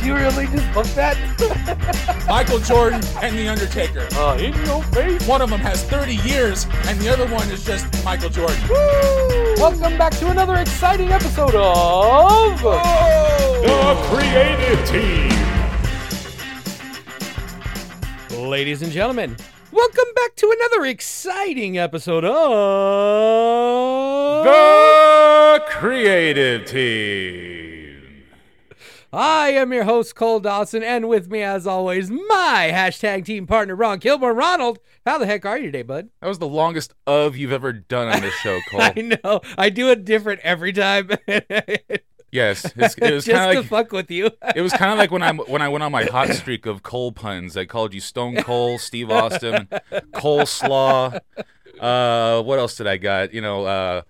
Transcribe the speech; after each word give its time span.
Did 0.00 0.06
you 0.06 0.14
really 0.14 0.46
just 0.46 0.72
book 0.72 0.86
that? 0.96 1.14
Michael 2.26 2.58
Jordan 2.60 3.02
and 3.20 3.36
The 3.36 3.48
Undertaker. 3.48 4.08
uh, 4.12 4.38
in 4.38 4.54
your 4.64 4.82
face. 4.84 5.28
One 5.28 5.42
of 5.42 5.50
them 5.50 5.60
has 5.60 5.84
30 5.84 6.14
years, 6.26 6.66
and 6.86 6.98
the 6.98 7.10
other 7.12 7.26
one 7.26 7.46
is 7.50 7.62
just 7.66 7.84
Michael 8.02 8.30
Jordan. 8.30 8.56
Welcome 9.58 9.98
back 9.98 10.12
to 10.12 10.30
another 10.30 10.54
exciting 10.56 11.12
episode 11.12 11.54
of 11.54 12.62
The 12.62 13.94
creative 14.08 14.88
team. 14.88 15.28
Ladies 18.48 18.80
and 18.80 18.90
gentlemen, 18.90 19.36
welcome 19.70 20.14
back 20.16 20.34
to 20.36 20.50
another 20.60 20.86
exciting 20.86 21.76
episode 21.76 22.24
of 22.24 22.34
The 24.44 25.62
creative 25.68 26.64
team. 26.64 27.49
I 29.12 29.48
am 29.50 29.72
your 29.72 29.82
host, 29.84 30.14
Cole 30.14 30.38
Dawson, 30.38 30.84
and 30.84 31.08
with 31.08 31.28
me, 31.28 31.42
as 31.42 31.66
always, 31.66 32.10
my 32.10 32.70
hashtag 32.72 33.24
team 33.24 33.44
partner, 33.44 33.74
Ron 33.74 33.98
Kilborn. 33.98 34.36
Ronald, 34.36 34.78
how 35.04 35.18
the 35.18 35.26
heck 35.26 35.44
are 35.44 35.58
you 35.58 35.66
today, 35.66 35.82
bud? 35.82 36.10
That 36.20 36.28
was 36.28 36.38
the 36.38 36.46
longest 36.46 36.94
of 37.08 37.36
you've 37.36 37.50
ever 37.50 37.72
done 37.72 38.06
on 38.06 38.20
this 38.20 38.34
show, 38.34 38.60
Cole. 38.70 38.82
I 38.82 39.18
know. 39.24 39.40
I 39.58 39.68
do 39.68 39.90
it 39.90 40.04
different 40.04 40.42
every 40.42 40.72
time. 40.72 41.10
yes, 42.30 42.64
it's, 42.76 42.94
it 42.98 43.12
was 43.12 43.24
Just 43.24 43.36
kind 43.36 43.52
to 43.52 43.58
of 43.58 43.64
like 43.64 43.66
fuck 43.66 43.92
with 43.92 44.12
you. 44.12 44.30
it 44.54 44.60
was 44.60 44.72
kind 44.74 44.92
of 44.92 44.98
like 44.98 45.10
when 45.10 45.24
I 45.24 45.32
when 45.32 45.60
I 45.60 45.68
went 45.68 45.82
on 45.82 45.90
my 45.90 46.04
hot 46.04 46.28
streak 46.28 46.64
of 46.64 46.84
Cole 46.84 47.10
puns. 47.10 47.56
I 47.56 47.64
called 47.64 47.92
you 47.92 48.00
Stone 48.00 48.36
Cold, 48.36 48.80
Steve 48.80 49.10
Austin, 49.10 49.66
Coleslaw. 50.12 51.18
Uh, 51.80 52.42
what 52.44 52.60
else 52.60 52.76
did 52.76 52.86
I 52.86 52.96
got? 52.96 53.34
You 53.34 53.40
know, 53.40 53.64
uh, 53.64 54.02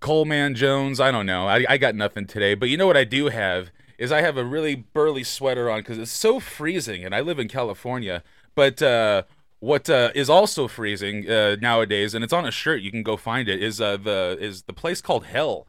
Coleman 0.00 0.54
Jones. 0.54 0.98
I 0.98 1.10
don't 1.10 1.26
know. 1.26 1.46
I, 1.46 1.66
I 1.68 1.76
got 1.76 1.94
nothing 1.94 2.26
today. 2.26 2.54
But 2.54 2.70
you 2.70 2.78
know 2.78 2.86
what 2.86 2.96
I 2.96 3.04
do 3.04 3.28
have 3.28 3.70
is 3.98 4.12
I 4.12 4.22
have 4.22 4.36
a 4.36 4.44
really 4.44 4.76
burly 4.76 5.24
sweater 5.24 5.68
on 5.68 5.80
because 5.80 5.98
it's 5.98 6.12
so 6.12 6.40
freezing, 6.40 7.04
and 7.04 7.14
I 7.14 7.20
live 7.20 7.38
in 7.38 7.48
California. 7.48 8.22
But 8.54 8.80
uh, 8.80 9.24
what 9.60 9.90
uh, 9.90 10.12
is 10.14 10.30
also 10.30 10.68
freezing 10.68 11.28
uh, 11.28 11.56
nowadays, 11.60 12.14
and 12.14 12.22
it's 12.22 12.32
on 12.32 12.46
a 12.46 12.50
shirt. 12.50 12.80
You 12.80 12.90
can 12.90 13.02
go 13.02 13.16
find 13.16 13.48
it. 13.48 13.62
Is 13.62 13.80
uh, 13.80 13.96
the 13.96 14.38
is 14.40 14.62
the 14.62 14.72
place 14.72 15.00
called 15.00 15.26
Hell? 15.26 15.66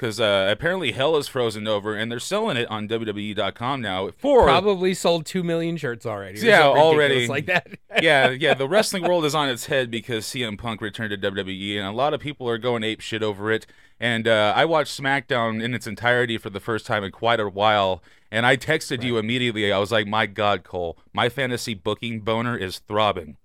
Because 0.00 0.18
uh, 0.18 0.48
apparently 0.50 0.92
Hell 0.92 1.18
is 1.18 1.28
frozen 1.28 1.68
over, 1.68 1.94
and 1.94 2.10
they're 2.10 2.18
selling 2.18 2.56
it 2.56 2.66
on 2.70 2.88
WWE.com 2.88 3.82
now 3.82 4.08
for 4.16 4.44
Probably 4.44 4.94
sold 4.94 5.26
two 5.26 5.42
million 5.42 5.76
shirts 5.76 6.06
already. 6.06 6.40
Yeah, 6.40 6.62
already. 6.62 7.28
like 7.28 7.44
that. 7.46 7.68
yeah, 8.02 8.30
yeah. 8.30 8.54
The 8.54 8.66
wrestling 8.66 9.02
world 9.02 9.26
is 9.26 9.34
on 9.34 9.50
its 9.50 9.66
head 9.66 9.90
because 9.90 10.24
CM 10.24 10.56
Punk 10.56 10.80
returned 10.80 11.10
to 11.10 11.30
WWE, 11.30 11.76
and 11.76 11.86
a 11.86 11.92
lot 11.92 12.14
of 12.14 12.20
people 12.20 12.48
are 12.48 12.56
going 12.56 12.82
ape 12.82 13.02
shit 13.02 13.22
over 13.22 13.52
it. 13.52 13.66
And 14.00 14.26
uh, 14.26 14.54
I 14.56 14.64
watched 14.64 14.98
SmackDown 14.98 15.62
in 15.62 15.74
its 15.74 15.86
entirety 15.86 16.38
for 16.38 16.48
the 16.48 16.60
first 16.60 16.86
time 16.86 17.04
in 17.04 17.12
quite 17.12 17.38
a 17.38 17.50
while, 17.50 18.02
and 18.30 18.46
I 18.46 18.56
texted 18.56 19.02
you 19.02 19.18
immediately. 19.18 19.70
I 19.70 19.76
was 19.76 19.92
like, 19.92 20.06
"My 20.06 20.24
God, 20.24 20.64
Cole, 20.64 20.96
my 21.12 21.28
fantasy 21.28 21.74
booking 21.74 22.20
boner 22.20 22.56
is 22.56 22.78
throbbing." 22.78 23.36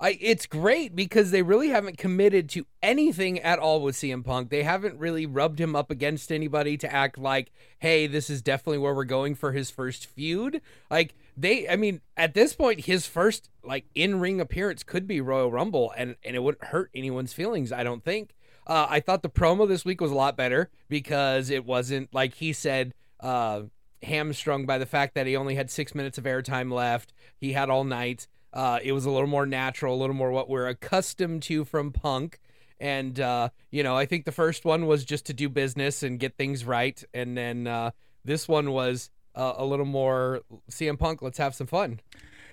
I, 0.00 0.16
it's 0.20 0.46
great 0.46 0.94
because 0.94 1.32
they 1.32 1.42
really 1.42 1.70
haven't 1.70 1.98
committed 1.98 2.48
to 2.50 2.66
anything 2.82 3.40
at 3.40 3.58
all 3.58 3.82
with 3.82 3.96
CM 3.96 4.24
Punk. 4.24 4.48
They 4.48 4.62
haven't 4.62 4.98
really 4.98 5.26
rubbed 5.26 5.60
him 5.60 5.74
up 5.74 5.90
against 5.90 6.30
anybody 6.30 6.76
to 6.76 6.92
act 6.92 7.18
like, 7.18 7.50
hey, 7.80 8.06
this 8.06 8.30
is 8.30 8.40
definitely 8.40 8.78
where 8.78 8.94
we're 8.94 9.04
going 9.04 9.34
for 9.34 9.52
his 9.52 9.70
first 9.70 10.06
feud. 10.06 10.60
Like 10.88 11.14
they, 11.36 11.68
I 11.68 11.74
mean, 11.74 12.00
at 12.16 12.34
this 12.34 12.54
point, 12.54 12.84
his 12.84 13.06
first 13.06 13.50
like 13.64 13.86
in 13.94 14.20
ring 14.20 14.40
appearance 14.40 14.84
could 14.84 15.08
be 15.08 15.20
Royal 15.20 15.50
Rumble, 15.50 15.92
and 15.96 16.14
and 16.24 16.36
it 16.36 16.42
wouldn't 16.44 16.64
hurt 16.64 16.90
anyone's 16.94 17.32
feelings. 17.32 17.72
I 17.72 17.82
don't 17.82 18.04
think. 18.04 18.36
Uh, 18.68 18.86
I 18.88 19.00
thought 19.00 19.22
the 19.22 19.30
promo 19.30 19.66
this 19.66 19.84
week 19.84 20.00
was 20.00 20.12
a 20.12 20.16
lot 20.16 20.36
better 20.36 20.70
because 20.88 21.50
it 21.50 21.64
wasn't 21.64 22.14
like 22.14 22.34
he 22.34 22.52
said. 22.52 22.94
Uh, 23.20 23.62
hamstrung 24.02 24.64
by 24.64 24.78
the 24.78 24.86
fact 24.86 25.16
that 25.16 25.26
he 25.26 25.34
only 25.36 25.56
had 25.56 25.68
six 25.68 25.92
minutes 25.92 26.18
of 26.18 26.24
airtime 26.24 26.72
left. 26.72 27.12
He 27.36 27.52
had 27.52 27.68
all 27.68 27.82
night. 27.82 28.28
Uh, 28.52 28.78
it 28.82 28.92
was 28.92 29.04
a 29.04 29.10
little 29.10 29.28
more 29.28 29.46
natural, 29.46 29.94
a 29.94 29.98
little 29.98 30.16
more 30.16 30.30
what 30.30 30.48
we're 30.48 30.68
accustomed 30.68 31.42
to 31.44 31.64
from 31.64 31.92
Punk. 31.92 32.38
And, 32.80 33.18
uh, 33.18 33.48
you 33.70 33.82
know, 33.82 33.96
I 33.96 34.06
think 34.06 34.24
the 34.24 34.32
first 34.32 34.64
one 34.64 34.86
was 34.86 35.04
just 35.04 35.26
to 35.26 35.34
do 35.34 35.48
business 35.48 36.02
and 36.02 36.18
get 36.18 36.36
things 36.36 36.64
right. 36.64 37.02
And 37.12 37.36
then 37.36 37.66
uh, 37.66 37.90
this 38.24 38.46
one 38.48 38.70
was 38.70 39.10
uh, 39.34 39.54
a 39.56 39.64
little 39.64 39.86
more 39.86 40.42
CM 40.70 40.98
Punk, 40.98 41.22
let's 41.22 41.38
have 41.38 41.54
some 41.54 41.66
fun. 41.66 42.00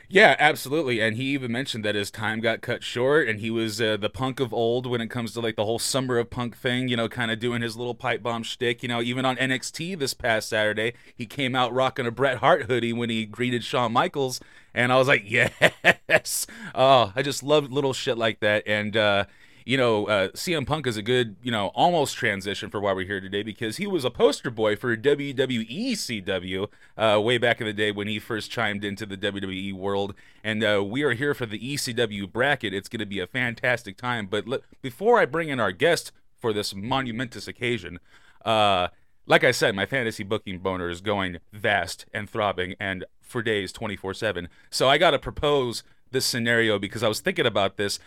Yeah, 0.07 0.35
absolutely. 0.37 0.99
And 1.01 1.15
he 1.15 1.23
even 1.33 1.51
mentioned 1.51 1.83
that 1.83 1.95
his 1.95 2.11
time 2.11 2.39
got 2.39 2.61
cut 2.61 2.83
short, 2.83 3.27
and 3.27 3.39
he 3.39 3.49
was 3.49 3.81
uh, 3.81 3.97
the 3.97 4.09
punk 4.09 4.39
of 4.39 4.53
old 4.53 4.85
when 4.85 5.01
it 5.01 5.09
comes 5.09 5.33
to 5.33 5.39
like 5.41 5.55
the 5.55 5.65
whole 5.65 5.79
summer 5.79 6.17
of 6.17 6.29
punk 6.29 6.55
thing. 6.55 6.87
You 6.87 6.97
know, 6.97 7.09
kind 7.09 7.31
of 7.31 7.39
doing 7.39 7.61
his 7.61 7.75
little 7.75 7.95
pipe 7.95 8.21
bomb 8.21 8.43
shtick. 8.43 8.83
You 8.83 8.89
know, 8.89 9.01
even 9.01 9.25
on 9.25 9.35
NXT 9.37 9.95
this 9.95 10.13
past 10.13 10.49
Saturday, 10.49 10.93
he 11.15 11.25
came 11.25 11.55
out 11.55 11.73
rocking 11.73 12.05
a 12.05 12.11
Bret 12.11 12.37
Hart 12.37 12.63
hoodie 12.63 12.93
when 12.93 13.09
he 13.09 13.25
greeted 13.25 13.63
Shawn 13.63 13.93
Michaels, 13.93 14.39
and 14.73 14.91
I 14.91 14.97
was 14.97 15.07
like, 15.07 15.23
yes. 15.29 16.45
Oh, 16.75 17.11
I 17.15 17.21
just 17.21 17.41
love 17.41 17.71
little 17.71 17.93
shit 17.93 18.17
like 18.17 18.39
that. 18.41 18.63
And 18.67 18.95
uh, 18.95 19.25
you 19.65 19.77
know, 19.77 20.05
uh, 20.05 20.27
CM 20.29 20.65
Punk 20.65 20.85
is 20.85 20.95
a 20.95 21.01
good, 21.01 21.35
you 21.41 21.51
know, 21.51 21.67
almost 21.69 22.15
transition 22.15 22.69
for 22.69 22.79
why 22.79 22.93
we're 22.93 23.07
here 23.07 23.19
today 23.19 23.41
because 23.41 23.77
he 23.77 23.87
was 23.87 24.05
a 24.05 24.11
poster 24.11 24.51
boy 24.51 24.75
for 24.75 24.95
WWE 24.95 25.93
CW 25.93 26.67
uh, 26.95 27.19
way 27.19 27.39
back 27.39 27.59
in 27.59 27.65
the 27.65 27.73
day 27.73 27.91
when 27.91 28.07
he 28.07 28.19
first 28.19 28.51
chimed 28.51 28.83
into 28.83 29.07
the 29.07 29.17
WWE 29.17 29.73
world. 29.73 30.13
And 30.43 30.63
uh, 30.63 30.83
we 30.85 31.01
are 31.01 31.13
here 31.13 31.33
for 31.33 31.47
the 31.47 31.57
ECW 31.57 32.31
bracket. 32.31 32.75
It's 32.75 32.87
going 32.87 32.99
to 32.99 33.07
be 33.07 33.19
a 33.19 33.25
fantastic 33.25 33.97
time. 33.97 34.27
But 34.27 34.47
le- 34.47 34.59
before 34.83 35.19
I 35.19 35.25
bring 35.25 35.49
in 35.49 35.59
our 35.59 35.71
guest 35.71 36.11
for 36.37 36.53
this 36.53 36.75
monumentous 36.75 37.47
occasion, 37.47 37.99
uh, 38.45 38.89
like 39.25 39.43
I 39.43 39.49
said, 39.49 39.75
my 39.75 39.87
fantasy 39.87 40.23
booking 40.23 40.59
boner 40.59 40.89
is 40.89 41.01
going 41.01 41.39
vast 41.51 42.05
and 42.13 42.29
throbbing 42.29 42.75
and 42.79 43.03
for 43.19 43.41
days 43.41 43.71
24 43.71 44.13
7. 44.13 44.47
So 44.69 44.87
I 44.87 44.99
got 44.99 45.11
to 45.11 45.19
propose 45.19 45.83
this 46.11 46.27
scenario 46.27 46.77
because 46.77 47.01
I 47.01 47.07
was 47.07 47.19
thinking 47.19 47.47
about 47.47 47.77
this 47.77 47.97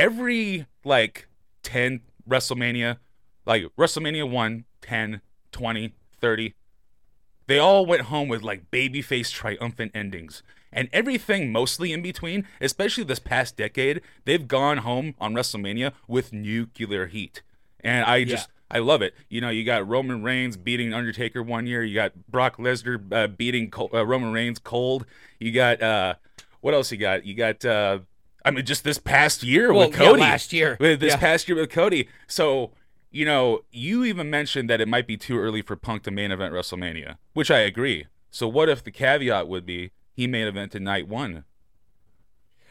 every 0.00 0.66
like 0.84 1.28
10 1.62 2.00
WrestleMania, 2.28 2.96
like 3.44 3.64
WrestleMania 3.78 4.28
1, 4.28 4.64
10, 4.80 5.20
20, 5.52 5.94
30, 6.20 6.54
they 7.46 7.58
all 7.58 7.84
went 7.84 8.02
home 8.02 8.28
with 8.28 8.42
like 8.42 8.70
babyface 8.70 9.30
triumphant 9.30 9.92
endings. 9.94 10.42
And 10.72 10.88
everything 10.92 11.50
mostly 11.52 11.92
in 11.92 12.00
between, 12.00 12.46
especially 12.60 13.04
this 13.04 13.18
past 13.18 13.56
decade, 13.56 14.00
they've 14.24 14.46
gone 14.46 14.78
home 14.78 15.14
on 15.20 15.34
WrestleMania 15.34 15.92
with 16.06 16.32
nuclear 16.32 17.06
heat. 17.06 17.42
And 17.80 18.04
I 18.04 18.24
just, 18.24 18.48
I 18.70 18.78
love 18.78 19.02
it. 19.02 19.14
You 19.28 19.40
know, 19.40 19.48
you 19.50 19.64
got 19.64 19.86
Roman 19.86 20.22
Reigns 20.22 20.56
beating 20.56 20.94
Undertaker 20.94 21.42
one 21.42 21.66
year. 21.66 21.82
You 21.82 21.94
got 21.94 22.12
Brock 22.28 22.56
Lesnar 22.56 23.12
uh, 23.12 23.26
beating 23.26 23.70
Col- 23.70 23.90
uh, 23.92 24.06
Roman 24.06 24.32
Reigns 24.32 24.60
cold. 24.60 25.04
You 25.40 25.50
got, 25.50 25.82
uh, 25.82 26.14
what 26.60 26.72
else 26.72 26.92
you 26.92 26.98
got? 26.98 27.26
You 27.26 27.34
got, 27.34 27.64
uh, 27.64 27.98
I 28.44 28.50
mean, 28.50 28.64
just 28.64 28.84
this 28.84 28.98
past 28.98 29.42
year 29.42 29.72
Well, 29.72 29.88
with 29.88 29.98
yeah, 29.98 30.06
Cody. 30.06 30.20
last 30.22 30.52
year. 30.52 30.76
With 30.80 31.00
this 31.00 31.12
Yeah. 31.12 31.18
past 31.18 31.48
year 31.48 31.58
with 31.58 31.70
Cody. 31.70 32.08
So, 32.26 32.72
you 33.10 33.24
know, 33.24 33.60
you 33.70 34.04
even 34.04 34.30
mentioned 34.30 34.70
that 34.70 34.80
it 34.80 34.88
might 34.88 35.06
be 35.06 35.16
too 35.16 35.38
early 35.38 35.62
for 35.62 35.76
Punk 35.76 36.04
to 36.04 36.10
main 36.10 36.30
event 36.32 36.54
WrestleMania, 36.54 37.16
which 37.34 37.50
I 37.50 37.58
agree. 37.58 38.06
So, 38.30 38.48
what 38.48 38.68
if 38.68 38.82
the 38.82 38.90
caveat 38.90 39.48
would 39.48 39.66
be 39.66 39.90
he 40.14 40.26
main 40.26 40.46
evented 40.52 40.80
night 40.80 41.08
one? 41.08 41.44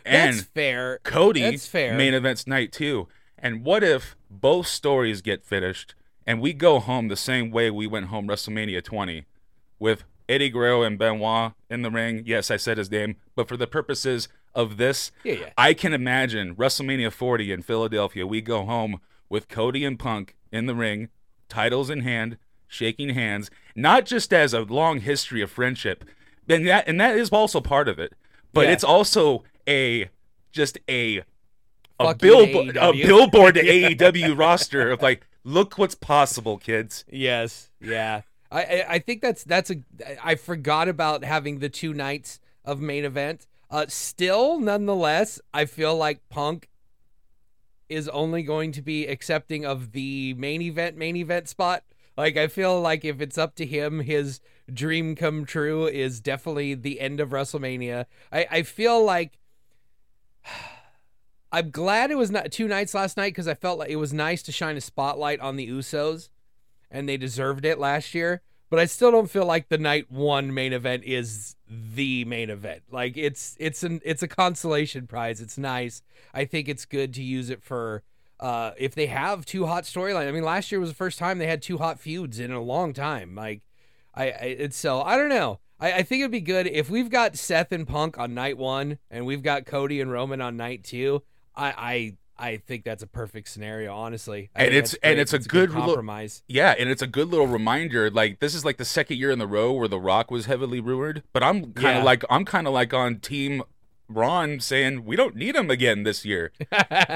And 0.05 0.37
That's 0.37 0.47
fair. 0.47 0.99
Cody 1.03 1.41
That's 1.41 1.67
fair. 1.67 1.95
main 1.95 2.13
events 2.13 2.47
night 2.47 2.71
two. 2.71 3.07
And 3.37 3.63
what 3.63 3.83
if 3.83 4.15
both 4.29 4.67
stories 4.67 5.21
get 5.21 5.45
finished 5.45 5.93
and 6.25 6.41
we 6.41 6.53
go 6.53 6.79
home 6.79 7.07
the 7.09 7.15
same 7.15 7.51
way 7.51 7.69
we 7.69 7.85
went 7.87 8.07
home 8.07 8.27
WrestleMania 8.27 8.83
20 8.83 9.25
with 9.77 10.03
Eddie 10.27 10.49
Guerrero 10.49 10.83
and 10.83 10.97
Benoit 10.97 11.53
in 11.69 11.81
the 11.81 11.91
ring? 11.91 12.23
Yes, 12.25 12.49
I 12.49 12.57
said 12.57 12.77
his 12.77 12.89
name, 12.91 13.17
but 13.35 13.47
for 13.47 13.57
the 13.57 13.67
purposes 13.67 14.27
of 14.55 14.77
this, 14.77 15.11
Yeah, 15.23 15.33
yeah. 15.33 15.49
I 15.57 15.73
can 15.73 15.93
imagine 15.93 16.55
WrestleMania 16.55 17.11
40 17.11 17.51
in 17.51 17.61
Philadelphia. 17.61 18.25
We 18.27 18.41
go 18.41 18.65
home 18.65 18.99
with 19.29 19.47
Cody 19.47 19.85
and 19.85 19.97
Punk 19.99 20.35
in 20.51 20.65
the 20.65 20.75
ring, 20.75 21.09
titles 21.47 21.89
in 21.89 22.01
hand, 22.01 22.37
shaking 22.67 23.09
hands, 23.09 23.49
not 23.75 24.05
just 24.05 24.33
as 24.33 24.53
a 24.53 24.61
long 24.61 24.99
history 25.01 25.41
of 25.41 25.51
friendship, 25.51 26.03
and 26.47 26.67
that 26.67 26.87
and 26.87 26.99
that 26.99 27.15
is 27.15 27.29
also 27.29 27.61
part 27.61 27.87
of 27.87 27.99
it, 27.99 28.13
but 28.53 28.65
Yeah. 28.65 28.73
it's 28.73 28.83
also 28.83 29.43
a 29.67 30.09
just 30.51 30.77
a 30.89 31.17
a 31.99 32.05
Fuck 32.05 32.19
billboard 32.19 32.77
a 32.77 32.91
billboard 32.93 33.55
to 33.55 33.61
AEW 33.63 34.37
roster 34.37 34.89
of 34.91 35.01
like, 35.01 35.27
look 35.43 35.77
what's 35.77 35.95
possible, 35.95 36.57
kids. 36.57 37.05
Yes, 37.09 37.69
yeah. 37.81 38.21
I, 38.51 38.61
I 38.63 38.85
I 38.95 38.99
think 38.99 39.21
that's 39.21 39.43
that's 39.43 39.69
a 39.69 39.75
I 40.23 40.33
forgot 40.35 40.87
about 40.87 41.23
having 41.23 41.59
the 41.59 41.69
two 41.69 41.93
nights 41.93 42.39
of 42.65 42.79
main 42.81 43.05
event. 43.05 43.45
Uh, 43.69 43.85
still, 43.87 44.59
nonetheless, 44.59 45.39
I 45.53 45.65
feel 45.65 45.95
like 45.95 46.27
Punk 46.29 46.69
is 47.87 48.07
only 48.09 48.43
going 48.43 48.71
to 48.71 48.81
be 48.81 49.07
accepting 49.07 49.65
of 49.65 49.91
the 49.91 50.33
main 50.35 50.61
event 50.61 50.95
main 50.95 51.15
event 51.15 51.49
spot. 51.49 51.83
Like 52.15 52.37
I 52.37 52.47
feel 52.47 52.79
like 52.81 53.03
if 53.05 53.21
it's 53.21 53.37
up 53.37 53.55
to 53.55 53.65
him, 53.65 54.01
his 54.01 54.39
dream 54.71 55.15
come 55.15 55.45
true 55.45 55.87
is 55.87 56.19
definitely 56.19 56.75
the 56.75 56.99
end 56.99 57.19
of 57.19 57.29
WrestleMania. 57.29 58.05
I, 58.31 58.47
I 58.51 58.63
feel 58.63 59.03
like 59.03 59.39
I'm 61.51 61.71
glad 61.71 62.11
it 62.11 62.17
was 62.17 62.29
not 62.29 62.51
two 62.51 62.67
nights 62.67 62.93
last 62.93 63.17
night 63.17 63.33
because 63.33 63.47
I 63.47 63.55
felt 63.55 63.79
like 63.79 63.89
it 63.89 63.95
was 63.95 64.13
nice 64.13 64.43
to 64.43 64.51
shine 64.51 64.77
a 64.77 64.81
spotlight 64.81 65.39
on 65.39 65.55
the 65.55 65.67
Usos, 65.67 66.29
and 66.91 67.09
they 67.09 67.17
deserved 67.17 67.65
it 67.65 67.79
last 67.79 68.13
year. 68.13 68.43
But 68.69 68.79
I 68.79 68.85
still 68.85 69.11
don't 69.11 69.29
feel 69.29 69.45
like 69.45 69.69
the 69.69 69.77
night 69.77 70.11
one 70.11 70.53
main 70.53 70.73
event 70.73 71.03
is 71.03 71.55
the 71.67 72.23
main 72.25 72.49
event. 72.49 72.83
Like 72.91 73.17
it's 73.17 73.55
it's 73.59 73.83
an 73.83 74.01
it's 74.05 74.21
a 74.21 74.27
consolation 74.27 75.07
prize. 75.07 75.41
It's 75.41 75.57
nice. 75.57 76.03
I 76.33 76.45
think 76.45 76.67
it's 76.67 76.85
good 76.85 77.13
to 77.15 77.23
use 77.23 77.49
it 77.49 77.63
for 77.63 78.03
uh 78.39 78.71
if 78.77 78.93
they 78.93 79.07
have 79.07 79.45
two 79.45 79.65
hot 79.65 79.85
storylines. 79.85 80.27
I 80.27 80.31
mean, 80.31 80.43
last 80.43 80.71
year 80.71 80.79
was 80.79 80.89
the 80.89 80.95
first 80.95 81.17
time 81.17 81.39
they 81.39 81.47
had 81.47 81.61
two 81.61 81.79
hot 81.79 81.99
feuds 81.99 82.39
in 82.39 82.51
a 82.51 82.61
long 82.61 82.93
time. 82.93 83.35
Like 83.35 83.61
I, 84.13 84.25
I 84.25 84.45
it's 84.45 84.77
so 84.77 85.01
I 85.01 85.17
don't 85.17 85.29
know. 85.29 85.59
I, 85.79 85.93
I 85.93 86.03
think 86.03 86.21
it'd 86.21 86.31
be 86.31 86.41
good 86.41 86.67
if 86.67 86.89
we've 86.89 87.09
got 87.09 87.37
Seth 87.37 87.71
and 87.71 87.87
Punk 87.87 88.19
on 88.19 88.33
night 88.35 88.57
one 88.57 88.99
and 89.09 89.25
we've 89.25 89.43
got 89.43 89.65
Cody 89.65 89.99
and 89.99 90.11
Roman 90.11 90.41
on 90.41 90.57
night 90.57 90.83
two. 90.83 91.23
I 91.55 92.17
I 92.39 92.57
think 92.57 92.85
that's 92.85 93.03
a 93.03 93.07
perfect 93.07 93.49
scenario, 93.49 93.93
honestly. 93.93 94.49
I 94.55 94.63
And 94.65 94.73
it's- 94.73 94.95
and 95.03 95.19
it's 95.19 95.33
a 95.33 95.39
good 95.39 95.71
lo- 95.71 95.81
compromise. 95.85 96.41
Yeah, 96.47 96.73
and 96.79 96.89
it's 96.89 97.01
a 97.01 97.07
good 97.07 97.27
little 97.27 97.47
reminder. 97.47 98.09
Like 98.09 98.39
this 98.39 98.55
is 98.55 98.63
like 98.63 98.77
the 98.77 98.85
second 98.85 99.17
year 99.17 99.29
in 99.31 99.39
the 99.39 99.47
row 99.47 99.71
where 99.73 99.87
The 99.87 99.99
Rock 99.99 100.31
was 100.31 100.45
heavily 100.45 100.79
rumored, 100.79 101.23
but 101.33 101.43
I'm 101.43 101.73
kind 101.73 101.97
of 101.97 102.01
Yeah. 102.01 102.03
like 102.03 102.23
I'm 102.29 102.45
kind 102.45 102.65
of 102.67 102.73
like 102.73 102.93
on 102.93 103.19
Team 103.19 103.61
Ron 104.07 104.59
saying 104.59 105.05
we 105.05 105.15
don't 105.15 105.35
need 105.35 105.55
him 105.55 105.69
again 105.69 106.03
this 106.03 106.25
year. 106.25 106.51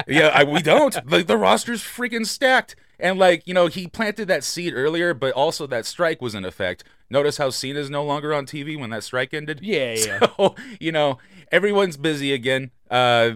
yeah, 0.06 0.30
I, 0.32 0.44
we 0.44 0.62
don't. 0.62 0.94
Like 1.10 1.26
the 1.26 1.36
roster's 1.36 1.82
freaking 1.82 2.24
stacked, 2.26 2.76
and 3.00 3.18
like 3.18 3.42
you 3.48 3.54
know 3.54 3.66
he 3.66 3.88
planted 3.88 4.28
that 4.28 4.44
seed 4.44 4.72
earlier, 4.74 5.12
but 5.14 5.32
also 5.32 5.66
that 5.66 5.86
strike 5.86 6.22
was 6.22 6.34
in 6.36 6.44
effect. 6.44 6.84
Notice 7.10 7.36
how 7.38 7.50
Cena's 7.50 7.90
no 7.90 8.04
longer 8.04 8.32
on 8.32 8.46
TV 8.46 8.78
when 8.78 8.90
that 8.90 9.02
strike 9.04 9.34
ended. 9.34 9.60
Yeah, 9.62 9.94
yeah. 9.94 10.18
So 10.36 10.54
you 10.78 10.92
know 10.92 11.18
everyone's 11.50 11.96
busy 11.96 12.32
again. 12.32 12.70
Uh, 12.90 13.32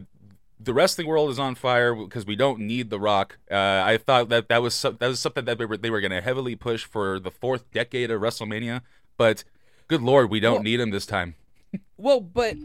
the 0.60 0.74
wrestling 0.74 1.06
world 1.06 1.30
is 1.30 1.38
on 1.38 1.54
fire 1.54 1.94
because 1.94 2.26
we 2.26 2.36
don't 2.36 2.60
need 2.60 2.90
The 2.90 2.98
Rock. 2.98 3.38
Uh, 3.50 3.54
I 3.56 3.96
thought 3.98 4.28
that 4.30 4.48
that 4.48 4.60
was 4.62 4.74
some, 4.74 4.96
that 5.00 5.06
was 5.08 5.20
something 5.20 5.44
that 5.44 5.58
they 5.58 5.64
were 5.64 5.76
they 5.76 5.90
were 5.90 6.00
going 6.00 6.10
to 6.10 6.20
heavily 6.20 6.56
push 6.56 6.84
for 6.84 7.18
the 7.20 7.30
fourth 7.30 7.70
decade 7.72 8.10
of 8.10 8.20
WrestleMania, 8.20 8.82
but 9.16 9.44
good 9.86 10.02
lord, 10.02 10.30
we 10.30 10.40
don't 10.40 10.54
Well- 10.54 10.62
need 10.64 10.80
him 10.80 10.90
this 10.90 11.06
time. 11.06 11.34
Well, 11.98 12.20
but 12.20 12.56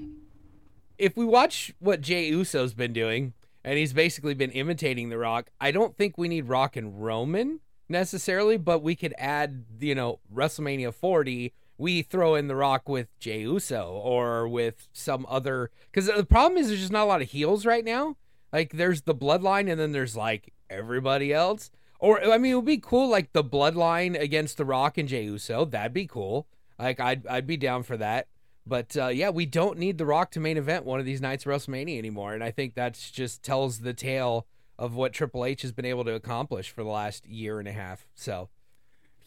if 0.98 1.18
we 1.18 1.25
watch 1.25 1.74
what 1.80 2.01
Jay 2.01 2.28
Uso's 2.30 2.74
been 2.74 2.94
doing, 2.94 3.34
and 3.63 3.78
he's 3.78 3.92
basically 3.94 4.34
been 4.34 4.51
imitating 4.51 5.10
The 5.10 5.18
Rock, 5.18 5.50
I 5.60 5.72
don't 5.72 5.98
think 5.98 6.18
we 6.18 6.28
need 6.28 6.45
Rock 6.45 6.75
and 6.78 7.04
Roman 7.04 7.60
necessarily, 7.90 8.57
but 8.57 8.81
we 8.84 8.95
could 8.95 9.13
add, 9.18 9.66
you 9.80 9.95
know, 9.95 10.19
WrestleMania 10.34 10.94
40. 10.94 11.54
We 11.78 12.02
throw 12.02 12.36
in 12.36 12.48
The 12.48 12.56
Rock 12.56 12.88
with 12.88 13.08
Jay 13.20 13.42
Uso 13.42 13.90
or 13.92 14.48
with 14.48 14.88
some 14.94 15.25
other. 15.30 15.72
Because 15.92 16.08
the 16.08 16.25
problem 16.25 16.58
is 16.58 16.68
there's 16.68 16.80
just 16.80 16.92
not 16.92 17.04
a 17.04 17.06
lot 17.06 17.22
of 17.22 17.30
heels 17.31 17.66
right 17.66 17.84
now. 17.84 18.18
Like 18.52 18.74
there's 18.74 19.02
the 19.02 19.16
Bloodline, 19.16 19.70
and 19.70 19.80
then 19.80 19.92
there's 19.92 20.16
like 20.16 20.54
everybody 20.70 21.34
else. 21.34 21.72
Or 22.00 22.22
I 22.22 22.38
mean, 22.38 22.52
it 22.52 22.56
would 22.56 22.66
be 22.66 22.78
cool 22.78 23.10
like 23.10 23.34
the 23.34 23.44
Bloodline 23.44 24.20
against 24.20 24.58
The 24.58 24.66
Rock 24.66 24.98
and 24.98 25.10
Jay 25.10 25.24
Uso. 25.24 25.66
That'd 25.66 25.94
be 25.94 26.06
cool. 26.06 26.48
Like 26.78 27.00
I'd 27.00 27.25
I'd 27.28 27.48
be 27.48 27.58
down 27.58 27.84
for 27.84 27.98
that. 27.98 28.28
But 28.66 28.96
uh, 28.96 29.08
yeah, 29.08 29.30
we 29.30 29.46
don't 29.46 29.78
need 29.78 29.98
The 29.98 30.06
Rock 30.06 30.31
to 30.31 30.40
main 30.40 30.58
event 30.58 30.86
one 30.86 31.00
of 31.00 31.06
these 31.06 31.22
nights 31.22 31.46
of 31.46 31.52
WrestleMania 31.52 31.98
anymore, 31.98 32.34
and 32.34 32.44
I 32.44 32.52
think 32.52 32.76
that's 32.76 33.12
just 33.12 33.44
tells 33.44 33.80
the 33.80 33.94
tale 33.94 34.48
of 34.80 34.96
what 34.96 35.14
Triple 35.14 35.46
H 35.46 35.62
has 35.64 35.72
been 35.72 35.86
able 35.86 36.06
to 36.06 36.14
accomplish 36.14 36.69
for 36.69 36.84
the 36.84 36.90
last 36.90 37.26
year 37.28 37.60
and 37.60 37.68
a 37.68 37.74
half. 37.74 38.08
So 38.16 38.50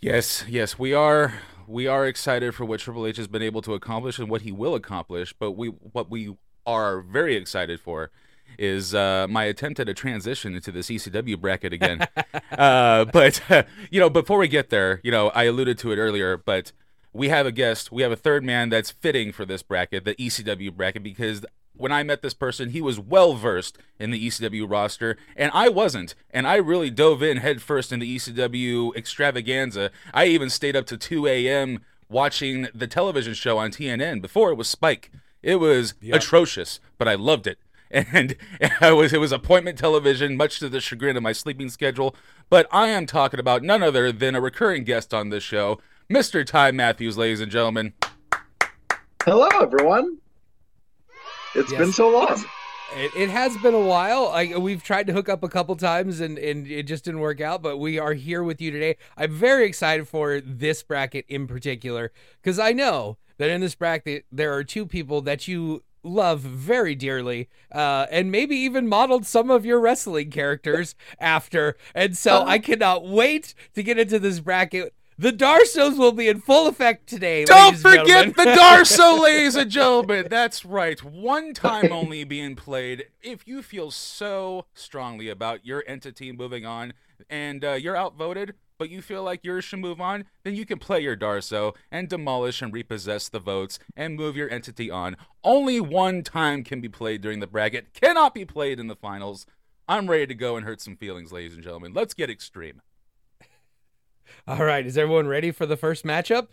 Yes, 0.01 0.45
yes, 0.47 0.79
we 0.79 0.93
are 0.93 1.35
we 1.67 1.87
are 1.87 2.07
excited 2.07 2.55
for 2.55 2.65
what 2.65 2.81
Triple 2.81 3.07
H 3.07 3.17
has 3.17 3.29
been 3.29 3.43
able 3.43 3.63
to 3.63 3.75
accomplish 3.75 4.19
and 4.19 4.29
what 4.29 4.43
he 4.43 4.53
will 4.53 4.75
accomplish. 4.75 5.33
But 5.33 5.53
we 5.53 5.69
what 5.69 6.11
we 6.11 6.37
are 6.67 7.01
very 7.01 7.37
excited 7.37 7.81
for 7.81 8.11
is 8.59 8.95
uh, 8.95 9.27
my 9.29 9.45
attempt 9.45 9.81
at 9.81 9.89
a 9.89 9.95
transition 9.95 10.55
into 10.55 10.73
this 10.73 10.89
ECW 10.89 11.39
bracket 11.39 11.73
again. 11.73 12.07
uh, 12.59 13.05
but 13.07 13.41
you 13.91 14.01
know, 14.01 14.11
before 14.11 14.39
we 14.39 14.49
get 14.49 14.71
there, 14.71 15.01
you 15.03 15.11
know, 15.11 15.31
I 15.31 15.45
alluded 15.45 15.79
to 15.79 15.93
it 15.93 15.97
earlier, 15.97 16.37
but 16.37 16.73
we 17.13 17.29
have 17.29 17.47
a 17.47 17.53
guest. 17.53 17.91
We 17.91 18.03
have 18.03 18.13
a 18.13 18.17
third 18.17 18.45
man 18.45 18.69
that's 18.69 18.91
fitting 18.91 19.33
for 19.33 19.45
this 19.45 19.63
bracket, 19.63 20.05
the 20.05 20.15
ECW 20.15 20.75
bracket, 20.75 21.03
because 21.03 21.45
when 21.77 21.93
I 21.93 22.03
met 22.03 22.23
this 22.23 22.35
person, 22.35 22.71
he 22.71 22.81
was 22.81 22.99
well 22.99 23.35
versed 23.35 23.79
in 23.99 24.11
the 24.11 24.27
ECW 24.27 24.71
roster, 24.71 25.17
and 25.37 25.51
I 25.55 25.69
wasn't. 25.69 26.15
And 26.31 26.47
I 26.47 26.57
really 26.57 26.91
dove 26.91 27.23
in 27.23 27.39
headfirst 27.39 27.93
in 27.93 28.01
the 28.01 28.17
ECW 28.17 28.95
extravaganza. 28.97 29.91
I 30.13 30.27
even 30.27 30.51
stayed 30.51 30.77
up 30.77 30.87
to 30.87 30.97
2 30.97 31.27
a.m. 31.27 31.81
watching 32.09 32.69
the 32.75 32.87
television 32.87 33.35
show 33.35 33.59
on 33.59 33.71
TNN 33.71 34.21
before 34.23 34.51
it 34.51 34.57
was 34.57 34.69
Spike. 34.69 35.11
It 35.43 35.57
was 35.57 35.95
atrocious, 36.13 36.81
but 36.99 37.09
I 37.09 37.15
loved 37.15 37.47
it. 37.47 37.59
And 37.89 38.35
I 38.81 38.91
was 38.91 39.13
it 39.13 39.21
was 39.21 39.31
appointment 39.31 39.79
television, 39.79 40.37
much 40.37 40.59
to 40.59 40.69
the 40.69 40.81
chagrin 40.81 41.17
of 41.17 41.23
my 41.23 41.31
sleeping 41.31 41.69
schedule. 41.69 42.17
But 42.51 42.67
I 42.73 42.89
am 42.89 43.07
talking 43.07 43.39
about 43.39 43.63
none 43.63 43.81
other 43.81 44.11
than 44.11 44.35
a 44.35 44.41
recurring 44.41 44.83
guest 44.83 45.15
on 45.15 45.29
this 45.29 45.45
show, 45.45 45.81
Mr. 46.11 46.45
Ty 46.45 46.73
Matthews, 46.73 47.17
ladies 47.17 47.41
and 47.41 47.51
gentlemen. 47.51 47.93
Hello, 49.25 49.47
everyone. 49.63 50.19
It's 51.57 51.71
Yes. 51.73 51.79
been 51.81 51.93
so 51.93 52.11
long. 52.11 52.45
it, 52.97 53.11
it 53.17 53.31
has 53.31 53.57
been 53.59 53.75
a 53.75 53.81
while. 53.81 54.29
I, 54.29 54.57
we've 54.57 54.83
tried 54.83 55.07
to 55.09 55.13
hook 55.13 55.29
up 55.29 55.43
a 55.43 55.49
couple 55.49 55.75
times 55.77 56.21
and, 56.21 56.39
and 56.39 56.67
it 56.67 56.85
just 56.85 57.05
didn't 57.05 57.21
work 57.21 57.41
out, 57.41 57.63
but 57.63 57.79
we 57.79 57.99
are 57.99 58.13
here 58.15 58.43
with 58.43 58.61
you 58.61 58.71
today. 58.71 58.97
I'm 59.17 59.33
very 59.33 59.67
excited 59.67 60.07
for 60.09 60.41
this 60.41 60.83
bracket 60.83 61.25
in 61.29 61.47
particular 61.47 62.13
because 62.43 62.59
I 62.59 62.73
know 62.73 63.19
that 63.39 63.51
in 63.51 63.61
this 63.61 63.75
bracket 63.75 64.25
there 64.31 64.55
are 64.55 64.65
two 64.65 64.87
people 64.87 65.21
that 65.23 65.49
you 65.49 65.83
love 66.03 66.39
very 66.41 66.95
dearly 66.95 67.49
uh, 67.73 68.07
and 68.13 68.31
maybe 68.31 68.55
even 68.55 68.87
modeled 68.87 69.27
some 69.27 69.51
of 69.51 69.67
your 69.67 69.81
wrestling 69.81 70.31
characters 70.31 70.95
after. 71.19 71.77
And 71.97 72.17
so 72.17 72.45
I 72.47 72.61
cannot 72.61 73.05
wait 73.09 73.55
to 73.75 73.83
get 73.83 73.99
into 73.99 74.21
this 74.21 74.39
bracket. 74.39 74.95
The 75.19 75.33
Darsows 75.33 75.97
will 75.97 76.13
be 76.13 76.29
in 76.29 76.43
full 76.43 76.69
effect 76.69 77.07
today. 77.07 77.47
Don't 77.47 77.83
ladies 77.83 77.85
and 77.87 78.07
gentlemen. 78.07 78.35
forget 78.35 78.55
the 78.55 78.61
Darsow, 78.61 79.19
ladies 79.23 79.57
and 79.57 79.71
gentlemen. 79.71 80.27
That's 80.29 80.67
right. 80.67 81.03
One 81.03 81.55
time 81.55 81.91
only 81.91 82.23
being 82.25 82.55
played. 82.55 83.07
If 83.23 83.49
you 83.49 83.63
feel 83.63 83.91
so 83.91 84.67
strongly 84.75 85.31
about 85.31 85.65
your 85.65 85.83
entity 85.87 86.33
moving 86.33 86.67
on 86.67 86.93
and 87.31 87.65
uh, 87.65 87.73
you're 87.73 87.97
outvoted, 87.97 88.57
but 88.77 88.91
you 88.91 89.01
feel 89.01 89.23
like 89.23 89.43
yours 89.43 89.65
should 89.65 89.79
move 89.79 90.03
on, 90.03 90.27
then 90.45 90.55
you 90.55 90.67
can 90.67 90.79
play 90.79 91.01
your 91.01 91.17
Darsow 91.17 91.75
and 91.91 92.11
demolish 92.11 92.61
and 92.61 92.71
repossess 92.75 93.31
the 93.31 93.41
votes 93.41 93.79
and 93.97 94.17
move 94.17 94.37
your 94.37 94.51
entity 94.51 94.91
on. 94.91 95.17
Only 95.43 95.81
one 95.81 96.25
time 96.25 96.63
can 96.63 96.83
be 96.83 96.91
played 96.91 97.23
during 97.23 97.41
the 97.41 97.47
bracket, 97.47 97.95
cannot 97.95 98.35
be 98.35 98.45
played 98.45 98.79
in 98.79 98.89
the 98.89 98.97
finals. 98.97 99.47
I'm 99.89 100.11
ready 100.11 100.27
to 100.27 100.35
go 100.35 100.57
and 100.57 100.67
hurt 100.67 100.83
some 100.83 100.97
feelings, 100.97 101.33
ladies 101.33 101.55
and 101.55 101.63
gentlemen. 101.63 101.95
Let's 101.95 102.13
get 102.13 102.29
extreme. 102.29 102.83
All 104.47 104.65
right, 104.65 104.87
is 104.87 104.97
everyone 104.99 105.27
ready 105.29 105.51
for 105.51 105.67
the 105.67 105.77
first 105.77 106.05
matchup? 106.05 106.49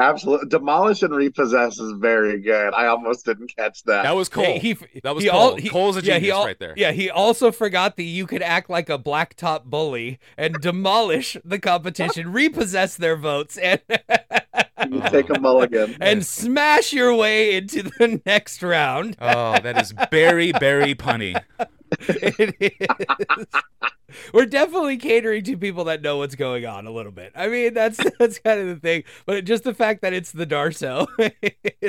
Absolutely. 0.00 0.48
Demolish 0.48 1.02
and 1.02 1.14
repossess 1.14 1.78
is 1.78 1.92
very 1.92 2.40
good. 2.40 2.74
I 2.74 2.86
almost 2.86 3.24
didn't 3.24 3.54
catch 3.54 3.84
that. 3.84 4.02
That 4.02 4.16
was 4.16 4.28
Cole. 4.28 4.42
Hey, 4.44 4.58
he, 4.58 4.76
that 5.04 5.14
was 5.14 5.22
he 5.22 5.30
Cole. 5.30 5.40
al- 5.40 5.56
he- 5.56 5.68
Cole's 5.68 5.96
a 5.96 6.00
yeah, 6.00 6.14
genius 6.14 6.22
he 6.24 6.30
al- 6.32 6.44
right 6.46 6.58
there. 6.58 6.74
Yeah, 6.76 6.90
he 6.92 7.08
also 7.08 7.52
forgot 7.52 7.96
that 7.96 8.02
you 8.02 8.26
could 8.26 8.42
act 8.42 8.68
like 8.68 8.88
a 8.88 8.98
blacktop 8.98 9.64
bully 9.66 10.18
and 10.36 10.54
demolish 10.60 11.36
the 11.44 11.58
competition, 11.60 12.32
repossess 12.32 12.96
their 12.96 13.16
votes, 13.16 13.56
and 13.58 13.80
you 14.92 15.00
take 15.10 15.30
a 15.30 15.40
mulligan. 15.40 15.96
and 16.00 16.24
smash 16.24 16.92
your 16.92 17.14
way 17.14 17.56
into 17.56 17.82
the 17.82 18.20
next 18.26 18.62
round. 18.62 19.16
Oh, 19.20 19.58
that 19.60 19.80
is 19.80 19.92
very, 20.10 20.52
very 20.52 20.94
punny. 20.94 21.40
It 22.08 22.56
is. 22.58 23.46
We're 24.32 24.46
definitely 24.46 24.96
catering 24.96 25.44
to 25.44 25.58
people 25.58 25.84
that 25.84 26.00
know 26.00 26.16
what's 26.16 26.34
going 26.34 26.64
on 26.64 26.86
a 26.86 26.90
little 26.90 27.12
bit. 27.12 27.32
I 27.34 27.48
mean, 27.48 27.74
that's 27.74 27.98
that's 28.18 28.38
kind 28.38 28.60
of 28.60 28.66
the 28.68 28.76
thing. 28.76 29.04
But 29.26 29.44
just 29.44 29.64
the 29.64 29.74
fact 29.74 30.00
that 30.00 30.14
it's 30.14 30.32
the 30.32 30.46
Darsow. 30.46 31.06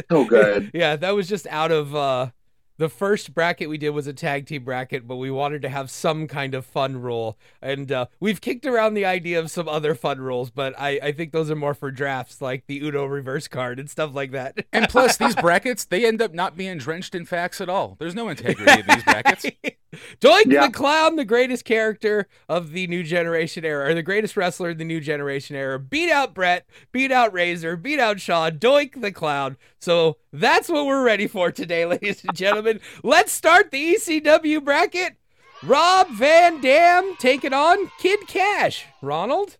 So 0.10 0.26
good. 0.26 0.72
Yeah, 0.74 0.98
that 0.98 1.12
was 1.12 1.30
just 1.30 1.48
out 1.48 1.72
of 1.72 1.96
uh 1.96 2.32
the 2.78 2.90
first 2.90 3.34
bracket 3.34 3.70
we 3.70 3.78
did 3.78 3.92
was 3.92 4.08
a 4.08 4.14
tag 4.14 4.46
team 4.46 4.64
bracket, 4.64 5.08
but 5.08 5.18
we 5.18 5.32
wanted 5.32 5.62
to 5.62 5.70
have 5.70 5.90
some 5.90 6.28
kind 6.28 6.54
of 6.54 6.66
fun 6.66 7.02
rule. 7.02 7.38
And 7.62 7.92
uh, 7.92 8.08
we've 8.20 8.42
kicked 8.42 8.66
around 8.66 8.94
the 8.94 9.06
idea 9.06 9.40
of 9.40 9.52
some 9.52 9.68
other 9.68 9.96
fun 9.96 10.20
rules, 10.20 10.50
but 10.50 10.74
I, 10.80 11.00
I 11.02 11.12
think 11.12 11.32
those 11.32 11.52
are 11.52 11.56
more 11.56 11.74
for 11.74 11.92
drafts, 11.92 12.42
like 12.42 12.66
the 12.68 12.80
Uno 12.82 13.06
reverse 13.06 13.48
card 13.48 13.80
and 13.80 13.90
stuff 13.90 14.14
like 14.14 14.32
that. 14.32 14.66
And 14.72 14.90
plus, 14.90 15.18
these 15.18 15.36
brackets, 15.36 15.86
they 15.86 16.06
end 16.06 16.22
up 16.22 16.34
not 16.34 16.58
being 16.58 16.78
drenched 16.78 17.16
in 17.16 17.26
facts 17.26 17.62
at 17.62 17.70
all. 17.70 17.96
There's 18.00 18.16
no 18.16 18.30
integrity 18.30 18.80
in 18.80 18.86
these 18.88 19.04
brackets. 19.04 19.46
Doink 20.20 20.46
Yeah. 20.52 20.68
the 20.68 20.74
Clown, 20.74 21.16
the 21.16 21.26
greatest 21.26 21.66
character 21.66 22.28
of 22.50 22.72
the 22.72 22.88
new 22.88 23.04
generation 23.04 23.64
era, 23.66 23.90
or 23.90 23.94
the 23.94 24.02
greatest 24.04 24.36
wrestler 24.38 24.72
in 24.72 24.78
the 24.78 24.86
new 24.86 25.00
generation 25.00 25.56
era, 25.56 25.80
beat 25.80 26.10
out 26.10 26.34
Bret, 26.34 26.66
beat 26.92 27.12
out 27.12 27.32
Razor, 27.34 27.76
beat 27.78 28.00
out 28.00 28.20
Shaw, 28.20 28.50
Doink 28.50 29.02
the 29.02 29.12
Clown. 29.12 29.58
So 29.80 30.18
that's 30.32 30.70
what 30.70 30.86
we're 30.86 31.04
ready 31.04 31.28
for 31.28 31.52
today, 31.52 31.86
ladies 31.88 32.24
and 32.24 32.36
gentlemen. 32.36 32.80
Let's 33.04 33.32
start 33.32 33.72
the 33.72 33.96
ECW 33.96 34.64
bracket. 34.64 35.16
Rob 35.62 36.10
Van 36.10 36.60
Dam 36.60 37.16
taking 37.20 37.54
on 37.54 37.90
Kid 38.00 38.28
Kash. 38.28 38.86
Ronald? 39.02 39.58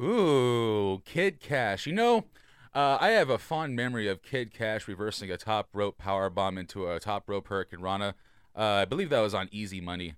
Ooh, 0.00 1.00
Kid 1.04 1.38
Kash. 1.40 1.86
You 1.86 1.92
know, 1.92 2.24
uh, 2.74 2.98
I 3.00 3.10
have 3.10 3.30
a 3.30 3.38
fond 3.38 3.76
memory 3.76 4.08
of 4.08 4.22
Kid 4.22 4.52
Kash 4.52 4.88
reversing 4.88 5.30
a 5.30 5.36
top 5.36 5.68
rope 5.72 5.96
power 5.98 6.28
bomb 6.28 6.58
into 6.58 6.88
a 6.90 6.98
top 6.98 7.28
rope 7.28 7.48
Hurricanrana. 7.48 8.14
Uh, 8.56 8.62
I 8.62 8.84
believe 8.84 9.10
that 9.10 9.20
was 9.20 9.34
on 9.34 9.48
Easy 9.50 9.80
Money. 9.80 10.14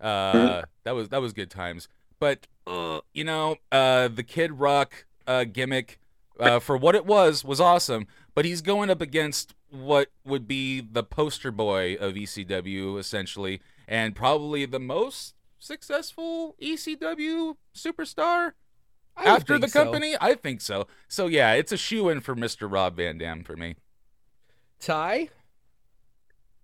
Uh, 0.00 0.62
that 0.84 0.94
was 0.94 1.08
that 1.10 1.20
was 1.20 1.32
good 1.32 1.50
times. 1.50 1.88
But 2.18 2.46
uh, 2.66 3.00
you 3.12 3.24
know, 3.24 3.56
uh, 3.70 4.08
the 4.08 4.22
Kid 4.22 4.52
Rock 4.52 5.06
uh, 5.26 5.44
gimmick, 5.44 6.00
uh, 6.40 6.58
for 6.58 6.76
what 6.76 6.94
it 6.94 7.06
was, 7.06 7.44
was 7.44 7.60
awesome. 7.60 8.06
But 8.34 8.44
he's 8.44 8.62
going 8.62 8.90
up 8.90 9.00
against 9.00 9.54
what 9.70 10.08
would 10.24 10.46
be 10.46 10.80
the 10.80 11.02
poster 11.02 11.50
boy 11.50 11.94
of 11.94 12.14
ECW, 12.14 12.98
essentially, 12.98 13.60
and 13.86 14.14
probably 14.14 14.66
the 14.66 14.80
most 14.80 15.34
successful 15.58 16.54
ECW 16.60 17.56
superstar 17.74 18.52
I 19.16 19.24
after 19.24 19.54
the 19.54 19.60
think 19.60 19.72
so. 19.72 19.84
company. 19.84 20.16
I 20.20 20.34
think 20.34 20.60
so. 20.60 20.86
So 21.08 21.26
yeah, 21.26 21.52
it's 21.52 21.72
a 21.72 21.76
shoe 21.76 22.08
in 22.08 22.20
for 22.20 22.34
Mr. 22.34 22.70
Rob 22.70 22.96
Van 22.96 23.18
Dam 23.18 23.44
for 23.44 23.56
me. 23.56 23.76
Ty? 24.80 25.30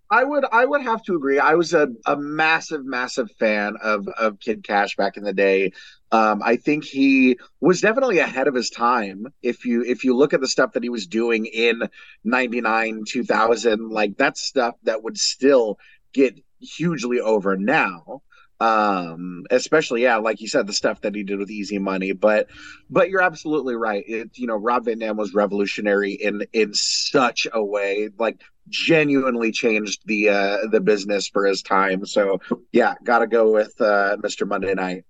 I 0.09 0.23
would 0.23 0.45
I 0.51 0.65
would 0.65 0.81
have 0.83 1.01
to 1.03 1.15
agree. 1.15 1.39
I 1.39 1.55
was 1.55 1.73
a, 1.73 1.87
a 2.05 2.15
massive, 2.15 2.85
massive 2.85 3.31
fan 3.39 3.75
of 3.81 4.07
of 4.09 4.39
Kid 4.39 4.63
Kash 4.63 4.95
back 4.95 5.17
in 5.17 5.23
the 5.23 5.33
day. 5.33 5.71
Um, 6.11 6.41
I 6.43 6.57
think 6.57 6.83
he 6.83 7.37
was 7.61 7.81
definitely 7.81 8.19
ahead 8.19 8.47
of 8.47 8.53
his 8.53 8.69
time. 8.69 9.25
If 9.41 9.65
you 9.65 9.83
if 9.83 10.03
you 10.03 10.15
look 10.15 10.33
at 10.33 10.41
the 10.41 10.47
stuff 10.47 10.73
that 10.73 10.83
he 10.83 10.89
was 10.89 11.07
doing 11.07 11.45
in 11.47 11.83
'99, 12.23 13.03
2000, 13.07 13.89
like 13.89 14.15
that's 14.17 14.41
stuff 14.41 14.75
that 14.83 15.03
would 15.03 15.17
still 15.17 15.79
get 16.13 16.39
hugely 16.59 17.19
over 17.19 17.57
now. 17.57 18.21
Um, 18.59 19.43
especially 19.49 20.03
yeah, 20.03 20.17
like 20.17 20.39
you 20.39 20.47
said, 20.47 20.67
the 20.67 20.73
stuff 20.73 21.01
that 21.01 21.15
he 21.15 21.23
did 21.23 21.39
with 21.39 21.51
Easy 21.51 21.79
Money. 21.79 22.13
But 22.13 22.47
but 22.89 23.09
you're 23.09 23.21
absolutely 23.21 23.75
right. 23.75 24.03
It 24.07 24.31
you 24.35 24.47
know 24.47 24.55
Rob 24.55 24.85
Van 24.85 24.99
Dam 24.99 25.17
was 25.17 25.33
revolutionary 25.33 26.13
in 26.13 26.43
in 26.53 26.73
such 26.73 27.47
a 27.51 27.63
way. 27.63 28.09
Like 28.17 28.41
genuinely 28.69 29.51
changed 29.51 30.01
the 30.05 30.29
uh 30.29 30.57
the 30.71 30.79
business 30.79 31.27
for 31.27 31.45
his 31.45 31.61
time. 31.61 32.05
So 32.05 32.39
yeah, 32.71 32.95
gotta 33.03 33.27
go 33.27 33.51
with 33.51 33.73
uh 33.81 34.17
Mr. 34.17 34.47
Monday 34.47 34.73
Night. 34.73 35.05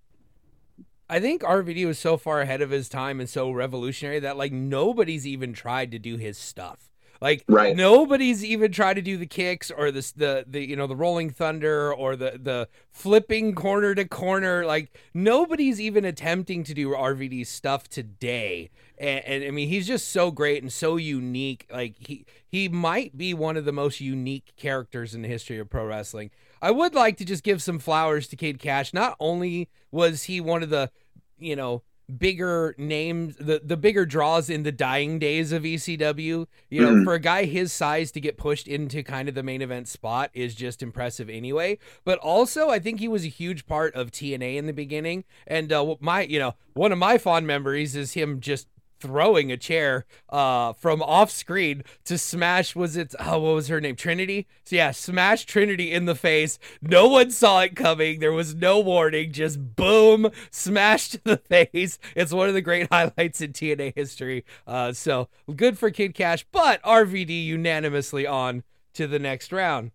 I 1.10 1.20
think 1.20 1.44
RVD 1.44 1.86
was 1.86 2.00
so 2.00 2.18
far 2.18 2.42
ahead 2.42 2.62
of 2.62 2.72
his 2.72 2.90
time 2.90 3.20
and 3.20 3.30
so 3.30 3.52
revolutionary 3.52 4.20
that 4.22 4.38
like 4.38 4.52
nobody's 4.52 5.28
even 5.28 5.54
tried 5.54 5.92
to 5.92 6.00
do 6.00 6.18
his 6.18 6.38
stuff. 6.38 6.90
Like 7.24 7.46
Right. 7.48 7.74
nobody's 7.74 8.44
even 8.44 8.74
tried 8.74 8.96
to 8.96 9.02
do 9.02 9.16
the 9.16 9.26
kicks 9.26 9.72
or 9.72 9.92
the 9.92 10.12
the 10.18 10.44
the 10.46 10.68
you 10.68 10.76
know 10.76 10.88
the 10.88 10.96
rolling 10.96 11.30
thunder 11.30 11.94
or 11.94 12.18
the 12.18 12.38
the 12.38 12.68
flipping 12.92 13.56
corner 13.56 13.96
to 13.96 14.04
corner. 14.04 14.66
Like 14.66 14.94
nobody's 15.14 15.80
even 15.80 16.04
attempting 16.04 16.66
to 16.66 16.74
do 16.74 16.90
RVD 16.90 17.48
stuff 17.48 17.88
today. 17.88 18.72
And, 18.98 19.24
and 19.24 19.44
I 19.46 19.52
mean 19.52 19.70
he's 19.70 19.88
just 19.88 20.10
so 20.10 20.32
great 20.32 20.62
and 20.64 20.72
so 20.72 20.98
unique. 20.98 21.66
Like 21.72 21.96
he 21.98 22.26
he 22.46 22.68
might 22.68 23.18
be 23.18 23.34
one 23.34 23.56
of 23.56 23.64
the 23.64 23.72
most 23.72 24.02
unique 24.02 24.52
characters 24.58 25.16
in 25.16 25.22
the 25.22 25.30
history 25.30 25.60
of 25.60 25.70
pro 25.70 25.86
wrestling. 25.86 26.30
I 26.62 26.72
would 26.72 26.94
like 26.94 27.16
to 27.18 27.26
just 27.26 27.44
give 27.44 27.62
some 27.62 27.80
flowers 27.80 28.28
to 28.28 28.36
Kid 28.36 28.60
Kash. 28.60 28.94
Not 28.94 29.16
only 29.22 29.70
was 29.92 30.24
he 30.24 30.42
one 30.42 30.62
of 30.62 30.70
the, 30.70 30.92
you 31.38 31.56
know, 31.56 31.84
bigger 32.18 32.76
names, 32.78 33.36
the 33.38 33.62
the 33.64 33.78
bigger 33.78 34.06
draws 34.06 34.50
in 34.50 34.64
the 34.64 34.72
dying 34.72 35.20
days 35.20 35.52
of 35.52 35.64
ECW. 35.66 36.48
You 36.70 36.82
know, 36.82 36.94
Mhm. 36.94 37.04
for 37.04 37.14
a 37.14 37.20
guy 37.20 37.46
his 37.46 37.72
size 37.72 38.12
to 38.12 38.22
get 38.22 38.38
pushed 38.38 38.68
into 38.68 39.04
kind 39.04 39.30
of 39.30 39.36
the 39.36 39.44
main 39.44 39.62
event 39.62 39.88
spot 39.88 40.30
is 40.34 40.56
just 40.56 40.82
impressive 40.84 41.30
anyway. 41.30 41.78
But 42.04 42.20
also, 42.20 42.70
I 42.70 42.80
think 42.80 43.00
he 43.00 43.08
was 43.08 43.26
a 43.26 43.30
huge 43.30 43.66
part 43.66 43.94
of 43.96 44.12
TNA 44.12 44.58
in 44.58 44.66
the 44.66 44.74
beginning. 44.74 45.24
And 45.48 45.72
uh, 45.72 45.96
my, 46.00 46.22
you 46.22 46.40
know, 46.40 46.56
one 46.74 46.92
of 46.92 46.98
my 46.98 47.18
fond 47.18 47.46
memories 47.48 47.96
is 47.96 48.14
him 48.14 48.40
just 48.40 48.68
throwing 49.04 49.52
a 49.52 49.58
chair 49.58 50.06
uh 50.30 50.72
from 50.72 51.02
off 51.02 51.30
screen 51.30 51.84
to 52.06 52.18
smash 52.18 52.74
was 52.74 52.96
it 52.96 53.14
oh 53.20 53.38
what 53.38 53.56
was 53.56 53.68
her 53.68 53.82
name? 53.82 53.98
Trinity? 53.98 54.48
So 54.64 54.78
yeah 54.78 54.92
smash 54.92 55.44
trinity 55.44 55.92
in 55.92 56.06
the 56.06 56.16
face. 56.16 56.58
No 56.82 57.10
one 57.10 57.30
saw 57.30 57.60
it 57.60 57.76
coming. 57.76 58.22
There 58.22 58.32
was 58.32 58.56
no 58.56 58.80
warning. 58.80 59.34
Just 59.34 59.76
boom 59.76 60.30
smash 60.52 61.10
to 61.10 61.22
the 61.26 61.38
face. 61.38 62.00
It's 62.16 62.32
one 62.32 62.48
of 62.48 62.54
the 62.54 62.62
great 62.62 62.88
highlights 62.92 63.42
in 63.42 63.52
tna 63.52 63.94
history. 63.94 64.46
Uh 64.66 64.94
so 64.94 65.28
good 65.54 65.78
for 65.78 65.92
kid 65.92 66.14
kash 66.16 66.46
but 66.54 66.82
rvd 66.84 67.46
unanimously 67.46 68.26
on 68.26 68.64
to 68.94 69.06
the 69.06 69.20
next 69.20 69.52
round. 69.52 69.92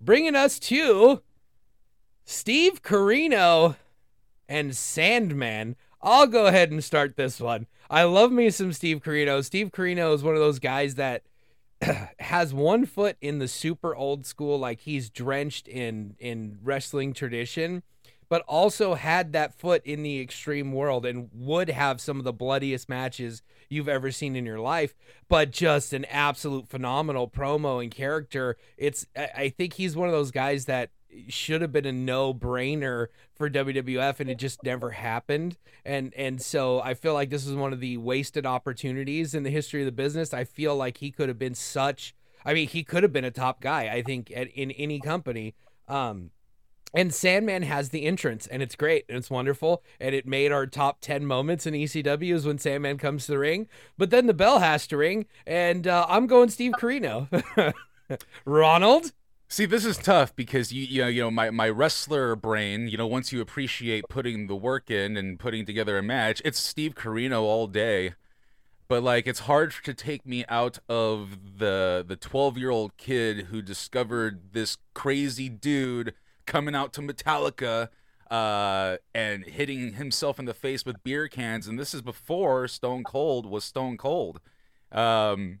Bringing 0.00 0.36
us 0.36 0.60
to 0.60 1.22
steve 2.24 2.82
corino 2.82 3.74
and 4.48 4.76
sandman. 4.76 5.74
I'll 6.00 6.26
go 6.26 6.46
ahead 6.46 6.70
and 6.70 6.84
start 6.84 7.16
this 7.16 7.40
one 7.40 7.66
I 7.94 8.02
love 8.02 8.32
me 8.32 8.50
some 8.50 8.72
Steve 8.72 9.04
Corino. 9.04 9.44
Steve 9.44 9.70
Corino 9.70 10.12
is 10.12 10.24
one 10.24 10.34
of 10.34 10.40
those 10.40 10.58
guys 10.58 10.96
that 10.96 11.22
has 12.18 12.52
one 12.52 12.86
foot 12.86 13.16
in 13.20 13.38
the 13.38 13.46
super 13.46 13.94
old 13.94 14.26
school, 14.26 14.58
like 14.58 14.80
he's 14.80 15.08
drenched 15.08 15.68
in 15.68 16.16
in 16.18 16.58
wrestling 16.60 17.12
tradition, 17.12 17.84
but 18.28 18.42
also 18.48 18.94
had 18.94 19.32
that 19.32 19.54
foot 19.54 19.80
in 19.86 20.02
the 20.02 20.20
extreme 20.20 20.72
world 20.72 21.06
and 21.06 21.30
would 21.32 21.68
have 21.68 22.00
some 22.00 22.18
of 22.18 22.24
the 22.24 22.32
bloodiest 22.32 22.88
matches 22.88 23.42
you've 23.68 23.88
ever 23.88 24.10
seen 24.10 24.34
in 24.34 24.44
your 24.44 24.58
life, 24.58 24.96
but 25.28 25.52
just 25.52 25.92
an 25.92 26.04
absolute 26.06 26.66
phenomenal 26.66 27.28
promo 27.28 27.80
and 27.80 27.92
character. 27.92 28.56
It's 28.76 29.06
I 29.16 29.28
I 29.36 29.48
think 29.50 29.74
he's 29.74 29.94
one 29.94 30.08
of 30.08 30.12
those 30.12 30.32
guys 30.32 30.64
that 30.64 30.90
should 31.28 31.62
have 31.62 31.72
been 31.72 31.86
a 31.86 31.92
no-brainer 31.92 33.08
for 33.34 33.50
WWF 33.50 34.20
and 34.20 34.30
it 34.30 34.38
just 34.38 34.62
never 34.62 34.90
happened. 34.90 35.56
And 35.84 36.14
and 36.14 36.40
so 36.40 36.80
I 36.80 36.94
feel 36.94 37.14
like 37.14 37.30
this 37.30 37.46
is 37.46 37.54
one 37.54 37.72
of 37.72 37.80
the 37.80 37.96
wasted 37.96 38.46
opportunities 38.46 39.34
in 39.34 39.42
the 39.42 39.50
history 39.50 39.82
of 39.82 39.86
the 39.86 39.92
business. 39.92 40.32
I 40.32 40.44
feel 40.44 40.76
like 40.76 40.98
he 40.98 41.10
could 41.10 41.28
have 41.28 41.38
been 41.38 41.54
such 41.54 42.14
I 42.44 42.52
mean, 42.52 42.68
he 42.68 42.84
could 42.84 43.02
have 43.02 43.12
been 43.12 43.24
a 43.24 43.30
top 43.30 43.62
guy, 43.62 43.88
I 43.88 44.02
think, 44.02 44.30
at, 44.34 44.48
in 44.48 44.70
any 44.72 45.00
company. 45.00 45.54
Um 45.88 46.30
and 46.96 47.12
Sandman 47.12 47.62
has 47.62 47.88
the 47.88 48.04
entrance, 48.04 48.46
and 48.46 48.62
it's 48.62 48.76
great, 48.76 49.04
and 49.08 49.18
it's 49.18 49.28
wonderful, 49.28 49.82
and 49.98 50.14
it 50.14 50.28
made 50.28 50.52
our 50.52 50.64
top 50.64 51.00
ten 51.00 51.26
moments 51.26 51.66
in 51.66 51.74
ECW 51.74 52.32
is 52.32 52.46
when 52.46 52.58
Sandman 52.58 52.98
comes 52.98 53.26
to 53.26 53.32
the 53.32 53.38
ring. 53.38 53.66
But 53.98 54.10
then 54.10 54.26
the 54.26 54.34
bell 54.34 54.60
has 54.60 54.86
to 54.86 54.96
ring, 54.96 55.26
and 55.44 55.88
uh, 55.88 56.06
I'm 56.08 56.28
going 56.28 56.50
Steve 56.50 56.72
Corino. 56.80 57.28
Ronald, 58.44 59.12
See, 59.48 59.66
this 59.66 59.84
is 59.84 59.96
tough 59.98 60.34
because 60.34 60.72
you 60.72 60.82
you 60.84 61.02
know, 61.02 61.08
you 61.08 61.20
know 61.22 61.30
my, 61.30 61.50
my 61.50 61.68
wrestler 61.68 62.34
brain, 62.34 62.88
you 62.88 62.96
know, 62.96 63.06
once 63.06 63.32
you 63.32 63.40
appreciate 63.40 64.08
putting 64.08 64.46
the 64.46 64.56
work 64.56 64.90
in 64.90 65.16
and 65.16 65.38
putting 65.38 65.64
together 65.64 65.96
a 65.98 66.02
match, 66.02 66.42
it's 66.44 66.58
Steve 66.58 66.94
Corino 66.94 67.42
all 67.42 67.66
day. 67.66 68.14
But 68.88 69.02
like 69.02 69.26
it's 69.26 69.40
hard 69.40 69.72
to 69.84 69.94
take 69.94 70.26
me 70.26 70.44
out 70.48 70.78
of 70.88 71.58
the 71.58 72.04
the 72.06 72.16
12-year-old 72.16 72.96
kid 72.96 73.46
who 73.46 73.62
discovered 73.62 74.52
this 74.52 74.76
crazy 74.92 75.48
dude 75.48 76.14
coming 76.46 76.74
out 76.74 76.92
to 76.94 77.00
Metallica 77.00 77.88
uh 78.30 78.96
and 79.14 79.44
hitting 79.44 79.92
himself 79.94 80.38
in 80.38 80.46
the 80.46 80.54
face 80.54 80.84
with 80.86 81.02
beer 81.04 81.28
cans 81.28 81.68
and 81.68 81.78
this 81.78 81.92
is 81.94 82.00
before 82.02 82.66
Stone 82.66 83.04
Cold 83.04 83.46
was 83.46 83.64
Stone 83.64 83.98
Cold. 83.98 84.40
Um 84.92 85.60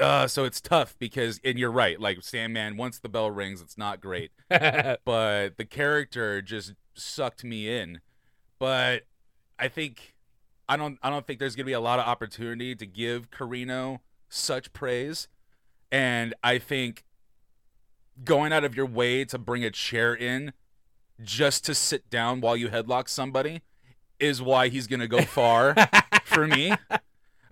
uh, 0.00 0.26
so 0.26 0.44
it's 0.44 0.60
tough 0.60 0.96
because, 0.98 1.40
and 1.44 1.58
you're 1.58 1.72
right. 1.72 2.00
Like 2.00 2.22
Sandman, 2.22 2.76
once 2.76 2.98
the 2.98 3.08
bell 3.08 3.30
rings, 3.30 3.60
it's 3.60 3.78
not 3.78 4.00
great. 4.00 4.30
but 4.48 5.56
the 5.56 5.66
character 5.68 6.42
just 6.42 6.74
sucked 6.94 7.44
me 7.44 7.68
in. 7.76 8.00
But 8.58 9.02
I 9.58 9.68
think 9.68 10.14
I 10.68 10.76
don't 10.76 10.98
I 11.02 11.10
don't 11.10 11.26
think 11.26 11.38
there's 11.38 11.56
gonna 11.56 11.64
be 11.64 11.72
a 11.72 11.80
lot 11.80 11.98
of 11.98 12.06
opportunity 12.06 12.74
to 12.76 12.86
give 12.86 13.30
Corino 13.30 14.00
such 14.28 14.72
praise. 14.72 15.28
And 15.90 16.34
I 16.44 16.58
think 16.58 17.04
going 18.24 18.52
out 18.52 18.64
of 18.64 18.76
your 18.76 18.86
way 18.86 19.24
to 19.24 19.38
bring 19.38 19.64
a 19.64 19.70
chair 19.70 20.14
in 20.14 20.52
just 21.22 21.64
to 21.64 21.74
sit 21.74 22.10
down 22.10 22.40
while 22.40 22.56
you 22.56 22.68
headlock 22.68 23.08
somebody 23.08 23.62
is 24.20 24.42
why 24.42 24.68
he's 24.68 24.86
gonna 24.86 25.08
go 25.08 25.22
far 25.22 25.74
for 26.24 26.46
me 26.46 26.74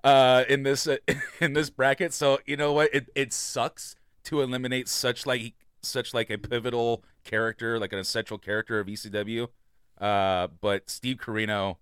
uh 0.07 0.45
in 0.49 0.63
this 0.63 0.87
uh, 0.87 0.97
in 1.41 1.53
this 1.53 1.69
bracket. 1.71 2.13
So 2.15 2.39
you 2.47 2.57
know 2.57 2.73
what? 2.73 2.95
It, 2.95 3.09
it 3.15 3.33
sucks 3.33 3.97
to 4.25 4.41
eliminate 4.41 4.89
such 4.89 5.27
like 5.27 5.53
such 5.83 6.15
like 6.15 6.31
a 6.31 6.39
pivotal 6.39 7.03
character 7.25 7.79
like 7.79 7.93
an 7.93 7.99
essential 7.99 8.39
character 8.39 8.79
of 8.81 8.87
ECW 8.87 9.49
uh 10.01 10.47
but 10.61 10.89
Steve 10.89 11.17
Corino 11.17 11.77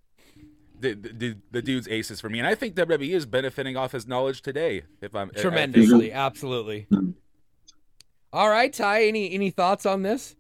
the, 0.81 0.93
the, 0.95 1.37
the 1.51 1.63
dude's 1.63 1.87
aces 1.89 2.21
for 2.21 2.29
me. 2.29 2.39
And 2.39 2.49
I 2.49 2.55
think 2.55 2.75
WWE 2.75 3.15
is 3.15 3.25
benefiting 3.27 3.77
off 3.77 3.93
his 3.93 4.07
knowledge 4.07 4.43
today 4.43 4.83
if 5.01 5.15
I'm 5.15 5.29
I- 5.29 5.31
I 5.31 5.33
think- 5.35 5.41
tremendously, 5.43 6.13
absolutely. 6.13 6.87
All 8.33 8.49
right, 8.51 8.73
Ty, 8.73 9.05
any 9.05 9.33
any 9.33 9.51
thoughts 9.51 9.87
on 9.87 10.03
this? 10.03 10.35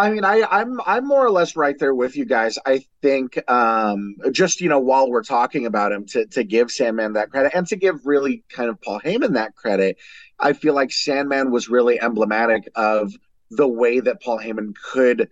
I 0.00 0.10
mean, 0.10 0.24
I, 0.24 0.46
I'm 0.50 0.80
I'm 0.86 1.06
more 1.06 1.22
or 1.22 1.30
less 1.30 1.56
right 1.56 1.78
there 1.78 1.94
with 1.94 2.16
you 2.16 2.24
guys. 2.24 2.58
I 2.64 2.86
think 3.02 3.38
um, 3.50 4.16
just 4.32 4.62
you 4.62 4.70
know 4.70 4.78
while 4.78 5.10
we're 5.10 5.22
talking 5.22 5.66
about 5.66 5.92
him 5.92 6.06
to 6.06 6.24
to 6.28 6.42
give 6.42 6.70
Sandman 6.70 7.12
that 7.12 7.30
credit 7.30 7.52
and 7.54 7.66
to 7.66 7.76
give 7.76 8.06
really 8.06 8.42
kind 8.48 8.70
of 8.70 8.80
Paul 8.80 9.00
Heyman 9.04 9.34
that 9.34 9.54
credit, 9.54 9.98
I 10.38 10.54
feel 10.54 10.74
like 10.74 10.90
Sandman 10.90 11.50
was 11.50 11.68
really 11.68 12.00
emblematic 12.00 12.70
of 12.74 13.12
the 13.50 13.68
way 13.68 14.00
that 14.00 14.22
Paul 14.22 14.38
Heyman 14.38 14.74
could 14.74 15.28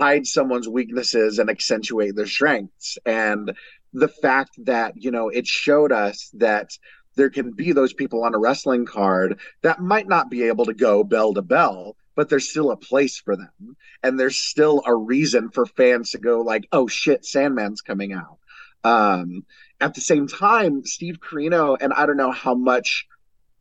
hide 0.00 0.26
someone's 0.26 0.68
weaknesses 0.68 1.38
and 1.38 1.48
accentuate 1.48 2.16
their 2.16 2.26
strengths. 2.26 2.98
And 3.06 3.52
the 3.92 4.08
fact 4.08 4.50
that, 4.64 4.94
you 4.96 5.12
know, 5.12 5.28
it 5.28 5.46
showed 5.46 5.92
us 5.92 6.30
that 6.34 6.76
there 7.14 7.30
can 7.30 7.52
be 7.52 7.72
those 7.72 7.92
people 7.92 8.24
on 8.24 8.34
a 8.34 8.38
wrestling 8.38 8.86
card 8.86 9.38
that 9.62 9.80
might 9.80 10.08
not 10.08 10.30
be 10.30 10.44
able 10.44 10.64
to 10.64 10.74
go 10.74 11.04
bell 11.04 11.34
to 11.34 11.42
bell, 11.42 11.96
but 12.14 12.28
there's 12.28 12.48
still 12.48 12.70
a 12.70 12.76
place 12.76 13.18
for 13.18 13.36
them. 13.36 13.76
And 14.02 14.18
there's 14.18 14.36
still 14.36 14.82
a 14.86 14.94
reason 14.94 15.50
for 15.50 15.66
fans 15.66 16.10
to 16.10 16.18
go 16.18 16.40
like, 16.40 16.68
oh 16.72 16.88
shit, 16.88 17.24
Sandman's 17.24 17.80
coming 17.80 18.12
out. 18.12 18.38
Um, 18.84 19.44
at 19.80 19.94
the 19.94 20.00
same 20.00 20.26
time, 20.26 20.84
Steve 20.84 21.18
Corino, 21.20 21.76
and 21.80 21.92
I 21.92 22.06
don't 22.06 22.16
know 22.16 22.32
how 22.32 22.54
much 22.54 23.06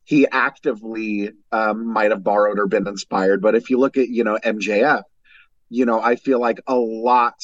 he 0.03 0.27
actively 0.27 1.31
um, 1.51 1.86
might 1.86 2.12
have 2.12 2.24
borrowed 2.24 2.60
or 2.60 2.67
been 2.67 2.88
inspired, 2.88 3.41
but 3.41 3.55
if 3.55 3.70
you 3.70 3.77
look 3.77 3.98
at, 3.98 4.10
you 4.10 4.24
know, 4.24 4.38
MJF, 4.43 5.03
you 5.70 5.86
know, 5.86 6.01
I 6.01 6.15
feel 6.15 6.39
like 6.39 6.60
a 6.67 6.75
lot 6.75 7.41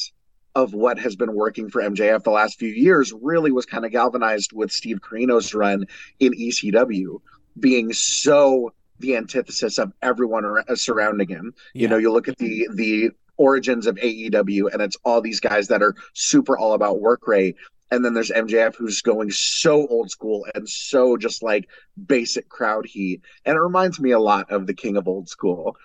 of 0.54 0.74
what 0.74 0.98
has 0.98 1.16
been 1.16 1.34
working 1.34 1.70
for 1.70 1.80
MJF 1.80 2.24
the 2.24 2.30
last 2.30 2.58
few 2.58 2.68
years 2.68 3.12
really 3.22 3.52
was 3.52 3.64
kind 3.64 3.84
of 3.84 3.92
galvanized 3.92 4.52
with 4.52 4.72
Steve 4.72 5.00
Corino's 5.00 5.54
run 5.54 5.86
in 6.18 6.32
ECW 6.32 7.20
being 7.58 7.92
so 7.92 8.72
the 8.98 9.16
antithesis 9.16 9.78
of 9.78 9.92
everyone 10.02 10.44
surrounding 10.74 11.28
him. 11.28 11.54
Yeah. 11.74 11.82
You 11.82 11.88
know, 11.88 11.96
you 11.98 12.12
look 12.12 12.28
at 12.28 12.38
the 12.38 12.68
the 12.74 13.10
origins 13.36 13.86
of 13.86 13.96
AEW 13.96 14.72
and 14.72 14.82
it's 14.82 14.96
all 15.04 15.20
these 15.20 15.40
guys 15.40 15.68
that 15.68 15.82
are 15.82 15.94
super 16.14 16.58
all 16.58 16.74
about 16.74 17.00
work 17.00 17.28
rate 17.28 17.56
and 17.90 18.04
then 18.04 18.12
there's 18.12 18.30
MJF 18.30 18.74
who's 18.74 19.00
going 19.00 19.30
so 19.30 19.86
old 19.86 20.10
school 20.10 20.44
and 20.56 20.68
so 20.68 21.16
just 21.16 21.40
like 21.40 21.68
basic 22.06 22.48
crowd 22.48 22.84
heat 22.84 23.22
and 23.44 23.56
it 23.56 23.60
reminds 23.60 24.00
me 24.00 24.10
a 24.10 24.18
lot 24.18 24.50
of 24.50 24.66
the 24.66 24.74
king 24.74 24.96
of 24.96 25.06
old 25.06 25.28
school 25.28 25.76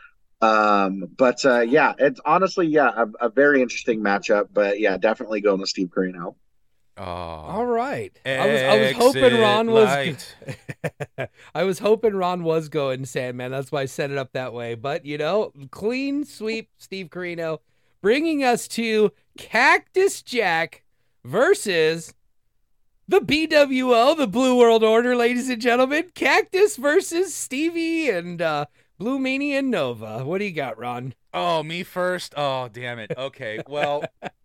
um, 0.43 1.07
but 1.15 1.45
uh, 1.45 1.61
yeah, 1.61 1.93
it's 1.97 2.19
honestly 2.25 2.67
yeah 2.67 2.91
a, 2.97 3.27
a, 3.27 3.29
very 3.29 3.61
interesting 3.61 4.01
matchup. 4.01 4.49
But 4.51 4.77
yeah, 4.77 4.97
definitely 4.97 5.39
going 5.39 5.61
with 5.61 5.69
Steve 5.69 5.87
Corino. 5.87 6.35
Oh, 6.95 7.03
all 7.03 7.65
right. 7.65 8.15
I 8.23 8.47
was 8.47 8.61
I 8.61 8.79
was 8.79 8.91
hoping 8.93 9.41
Ron 9.41 9.71
was. 9.71 10.35
I 11.55 11.63
was 11.63 11.79
hoping 11.79 12.13
Ron 12.13 12.43
was 12.43 12.69
going 12.69 13.05
Sandman. 13.05 13.51
That's 13.51 13.71
why 13.71 13.81
I 13.81 13.85
set 13.85 14.11
it 14.11 14.17
up 14.17 14.33
that 14.33 14.53
way. 14.53 14.75
But 14.75 15.05
you 15.05 15.17
know, 15.17 15.51
clean 15.71 16.23
sweep 16.23 16.69
Steve 16.77 17.07
Corino 17.07 17.59
bringing 18.01 18.43
us 18.43 18.67
to 18.67 19.11
Cactus 19.37 20.21
Jack 20.21 20.83
versus 21.23 22.13
the 23.07 23.21
BWO, 23.21 24.15
the 24.15 24.27
Blue 24.27 24.57
World 24.57 24.83
Order, 24.83 25.15
ladies 25.15 25.49
and 25.49 25.61
gentlemen. 25.61 26.11
Cactus 26.13 26.77
versus 26.77 27.33
Stevie 27.33 28.09
and 28.09 28.39
uh, 28.39 28.65
Blue 28.99 29.17
Meanie 29.17 29.51
and 29.51 29.71
Nova. 29.71 30.23
What 30.23 30.37
do 30.37 30.45
you 30.45 30.51
got, 30.51 30.77
Ron? 30.77 31.15
Oh, 31.33 31.63
me 31.63 31.81
first. 31.81 32.33
Oh, 32.37 32.69
damn 32.71 32.99
it. 32.99 33.11
Okay. 33.17 33.61
Well. 33.67 34.03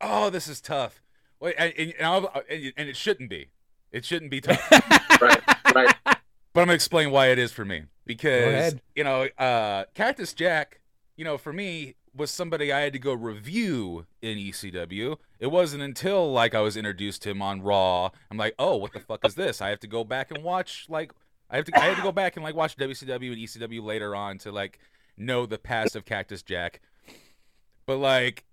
oh, 0.00 0.30
this 0.30 0.48
is 0.48 0.60
tough. 0.60 1.02
Wait, 1.40 1.54
and, 1.58 1.72
and, 1.98 2.28
and, 2.76 2.88
it 2.88 2.96
shouldn't 2.96 3.28
be. 3.28 3.50
It 3.92 4.04
shouldn't 4.04 4.30
be 4.30 4.40
tough. 4.40 4.70
right. 5.20 5.42
Right. 5.74 5.94
But 6.04 6.62
I'm 6.62 6.68
gonna 6.68 6.72
explain 6.72 7.10
why 7.10 7.26
it 7.28 7.38
is 7.38 7.52
for 7.52 7.64
me 7.64 7.82
because 8.06 8.76
you 8.94 9.04
know, 9.04 9.28
uh, 9.38 9.84
Cactus 9.94 10.32
Jack. 10.32 10.80
You 11.16 11.24
know, 11.24 11.38
for 11.38 11.52
me, 11.52 11.94
was 12.16 12.30
somebody 12.30 12.72
I 12.72 12.80
had 12.80 12.92
to 12.94 12.98
go 12.98 13.12
review 13.12 14.06
in 14.22 14.38
ECW. 14.38 15.16
It 15.38 15.48
wasn't 15.48 15.82
until 15.82 16.32
like 16.32 16.54
I 16.54 16.60
was 16.60 16.76
introduced 16.76 17.22
to 17.22 17.30
him 17.30 17.42
on 17.42 17.62
Raw. 17.62 18.10
I'm 18.30 18.38
like, 18.38 18.54
oh, 18.58 18.76
what 18.76 18.92
the 18.92 19.00
fuck 19.00 19.24
is 19.26 19.34
this? 19.34 19.60
I 19.60 19.68
have 19.68 19.80
to 19.80 19.86
go 19.86 20.04
back 20.04 20.30
and 20.30 20.42
watch 20.42 20.86
like 20.88 21.12
I 21.50 21.56
have 21.56 21.66
to 21.66 21.78
I 21.78 21.84
had 21.84 21.96
to 21.96 22.02
go 22.02 22.12
back 22.12 22.36
and 22.36 22.44
like 22.44 22.54
watch 22.54 22.76
WCW 22.76 23.32
and 23.32 23.36
ECW 23.36 23.82
later 23.82 24.16
on 24.16 24.38
to 24.38 24.52
like 24.52 24.78
know 25.16 25.46
the 25.46 25.58
past 25.58 25.94
of 25.94 26.04
Cactus 26.04 26.42
Jack. 26.42 26.80
But 27.84 27.98
like 27.98 28.44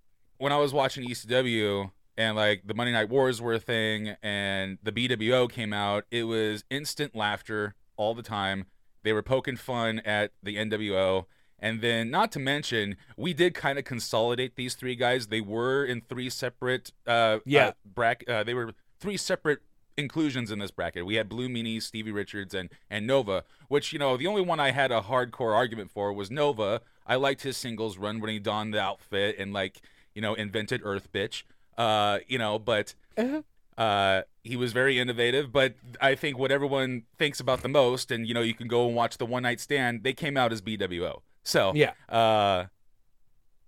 when 0.43 0.51
I 0.51 0.57
was 0.57 0.73
watching 0.73 1.07
ECW 1.07 1.89
and 2.17 2.35
like 2.35 2.63
the 2.67 2.73
Monday 2.73 2.91
Night 2.91 3.07
Wars 3.07 3.41
were 3.41 3.53
a 3.53 3.59
thing 3.59 4.17
and 4.21 4.77
the 4.83 4.91
BWO 4.91 5.49
came 5.49 5.71
out, 5.71 6.03
it 6.11 6.25
was 6.25 6.65
instant 6.69 7.15
laughter 7.15 7.75
all 7.95 8.13
the 8.13 8.21
time. 8.21 8.65
They 9.03 9.13
were 9.13 9.21
poking 9.21 9.55
fun 9.55 9.99
at 9.99 10.31
the 10.43 10.57
NWO. 10.57 11.27
And 11.59 11.79
then, 11.79 12.11
not 12.11 12.29
to 12.33 12.39
mention, 12.39 12.97
we 13.15 13.33
did 13.33 13.53
kind 13.53 13.79
of 13.79 13.85
consolidate 13.85 14.57
these 14.57 14.75
three 14.75 14.97
guys. 14.97 15.27
They 15.27 15.39
were 15.39 15.85
in 15.85 16.01
three 16.01 16.29
separate, 16.29 16.91
uh, 17.07 17.39
yeah, 17.45 17.67
uh, 17.67 17.71
bracket. 17.85 18.27
Uh, 18.27 18.43
they 18.43 18.53
were 18.53 18.73
three 18.99 19.15
separate 19.15 19.59
inclusions 19.95 20.51
in 20.51 20.59
this 20.59 20.71
bracket. 20.71 21.05
We 21.05 21.15
had 21.15 21.29
Blue 21.29 21.47
Meanie, 21.47 21.81
Stevie 21.81 22.11
Richards, 22.11 22.53
and 22.53 22.69
and 22.89 23.07
Nova. 23.07 23.45
Which 23.69 23.93
you 23.93 23.99
know, 23.99 24.17
the 24.17 24.27
only 24.27 24.41
one 24.41 24.59
I 24.59 24.71
had 24.71 24.91
a 24.91 24.99
hardcore 24.99 25.55
argument 25.55 25.89
for 25.89 26.11
was 26.11 26.29
Nova. 26.29 26.81
I 27.07 27.15
liked 27.15 27.43
his 27.43 27.55
singles 27.55 27.97
run 27.97 28.19
when 28.19 28.29
he 28.29 28.39
donned 28.39 28.73
the 28.73 28.81
outfit 28.81 29.37
and 29.39 29.53
like 29.53 29.81
you 30.15 30.21
know 30.21 30.33
invented 30.33 30.81
Earth 30.83 31.11
Bitch. 31.11 31.43
Uh, 31.77 32.19
you 32.27 32.37
know, 32.37 32.59
but. 32.59 32.95
Uh-huh. 33.17 33.41
Uh, 33.75 34.21
he 34.43 34.55
was 34.55 34.71
very 34.71 34.99
innovative, 34.99 35.51
but 35.51 35.73
I 35.99 36.13
think 36.13 36.37
what 36.37 36.51
everyone 36.51 37.05
thinks 37.17 37.39
about 37.39 37.63
the 37.63 37.69
most, 37.69 38.11
and 38.11 38.27
you 38.27 38.33
know, 38.35 38.41
you 38.41 38.53
can 38.53 38.67
go 38.67 38.85
and 38.85 38.95
watch 38.95 39.17
the 39.17 39.25
One 39.25 39.41
Night 39.41 39.59
Stand. 39.59 40.03
They 40.03 40.13
came 40.13 40.37
out 40.37 40.53
as 40.53 40.61
BWO, 40.61 41.21
so 41.43 41.71
yeah. 41.73 41.93
Uh, 42.07 42.65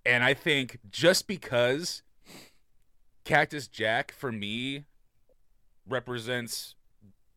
and 0.04 0.22
I 0.22 0.32
think 0.32 0.78
just 0.88 1.26
because 1.26 2.04
Cactus 3.24 3.66
Jack 3.66 4.12
for 4.12 4.30
me 4.30 4.84
represents 5.88 6.76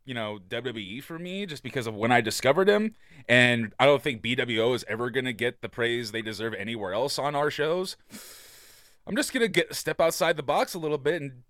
you 0.06 0.14
know 0.14 0.40
WWE 0.50 1.04
for 1.04 1.20
me 1.20 1.46
just 1.46 1.62
because 1.62 1.86
of 1.88 1.96
when 1.96 2.12
I 2.12 2.22
discovered 2.22 2.68
him 2.68 2.96
and 3.28 3.74
I 3.80 3.86
don't 3.86 4.02
think 4.02 4.22
BWO 4.22 4.74
is 4.74 4.86
ever 4.88 5.10
going 5.10 5.26
to 5.26 5.34
get 5.34 5.62
the 5.62 5.70
praise 5.70 6.12
they 6.12 6.22
deserve 6.22 6.54
anywhere 6.54 6.94
else 6.94 7.20
on 7.20 7.36
our 7.36 7.52
shows. 7.52 7.98
I'm 9.10 9.16
just 9.16 9.34
going 9.34 9.42
to 9.42 9.48
get 9.48 9.74
step 9.74 10.00
outside 10.00 10.38
the 10.38 10.44
box 10.44 10.76
a 10.76 10.80
little 10.80 11.00
bit 11.00 11.20
and 11.20 11.42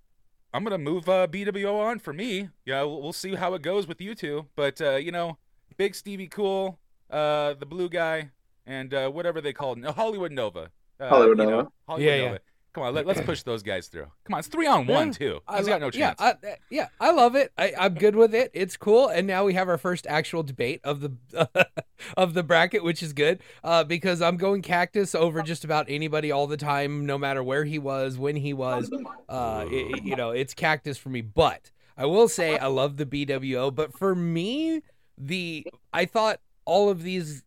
I'm 0.53 0.63
going 0.63 0.71
to 0.71 0.77
move 0.77 1.09
uh, 1.09 1.27
BWO 1.27 1.77
on 1.77 1.99
for 1.99 2.13
me. 2.13 2.47
Yeah, 2.65 2.83
we'll, 2.83 3.01
we'll, 3.01 3.13
see 3.13 3.35
how 3.35 3.53
it 3.53 3.61
goes 3.61 3.85
with 3.85 3.99
you 3.99 4.15
two, 4.15 4.47
but 4.55 4.79
uh, 4.81 4.95
you 4.95 5.11
know, 5.11 5.37
Big 5.75 5.93
Stevie 5.93 6.27
Cool, 6.27 6.79
uh, 7.11 7.55
the 7.55 7.65
blue 7.65 7.89
guy 7.89 8.31
and 8.65 8.93
uh, 8.93 9.09
whatever 9.09 9.41
they 9.41 9.51
call 9.51 9.73
it, 9.73 9.83
Hollywood 9.83 10.31
Nova. 10.31 10.71
Uh, 11.01 11.09
Hollywood 11.09 11.37
Nova. 11.37 11.51
Know, 11.51 11.71
Hollywood 11.85 12.09
yeah, 12.09 12.17
Nova. 12.17 12.31
yeah. 12.31 12.37
Come 12.73 12.83
on, 12.83 12.93
let, 12.93 13.07
us 13.07 13.19
push 13.21 13.41
those 13.41 13.63
guys 13.63 13.87
through. 13.87 14.05
Come 14.25 14.35
on, 14.35 14.39
it's 14.39 14.47
three 14.47 14.67
on 14.67 14.85
one 14.85 15.11
too. 15.11 15.39
He's 15.57 15.67
got 15.67 15.81
no 15.81 15.89
chance. 15.89 16.19
Yeah, 16.19 16.33
I, 16.43 16.55
yeah, 16.69 16.87
I 16.99 17.11
love 17.11 17.35
it. 17.35 17.51
I, 17.57 17.73
am 17.75 17.95
good 17.95 18.15
with 18.15 18.35
it. 18.35 18.51
It's 18.53 18.77
cool. 18.77 19.07
And 19.07 19.25
now 19.25 19.43
we 19.43 19.55
have 19.55 19.67
our 19.67 19.79
first 19.79 20.05
actual 20.07 20.43
debate 20.43 20.79
of 20.83 21.01
the 21.01 21.67
of 22.17 22.35
the 22.35 22.43
bracket, 22.43 22.83
which 22.83 23.01
is 23.01 23.13
good 23.13 23.41
uh, 23.63 23.83
because 23.83 24.21
I'm 24.21 24.37
going 24.37 24.61
cactus 24.61 25.15
over 25.15 25.41
just 25.41 25.63
about 25.63 25.87
anybody 25.89 26.31
all 26.31 26.45
the 26.45 26.57
time, 26.57 27.07
no 27.07 27.17
matter 27.17 27.43
where 27.43 27.65
he 27.65 27.79
was, 27.79 28.19
when 28.19 28.35
he 28.35 28.53
was. 28.53 28.91
Uh, 29.27 29.65
it, 29.67 30.03
you 30.03 30.15
know, 30.15 30.29
it's 30.29 30.53
cactus 30.53 30.97
for 30.97 31.09
me. 31.09 31.21
But 31.21 31.71
I 31.97 32.05
will 32.05 32.27
say 32.27 32.57
I 32.57 32.67
love 32.67 32.97
the 32.97 33.05
BWO. 33.05 33.73
But 33.73 33.97
for 33.97 34.13
me, 34.13 34.83
the 35.17 35.65
I 35.91 36.05
thought 36.05 36.39
all 36.65 36.89
of 36.89 37.01
these 37.01 37.43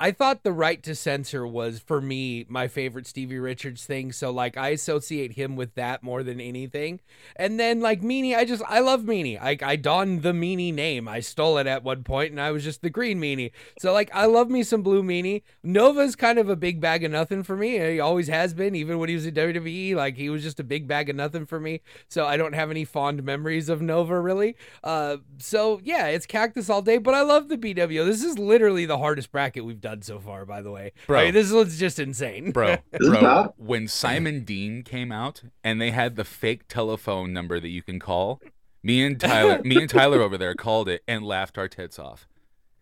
I 0.00 0.12
thought 0.12 0.44
the 0.44 0.52
right 0.52 0.80
to 0.84 0.94
censor 0.94 1.44
was 1.44 1.80
for 1.80 2.00
me 2.00 2.46
my 2.48 2.68
favorite 2.68 3.08
Stevie 3.08 3.40
Richards 3.40 3.84
thing. 3.84 4.12
So 4.12 4.30
like 4.30 4.56
I 4.56 4.68
associate 4.68 5.32
him 5.32 5.56
with 5.56 5.74
that 5.74 6.04
more 6.04 6.22
than 6.22 6.40
anything. 6.40 7.00
And 7.34 7.58
then 7.58 7.80
like 7.80 8.00
Meanie, 8.00 8.36
I 8.36 8.44
just 8.44 8.62
I 8.68 8.78
love 8.78 9.02
Meanie. 9.02 9.40
I 9.42 9.58
I 9.60 9.74
donned 9.74 10.22
the 10.22 10.32
Meanie 10.32 10.72
name. 10.72 11.08
I 11.08 11.18
stole 11.18 11.58
it 11.58 11.66
at 11.66 11.82
one 11.82 12.04
point 12.04 12.30
and 12.30 12.40
I 12.40 12.52
was 12.52 12.62
just 12.62 12.82
the 12.82 12.90
green 12.90 13.20
Meanie. 13.20 13.50
So 13.80 13.92
like 13.92 14.08
I 14.14 14.26
love 14.26 14.48
me 14.50 14.62
some 14.62 14.82
blue 14.82 15.02
Meanie. 15.02 15.42
Nova's 15.64 16.14
kind 16.14 16.38
of 16.38 16.48
a 16.48 16.54
big 16.54 16.80
bag 16.80 17.02
of 17.02 17.10
nothing 17.10 17.42
for 17.42 17.56
me. 17.56 17.78
He 17.78 17.98
always 17.98 18.28
has 18.28 18.54
been, 18.54 18.76
even 18.76 19.00
when 19.00 19.08
he 19.08 19.16
was 19.16 19.26
in 19.26 19.34
WWE. 19.34 19.96
Like 19.96 20.16
he 20.16 20.30
was 20.30 20.44
just 20.44 20.60
a 20.60 20.64
big 20.64 20.86
bag 20.86 21.10
of 21.10 21.16
nothing 21.16 21.44
for 21.44 21.58
me. 21.58 21.80
So 22.08 22.24
I 22.24 22.36
don't 22.36 22.54
have 22.54 22.70
any 22.70 22.84
fond 22.84 23.24
memories 23.24 23.68
of 23.68 23.82
Nova 23.82 24.20
really. 24.20 24.54
Uh 24.84 25.16
so 25.38 25.80
yeah, 25.82 26.06
it's 26.06 26.24
cactus 26.24 26.70
all 26.70 26.82
day, 26.82 26.98
but 26.98 27.14
I 27.14 27.22
love 27.22 27.48
the 27.48 27.58
BWO. 27.58 28.06
This 28.06 28.22
is 28.22 28.38
literally 28.38 28.86
the 28.86 28.98
hardest 28.98 29.32
bracket 29.32 29.64
we've 29.64 29.80
done 29.80 29.87
done 29.88 30.02
so 30.02 30.18
far, 30.18 30.44
by 30.44 30.60
the 30.60 30.70
way. 30.70 30.92
Bro, 31.06 31.18
I 31.18 31.24
mean, 31.26 31.34
this 31.34 31.50
is 31.50 31.78
just 31.78 31.98
insane. 31.98 32.50
Bro, 32.52 32.76
bro, 32.98 33.54
when 33.56 33.88
Simon 33.88 34.44
Dean 34.44 34.82
came 34.82 35.10
out 35.10 35.42
and 35.64 35.80
they 35.80 35.90
had 35.92 36.16
the 36.16 36.24
fake 36.24 36.68
telephone 36.68 37.32
number 37.32 37.58
that 37.58 37.68
you 37.68 37.82
can 37.82 37.98
call, 37.98 38.42
me 38.82 39.02
and 39.02 39.18
Tyler, 39.18 39.62
me 39.62 39.76
and 39.76 39.88
Tyler 39.88 40.20
over 40.20 40.36
there 40.36 40.54
called 40.54 40.90
it 40.90 41.02
and 41.08 41.24
laughed 41.24 41.56
our 41.56 41.68
tits 41.68 41.98
off. 41.98 42.28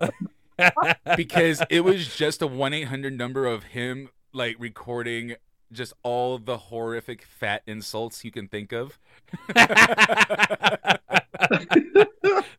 because 1.17 1.63
it 1.71 1.81
was 1.81 2.15
just 2.17 2.43
a 2.43 2.49
1-800 2.49 3.17
number 3.17 3.47
of 3.47 3.63
him 3.65 4.09
like 4.33 4.57
recording 4.59 5.37
just 5.73 5.93
all 6.03 6.39
the 6.39 6.59
horrific 6.59 7.23
fat 7.23 7.63
insults 7.67 8.25
you 8.25 8.33
can 8.33 8.49
think 8.49 8.73
of. 8.73 8.99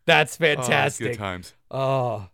That's 0.06 0.36
oh, 0.36 0.40
fantastic. 0.40 1.06
Oh, 1.06 1.10
good 1.10 1.18
times. 1.18 1.54
Oh. 1.70 2.30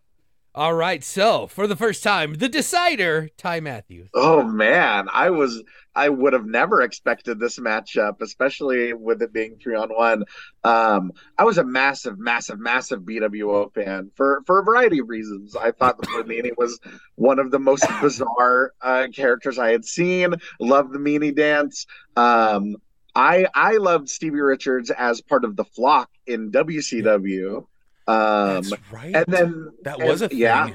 All 0.56 0.76
right, 0.76 1.04
so 1.04 1.48
for 1.48 1.66
the 1.66 1.76
first 1.76 2.04
time, 2.04 2.36
the 2.36 2.48
decider, 2.48 3.30
Ty 3.38 3.60
Matthews. 3.62 4.10
Oh 4.13 4.44
man, 4.44 5.08
I 5.12 5.32
was 5.32 5.63
I 5.96 6.10
would 6.10 6.34
have 6.34 6.46
never 6.46 6.82
expected 6.84 7.39
this 7.39 7.58
matchup, 7.58 8.22
especially 8.22 8.94
with 8.94 9.24
it 9.24 9.34
being 9.34 9.58
three 9.58 9.76
on 9.76 9.89
one. 9.89 10.26
Um, 10.63 11.12
I 11.39 11.44
was 11.44 11.58
a 11.58 11.63
massive, 11.63 12.20
massive, 12.20 12.60
massive 12.60 13.02
BWO 13.02 13.74
fan 13.74 14.12
for 14.13 14.44
for 14.46 14.60
a 14.60 14.63
variety 14.63 15.00
of 15.00 15.10
reasons. 15.10 15.56
I 15.56 15.72
thought 15.72 16.00
the 16.00 16.08
Meanie 16.28 16.52
was 16.58 16.80
one 17.16 17.39
of 17.39 17.50
the 17.50 17.60
most 17.60 17.88
bizarre 18.02 18.74
uh, 18.80 19.08
characters 19.12 19.58
I 19.58 19.72
had 19.72 19.86
seen. 19.86 20.36
Loved 20.60 20.94
the 20.94 21.00
Meanie 21.00 21.36
dance. 21.36 21.88
Um, 22.16 22.76
I 23.16 23.48
I 23.56 23.78
loved 23.78 24.08
Stevie 24.08 24.42
Richards 24.42 24.92
as 24.92 25.20
part 25.20 25.46
of 25.46 25.56
the 25.56 25.66
flock 25.66 26.12
in 26.28 26.52
WCW. 26.52 27.66
Um, 28.08 28.63
That's 28.63 28.74
right. 28.92 29.16
and 29.16 29.26
then 29.28 29.70
that 29.84 30.00
and- 30.00 30.10
was 30.10 30.22
a 30.22 30.30
thing. 30.30 30.39
yeah. 30.39 30.70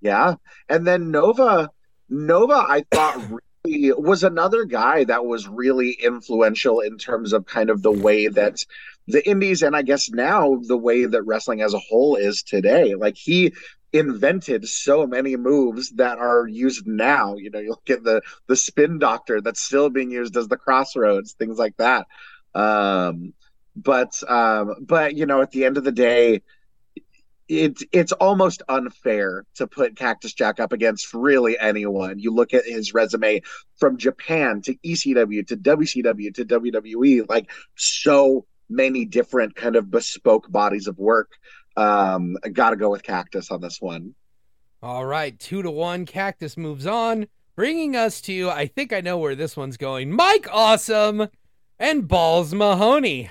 yeah, 0.00 0.34
and 0.68 0.86
then 0.86 1.10
Nova, 1.10 1.70
Nova, 2.08 2.64
I 2.68 2.84
thought 2.90 3.16
really 3.64 3.92
was 3.92 4.24
another 4.24 4.64
guy 4.64 5.04
that 5.04 5.24
was 5.24 5.48
really 5.48 5.92
influential 5.92 6.80
in 6.80 6.98
terms 6.98 7.32
of 7.32 7.46
kind 7.46 7.70
of 7.70 7.82
the 7.82 7.92
way 7.92 8.26
that 8.28 8.64
the 9.06 9.26
Indies 9.28 9.62
and 9.62 9.74
I 9.76 9.82
guess 9.82 10.10
now 10.10 10.60
the 10.66 10.76
way 10.76 11.06
that 11.06 11.22
wrestling 11.22 11.62
as 11.62 11.72
a 11.74 11.78
whole 11.78 12.16
is 12.16 12.42
today. 12.42 12.94
Like 12.94 13.16
he 13.16 13.52
invented 13.92 14.66
so 14.66 15.06
many 15.06 15.36
moves 15.36 15.90
that 15.92 16.18
are 16.18 16.46
used 16.48 16.86
now. 16.86 17.36
You 17.36 17.50
know, 17.50 17.58
you 17.60 17.70
look 17.70 17.88
at 17.90 18.02
the 18.04 18.20
the 18.48 18.56
spin 18.56 18.98
doctor 18.98 19.40
that's 19.40 19.62
still 19.62 19.90
being 19.90 20.10
used 20.10 20.36
as 20.36 20.48
the 20.48 20.56
crossroads, 20.56 21.32
things 21.32 21.58
like 21.58 21.76
that. 21.78 22.06
Um, 22.54 23.32
but 23.76 24.22
um, 24.28 24.74
but 24.80 25.16
you 25.16 25.26
know, 25.26 25.42
at 25.42 25.50
the 25.50 25.64
end 25.64 25.76
of 25.76 25.84
the 25.84 25.92
day, 25.92 26.42
it's 27.48 27.82
it's 27.92 28.12
almost 28.12 28.62
unfair 28.68 29.44
to 29.56 29.66
put 29.66 29.96
Cactus 29.96 30.32
Jack 30.32 30.60
up 30.60 30.72
against 30.72 31.12
really 31.12 31.58
anyone. 31.58 32.18
You 32.18 32.32
look 32.32 32.54
at 32.54 32.64
his 32.64 32.94
resume 32.94 33.42
from 33.76 33.98
Japan 33.98 34.62
to 34.62 34.74
ECW 34.76 35.46
to 35.48 35.56
WCW 35.56 36.34
to 36.34 36.44
WWE, 36.44 37.28
like 37.28 37.50
so 37.76 38.46
many 38.68 39.04
different 39.04 39.54
kind 39.54 39.76
of 39.76 39.90
bespoke 39.90 40.50
bodies 40.50 40.86
of 40.86 40.98
work. 40.98 41.32
Um, 41.76 42.36
got 42.52 42.70
to 42.70 42.76
go 42.76 42.90
with 42.90 43.02
Cactus 43.02 43.50
on 43.50 43.60
this 43.60 43.80
one. 43.80 44.14
All 44.82 45.04
right, 45.04 45.38
two 45.38 45.62
to 45.62 45.70
one. 45.70 46.06
Cactus 46.06 46.56
moves 46.56 46.86
on, 46.86 47.26
bringing 47.56 47.96
us 47.96 48.20
to 48.22 48.50
I 48.50 48.66
think 48.66 48.92
I 48.92 49.00
know 49.00 49.18
where 49.18 49.34
this 49.34 49.56
one's 49.56 49.76
going. 49.76 50.10
Mike 50.10 50.48
Awesome 50.50 51.28
and 51.78 52.06
Balls 52.06 52.54
Mahoney. 52.54 53.30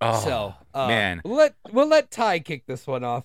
Oh, 0.00 0.20
so, 0.24 0.54
uh, 0.74 0.86
man. 0.88 1.20
we'll 1.24 1.36
let 1.36 1.54
we'll 1.72 1.86
let 1.88 2.10
Ty 2.10 2.38
kick 2.40 2.64
this 2.66 2.86
one 2.86 3.04
off. 3.04 3.24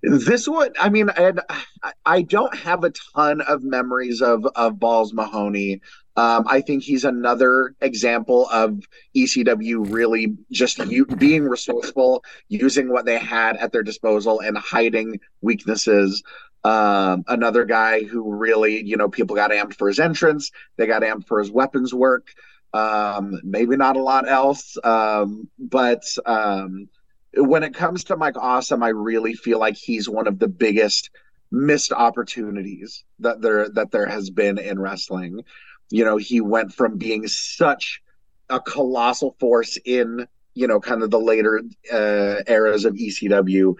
This 0.00 0.46
one, 0.46 0.70
I 0.78 0.88
mean, 0.90 1.10
and 1.10 1.40
I- 1.50 1.92
I 2.06 2.22
don't 2.22 2.56
have 2.56 2.84
a 2.84 2.92
ton 3.14 3.40
of 3.40 3.62
memories 3.64 4.22
of 4.22 4.46
of 4.54 4.78
Balls 4.78 5.12
Mahoney. 5.12 5.80
Um, 6.16 6.44
I 6.48 6.60
think 6.60 6.82
he's 6.82 7.04
another 7.04 7.74
example 7.80 8.48
of 8.50 8.80
ECW 9.16 9.92
really 9.92 10.36
just 10.50 10.78
u- 10.78 11.04
being 11.06 11.44
resourceful, 11.44 12.24
using 12.48 12.90
what 12.90 13.04
they 13.06 13.18
had 13.18 13.56
at 13.56 13.72
their 13.72 13.82
disposal 13.84 14.40
and 14.40 14.56
hiding 14.56 15.20
weaknesses. 15.42 16.22
Um, 16.64 17.24
another 17.28 17.64
guy 17.64 18.02
who 18.02 18.32
really, 18.34 18.82
you 18.84 18.96
know, 18.96 19.08
people 19.08 19.36
got 19.36 19.50
amped 19.52 19.74
for 19.74 19.86
his 19.88 20.00
entrance. 20.00 20.50
They 20.76 20.86
got 20.86 21.02
amped 21.02 21.26
for 21.26 21.38
his 21.38 21.50
weapons 21.52 21.92
work. 21.94 22.28
Um, 22.72 23.40
maybe 23.44 23.76
not 23.76 23.96
a 23.96 24.02
lot 24.02 24.28
else, 24.28 24.76
um, 24.84 25.48
but 25.58 26.04
um, 26.26 26.88
when 27.34 27.62
it 27.62 27.74
comes 27.74 28.04
to 28.04 28.16
Mike 28.16 28.36
Awesome, 28.36 28.82
I 28.82 28.88
really 28.88 29.34
feel 29.34 29.58
like 29.58 29.76
he's 29.76 30.08
one 30.08 30.26
of 30.26 30.38
the 30.38 30.48
biggest 30.48 31.10
missed 31.50 31.92
opportunities 31.92 33.04
that 33.20 33.40
there 33.40 33.68
that 33.70 33.90
there 33.90 34.06
has 34.06 34.30
been 34.30 34.58
in 34.58 34.78
wrestling. 34.78 35.44
You 35.90 36.04
know, 36.04 36.18
he 36.18 36.40
went 36.42 36.74
from 36.74 36.98
being 36.98 37.26
such 37.26 38.02
a 38.50 38.60
colossal 38.60 39.34
force 39.40 39.78
in 39.84 40.26
you 40.54 40.66
know 40.66 40.80
kind 40.80 41.02
of 41.02 41.10
the 41.10 41.20
later 41.20 41.62
uh, 41.92 42.42
eras 42.46 42.84
of 42.84 42.94
ECW 42.94 43.76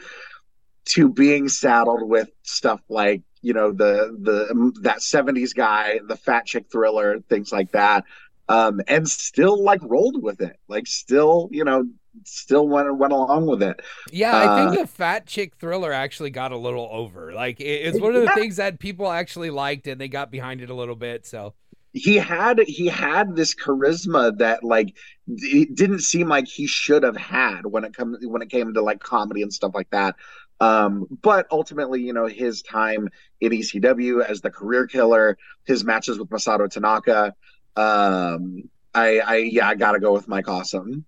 to 0.86 1.08
being 1.08 1.48
saddled 1.48 2.08
with 2.08 2.30
stuff 2.42 2.80
like 2.88 3.22
you 3.42 3.52
know 3.52 3.72
the 3.72 4.16
the 4.20 4.72
that 4.82 4.98
70s 4.98 5.54
guy 5.54 6.00
the 6.06 6.16
fat 6.16 6.46
chick 6.46 6.66
thriller 6.70 7.20
things 7.28 7.52
like 7.52 7.72
that 7.72 8.04
um 8.48 8.80
and 8.88 9.08
still 9.08 9.62
like 9.62 9.80
rolled 9.82 10.22
with 10.22 10.40
it 10.40 10.56
like 10.68 10.86
still 10.86 11.48
you 11.52 11.64
know 11.64 11.84
still 12.24 12.68
went 12.68 12.94
went 12.96 13.12
along 13.12 13.46
with 13.46 13.62
it 13.62 13.80
Yeah, 14.10 14.38
I 14.38 14.48
think 14.48 14.70
Uh, 14.70 14.76
the 14.76 14.86
fat 14.86 15.26
chick 15.26 15.54
thriller 15.56 15.92
actually 15.92 16.30
got 16.30 16.50
a 16.52 16.56
little 16.56 16.88
over. 16.90 17.32
Like 17.34 17.60
it, 17.60 17.64
it's 17.64 18.00
one 18.00 18.14
of 18.14 18.22
the 18.22 18.28
Yeah. 18.28 18.30
things 18.30 18.56
that 18.56 18.78
people 18.80 19.10
actually 19.10 19.50
liked 19.50 19.86
and 19.86 20.00
they 20.00 20.08
got 20.08 20.30
behind 20.30 20.62
it 20.62 20.70
a 20.70 20.74
little 20.74 20.96
bit. 20.96 21.26
So 21.26 21.54
he 21.92 22.16
had 22.16 22.60
he 22.60 22.86
had 22.86 23.34
this 23.34 23.54
charisma 23.54 24.36
that 24.38 24.62
like 24.62 24.94
it 25.26 25.74
didn't 25.74 26.00
seem 26.00 26.28
like 26.28 26.46
he 26.46 26.66
should 26.66 27.02
have 27.02 27.16
had 27.16 27.64
when 27.64 27.84
it 27.84 27.94
comes 27.94 28.18
when 28.26 28.42
it 28.42 28.50
came 28.50 28.72
to 28.74 28.82
like 28.82 29.00
comedy 29.00 29.42
and 29.42 29.52
stuff 29.52 29.72
like 29.74 29.88
that 29.90 30.14
um 30.60 31.06
but 31.22 31.46
ultimately 31.50 32.02
you 32.02 32.12
know 32.12 32.26
his 32.26 32.62
time 32.62 33.08
in 33.40 33.52
ECW 33.52 34.20
as 34.20 34.40
the 34.42 34.50
career 34.50 34.86
killer 34.86 35.38
his 35.64 35.82
matches 35.84 36.18
with 36.18 36.28
Masato 36.28 36.68
Tanaka 36.68 37.34
um 37.76 38.68
I 38.94 39.18
I 39.20 39.36
yeah 39.36 39.68
I 39.68 39.74
got 39.74 39.92
to 39.92 40.00
go 40.00 40.12
with 40.12 40.28
Mike 40.28 40.48
Awesome 40.48 41.04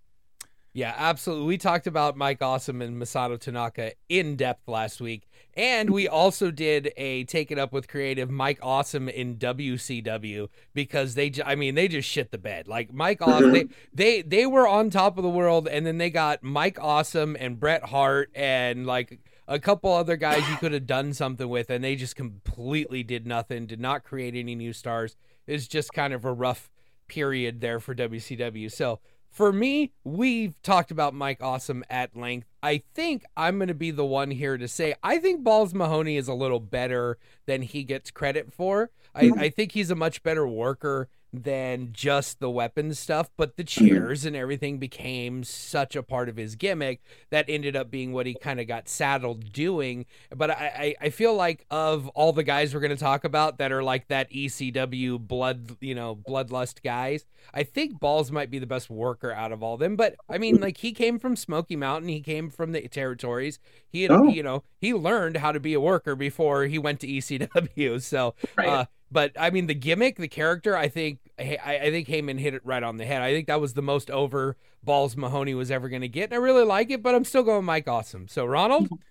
yeah, 0.73 0.94
absolutely. 0.96 1.46
We 1.46 1.59
talked 1.59 1.88
about 1.88 2.16
Mike 2.16 2.40
Awesome 2.40 2.81
and 2.81 3.01
Masato 3.01 3.38
Tanaka 3.40 3.92
in 4.09 4.37
depth 4.37 4.68
last 4.68 5.01
week. 5.01 5.29
And 5.55 5.90
we 5.90 6.07
also 6.07 6.53
did 6.53 6.92
a 6.96 7.25
take 7.25 7.51
it 7.51 7.59
up 7.59 7.73
with 7.73 7.88
creative 7.88 8.31
Mike 8.31 8.61
Awesome 8.62 9.09
in 9.09 9.37
WCW 9.37 10.49
because 10.73 11.16
they, 11.16 11.33
I 11.44 11.57
mean, 11.57 11.75
they 11.75 11.88
just 11.88 12.09
shit 12.09 12.31
the 12.31 12.38
bed. 12.38 12.68
Like 12.68 12.92
Mike 12.92 13.20
Awesome, 13.20 13.51
they, 13.53 13.66
they 13.92 14.23
they 14.23 14.46
were 14.46 14.68
on 14.68 14.90
top 14.90 15.18
of 15.18 15.25
the 15.25 15.29
world, 15.29 15.66
and 15.66 15.85
then 15.85 15.99
they 15.99 16.09
got 16.09 16.44
Mike 16.44 16.79
Awesome 16.81 17.37
and 17.40 17.59
Bret 17.59 17.87
Hart 17.87 18.31
and 18.37 18.87
like 18.87 19.18
a 19.49 19.59
couple 19.59 19.92
other 19.92 20.14
guys 20.16 20.49
you 20.49 20.57
could 20.57 20.73
have 20.73 20.87
done 20.87 21.12
something 21.12 21.49
with, 21.49 21.68
and 21.68 21.83
they 21.83 21.96
just 21.96 22.14
completely 22.14 23.03
did 23.03 23.27
nothing, 23.27 23.66
did 23.66 23.81
not 23.81 24.05
create 24.05 24.37
any 24.37 24.55
new 24.55 24.73
stars. 24.73 25.16
It's 25.50 25.66
just 25.66 25.92
kind 25.92 26.12
of 26.12 26.24
a 26.24 26.32
rough 26.32 26.70
period 27.08 27.60
there 27.60 27.80
for 27.80 27.94
WCW. 27.94 28.70
So 28.70 29.00
for 29.30 29.52
me, 29.52 29.92
we've 30.04 30.60
talked 30.62 30.90
about 30.90 31.14
Mike 31.14 31.42
Awesome 31.42 31.84
at 31.90 32.16
length. 32.16 32.48
I 32.62 32.82
think 32.94 33.24
I'm 33.36 33.58
going 33.58 33.68
to 33.68 33.74
be 33.74 33.90
the 33.90 34.04
one 34.04 34.30
here 34.30 34.58
to 34.58 34.68
say 34.68 34.94
I 35.02 35.18
think 35.18 35.42
Balls 35.42 35.74
Mahoney 35.74 36.16
is 36.16 36.28
a 36.28 36.34
little 36.34 36.60
better 36.60 37.18
than 37.46 37.62
he 37.62 37.84
gets 37.84 38.10
credit 38.10 38.52
for. 38.52 38.90
I, 39.14 39.24
mm-hmm. 39.24 39.40
I 39.40 39.48
think 39.48 39.72
he's 39.72 39.90
a 39.90 39.96
much 39.96 40.22
better 40.22 40.46
worker 40.46 41.08
than 41.33 41.90
just 41.93 42.40
the 42.40 42.51
weapons 42.51 42.99
stuff, 42.99 43.31
but 43.37 43.57
the 43.57 43.62
chairs 43.64 44.25
and 44.25 44.35
everything 44.35 44.79
became 44.79 45.45
such 45.45 45.95
a 45.95 46.03
part 46.03 46.29
of 46.29 46.37
his 46.37 46.57
gimmick 46.57 47.01
that 47.31 47.45
ended 47.49 47.77
up 47.77 47.90
being 47.90 48.12
what 48.12 48.27
he 48.27 48.35
kind 48.35 48.59
of 48.59 48.66
got 48.66 48.88
saddled 48.88 49.53
doing. 49.53 50.07
But 50.35 50.51
I, 50.51 50.55
I, 51.01 51.07
I 51.07 51.11
feel 51.11 51.35
like 51.35 51.64
of 51.71 52.09
all 52.09 52.33
the 52.33 52.43
guys 52.43 52.75
we're 52.75 52.81
going 52.81 52.90
to 52.90 52.97
talk 52.97 53.25
about 53.25 53.59
that 53.59 53.71
are 53.71 53.83
like 53.83 54.09
that 54.09 54.29
ECW 54.31 55.19
blood, 55.21 55.77
you 55.81 55.95
know, 55.95 56.16
bloodlust 56.16 56.83
guys, 56.83 57.25
I 57.55 57.62
think 57.62 58.01
Balls 58.01 58.33
might 58.33 58.51
be 58.51 58.59
the 58.59 58.66
best 58.66 58.90
worker 58.90 59.33
out 59.33 59.53
of 59.53 59.62
all 59.62 59.77
them. 59.77 59.97
But 59.97 60.16
I 60.29 60.38
mean, 60.38 60.61
like 60.61 60.79
he 60.79 60.93
came 60.93 61.19
from 61.19 61.37
Smoky 61.37 61.77
Mountain, 61.77 62.09
he 62.09 62.21
came 62.21 62.51
from 62.51 62.73
the 62.73 62.88
territories. 62.88 63.59
He 63.88 64.03
had, 64.03 64.11
Oh. 64.11 64.25
you 64.29 64.43
know, 64.43 64.64
he 64.81 64.93
learned 64.95 65.37
how 65.37 65.53
to 65.53 65.61
be 65.61 65.75
a 65.75 65.81
worker 65.81 66.16
before 66.16 66.64
he 66.64 66.79
went 66.79 67.01
to 67.01 67.07
ECW. 67.07 68.01
So, 68.03 68.35
Right. 68.57 68.69
uh, 68.69 68.85
but 69.11 69.33
I 69.38 69.51
mean, 69.51 69.66
the 69.66 69.75
gimmick, 69.75 70.16
the 70.16 70.29
character, 70.29 70.77
I 70.77 70.88
think, 70.88 71.18
I, 71.38 71.81
I 71.83 71.90
think 71.90 72.09
Heyman 72.09 72.38
hit 72.38 72.55
it 72.55 72.62
right 72.64 72.83
on 72.83 72.96
the 72.96 73.05
head. 73.05 73.23
I 73.23 73.33
think 73.33 73.46
that 73.49 73.61
was 73.61 73.75
the 73.75 73.83
most 73.83 74.11
over 74.11 74.57
Balls 74.83 75.16
Mahoney 75.16 75.55
was 75.55 75.70
ever 75.70 75.88
going 75.88 76.03
to 76.03 76.09
get, 76.09 76.25
and 76.25 76.35
I 76.35 76.37
really 76.37 76.64
like 76.64 76.90
it. 76.90 77.03
But 77.03 77.14
I'm 77.14 77.25
still 77.25 77.42
going 77.42 77.64
Mike 77.64 77.88
Awesome. 77.88 78.29
So 78.29 78.44
Ronald, 78.44 78.88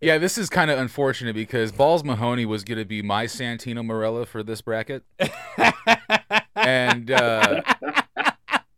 Yeah, 0.00 0.18
this 0.18 0.38
is 0.38 0.50
kind 0.50 0.70
of 0.70 0.78
unfortunate 0.78 1.34
because 1.34 1.70
Balls 1.70 2.02
Mahoney 2.02 2.44
was 2.44 2.64
going 2.64 2.78
to 2.78 2.84
be 2.84 3.00
my 3.00 3.26
Santino 3.26 3.84
Marella 3.84 4.26
for 4.26 4.42
this 4.42 4.60
bracket, 4.60 5.04
and 6.56 7.10
uh, 7.10 7.62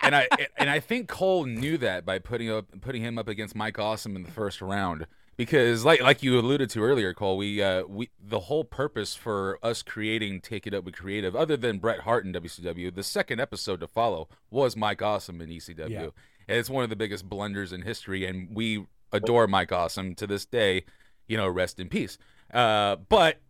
and 0.03 0.15
I 0.15 0.29
and 0.59 0.69
I 0.69 0.81
think 0.81 1.09
Cole 1.09 1.47
knew 1.47 1.79
that 1.79 2.05
by 2.05 2.19
putting 2.19 2.51
up 2.51 2.67
putting 2.83 3.03
him 3.03 3.17
up 3.19 3.29
against 3.29 3.55
Mike 3.55 3.79
Awesome 3.79 4.15
in 4.15 4.25
the 4.25 4.31
first 4.31 4.61
round 4.61 5.07
because 5.37 5.85
like 5.85 6.01
like 6.01 6.23
you 6.23 6.39
alluded 6.39 6.71
to 6.71 6.83
earlier, 6.83 7.13
Cole, 7.15 7.37
we 7.37 7.63
uh 7.63 7.85
we 7.85 8.11
the 8.21 8.41
whole 8.41 8.65
purpose 8.65 9.15
for 9.15 9.59
us 9.63 9.83
creating 9.83 10.41
Take 10.41 10.67
It 10.67 10.75
Up 10.75 10.85
with 10.85 10.95
Creative, 10.95 11.35
other 11.35 11.57
than 11.57 11.79
Bret 11.79 12.01
Hart 12.01 12.25
in 12.25 12.33
WCW, 12.33 12.95
the 12.95 13.03
second 13.03 13.41
episode 13.41 13.81
to 13.81 13.87
follow 13.87 14.29
was 14.51 14.77
Mike 14.77 15.03
Awesome 15.03 15.41
in 15.41 15.49
ECW. 15.49 15.91
Yeah. 15.91 16.09
And 16.47 16.59
it's 16.59 16.71
one 16.71 16.85
of 16.85 16.91
the 16.91 16.97
biggest 16.97 17.29
blunders 17.29 17.73
in 17.73 17.83
history, 17.83 18.27
and 18.27 18.55
we 18.55 18.87
adore 19.13 19.47
Mike 19.47 19.73
Awesome 19.73 20.15
to 20.17 20.27
this 20.27 20.45
day. 20.45 20.85
You 21.27 21.37
know, 21.37 21.49
rest 21.49 21.81
in 21.81 21.89
peace. 21.89 22.19
Uh, 22.53 22.97
but 22.97 23.41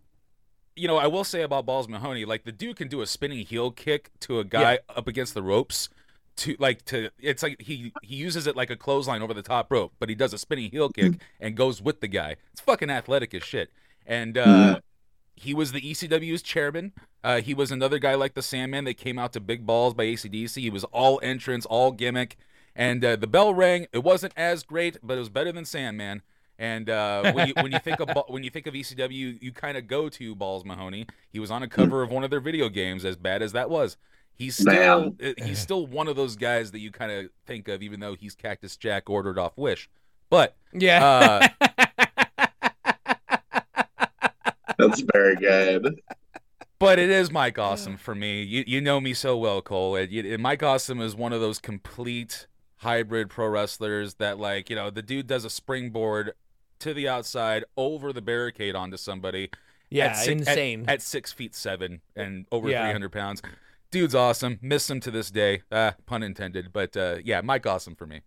you 0.77 0.89
know, 0.89 0.97
I 0.97 1.07
will 1.07 1.25
say 1.25 1.43
about 1.43 1.67
Balls 1.67 1.89
Mahoney, 1.89 2.25
like 2.25 2.45
the 2.45 2.53
dude 2.53 2.77
can 2.77 2.89
do 2.89 3.01
a 3.01 3.07
spinning 3.07 3.45
heel 3.45 3.71
kick 3.71 4.11
to 4.21 4.41
a 4.41 4.45
guy 4.45 4.81
up 4.89 5.07
against 5.07 5.35
the 5.35 5.43
ropes 5.43 5.89
to 6.37 6.57
like 6.59 6.85
to 6.87 7.11
it's 7.21 7.43
like 7.43 7.61
he 7.63 7.93
he 8.03 8.17
uses 8.17 8.47
it 8.47 8.57
like 8.57 8.71
a 8.71 8.77
clothesline 8.77 9.23
over 9.23 9.35
the 9.35 9.43
top 9.43 9.71
rope, 9.71 9.93
but 9.99 10.09
he 10.09 10.15
does 10.15 10.33
a 10.33 10.39
spinning 10.39 10.71
heel 10.71 10.89
kick 10.89 11.15
and 11.41 11.57
goes 11.57 11.81
with 11.81 12.01
the 12.01 12.09
guy. 12.09 12.37
It's 12.53 12.61
fucking 12.61 12.91
athletic 12.91 13.35
as 13.35 13.43
shit. 13.43 13.71
And 14.07 14.37
uh, 14.37 14.47
Mhm. 14.77 14.81
he 15.37 15.55
was 15.55 15.73
the 15.73 15.81
ECW's 15.81 16.43
chairman. 16.43 16.93
Uh, 17.23 17.41
he 17.41 17.55
was 17.55 17.71
another 17.71 17.99
guy 17.99 18.15
like 18.15 18.35
the 18.35 18.43
Sandman 18.43 18.85
that 18.85 18.95
came 18.95 19.19
out 19.19 19.33
to 19.33 19.41
Big 19.41 19.65
Balls 19.65 19.95
by 19.95 20.05
ACDC. 20.05 20.61
He 20.61 20.71
was 20.71 20.85
all 20.85 21.21
entrance, 21.23 21.65
all 21.67 21.91
gimmick. 21.93 22.37
And 22.77 23.05
uh, 23.05 23.17
the 23.17 23.27
bell 23.29 23.55
rang. 23.55 23.87
It 23.93 24.03
wasn't 24.03 24.33
as 24.37 24.63
great, 24.65 24.99
but 25.03 25.15
it 25.17 25.21
was 25.21 25.29
better 25.29 25.53
than 25.53 25.65
Sandman. 25.65 26.23
And 26.59 26.89
uh, 26.91 27.33
when 27.33 27.49
you 27.49 27.55
when 27.57 27.73
you 27.73 27.79
think 27.81 27.99
of 28.01 28.09
when 28.29 28.43
you 28.45 28.51
think 28.51 28.67
of 28.67 28.75
ECW, 28.75 29.41
you 29.43 29.53
kind 29.53 29.77
of 29.77 29.87
go 29.89 30.09
to 30.09 30.35
Balls 30.35 30.65
Mahoney. 30.65 31.07
He 31.33 31.39
was 31.41 31.51
on 31.51 31.63
a 31.63 31.69
cover 31.69 32.03
of 32.03 32.11
one 32.11 32.23
of 32.25 32.31
their 32.31 32.41
video 32.41 32.69
games. 32.69 33.05
As 33.05 33.17
bad 33.17 33.43
as 33.43 33.53
that 33.53 33.71
was, 33.71 33.97
he's 34.37 34.57
still 34.57 35.15
uh, 35.23 35.33
he's 35.45 35.59
still 35.59 35.87
one 35.87 36.09
of 36.09 36.17
those 36.17 36.37
guys 36.37 36.71
that 36.73 36.79
you 36.81 36.91
kind 36.91 37.11
of 37.13 37.27
think 37.47 37.69
of, 37.69 37.83
even 37.83 38.01
though 38.01 38.15
he's 38.15 38.35
Cactus 38.35 38.77
Jack 38.77 39.09
ordered 39.11 39.39
off 39.39 39.57
Wish. 39.57 39.89
But 40.31 40.57
Yeah. 40.73 41.49
uh, 41.59 41.69
That's 44.79 45.03
very 45.13 45.37
good. 45.37 46.01
But 46.81 46.99
it 46.99 47.09
is 47.09 47.31
Mike 47.31 47.59
Awesome 47.59 47.97
for 47.97 48.15
me. 48.15 48.43
You 48.43 48.65
you 48.67 48.81
know 48.81 49.01
me 49.01 49.15
so 49.15 49.37
well, 49.37 49.63
Cole. 49.63 49.97
And, 49.97 50.11
you- 50.11 50.35
and 50.35 50.43
Mike 50.43 50.63
Awesome 50.63 51.01
is 51.01 51.15
one 51.15 51.33
of 51.33 51.41
those 51.41 51.59
complete 51.59 52.47
hybrid 52.79 53.31
pro 53.31 53.47
wrestlers 53.49 54.15
that, 54.15 54.39
like, 54.39 54.69
you 54.69 54.77
know, 54.77 54.91
the 54.91 55.01
dude 55.03 55.27
does 55.27 55.45
a 55.45 55.51
springboard 55.51 56.33
to 56.81 56.93
the 56.93 57.09
outside 57.09 57.65
over 57.77 58.13
the 58.13 58.21
barricade 58.21 58.75
onto 58.75 58.97
somebody. 58.97 59.51
yeah, 59.91 60.07
at 60.07 60.17
six, 60.17 60.29
at- 60.29 60.49
insane. 60.49 60.85
At, 60.89 61.01
six 61.03 61.33
feet 61.33 61.55
seven 61.55 62.01
and 62.17 62.47
over 62.51 62.69
Yeah. 62.69 62.83
300 62.85 63.13
pounds. 63.13 63.41
Dude's 63.95 64.15
awesome. 64.17 64.59
Miss 64.61 64.91
him 64.91 64.99
to 64.99 65.13
this 65.13 65.31
day. 65.31 65.63
Uh, 65.71 65.93
pun 66.05 66.25
intended. 66.25 66.73
But 66.73 66.97
uh, 66.97 67.19
yeah, 67.23 67.41
Mike 67.43 67.65
Awesome 67.65 67.95
for 67.95 68.09
me. 68.09 68.23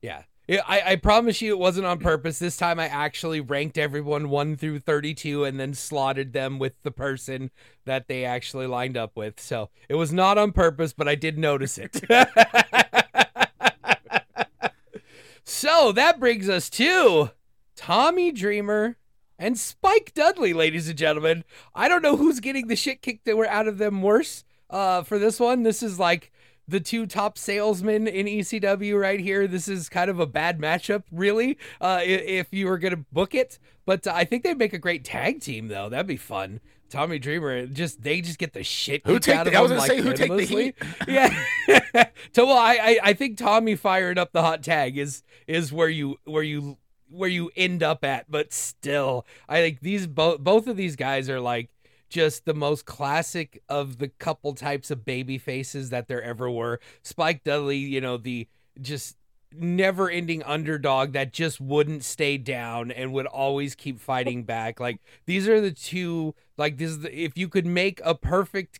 Yeah. 0.00 0.22
Yeah, 0.48 0.62
I, 0.66 0.92
I 0.92 0.96
promise 0.96 1.42
you 1.42 1.52
it 1.52 1.58
wasn't 1.58 1.86
on 1.86 1.98
purpose. 1.98 2.38
This 2.38 2.56
time 2.56 2.80
I 2.80 2.88
actually 2.88 3.42
ranked 3.42 3.76
everyone 3.76 4.30
1 4.30 4.56
through 4.56 4.78
32 4.78 5.44
and 5.44 5.60
then 5.60 5.74
slotted 5.74 6.32
them 6.32 6.58
with 6.58 6.72
the 6.84 6.90
person 6.90 7.50
that 7.84 8.08
they 8.08 8.24
actually 8.24 8.66
lined 8.66 8.96
up 8.96 9.14
with. 9.14 9.38
So 9.38 9.68
it 9.90 9.96
was 9.96 10.10
not 10.10 10.38
on 10.38 10.52
purpose, 10.52 10.94
but 10.94 11.06
I 11.06 11.16
did 11.16 11.36
notice 11.36 11.76
it. 11.76 12.02
so 15.44 15.92
that 15.92 16.18
brings 16.18 16.48
us 16.48 16.70
to 16.70 17.30
Tommy 17.76 18.32
Dreamer 18.32 18.96
and 19.38 19.58
Spike 19.58 20.12
Dudley, 20.14 20.54
ladies 20.54 20.88
and 20.88 20.96
gentlemen. 20.96 21.44
I 21.74 21.88
don't 21.88 22.02
know 22.02 22.16
who's 22.16 22.40
getting 22.40 22.68
the 22.68 22.76
shit 22.76 23.02
kicked 23.02 23.26
that 23.26 23.36
were 23.36 23.48
out 23.48 23.68
of 23.68 23.76
them 23.76 24.00
worse 24.00 24.44
uh, 24.70 25.02
for 25.02 25.18
this 25.18 25.38
one. 25.40 25.62
This 25.62 25.82
is 25.82 25.98
like 25.98 26.32
the 26.66 26.80
two 26.80 27.06
top 27.06 27.36
salesmen 27.38 28.06
in 28.06 28.26
ECW 28.26 28.98
right 29.00 29.20
here. 29.20 29.46
This 29.46 29.68
is 29.68 29.88
kind 29.88 30.10
of 30.10 30.18
a 30.18 30.26
bad 30.26 30.58
matchup, 30.58 31.04
really, 31.12 31.58
uh, 31.80 32.00
if 32.02 32.48
you 32.52 32.66
were 32.66 32.78
going 32.78 32.94
to 32.94 33.04
book 33.12 33.34
it. 33.34 33.58
But 33.86 34.06
uh, 34.06 34.12
I 34.14 34.24
think 34.24 34.42
they'd 34.44 34.56
make 34.58 34.72
a 34.72 34.78
great 34.78 35.04
tag 35.04 35.40
team, 35.40 35.68
though. 35.68 35.88
That'd 35.88 36.06
be 36.06 36.16
fun. 36.16 36.60
Tommy 36.90 37.18
Dreamer, 37.18 37.66
just 37.66 38.02
they 38.02 38.20
just 38.20 38.38
get 38.38 38.52
the 38.52 38.62
shit 38.62 39.02
Who 39.04 39.18
take 39.18 39.34
out 39.36 39.44
the- 39.44 39.50
of 39.50 39.56
I 39.56 39.60
was 39.62 39.70
gonna 39.70 39.80
like, 39.80 39.90
say, 39.90 40.00
who 40.00 40.12
take 40.12 40.30
the 40.30 40.44
heat? 40.44 40.74
Yeah. 41.08 41.44
so 42.32 42.46
well, 42.46 42.56
I, 42.58 42.74
I 42.76 42.98
I 43.02 43.12
think 43.14 43.36
Tommy 43.36 43.74
firing 43.74 44.16
up 44.16 44.32
the 44.32 44.42
hot 44.42 44.62
tag 44.62 44.96
is 44.96 45.22
is 45.48 45.72
where 45.72 45.88
you 45.88 46.18
where 46.24 46.42
you 46.42 46.76
where 47.08 47.28
you 47.28 47.50
end 47.56 47.82
up 47.82 48.04
at. 48.04 48.30
But 48.30 48.52
still, 48.52 49.26
I 49.48 49.56
think 49.60 49.80
these 49.80 50.06
both 50.06 50.38
both 50.40 50.66
of 50.68 50.76
these 50.76 50.94
guys 50.94 51.28
are 51.28 51.40
like 51.40 51.68
just 52.14 52.44
the 52.44 52.54
most 52.54 52.84
classic 52.84 53.60
of 53.68 53.98
the 53.98 54.06
couple 54.06 54.54
types 54.54 54.92
of 54.92 55.04
baby 55.04 55.36
faces 55.36 55.90
that 55.90 56.06
there 56.06 56.22
ever 56.22 56.48
were. 56.48 56.78
Spike 57.02 57.42
Dudley, 57.42 57.78
you 57.78 58.00
know, 58.00 58.16
the 58.16 58.46
just 58.80 59.16
never 59.52 60.08
ending 60.08 60.40
underdog 60.44 61.12
that 61.12 61.32
just 61.32 61.60
wouldn't 61.60 62.04
stay 62.04 62.38
down 62.38 62.92
and 62.92 63.12
would 63.12 63.26
always 63.26 63.74
keep 63.74 63.98
fighting 63.98 64.44
back. 64.44 64.78
Like 64.78 65.00
these 65.26 65.48
are 65.48 65.60
the 65.60 65.72
two 65.72 66.36
like 66.56 66.78
this 66.78 66.90
is 66.90 67.00
the, 67.00 67.12
if 67.12 67.36
you 67.36 67.48
could 67.48 67.66
make 67.66 68.00
a 68.04 68.14
perfect 68.14 68.78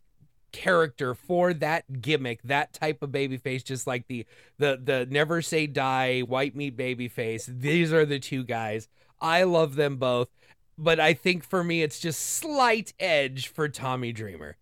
character 0.53 1.13
for 1.13 1.53
that 1.55 2.01
gimmick, 2.01 2.41
that 2.45 2.73
type 2.73 3.03
of 3.03 3.11
baby 3.11 3.37
face, 3.37 3.65
just 3.65 3.85
like 3.85 4.07
the 4.07 4.25
the 4.59 4.81
the 4.81 5.09
never 5.11 5.43
say 5.43 5.67
die 5.67 6.21
white 6.21 6.55
meat 6.55 6.77
baby 6.77 7.09
face. 7.09 7.51
These 7.53 7.93
are 7.93 8.07
the 8.07 8.21
two 8.21 8.45
guys. 8.45 8.89
I 9.21 9.43
love 9.43 9.75
them 9.75 9.97
both, 9.97 10.29
but 10.77 11.01
I 11.01 11.15
think 11.15 11.45
for 11.45 11.63
me 11.63 11.83
it's 11.83 11.99
just 11.99 12.21
slight 12.21 12.93
edge 12.99 13.49
for 13.49 13.69
Tommy 13.69 14.13
Dreamer. 14.13 14.57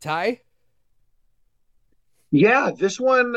Ty? 0.00 0.40
Yeah, 2.30 2.70
this 2.76 3.00
one 3.00 3.34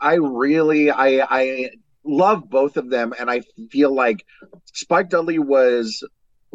I 0.00 0.14
really 0.14 0.90
I 0.90 1.26
I 1.28 1.70
love 2.04 2.48
both 2.48 2.76
of 2.76 2.90
them 2.90 3.14
and 3.18 3.30
I 3.30 3.42
feel 3.70 3.94
like 3.94 4.24
Spike 4.72 5.10
Dudley 5.10 5.38
was 5.38 6.04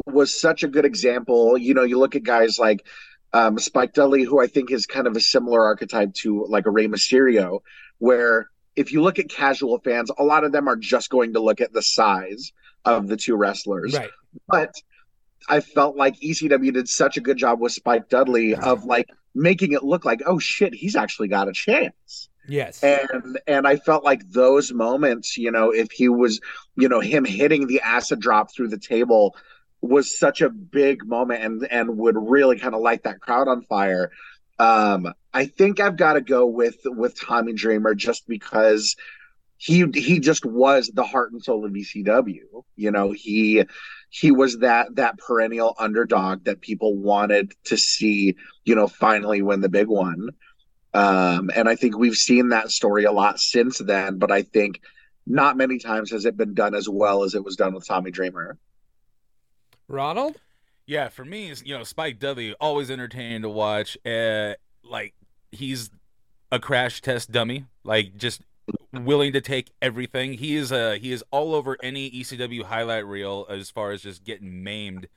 was 0.06 0.38
such 0.38 0.62
a 0.62 0.68
good 0.68 0.84
example. 0.84 1.58
You 1.58 1.74
know, 1.74 1.82
you 1.82 1.98
look 1.98 2.16
at 2.16 2.22
guys 2.22 2.58
like 2.58 2.86
um, 3.32 3.58
Spike 3.58 3.92
Dudley, 3.92 4.22
who 4.22 4.40
I 4.40 4.46
think 4.46 4.70
is 4.70 4.86
kind 4.86 5.06
of 5.06 5.16
a 5.16 5.20
similar 5.20 5.64
archetype 5.64 6.14
to 6.14 6.46
like 6.48 6.66
a 6.66 6.70
Rey 6.70 6.88
Mysterio, 6.88 7.60
where 7.98 8.48
if 8.76 8.92
you 8.92 9.02
look 9.02 9.18
at 9.18 9.28
casual 9.28 9.78
fans, 9.80 10.10
a 10.16 10.24
lot 10.24 10.44
of 10.44 10.52
them 10.52 10.68
are 10.68 10.76
just 10.76 11.10
going 11.10 11.34
to 11.34 11.40
look 11.40 11.60
at 11.60 11.72
the 11.72 11.82
size 11.82 12.52
of 12.96 13.08
the 13.08 13.16
two 13.16 13.36
wrestlers. 13.36 13.96
Right. 13.96 14.10
But 14.48 14.74
I 15.48 15.60
felt 15.60 15.96
like 15.96 16.20
ECW 16.20 16.72
did 16.72 16.88
such 16.88 17.16
a 17.16 17.20
good 17.20 17.36
job 17.36 17.60
with 17.60 17.72
Spike 17.72 18.08
Dudley 18.08 18.54
of 18.54 18.84
like 18.84 19.08
making 19.34 19.72
it 19.72 19.82
look 19.82 20.04
like, 20.04 20.20
oh 20.26 20.38
shit, 20.38 20.74
he's 20.74 20.96
actually 20.96 21.28
got 21.28 21.48
a 21.48 21.52
chance. 21.52 22.28
Yes. 22.48 22.82
And 22.82 23.38
and 23.46 23.66
I 23.66 23.76
felt 23.76 24.04
like 24.04 24.28
those 24.30 24.72
moments, 24.72 25.36
you 25.36 25.50
know, 25.50 25.70
if 25.70 25.90
he 25.90 26.08
was, 26.08 26.40
you 26.76 26.88
know, 26.88 27.00
him 27.00 27.24
hitting 27.24 27.66
the 27.66 27.80
acid 27.82 28.20
drop 28.20 28.54
through 28.54 28.68
the 28.68 28.78
table 28.78 29.36
was 29.80 30.18
such 30.18 30.40
a 30.40 30.50
big 30.50 31.06
moment 31.06 31.42
and 31.42 31.68
and 31.70 31.98
would 31.98 32.16
really 32.18 32.58
kind 32.58 32.74
of 32.74 32.80
light 32.80 33.04
that 33.04 33.20
crowd 33.20 33.48
on 33.48 33.62
fire. 33.62 34.10
Um, 34.58 35.12
I 35.32 35.46
think 35.46 35.78
I've 35.78 35.96
got 35.96 36.14
to 36.14 36.20
go 36.20 36.46
with 36.46 36.78
with 36.84 37.20
Tommy 37.20 37.52
Dreamer 37.52 37.94
just 37.94 38.26
because 38.26 38.96
he 39.58 39.84
he 39.94 40.20
just 40.20 40.44
was 40.44 40.88
the 40.94 41.04
heart 41.04 41.32
and 41.32 41.42
soul 41.42 41.64
of 41.64 41.72
ECW. 41.72 42.64
You 42.76 42.90
know, 42.90 43.10
he 43.10 43.64
he 44.08 44.30
was 44.30 44.58
that 44.58 44.94
that 44.94 45.18
perennial 45.18 45.74
underdog 45.78 46.44
that 46.44 46.60
people 46.60 46.96
wanted 46.96 47.52
to 47.64 47.76
see, 47.76 48.36
you 48.64 48.74
know, 48.74 48.86
finally 48.86 49.42
win 49.42 49.60
the 49.60 49.68
big 49.68 49.88
one. 49.88 50.30
Um, 50.94 51.50
and 51.54 51.68
I 51.68 51.74
think 51.74 51.98
we've 51.98 52.14
seen 52.14 52.48
that 52.50 52.70
story 52.70 53.04
a 53.04 53.12
lot 53.12 53.40
since 53.40 53.78
then, 53.78 54.18
but 54.18 54.32
I 54.32 54.42
think 54.42 54.80
not 55.26 55.56
many 55.56 55.78
times 55.78 56.10
has 56.12 56.24
it 56.24 56.36
been 56.36 56.54
done 56.54 56.74
as 56.74 56.88
well 56.88 57.24
as 57.24 57.34
it 57.34 57.44
was 57.44 57.56
done 57.56 57.74
with 57.74 57.86
Tommy 57.86 58.10
Dreamer. 58.10 58.56
Ronald? 59.88 60.36
Yeah, 60.86 61.08
for 61.08 61.24
me, 61.24 61.52
you 61.64 61.76
know, 61.76 61.84
Spike 61.84 62.18
Dudley 62.18 62.54
always 62.60 62.90
entertaining 62.90 63.42
to 63.42 63.48
watch. 63.50 63.98
Uh, 64.06 64.54
like 64.82 65.14
he's 65.50 65.90
a 66.50 66.58
crash 66.58 67.02
test 67.02 67.30
dummy, 67.30 67.66
like 67.84 68.16
just 68.16 68.40
willing 68.92 69.32
to 69.32 69.40
take 69.40 69.70
everything. 69.80 70.34
He 70.34 70.56
is 70.56 70.72
uh 70.72 70.98
he 71.00 71.12
is 71.12 71.22
all 71.30 71.54
over 71.54 71.76
any 71.82 72.10
ECW 72.10 72.64
highlight 72.64 73.06
reel 73.06 73.46
as 73.48 73.70
far 73.70 73.92
as 73.92 74.02
just 74.02 74.24
getting 74.24 74.62
maimed. 74.62 75.08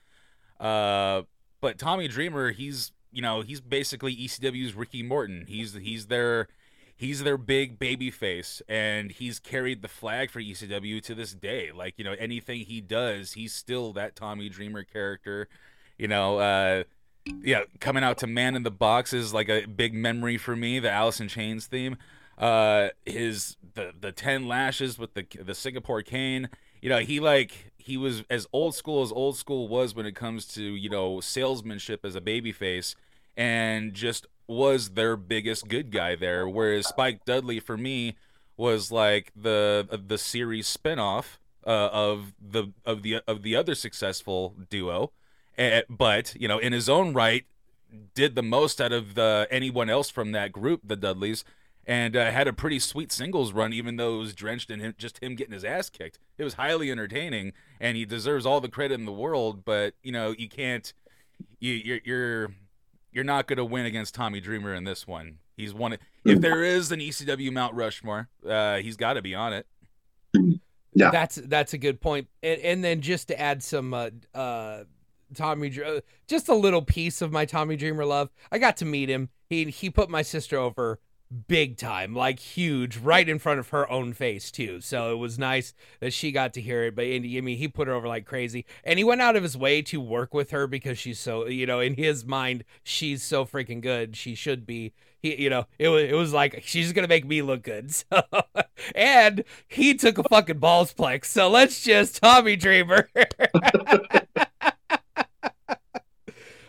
Uh, 0.59 1.23
but 1.59 1.77
Tommy 1.77 2.07
Dreamer, 2.07 2.51
he's 2.51 2.91
you 3.11 3.21
know 3.21 3.41
he's 3.41 3.61
basically 3.61 4.15
ECW's 4.15 4.75
Ricky 4.75 5.03
Morton. 5.03 5.45
He's 5.47 5.73
he's 5.73 6.07
their 6.07 6.47
he's 6.95 7.23
their 7.23 7.37
big 7.37 7.79
baby 7.79 8.11
face 8.11 8.61
and 8.69 9.11
he's 9.11 9.39
carried 9.39 9.81
the 9.81 9.87
flag 9.87 10.29
for 10.29 10.39
ECW 10.39 11.01
to 11.01 11.15
this 11.15 11.33
day. 11.33 11.71
Like, 11.71 11.95
you 11.97 12.03
know, 12.03 12.15
anything 12.19 12.59
he 12.61 12.79
does, 12.79 13.33
he's 13.33 13.53
still 13.53 13.91
that 13.93 14.15
Tommy 14.15 14.49
Dreamer 14.49 14.83
character. 14.83 15.47
You 15.97 16.07
know, 16.07 16.37
uh 16.37 16.83
yeah, 17.43 17.63
coming 17.79 18.03
out 18.03 18.17
to 18.19 18.27
Man 18.27 18.55
in 18.55 18.63
the 18.63 18.71
Box 18.71 19.13
is 19.13 19.33
like 19.33 19.49
a 19.49 19.65
big 19.65 19.93
memory 19.93 20.37
for 20.37 20.55
me, 20.55 20.79
the 20.79 20.91
Alice 20.91 21.19
in 21.19 21.27
Chains 21.27 21.67
theme. 21.67 21.97
Uh 22.41 22.89
his 23.05 23.55
the 23.75 23.93
the 23.99 24.11
10 24.11 24.47
lashes 24.47 24.97
with 24.97 25.13
the 25.13 25.25
the 25.41 25.55
Singapore 25.55 26.01
cane. 26.01 26.49
You 26.81 26.89
know, 26.89 26.99
he 26.99 27.19
like 27.19 27.71
he 27.77 27.97
was 27.97 28.23
as 28.29 28.47
old 28.51 28.75
school 28.75 29.03
as 29.03 29.11
old 29.11 29.37
school 29.37 29.67
was 29.67 29.95
when 29.95 30.05
it 30.05 30.15
comes 30.15 30.45
to, 30.47 30.63
you 30.63 30.89
know, 30.89 31.21
salesmanship 31.21 32.03
as 32.03 32.15
a 32.15 32.21
babyface 32.21 32.95
and 33.37 33.93
just 33.93 34.27
was 34.47 34.89
their 34.91 35.15
biggest 35.15 35.67
good 35.67 35.91
guy 35.91 36.15
there. 36.15 36.47
Whereas 36.47 36.87
Spike 36.87 37.25
Dudley 37.25 37.59
for 37.59 37.77
me 37.77 38.15
was 38.57 38.91
like 38.91 39.31
the 39.35 39.87
the 40.07 40.17
series 40.17 40.67
spinoff 40.75 41.37
uh, 41.65 41.89
of 41.91 42.33
the 42.41 42.73
of 42.85 43.03
the 43.03 43.21
of 43.27 43.43
the 43.43 43.55
other 43.55 43.75
successful 43.75 44.55
duo, 44.69 45.11
but 45.89 46.35
you 46.39 46.47
know 46.47 46.59
in 46.59 46.73
his 46.73 46.89
own 46.89 47.13
right 47.13 47.45
did 48.15 48.35
the 48.35 48.43
most 48.43 48.79
out 48.79 48.91
of 48.91 49.15
the 49.15 49.47
anyone 49.51 49.89
else 49.89 50.09
from 50.09 50.31
that 50.31 50.51
group, 50.51 50.81
the 50.83 50.95
Dudleys, 50.95 51.43
and 51.85 52.15
uh, 52.15 52.31
had 52.31 52.47
a 52.47 52.53
pretty 52.53 52.79
sweet 52.79 53.11
singles 53.11 53.53
run, 53.53 53.73
even 53.73 53.95
though 53.95 54.15
it 54.15 54.19
was 54.19 54.35
drenched 54.35 54.69
in 54.69 54.79
him, 54.79 54.95
just 54.97 55.21
him 55.23 55.35
getting 55.35 55.53
his 55.53 55.63
ass 55.63 55.89
kicked. 55.89 56.19
It 56.37 56.43
was 56.43 56.55
highly 56.55 56.91
entertaining, 56.91 57.53
and 57.79 57.97
he 57.97 58.05
deserves 58.05 58.45
all 58.45 58.61
the 58.61 58.69
credit 58.69 58.99
in 58.99 59.05
the 59.05 59.11
world. 59.11 59.65
But 59.65 59.93
you 60.03 60.11
know 60.11 60.33
you 60.37 60.49
can't 60.49 60.93
you 61.59 61.73
you're, 61.73 61.99
you're 62.03 62.51
you're 63.11 63.23
not 63.23 63.47
going 63.47 63.57
to 63.57 63.65
win 63.65 63.85
against 63.85 64.15
Tommy 64.15 64.39
Dreamer 64.39 64.73
in 64.73 64.83
this 64.83 65.05
one. 65.05 65.39
He's 65.57 65.73
one. 65.73 65.97
If 66.25 66.41
there 66.41 66.63
is 66.63 66.91
an 66.91 66.99
ECW 66.99 67.51
Mount 67.51 67.75
Rushmore, 67.75 68.29
uh, 68.47 68.77
he's 68.77 68.97
got 68.97 69.13
to 69.13 69.21
be 69.21 69.35
on 69.35 69.53
it. 69.53 69.67
Yeah. 70.93 71.11
That's 71.11 71.35
that's 71.35 71.73
a 71.73 71.77
good 71.77 72.01
point. 72.01 72.27
And, 72.43 72.59
and 72.61 72.83
then 72.83 73.01
just 73.01 73.27
to 73.29 73.39
add 73.39 73.63
some 73.63 73.93
uh, 73.93 74.09
uh, 74.33 74.83
Tommy, 75.35 75.71
uh, 75.83 76.01
just 76.27 76.49
a 76.49 76.55
little 76.55 76.81
piece 76.81 77.21
of 77.21 77.31
my 77.31 77.45
Tommy 77.45 77.75
Dreamer 77.75 78.05
love. 78.05 78.29
I 78.51 78.57
got 78.57 78.77
to 78.77 78.85
meet 78.85 79.09
him. 79.09 79.29
He 79.49 79.65
he 79.65 79.89
put 79.89 80.09
my 80.09 80.21
sister 80.21 80.57
over 80.57 80.99
big 81.31 81.77
time, 81.77 82.13
like 82.13 82.39
huge, 82.39 82.97
right 82.97 83.27
in 83.27 83.39
front 83.39 83.59
of 83.59 83.69
her 83.69 83.89
own 83.89 84.13
face 84.13 84.51
too. 84.51 84.81
So 84.81 85.11
it 85.13 85.17
was 85.17 85.39
nice 85.39 85.73
that 85.99 86.13
she 86.13 86.31
got 86.31 86.53
to 86.53 86.61
hear 86.61 86.83
it. 86.83 86.95
But 86.95 87.05
and, 87.05 87.25
I 87.25 87.41
mean, 87.41 87.57
he 87.57 87.67
put 87.67 87.87
her 87.87 87.93
over 87.93 88.07
like 88.07 88.25
crazy, 88.25 88.65
and 88.83 88.99
he 88.99 89.03
went 89.03 89.21
out 89.21 89.35
of 89.35 89.43
his 89.43 89.57
way 89.57 89.81
to 89.83 89.99
work 90.01 90.33
with 90.33 90.51
her 90.51 90.67
because 90.67 90.97
she's 90.97 91.19
so 91.19 91.47
you 91.47 91.65
know 91.65 91.79
in 91.79 91.95
his 91.95 92.25
mind 92.25 92.63
she's 92.83 93.23
so 93.23 93.45
freaking 93.45 93.81
good. 93.81 94.15
She 94.15 94.35
should 94.35 94.65
be. 94.65 94.93
He, 95.19 95.39
you 95.43 95.49
know, 95.51 95.67
it 95.77 95.89
was 95.89 96.03
it 96.03 96.15
was 96.15 96.33
like 96.33 96.63
she's 96.65 96.93
gonna 96.93 97.07
make 97.07 97.25
me 97.25 97.41
look 97.41 97.63
good. 97.63 97.91
So, 98.11 98.23
and 98.95 99.43
he 99.67 99.93
took 99.93 100.17
a 100.17 100.23
fucking 100.23 100.59
balls 100.59 100.93
plex. 100.93 101.25
So 101.25 101.49
let's 101.49 101.83
just 101.83 102.21
Tommy 102.21 102.55
Dreamer. 102.55 103.09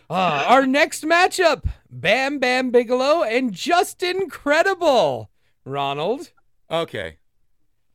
Uh, 0.09 0.45
our 0.47 0.65
next 0.65 1.03
matchup 1.03 1.63
Bam 1.89 2.39
Bam 2.39 2.71
Bigelow 2.71 3.23
and 3.23 3.53
Justin 3.53 4.29
Credible. 4.29 5.29
Ronald. 5.65 6.31
Okay, 6.69 7.17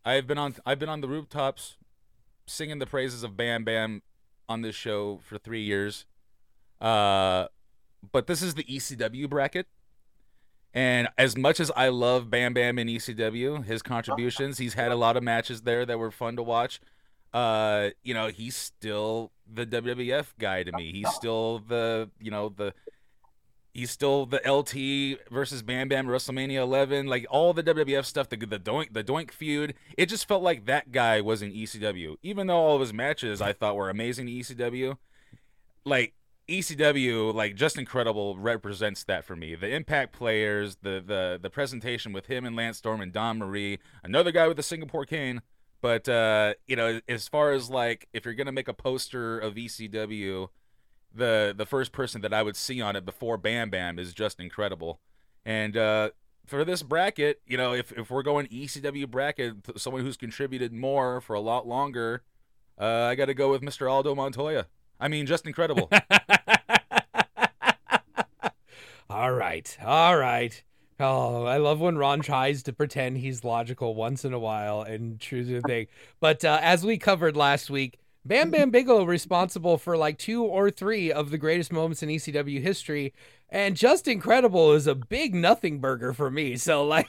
I've 0.05 0.27
been 0.27 0.39
on. 0.39 0.55
I've 0.65 0.79
been 0.79 0.89
on 0.89 1.01
the 1.01 1.09
rooftops, 1.09 1.77
singing 2.47 2.79
the 2.79 2.87
praises 2.87 3.23
of 3.23 3.37
Bam 3.37 3.65
Bam 3.65 4.03
on 4.49 4.63
this 4.63 4.75
show 4.75 5.21
for 5.23 5.39
three 5.39 5.63
years. 5.63 6.07
Uh, 6.81 7.49
but 8.13 8.27
this 8.27 8.43
is 8.43 8.55
the 8.55 8.65
ECW 8.65 9.29
bracket. 9.29 9.67
And 10.75 11.09
as 11.17 11.37
much 11.37 11.61
as 11.61 11.71
I 11.77 11.89
love 11.89 12.31
Bam 12.31 12.55
Bam 12.55 12.79
in 12.79 12.89
ECW, 12.89 13.65
his 13.65 13.83
contributions, 13.83 14.59
he's 14.59 14.75
had 14.75 14.93
a 14.93 14.97
lot 14.97 15.17
of 15.17 15.23
matches 15.23 15.63
there 15.63 15.85
that 15.87 15.99
were 15.99 16.11
fun 16.11 16.37
to 16.37 16.43
watch. 16.43 16.81
Uh, 17.33 17.91
you 18.03 18.15
know, 18.15 18.29
he's 18.29 18.57
still 18.57 19.33
the 19.53 19.67
WWF 19.67 20.35
guy 20.39 20.63
to 20.63 20.73
me. 20.73 20.93
He's 20.93 21.09
still 21.11 21.61
the, 21.61 22.11
you 22.21 22.31
know, 22.31 22.49
the 22.49 22.73
he's 23.75 23.91
still 23.91 24.27
the 24.27 24.41
LT 24.51 25.31
versus 25.31 25.63
Bam 25.63 25.89
Bam 25.89 26.07
WrestleMania 26.07 26.57
11, 26.57 27.07
like 27.07 27.27
all 27.31 27.53
the 27.53 27.63
WWF 27.63 28.05
stuff, 28.05 28.29
the 28.29 28.37
the 28.37 28.59
Doink 28.59 28.93
the 28.93 29.05
Doink 29.05 29.31
feud. 29.31 29.75
It 29.97 30.07
just 30.07 30.27
felt 30.27 30.43
like 30.43 30.67
that 30.67 30.93
guy 30.93 31.21
was 31.21 31.43
in 31.43 31.53
ECW. 31.53 32.17
Even 32.23 32.47
though 32.47 32.57
all 32.57 32.75
of 32.75 32.81
his 32.81 32.93
matches 32.93 33.41
I 33.41 33.53
thought 33.53 33.77
were 33.77 33.91
amazing 33.91 34.29
in 34.29 34.35
ECW, 34.35 34.97
like 35.85 36.15
ECW, 36.49 37.35
like 37.35 37.55
just 37.55 37.77
incredible 37.77 38.39
represents 38.39 39.05
that 39.05 39.25
for 39.25 39.37
me. 39.37 39.55
The 39.55 39.69
impact 39.69 40.13
players, 40.13 40.77
the 40.83 41.03
the 41.05 41.39
the 41.41 41.51
presentation 41.51 42.13
with 42.13 42.27
him 42.27 42.45
and 42.45 42.57
Lance 42.57 42.79
Storm 42.79 43.01
and 43.01 43.13
Dawn 43.13 43.39
Marie, 43.39 43.79
another 44.03 44.33
guy 44.33 44.49
with 44.49 44.57
the 44.57 44.63
Singapore 44.63 45.05
cane. 45.05 45.43
But 45.81 46.09
uh, 46.09 46.55
you 46.67 46.77
know, 46.77 47.01
as 47.09 47.29
far 47.29 47.53
as 47.53 47.71
like 47.71 48.09
if 48.13 48.25
you're 48.25 48.35
gonna 48.35 48.53
make 48.53 48.69
a 48.69 48.75
poster 48.75 49.39
of 49.39 49.55
ECW, 49.55 50.49
the 51.15 51.55
the 51.57 51.67
first 51.67 51.93
person 51.93 52.21
that 52.23 52.35
I 52.35 52.43
would 52.43 52.57
see 52.57 52.81
on 52.81 52.97
it 52.97 53.05
before 53.05 53.37
Bam 53.37 53.71
Bam 53.71 53.99
is 53.99 54.13
just 54.13 54.41
incredible. 54.41 55.01
And 55.45 55.77
uh, 55.77 56.11
for 56.47 56.65
this 56.65 56.83
bracket, 56.83 57.41
you 57.47 57.57
know, 57.57 57.75
if 57.75 57.93
if 57.93 58.11
we're 58.11 58.23
going 58.23 58.47
ECW 58.49 59.09
bracket, 59.09 59.57
someone 59.77 60.03
who's 60.03 60.17
contributed 60.17 60.73
more 60.73 61.21
for 61.21 61.35
a 61.35 61.41
lot 61.41 61.67
longer, 61.67 62.23
uh, 62.79 62.85
I 62.85 63.15
got 63.15 63.27
to 63.27 63.35
go 63.35 63.51
with 63.51 63.63
Mr. 63.63 63.91
Aldo 63.91 64.15
Montoya. 64.15 64.67
I 65.01 65.09
mean, 65.09 65.27
just 65.27 65.47
incredible. 65.47 65.91
all 69.11 69.33
right. 69.33 69.77
All 69.85 70.17
right. 70.17 70.63
Oh, 71.01 71.45
I 71.45 71.59
love 71.59 71.81
when 71.81 71.97
Ron 71.97 72.23
tries 72.23 72.63
to 72.65 72.73
pretend 72.73 73.19
he's 73.19 73.45
logical 73.45 73.95
once 73.95 74.25
in 74.25 74.33
a 74.33 74.39
while 74.39 74.83
and 74.83 75.21
true 75.21 75.45
to 75.45 75.61
the 75.61 75.63
thing. 75.63 75.87
But 76.19 76.45
uh, 76.45 76.59
as 76.61 76.85
we 76.85 76.99
covered 76.99 77.37
last 77.37 77.71
week, 77.71 78.01
Bam 78.25 78.51
Bam 78.51 78.71
Bigelow 78.71 79.05
responsible 79.05 79.79
for 79.79 79.97
like 79.97 80.19
two 80.19 80.43
or 80.43 80.71
three 80.71 81.13
of 81.13 81.31
the 81.31 81.39
greatest 81.39 81.73
moments 81.73 82.03
in 82.03 82.09
ECW 82.09 82.61
history, 82.61 83.15
and 83.51 83.77
just 83.77 84.07
incredible 84.09 84.73
is 84.73 84.87
a 84.87 84.95
big 84.95 85.35
nothing 85.35 85.79
burger 85.81 86.13
for 86.13 86.31
me. 86.31 86.57
So 86.57 86.85
like, 86.87 87.09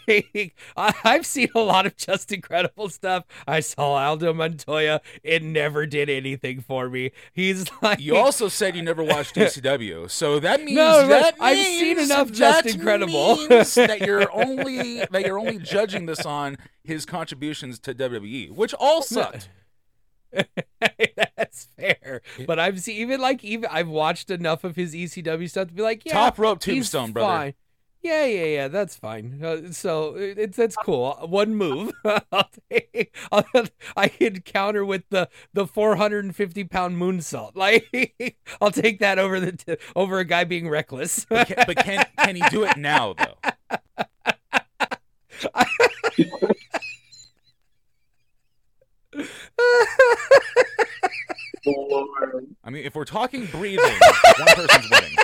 I- 0.78 0.94
I've 1.04 1.26
seen 1.26 1.50
a 1.56 1.60
lot 1.60 1.86
of 1.86 1.96
just 1.98 2.32
incredible 2.32 2.90
stuff. 2.90 3.26
I 3.48 3.60
saw 3.60 3.96
Aldo 3.96 4.34
Montoya; 4.34 5.02
it 5.24 5.44
never 5.44 5.86
did 5.86 6.10
anything 6.10 6.62
for 6.62 6.90
me. 6.90 7.12
He's 7.34 7.66
like, 7.82 8.00
You 8.00 8.16
also 8.18 8.48
said 8.48 8.76
you 8.76 8.82
never 8.82 9.04
watched 9.04 9.36
DCW. 9.36 10.10
so 10.10 10.40
that 10.40 10.64
means 10.64 10.76
No, 10.78 11.08
that 11.08 11.36
I've 11.40 11.58
seen 11.58 11.98
means- 11.98 12.10
enough 12.10 12.32
Just 12.32 12.68
Incredible. 12.68 13.36
means 13.36 13.76
that 13.76 14.02
you're 14.02 14.32
only 14.34 15.00
that 15.12 15.26
you're 15.26 15.40
only 15.40 15.58
judging 15.60 16.06
this 16.06 16.26
on 16.26 16.58
his 16.84 17.06
contributions 17.06 17.80
to 17.80 17.94
WWE, 17.94 18.52
which 18.52 18.74
all 18.76 19.02
sucked. 19.02 19.50
That's 21.38 21.68
fair, 21.78 22.22
but 22.46 22.60
I've 22.60 22.80
seen 22.82 22.98
even 22.98 23.20
like 23.22 23.44
even 23.44 23.70
I've 23.72 23.88
watched 23.88 24.30
enough 24.30 24.64
of 24.64 24.76
his 24.76 24.94
ECW 24.94 25.50
stuff 25.50 25.70
to 25.70 25.74
be 25.74 25.82
like, 25.82 26.06
yeah, 26.06 26.14
Top 26.14 26.38
rope 26.40 26.64
he's 26.64 26.90
tombstone, 26.90 27.12
brother. 27.12 27.28
fine. 27.38 27.54
Yeah, 28.02 28.26
yeah, 28.26 28.46
yeah, 28.46 28.68
that's 28.70 28.96
fine. 28.96 29.44
Uh, 29.44 29.74
so 29.74 30.16
it's 30.16 30.56
that's 30.56 30.78
cool. 30.78 31.12
One 31.28 31.54
move, 31.56 31.92
I'll 32.32 32.50
take, 32.72 33.14
I'll, 33.30 33.44
I 33.98 34.08
could 34.08 34.46
counter 34.46 34.86
with 34.86 35.04
the 35.10 35.28
the 35.54 35.68
450 35.68 36.64
pound 36.66 36.96
moonsault. 36.96 37.52
Like 37.56 38.38
I'll 38.62 38.72
take 38.72 39.00
that 39.00 39.20
over 39.20 39.40
the 39.42 39.52
t- 39.52 39.76
over 39.98 40.20
a 40.20 40.26
guy 40.26 40.46
being 40.46 40.70
reckless. 40.70 41.26
But 41.26 41.48
can, 41.48 41.64
but 41.68 41.76
can 41.78 42.06
can 42.20 42.36
he 42.38 42.44
do 42.50 42.64
it 42.64 42.78
now 42.78 43.16
though? 43.16 43.36
Lord. 51.66 52.48
I 52.64 52.70
mean, 52.70 52.86
if 52.86 52.96
we're 52.96 53.06
talking 53.06 53.46
breathing, 53.48 53.80
one 54.38 54.48
person's 54.56 54.90
winning. 54.90 55.16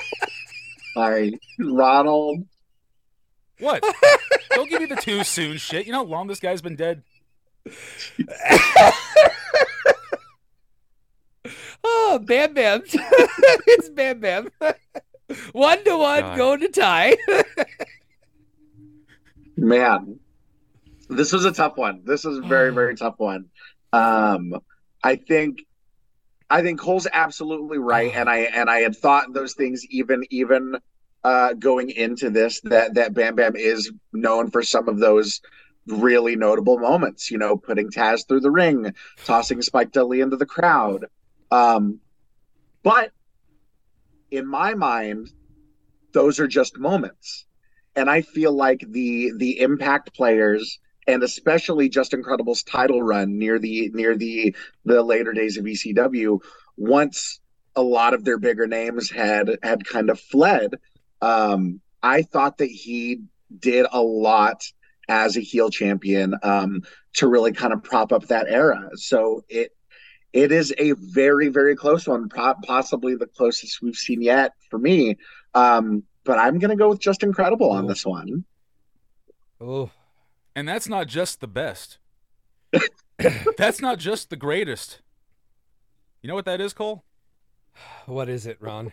All 0.96 1.10
right, 1.12 1.34
Ronald. 1.60 2.46
What? 3.60 3.84
Don't 4.52 4.70
give 4.70 4.82
me 4.82 4.88
the 4.88 4.96
too 4.96 5.24
soon 5.24 5.58
shit. 5.58 5.86
You 5.86 5.92
know 5.94 6.00
how 6.00 6.12
long 6.12 6.28
this 6.28 6.40
guy's 6.40 6.62
been 6.62 6.76
dead? 6.76 7.04
oh, 11.84 12.20
Bam 12.24 12.54
Bam, 12.54 12.84
it's 12.94 13.90
Bam 13.90 14.20
Bam. 14.20 14.50
One 15.54 15.84
to 15.86 15.98
one, 15.98 16.22
God. 16.22 16.38
going 16.38 16.60
to 16.60 16.68
tie. 16.70 17.16
Man, 19.58 20.20
this 21.10 21.32
was 21.32 21.46
a 21.46 21.52
tough 21.52 21.78
one. 21.78 22.02
This 22.06 22.24
was 22.24 22.40
a 22.40 22.42
very, 22.42 22.74
very 22.74 22.96
tough 22.98 23.16
one. 23.18 23.46
Um, 23.96 24.60
I 25.04 25.16
think, 25.16 25.66
I 26.50 26.62
think 26.62 26.80
Cole's 26.80 27.08
absolutely 27.12 27.78
right, 27.78 28.12
and 28.14 28.30
I 28.30 28.38
and 28.40 28.70
I 28.70 28.80
had 28.80 28.96
thought 28.96 29.34
those 29.34 29.54
things 29.54 29.86
even 29.90 30.24
even 30.30 30.78
uh, 31.24 31.54
going 31.54 31.90
into 31.90 32.30
this 32.30 32.62
that 32.62 32.96
that 32.96 33.14
Bam 33.14 33.36
Bam 33.36 33.56
is 33.56 33.92
known 34.14 34.52
for 34.52 34.64
some 34.64 34.88
of 34.88 35.00
those 35.00 35.42
really 35.88 36.36
notable 36.36 36.78
moments. 36.78 37.32
You 37.32 37.38
know, 37.38 37.58
putting 37.58 37.90
Taz 37.90 38.28
through 38.28 38.42
the 38.42 38.52
ring, 38.52 38.94
tossing 39.24 39.62
Spike 39.62 39.92
Dudley 39.92 40.22
into 40.22 40.38
the 40.38 40.46
crowd. 40.46 41.06
Um, 41.52 42.00
but 42.84 43.12
in 44.32 44.46
my 44.48 44.74
mind, 44.74 45.30
those 46.12 46.40
are 46.40 46.48
just 46.48 46.78
moments 46.78 47.46
and 47.96 48.10
I 48.10 48.22
feel 48.22 48.52
like 48.52 48.84
the 48.88 49.32
the 49.38 49.60
impact 49.62 50.14
players 50.14 50.80
and 51.08 51.24
especially 51.24 51.90
Justin 51.90 52.24
Credible's 52.24 52.64
title 52.64 53.02
run 53.02 53.38
near 53.38 53.60
the 53.60 53.90
near 53.94 54.16
the 54.16 54.56
the 54.86 55.02
later 55.04 55.34
days 55.34 55.58
of 55.58 55.66
ECW, 55.66 56.40
once 56.78 57.40
a 57.76 57.82
lot 57.82 58.14
of 58.14 58.24
their 58.24 58.38
bigger 58.38 58.68
names 58.68 59.10
had 59.10 59.58
had 59.62 59.86
kind 59.86 60.10
of 60.10 60.20
fled, 60.20 60.76
um, 61.22 61.82
I 62.02 62.22
thought 62.22 62.58
that 62.60 62.70
he 62.70 63.22
did 63.60 63.86
a 63.92 64.02
lot 64.02 64.64
as 65.08 65.38
a 65.38 65.42
heel 65.42 65.70
champion 65.70 66.36
um, 66.42 66.82
to 67.14 67.28
really 67.28 67.52
kind 67.52 67.74
of 67.74 67.84
prop 67.84 68.12
up 68.12 68.28
that 68.28 68.48
era. 68.50 68.90
So 68.96 69.44
it 69.50 69.72
it 70.34 70.52
is 70.52 70.74
a 70.78 70.94
very 70.94 71.50
very 71.50 71.76
close 71.76 72.08
one, 72.08 72.30
pro- 72.30 72.56
possibly 72.66 73.16
the 73.16 73.28
closest 73.28 73.82
we've 73.82 73.96
seen 73.96 74.22
yet 74.22 74.54
for 74.70 74.80
me. 74.80 75.18
Um, 75.54 76.04
but 76.24 76.40
I'm 76.40 76.58
gonna 76.60 76.76
go 76.76 76.90
with 76.90 77.00
just 77.00 77.24
incredible 77.24 77.72
on 77.72 77.88
this 77.88 78.06
one. 78.06 78.46
Oh, 79.62 79.90
And 80.56 80.68
that's 80.68 80.88
not 80.88 81.08
just 81.08 81.42
the 81.42 81.48
best. 81.48 81.98
that's 83.58 83.82
not 83.82 84.00
just 84.00 84.30
the 84.30 84.36
greatest. 84.36 85.02
You 86.22 86.30
know 86.30 86.36
what 86.36 86.46
that 86.46 86.62
is, 86.62 86.74
Cole? 86.74 87.04
what 88.06 88.30
is 88.30 88.48
it, 88.48 88.58
Ron? 88.60 88.92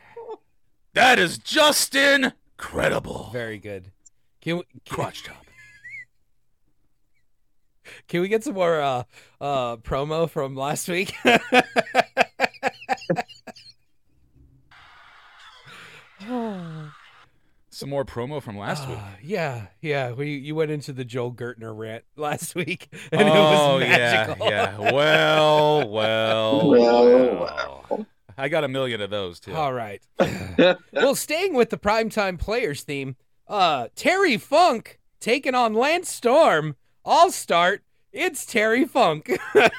That 0.95 1.18
is 1.18 1.39
Justin 1.39 2.32
Credible. 2.57 3.30
Very 3.32 3.59
good. 3.59 3.93
Can 4.41 4.59
we 4.59 4.64
can, 4.64 4.80
Crotch 4.91 5.24
top. 5.24 5.47
can 8.09 8.20
we 8.20 8.28
get 8.28 8.45
some 8.45 8.55
more 8.55 8.80
uh 8.80 9.05
uh 9.41 9.76
promo 9.76 10.28
from 10.28 10.57
last 10.57 10.89
week? 10.89 11.14
some 17.83 17.91
more 17.91 18.05
promo 18.05 18.41
from 18.41 18.57
last 18.57 18.89
week. 18.89 18.99
Ah, 19.01 19.16
yeah, 19.22 19.66
yeah. 19.80 20.12
We 20.12 20.37
you 20.37 20.55
went 20.55 20.70
into 20.70 20.93
the 20.93 21.05
Joel 21.05 21.33
Gertner 21.33 21.76
rant 21.76 22.05
last 22.16 22.55
week, 22.55 22.89
and 23.11 23.20
it 23.22 23.26
oh 23.28 23.74
was 23.74 23.80
magical. 23.80 24.47
yeah, 24.49 24.78
yeah. 24.80 24.93
Well, 24.93 25.89
well, 25.91 26.70
Well, 26.70 27.09
well. 27.91 28.07
I 28.39 28.49
got 28.49 28.64
a 28.64 28.68
million 28.68 29.01
of 29.01 29.11
those 29.11 29.41
too. 29.41 29.53
All 29.55 29.72
right. 29.72 30.01
well, 30.93 31.14
staying 31.14 31.55
with 31.55 31.70
the 31.70 31.76
primetime 31.76 32.39
players 32.39 32.83
theme, 32.83 33.16
uh, 33.49 33.89
Terry 33.95 34.37
Funk 34.39 34.99
taking 35.20 35.55
on 35.55 35.74
Lance 35.74 36.09
Storm. 36.09 36.76
I'll 37.05 37.30
start. 37.33 37.83
It's 38.12 38.47
Terry 38.47 38.85
Funk. 38.85 39.30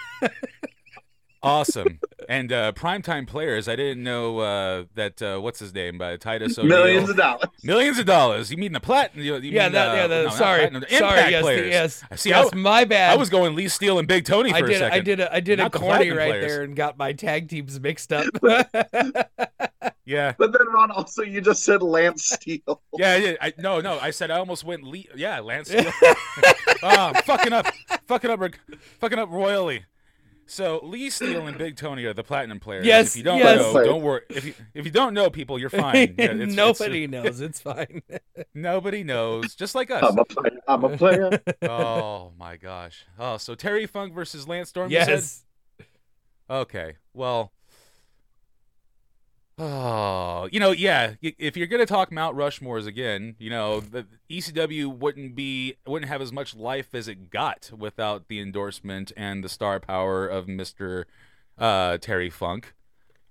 Awesome. 1.43 1.99
And 2.29 2.53
uh, 2.53 2.71
primetime 2.71 3.27
players, 3.27 3.67
I 3.67 3.75
didn't 3.75 4.01
know 4.01 4.39
uh, 4.39 4.85
that. 4.95 5.21
Uh, 5.21 5.39
what's 5.39 5.59
his 5.59 5.73
name? 5.73 6.01
Uh, 6.01 6.15
Titus 6.17 6.57
O'Neil. 6.57 6.69
Millions 6.69 7.09
of 7.09 7.17
dollars. 7.17 7.49
Millions 7.63 7.99
of 7.99 8.05
dollars. 8.05 8.49
You 8.49 8.57
mean 8.57 8.71
the 8.71 8.79
platinum? 8.79 9.25
You, 9.25 9.35
you 9.35 9.51
yeah, 9.51 9.63
mean, 9.63 9.73
that, 9.73 9.89
uh, 9.89 9.93
yeah. 9.93 10.07
The, 10.07 10.23
no, 10.23 10.29
sorry, 10.29 10.59
platinum, 10.61 10.85
sorry. 10.89 11.19
Impact 11.19 11.31
Yes, 11.31 11.45
the, 11.45 11.67
yes. 11.67 12.21
See, 12.21 12.29
yes, 12.29 12.49
I, 12.53 12.55
my 12.55 12.85
bad. 12.85 13.13
I 13.13 13.17
was 13.17 13.29
going 13.29 13.55
Lee 13.55 13.67
Steele 13.67 13.99
and 13.99 14.07
Big 14.07 14.25
Tony 14.25 14.51
for 14.51 14.55
I 14.55 14.59
a 14.59 14.65
did. 14.65 14.77
second. 14.79 14.93
I 14.93 14.99
did. 15.01 15.19
A, 15.19 15.33
I 15.35 15.39
did 15.41 15.59
a 15.59 15.63
Not 15.63 15.71
the 15.73 15.79
corny 15.79 15.95
platinum 15.95 16.17
right 16.17 16.29
players. 16.29 16.51
there 16.51 16.63
and 16.63 16.75
got 16.75 16.97
my 16.97 17.11
tag 17.11 17.49
teams 17.49 17.79
mixed 17.79 18.13
up. 18.13 18.25
Yeah. 20.05 20.33
But 20.37 20.51
then 20.51 20.67
Ron, 20.67 20.91
also 20.91 21.21
you 21.21 21.41
just 21.41 21.63
said 21.63 21.81
Lance 21.81 22.25
Steele. 22.25 22.81
Yeah, 22.97 23.15
yeah. 23.17 23.33
I, 23.41 23.53
no, 23.57 23.81
no. 23.81 23.97
I 23.99 24.11
said 24.11 24.29
I 24.29 24.37
almost 24.37 24.63
went. 24.63 24.83
Lee, 24.83 25.07
yeah, 25.15 25.39
Lance 25.39 25.69
Steele. 25.69 25.91
oh, 26.83 27.13
fucking 27.25 27.53
up, 27.53 27.65
fucking 28.07 28.29
up, 28.29 28.39
fucking 28.99 29.17
up 29.17 29.29
royally. 29.31 29.85
So 30.45 30.79
Lee 30.83 31.09
Steele 31.09 31.47
and 31.47 31.57
Big 31.57 31.77
Tony 31.77 32.03
are 32.05 32.13
the 32.13 32.23
platinum 32.23 32.59
players. 32.59 32.85
Yes, 32.85 33.11
If 33.11 33.17
you 33.17 33.23
don't 33.23 33.37
yes. 33.39 33.59
know, 33.73 33.83
don't 33.83 34.01
worry. 34.01 34.21
If 34.29 34.45
you 34.45 34.53
if 34.73 34.85
you 34.85 34.91
don't 34.91 35.13
know 35.13 35.29
people, 35.29 35.57
you're 35.57 35.69
fine. 35.69 35.93
Yeah, 36.17 36.25
it's- 36.25 36.39
it's- 36.41 36.55
Nobody 36.55 37.07
knows. 37.07 37.39
It's 37.41 37.59
fine. 37.61 38.01
nobody 38.53 39.03
knows. 39.03 39.55
Just 39.55 39.73
like 39.75 39.89
us. 39.91 40.03
I'm 40.03 40.17
a 40.19 40.25
player. 40.25 40.57
I'm 40.67 40.83
a 40.83 40.97
player. 40.97 41.41
oh 41.63 42.31
my 42.37 42.57
gosh. 42.57 43.05
Oh, 43.17 43.37
so 43.37 43.55
Terry 43.55 43.85
Funk 43.87 44.13
versus 44.13 44.47
Lance 44.47 44.69
Storm. 44.69 44.91
you 44.91 44.99
said? 44.99 45.07
yes. 45.09 45.43
Okay. 46.49 46.95
Well. 47.13 47.51
Oh, 49.59 50.49
you 50.51 50.59
know, 50.59 50.71
yeah. 50.71 51.13
If 51.21 51.55
you're 51.55 51.67
gonna 51.67 51.85
talk 51.85 52.11
Mount 52.11 52.35
Rushmores 52.35 52.87
again, 52.87 53.35
you 53.37 53.49
know, 53.51 53.79
the 53.81 54.07
ECW 54.29 54.87
wouldn't 54.97 55.35
be 55.35 55.75
wouldn't 55.85 56.09
have 56.09 56.21
as 56.21 56.31
much 56.31 56.55
life 56.55 56.95
as 56.95 57.07
it 57.07 57.29
got 57.29 57.69
without 57.77 58.27
the 58.29 58.39
endorsement 58.39 59.11
and 59.15 59.43
the 59.43 59.49
star 59.49 59.79
power 59.79 60.27
of 60.27 60.47
Mister 60.47 61.05
uh, 61.57 61.97
Terry 61.99 62.31
Funk, 62.31 62.73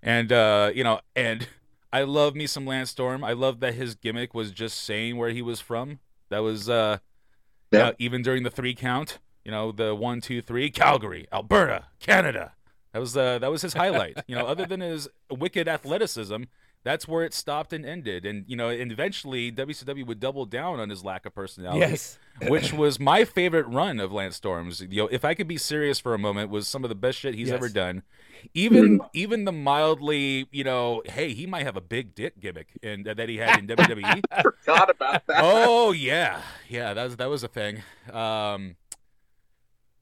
and 0.01 0.33
uh, 0.33 0.71
you 0.73 0.85
know, 0.85 1.01
and 1.17 1.49
I 1.93 2.03
love 2.03 2.37
me 2.37 2.47
some 2.47 2.67
Lance 2.67 2.91
Storm. 2.91 3.25
I 3.25 3.33
love 3.33 3.59
that 3.61 3.75
his 3.75 3.97
gimmick 3.97 4.33
was 4.33 4.53
just 4.53 4.83
saying 4.85 5.17
where 5.17 5.31
he 5.31 5.43
was 5.43 5.61
from. 5.61 5.99
That 6.31 6.39
was 6.39 6.69
uh, 6.69 6.99
Yeah. 7.73 7.89
uh, 7.89 7.93
even 7.99 8.23
during 8.23 8.45
the 8.45 8.51
three 8.51 8.75
count. 8.75 9.19
You 9.45 9.51
know, 9.51 9.73
the 9.73 9.93
one, 9.93 10.21
two, 10.21 10.41
three, 10.41 10.71
Calgary, 10.71 11.27
Alberta, 11.33 11.87
Canada. 11.99 12.53
That 12.93 12.99
was 13.01 13.17
uh, 13.17 13.39
that 13.39 13.51
was 13.51 13.63
his 13.63 13.73
highlight. 13.75 14.19
you 14.27 14.35
know, 14.37 14.47
other 14.47 14.67
than 14.67 14.81
his 14.81 15.09
wicked 15.31 15.67
athleticism, 15.69 16.43
that's 16.85 17.07
where 17.09 17.25
it 17.25 17.33
stopped 17.33 17.73
and 17.73 17.87
ended. 17.87 18.27
And 18.27 18.45
you 18.47 18.57
know, 18.57 18.69
and 18.69 18.93
eventually 18.93 19.51
WCW 19.53 20.05
would 20.07 20.21
double 20.21 20.45
down 20.47 20.79
on 20.81 20.91
his 20.91 21.05
lack 21.05 21.25
of 21.25 21.35
personality, 21.35 21.81
Yes. 21.81 22.19
which 22.49 22.73
was 22.73 22.99
my 23.01 23.25
favorite 23.25 23.67
run 23.67 23.99
of 24.01 24.13
Lance 24.13 24.37
Storm's. 24.37 24.81
You 24.83 25.03
know, 25.05 25.09
if 25.11 25.25
I 25.25 25.35
could 25.35 25.49
be 25.49 25.57
serious 25.59 25.99
for 25.99 26.13
a 26.13 26.19
moment, 26.19 26.51
was 26.51 26.69
some 26.69 26.85
of 26.85 26.89
the 26.89 26.95
best 26.95 27.19
shit 27.19 27.35
he's 27.35 27.49
Yes. 27.49 27.55
ever 27.57 27.69
done. 27.69 28.03
Even 28.55 29.01
even 29.15 29.45
the 29.45 29.53
mildly, 29.53 30.49
you 30.51 30.65
know, 30.65 31.01
hey, 31.07 31.33
he 31.33 31.47
might 31.47 31.63
have 31.65 31.77
a 31.77 31.81
big 31.81 32.15
dick 32.15 32.41
gimmick 32.41 32.69
in, 32.83 33.05
that 33.05 33.29
he 33.29 33.37
had 33.39 33.59
in 33.61 33.67
WWE. 33.69 34.21
I 34.33 34.43
Forgot 34.43 34.91
about 34.91 35.27
that. 35.29 35.39
oh 35.43 35.93
yeah, 35.93 36.43
yeah. 36.69 36.93
That 36.93 37.05
was 37.05 37.17
that 37.17 37.31
was 37.31 37.43
a 37.45 37.49
thing. 37.49 37.83
Um, 38.13 38.75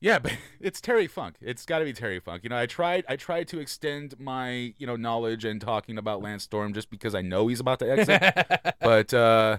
yeah, 0.01 0.19
but 0.19 0.33
it's 0.61 0.81
Terry 0.81 1.07
Funk. 1.07 1.37
It's 1.41 1.65
got 1.67 1.81
to 1.81 1.85
be 1.85 1.93
Terry 1.93 2.21
Funk. 2.21 2.43
You 2.43 2.51
know, 2.51 2.57
I 2.59 2.67
tried 2.67 3.05
I 3.09 3.17
tried 3.17 3.49
to 3.49 3.59
extend 3.61 4.19
my 4.19 4.75
you 4.79 4.87
know 4.87 4.97
knowledge 4.97 5.45
and 5.45 5.61
talking 5.61 5.99
about 5.99 6.23
Lance 6.23 6.45
Storm 6.45 6.73
just 6.73 6.91
because 6.91 7.15
I 7.15 7.23
know 7.23 7.49
he's 7.49 7.61
about 7.61 7.79
to 7.81 7.91
exit. 7.91 8.75
but 8.81 9.13
uh, 9.15 9.59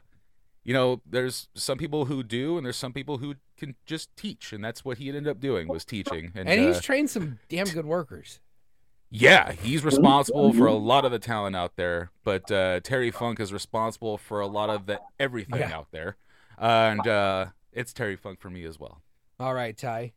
you 0.64 0.74
know, 0.74 1.02
there's 1.10 1.48
some 1.56 1.78
people 1.78 2.06
who 2.06 2.22
do, 2.24 2.58
and 2.58 2.66
there's 2.66 2.78
some 2.78 2.94
people 2.94 3.18
who 3.18 3.36
can 3.58 3.76
just 3.86 4.16
teach, 4.16 4.54
and 4.54 4.64
that's 4.64 4.86
what 4.86 4.98
he 5.00 5.08
ended 5.10 5.28
up 5.28 5.40
doing 5.40 5.68
was 5.68 5.84
teaching. 5.86 6.32
And, 6.36 6.48
and 6.48 6.62
uh, 6.62 6.68
he's 6.68 6.82
trained 6.82 7.10
some 7.10 7.40
damn 7.50 7.68
good 7.68 7.86
workers. 7.86 8.40
yeah, 9.10 9.52
he's 9.54 9.84
responsible 9.84 10.54
for 10.54 10.68
a 10.68 10.74
lot 10.74 11.04
of 11.04 11.12
the 11.12 11.20
talent 11.20 11.56
out 11.56 11.76
there, 11.78 12.12
but 12.24 12.50
uh, 12.52 12.80
Terry 12.82 13.12
Funk 13.12 13.40
is 13.40 13.52
responsible 13.52 14.18
for 14.18 14.40
a 14.40 14.48
lot 14.48 14.70
of 14.70 14.86
the 14.86 15.00
everything 15.20 15.60
Yeah. 15.60 15.76
out 15.76 15.88
there, 15.92 16.16
and 16.58 17.06
uh, 17.08 17.48
it's 17.74 17.92
Terry 17.92 18.16
Funk 18.16 18.40
for 18.40 18.50
me 18.52 18.64
as 18.64 18.80
well. 18.80 19.02
All 19.40 19.54
right, 19.56 19.76
Ty. 19.76 20.14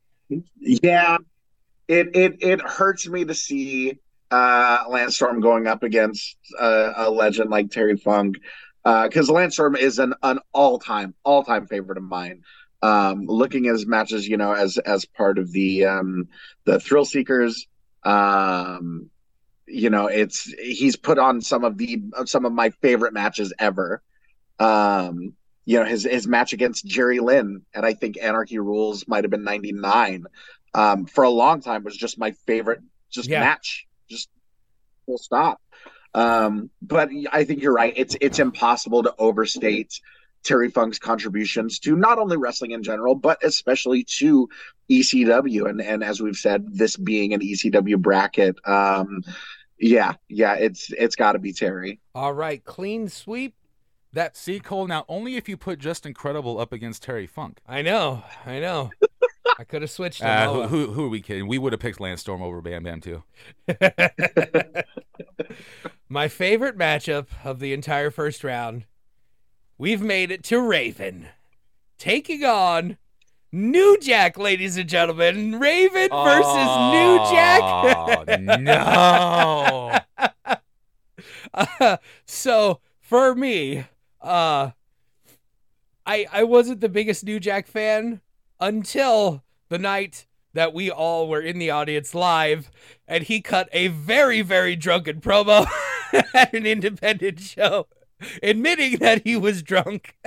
Yeah, 0.59 1.18
it 1.89 2.16
it 2.16 2.37
it 2.43 2.61
hurts 2.61 3.09
me 3.09 3.25
to 3.25 3.35
see 3.35 3.99
uh, 4.31 4.85
Lance 4.89 5.16
Storm 5.16 5.41
going 5.41 5.66
up 5.66 5.83
against 5.83 6.37
uh, 6.59 6.93
a 6.97 7.11
legend 7.11 7.51
like 7.51 7.70
Terry 7.70 7.97
Funk 7.97 8.37
because 8.85 9.31
Lance 9.31 9.55
Storm 9.55 9.77
is 9.77 9.99
an 9.99 10.14
an 10.22 10.39
all 10.53 10.79
time 10.79 11.14
all 11.25 11.45
time 11.45 11.66
favorite 11.66 11.99
of 11.99 12.05
mine. 12.05 12.43
Um, 12.83 13.25
looking 13.27 13.66
at 13.66 13.72
his 13.72 13.87
matches, 13.87 14.29
you 14.29 14.37
know, 14.37 14.53
as 14.53 14.79
as 14.79 15.05
part 15.07 15.39
of 15.39 15.53
the 15.53 15.87
um, 15.87 16.29
the 16.64 16.81
Thrill 16.81 17.05
Seekers, 17.05 17.66
um, 18.05 19.11
you 19.66 19.91
know, 19.91 20.07
it's 20.07 20.45
he's 20.55 20.97
put 20.97 21.18
on 21.18 21.41
some 21.41 21.64
of 21.64 21.79
the 21.79 22.03
some 22.27 22.45
of 22.45 22.53
my 22.53 22.70
favorite 22.70 23.14
matches 23.14 23.53
ever. 23.59 24.03
Um, 24.59 25.35
you 25.64 25.78
know, 25.78 25.84
his 25.84 26.04
his 26.04 26.26
match 26.26 26.52
against 26.52 26.84
Jerry 26.86 27.20
Lynn, 27.20 27.62
and 27.74 27.86
I 27.86 27.94
think 27.94 28.18
Anarchy 28.22 28.56
Rulz 28.56 29.08
might 29.08 29.24
have 29.24 29.30
been 29.30 29.44
'99. 29.44 30.24
Um, 30.74 31.06
for 31.06 31.24
a 31.24 31.30
long 31.30 31.60
time, 31.60 31.84
was 31.84 31.96
just 31.96 32.18
my 32.18 32.32
favorite, 32.46 32.80
just 33.10 33.28
Yeah. 33.28 33.40
match, 33.40 33.86
just 34.10 34.28
full 35.06 35.18
stop. 35.18 35.60
Um, 36.14 36.70
but 36.82 37.10
I 37.32 37.44
think 37.44 37.62
you're 37.62 37.72
right. 37.72 37.92
It's 37.96 38.16
it's 38.20 38.38
impossible 38.38 39.02
to 39.04 39.14
overstate 39.18 40.00
Terry 40.42 40.70
Funk's 40.70 40.98
contributions 40.98 41.78
to 41.80 41.96
not 41.96 42.18
only 42.18 42.36
wrestling 42.36 42.72
in 42.72 42.82
general, 42.82 43.14
but 43.14 43.42
especially 43.42 44.04
to 44.18 44.48
ECW. 44.90 45.68
And 45.68 45.80
and 45.80 46.04
as 46.04 46.20
we've 46.20 46.36
said, 46.36 46.66
this 46.70 46.96
being 46.96 47.32
an 47.34 47.40
ECW 47.40 47.98
bracket, 47.98 48.56
um, 48.66 49.22
yeah, 49.78 50.14
yeah, 50.28 50.54
it's 50.54 50.90
it's 50.92 51.16
got 51.16 51.32
to 51.32 51.38
be 51.38 51.52
Terry. 51.52 52.00
All 52.14 52.32
right, 52.32 52.62
clean 52.64 53.08
sweep. 53.08 53.54
That 54.14 54.36
See, 54.36 54.60
Cole, 54.60 54.86
now 54.86 55.04
only 55.08 55.34
if 55.34 55.48
you 55.48 55.56
put 55.56 55.80
Just 55.80 56.06
Incredible 56.06 56.60
up 56.60 56.72
against 56.72 57.02
Terry 57.02 57.26
Funk. 57.26 57.58
I 57.66 57.82
know, 57.82 58.22
I 58.46 58.60
know. 58.60 58.90
I 59.58 59.64
could 59.64 59.82
have 59.82 59.90
switched. 59.90 60.22
Uh, 60.22 60.52
who, 60.52 60.62
who, 60.68 60.92
who 60.92 61.06
are 61.06 61.08
we 61.08 61.20
kidding? 61.20 61.48
We 61.48 61.58
would 61.58 61.72
have 61.72 61.80
picked 61.80 62.00
Lance 62.00 62.20
Storm 62.20 62.40
over 62.40 62.60
Bam 62.60 62.84
Bam 62.84 63.00
too. 63.00 63.24
My 66.08 66.28
favorite 66.28 66.78
matchup 66.78 67.26
of 67.42 67.58
the 67.58 67.72
entire 67.72 68.12
first 68.12 68.44
round. 68.44 68.86
We've 69.78 70.00
made 70.00 70.30
it 70.30 70.44
to 70.44 70.60
Raven, 70.60 71.26
taking 71.98 72.44
on 72.44 72.98
New 73.50 73.98
Jack, 74.00 74.38
ladies 74.38 74.76
and 74.76 74.88
gentlemen. 74.88 75.58
Raven 75.58 76.08
versus 76.08 76.76
New 76.92 77.18
Jack. 77.32 77.60
Oh, 77.62 78.24
no. 78.60 79.98
Uh, 81.54 81.98
so 82.26 82.80
for 83.00 83.32
me, 83.36 83.84
uh, 84.25 84.70
I 86.07 86.27
I 86.33 86.43
wasn't 86.45 86.81
the 86.81 86.89
biggest 86.89 87.25
New 87.25 87.39
Jack 87.39 87.66
fan 87.66 88.20
until 88.61 89.43
the 89.68 89.79
night 89.79 90.27
that 90.53 90.72
we 90.72 90.91
all 90.91 91.29
were 91.29 91.41
in 91.41 91.59
the 91.59 91.70
audience 91.70 92.14
live, 92.14 92.70
and 93.07 93.25
he 93.25 93.41
cut 93.41 93.68
a 93.72 93.89
very 93.89 94.43
very 94.43 94.77
drunken 94.77 95.20
promo 95.20 95.66
at 96.35 96.55
an 96.55 96.66
independent 96.66 97.41
show, 97.41 97.87
admitting 98.43 98.97
that 98.99 99.22
he 99.25 99.37
was 99.37 99.62
drunk. 99.62 100.16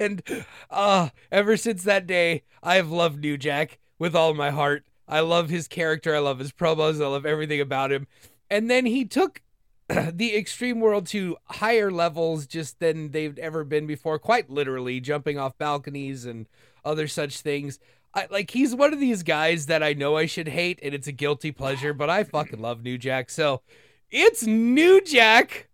and 0.00 0.20
uh 0.68 1.08
ever 1.30 1.56
since 1.56 1.84
that 1.84 2.08
day 2.08 2.42
i 2.60 2.74
have 2.74 2.90
loved 2.90 3.20
new 3.20 3.38
jack 3.38 3.78
with 3.98 4.14
all 4.14 4.34
my 4.34 4.50
heart. 4.50 4.84
I 5.08 5.20
love 5.20 5.48
his 5.48 5.68
character. 5.68 6.14
I 6.14 6.18
love 6.18 6.38
his 6.38 6.52
promos. 6.52 7.02
I 7.02 7.06
love 7.06 7.26
everything 7.26 7.60
about 7.60 7.92
him. 7.92 8.06
And 8.50 8.70
then 8.70 8.86
he 8.86 9.04
took 9.04 9.42
the 10.12 10.36
extreme 10.36 10.80
world 10.80 11.06
to 11.06 11.36
higher 11.46 11.90
levels 11.90 12.46
just 12.46 12.80
than 12.80 13.10
they've 13.12 13.38
ever 13.38 13.64
been 13.64 13.86
before 13.86 14.18
quite 14.18 14.50
literally 14.50 15.00
jumping 15.00 15.38
off 15.38 15.56
balconies 15.58 16.24
and 16.24 16.46
other 16.84 17.06
such 17.06 17.40
things 17.40 17.78
I, 18.14 18.26
like 18.30 18.50
he's 18.50 18.74
one 18.74 18.92
of 18.92 19.00
these 19.00 19.22
guys 19.22 19.66
that 19.66 19.82
i 19.82 19.92
know 19.92 20.16
i 20.16 20.26
should 20.26 20.48
hate 20.48 20.78
and 20.82 20.94
it's 20.94 21.06
a 21.06 21.12
guilty 21.12 21.52
pleasure 21.52 21.92
but 21.92 22.10
i 22.10 22.24
fucking 22.24 22.60
love 22.60 22.82
new 22.82 22.98
jack 22.98 23.30
so 23.30 23.62
it's 24.10 24.44
new 24.46 25.00
jack 25.00 25.68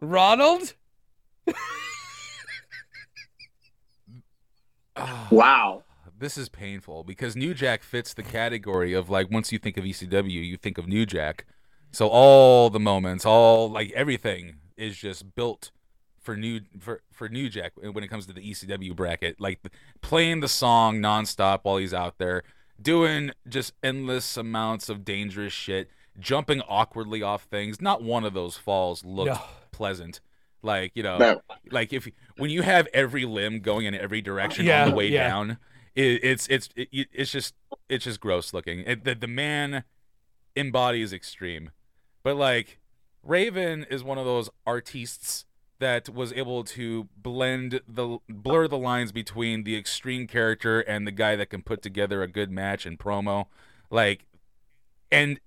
ronald 0.00 0.74
Wow. 5.30 5.84
this 6.18 6.36
is 6.36 6.48
painful 6.48 7.04
because 7.04 7.34
New 7.34 7.54
Jack 7.54 7.82
fits 7.82 8.14
the 8.14 8.22
category 8.22 8.92
of 8.92 9.08
like 9.10 9.30
once 9.30 9.50
you 9.50 9.58
think 9.58 9.76
of 9.76 9.84
ECW, 9.84 10.30
you 10.30 10.56
think 10.56 10.78
of 10.78 10.86
New 10.86 11.06
Jack. 11.06 11.46
So 11.92 12.08
all 12.08 12.70
the 12.70 12.80
moments, 12.80 13.24
all 13.26 13.70
like 13.70 13.90
everything 13.92 14.56
is 14.76 14.96
just 14.96 15.34
built 15.34 15.70
for 16.20 16.36
new 16.36 16.60
for 16.78 17.02
for 17.12 17.28
New 17.28 17.48
Jack 17.48 17.72
when 17.76 18.02
it 18.02 18.08
comes 18.08 18.26
to 18.26 18.32
the 18.32 18.40
ECW 18.40 18.94
bracket. 18.96 19.40
Like 19.40 19.60
playing 20.00 20.40
the 20.40 20.48
song 20.48 20.98
nonstop 21.00 21.60
while 21.64 21.76
he's 21.76 21.92
out 21.94 22.18
there, 22.18 22.42
doing 22.80 23.32
just 23.48 23.74
endless 23.82 24.36
amounts 24.36 24.88
of 24.88 25.04
dangerous 25.04 25.52
shit, 25.52 25.90
jumping 26.18 26.60
awkwardly 26.62 27.22
off 27.22 27.42
things. 27.44 27.80
Not 27.80 28.02
one 28.02 28.24
of 28.24 28.32
those 28.34 28.56
falls 28.56 29.04
looked 29.04 29.32
No. 29.32 29.40
pleasant. 29.70 30.20
Like 30.62 30.92
you 30.94 31.02
know, 31.02 31.18
No. 31.18 31.42
like 31.70 31.92
if 31.92 32.08
when 32.38 32.48
you 32.50 32.62
have 32.62 32.88
every 32.94 33.24
limb 33.26 33.60
going 33.60 33.84
in 33.84 33.94
every 33.94 34.22
direction 34.22 34.64
Yeah, 34.64 34.84
on 34.84 34.90
the 34.90 34.96
way 34.96 35.08
yeah. 35.08 35.28
down, 35.28 35.58
it, 35.94 36.20
it's 36.24 36.46
it's 36.48 36.68
it, 36.76 36.88
it's 37.12 37.32
just 37.32 37.54
it's 37.88 38.04
just 38.04 38.20
gross 38.20 38.54
looking. 38.54 38.78
It, 38.86 39.04
the 39.04 39.14
the 39.16 39.26
man 39.26 39.82
embodies 40.56 41.12
extreme, 41.12 41.70
but 42.22 42.36
like 42.36 42.78
Raven 43.22 43.84
is 43.90 44.02
one 44.02 44.18
of 44.18 44.24
those 44.24 44.50
artists 44.66 45.44
that 45.78 46.08
was 46.08 46.32
able 46.32 46.62
to 46.62 47.08
blend 47.16 47.80
the 47.88 48.18
blur 48.28 48.68
the 48.68 48.78
lines 48.78 49.10
between 49.12 49.64
the 49.64 49.76
extreme 49.76 50.26
character 50.28 50.80
and 50.80 51.06
the 51.06 51.10
guy 51.12 51.34
that 51.36 51.50
can 51.50 51.62
put 51.62 51.82
together 51.82 52.22
a 52.22 52.28
good 52.28 52.50
match 52.50 52.86
and 52.86 52.98
promo. 52.98 53.46
Like 53.90 54.26
and 55.10 55.40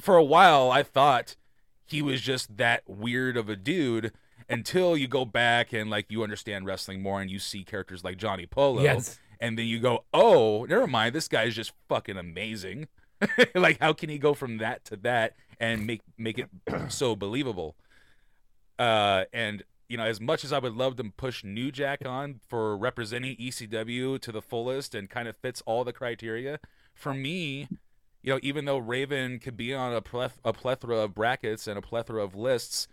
for 0.00 0.16
a 0.16 0.24
while 0.24 0.70
I 0.70 0.82
thought 0.82 1.36
he 1.84 2.02
was 2.02 2.20
just 2.20 2.56
that 2.56 2.82
weird 2.86 3.36
of 3.36 3.48
a 3.48 3.56
dude 3.56 4.12
until 4.48 4.96
you 4.96 5.08
go 5.08 5.24
back 5.24 5.72
and 5.72 5.90
like 5.90 6.06
you 6.10 6.22
understand 6.22 6.64
wrestling 6.66 7.02
more 7.02 7.20
and 7.20 7.30
you 7.30 7.38
see 7.38 7.64
characters 7.64 8.04
like 8.04 8.16
Johnny 8.16 8.46
Polo 8.46 8.82
Yes. 8.82 9.18
and 9.40 9.58
then 9.58 9.66
you 9.66 9.80
go 9.80 10.04
oh 10.14 10.66
never 10.68 10.86
mind. 10.86 11.14
This 11.14 11.26
guy 11.28 11.44
is 11.44 11.54
just 11.56 11.72
fucking 11.88 12.16
amazing. 12.16 12.86
Like 13.56 13.80
how 13.80 13.92
can 13.92 14.08
he 14.08 14.18
go 14.18 14.34
from 14.34 14.58
that 14.58 14.84
to 14.86 14.96
that 14.98 15.34
and 15.60 15.86
make 15.86 16.00
make 16.16 16.38
it 16.38 16.48
so 16.88 17.16
believable 17.16 17.76
uh 18.78 19.24
and 19.32 19.62
you 19.88 19.96
know 19.96 20.04
as 20.04 20.20
much 20.20 20.44
as 20.44 20.52
i 20.52 20.58
would 20.58 20.74
love 20.74 20.96
to 20.96 21.04
push 21.16 21.42
new 21.42 21.70
jack 21.70 22.04
on 22.06 22.40
for 22.48 22.76
representing 22.76 23.36
ecw 23.36 24.20
to 24.20 24.32
the 24.32 24.42
fullest 24.42 24.94
and 24.94 25.10
kind 25.10 25.28
of 25.28 25.36
fits 25.36 25.62
all 25.66 25.84
the 25.84 25.92
criteria 25.92 26.60
for 26.94 27.14
me 27.14 27.68
you 28.22 28.32
know 28.32 28.38
even 28.42 28.64
though 28.64 28.78
raven 28.78 29.38
could 29.38 29.56
be 29.56 29.74
on 29.74 29.92
a, 29.92 30.02
pleth- 30.02 30.38
a 30.44 30.52
plethora 30.52 30.98
of 30.98 31.14
brackets 31.14 31.66
and 31.66 31.78
a 31.78 31.82
plethora 31.82 32.22
of 32.22 32.34
lists 32.34 32.88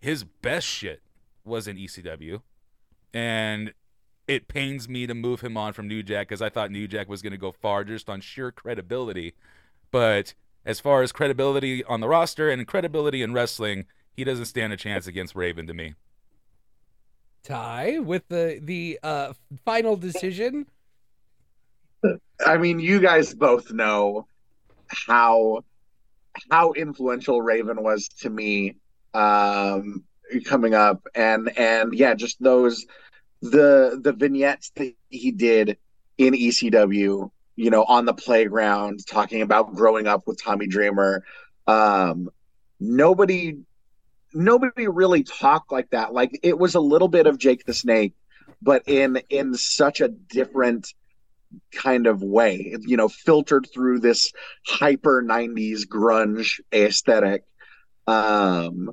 his 0.00 0.24
best 0.24 0.66
shit 0.66 1.02
was 1.44 1.66
in 1.66 1.76
ecw 1.76 2.42
and 3.12 3.72
it 4.30 4.46
pains 4.46 4.88
me 4.88 5.08
to 5.08 5.14
move 5.14 5.40
him 5.40 5.56
on 5.56 5.72
from 5.72 5.88
New 5.88 6.04
Jack 6.04 6.28
because 6.28 6.40
I 6.40 6.48
thought 6.48 6.70
New 6.70 6.86
Jack 6.86 7.08
was 7.08 7.20
going 7.20 7.32
to 7.32 7.36
go 7.36 7.50
far 7.50 7.82
just 7.82 8.08
on 8.08 8.20
sheer 8.20 8.52
credibility. 8.52 9.34
But 9.90 10.34
as 10.64 10.80
far 10.80 11.02
as 11.02 11.12
credibility 11.12 11.84
on 11.84 12.00
the 12.00 12.08
roster 12.08 12.50
and 12.50 12.66
credibility 12.66 13.22
in 13.22 13.32
wrestling, 13.32 13.86
he 14.12 14.24
doesn't 14.24 14.46
stand 14.46 14.72
a 14.72 14.76
chance 14.76 15.06
against 15.06 15.34
Raven 15.34 15.66
to 15.66 15.74
me. 15.74 15.94
Ty 17.42 18.00
with 18.00 18.28
the 18.28 18.60
the 18.62 18.98
uh 19.02 19.32
final 19.64 19.96
decision. 19.96 20.66
I 22.44 22.58
mean, 22.58 22.80
you 22.80 23.00
guys 23.00 23.34
both 23.34 23.70
know 23.72 24.26
how 24.88 25.64
how 26.50 26.72
influential 26.72 27.40
Raven 27.40 27.82
was 27.82 28.08
to 28.20 28.30
me 28.30 28.76
um 29.14 30.04
coming 30.44 30.74
up 30.74 31.06
and 31.14 31.56
and 31.58 31.94
yeah, 31.94 32.14
just 32.14 32.42
those 32.42 32.86
the 33.40 33.98
the 34.02 34.12
vignettes 34.12 34.70
that 34.76 34.94
he 35.08 35.30
did 35.30 35.78
in 36.18 36.34
ECW, 36.34 37.30
you 37.60 37.68
know, 37.68 37.84
on 37.84 38.06
the 38.06 38.14
playground 38.14 39.06
talking 39.06 39.42
about 39.42 39.74
growing 39.74 40.06
up 40.06 40.22
with 40.26 40.42
Tommy 40.42 40.66
Dreamer. 40.66 41.22
Um 41.66 42.30
nobody 42.80 43.58
nobody 44.32 44.88
really 44.88 45.24
talked 45.24 45.70
like 45.70 45.90
that. 45.90 46.14
Like 46.14 46.40
it 46.42 46.58
was 46.58 46.74
a 46.74 46.80
little 46.80 47.08
bit 47.08 47.26
of 47.26 47.36
Jake 47.36 47.66
the 47.66 47.74
Snake, 47.74 48.14
but 48.62 48.84
in 48.86 49.20
in 49.28 49.52
such 49.54 50.00
a 50.00 50.08
different 50.08 50.94
kind 51.70 52.06
of 52.06 52.22
way, 52.22 52.76
you 52.80 52.96
know, 52.96 53.08
filtered 53.08 53.68
through 53.74 54.00
this 54.00 54.32
hyper 54.66 55.22
90s 55.22 55.86
grunge 55.86 56.60
aesthetic. 56.72 57.44
Um 58.06 58.92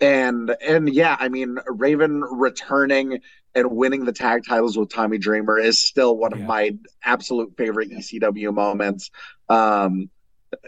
and 0.00 0.54
and 0.64 0.88
yeah, 0.94 1.16
I 1.18 1.28
mean 1.28 1.58
Raven 1.66 2.20
returning 2.20 3.18
and 3.56 3.70
winning 3.72 4.04
the 4.04 4.12
tag 4.12 4.42
titles 4.46 4.76
with 4.78 4.90
Tommy 4.90 5.18
Dreamer 5.18 5.58
is 5.58 5.80
still 5.80 6.16
one 6.16 6.32
of 6.32 6.40
my 6.40 6.72
absolute 7.02 7.54
favorite 7.56 7.90
ECW 7.90 8.52
moments. 8.54 9.10
Um 9.48 10.10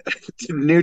New 0.51 0.83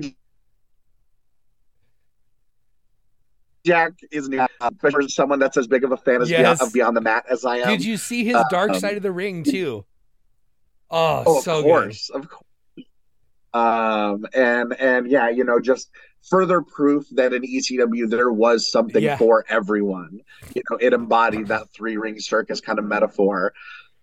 Jack 3.65 3.93
is 4.11 4.29
new, 4.29 4.45
especially 4.61 5.07
someone 5.09 5.39
that's 5.39 5.57
as 5.57 5.67
big 5.67 5.83
of 5.83 5.91
a 5.91 5.97
fan 5.97 6.21
as 6.21 6.29
Yes. 6.29 6.59
beyond, 6.59 6.61
of 6.61 6.73
Beyond 6.73 6.97
the 6.97 7.01
Mat 7.01 7.25
as 7.29 7.45
I 7.45 7.57
am. 7.57 7.69
Did 7.69 7.83
you 7.83 7.97
see 7.97 8.23
his 8.23 8.37
dark 8.49 8.71
um, 8.71 8.79
side 8.79 8.95
of 8.97 9.03
the 9.03 9.11
ring 9.11 9.43
too? 9.43 9.85
Oh, 10.91 11.23
Oh, 11.25 11.41
so 11.41 11.57
of 11.59 11.63
good. 11.63 11.71
course, 11.71 12.09
of 12.11 12.29
course. 12.29 12.41
Um, 13.55 14.27
and 14.33 14.73
and 14.79 15.09
yeah, 15.09 15.29
you 15.29 15.45
know, 15.45 15.59
just 15.59 15.89
further 16.29 16.61
proof 16.61 17.05
that 17.11 17.33
in 17.33 17.43
ECW 17.43 18.09
there 18.09 18.31
was 18.31 18.71
something 18.71 19.03
Yeah. 19.03 19.17
for 19.17 19.45
everyone. 19.49 20.19
You 20.55 20.61
know, 20.69 20.77
it 20.77 20.93
embodied 20.93 21.47
that 21.47 21.69
three 21.73 21.97
ring 21.97 22.19
circus 22.19 22.61
kind 22.61 22.79
of 22.79 22.85
metaphor. 22.85 23.53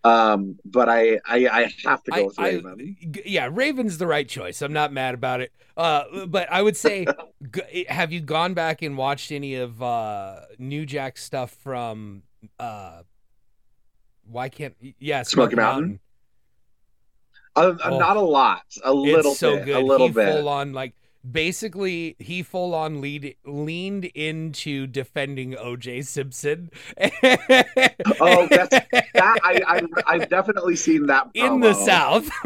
Um, 0.04 0.58
but 0.64 0.88
I 0.88 1.20
I, 1.26 1.46
I 1.46 1.72
have 1.84 2.02
to 2.04 2.10
go 2.10 2.16
I, 2.16 2.22
with 2.24 2.38
Raven. 2.38 2.96
g- 3.12 3.22
yeah, 3.24 3.48
Raven's 3.52 3.98
the 3.98 4.06
right 4.08 4.28
choice. 4.28 4.60
I'm 4.60 4.72
not 4.72 4.92
mad 4.92 5.14
about 5.14 5.40
it. 5.40 5.52
Uh, 5.76 6.26
but 6.26 6.50
I 6.50 6.60
would 6.60 6.76
say, 6.76 7.06
g- 7.54 7.86
have 7.88 8.12
you 8.12 8.20
gone 8.20 8.52
back 8.52 8.82
and 8.82 8.96
watched 8.98 9.30
any 9.30 9.54
of 9.54 9.80
uh, 9.80 10.40
New 10.58 10.86
Jack 10.86 11.18
stuff 11.18 11.52
from? 11.62 12.24
Uh, 12.58 13.02
why 14.28 14.48
can't? 14.48 14.74
Yeah, 14.98 15.22
Smoky 15.22 15.54
Mountain? 15.54 16.00
Uh, 17.54 17.74
Oh. 17.84 17.98
not 17.98 18.16
a 18.16 18.20
lot, 18.20 18.62
a 18.82 18.92
little 18.92 19.34
so 19.34 19.56
bit, 19.56 19.66
good. 19.66 19.76
a 19.76 19.80
little 19.86 20.08
he 20.08 20.12
bit. 20.14 20.32
full 20.32 20.48
on 20.48 20.72
like 20.72 20.94
basically 21.28 22.16
he 22.18 22.42
full 22.42 22.74
on 22.74 23.00
lead 23.00 23.36
leaned 23.44 24.06
into 24.06 24.86
defending 24.86 25.52
OJ 25.52 26.04
Simpson. 26.06 26.70
Oh, 28.20 28.46
that's 28.48 28.70
that 28.70 29.38
I, 29.42 29.60
I 29.66 29.82
I've 30.06 30.28
definitely 30.28 30.76
seen 30.76 31.06
that 31.06 31.28
in 31.34 31.60
the. 31.60 31.72
South. 31.74 32.28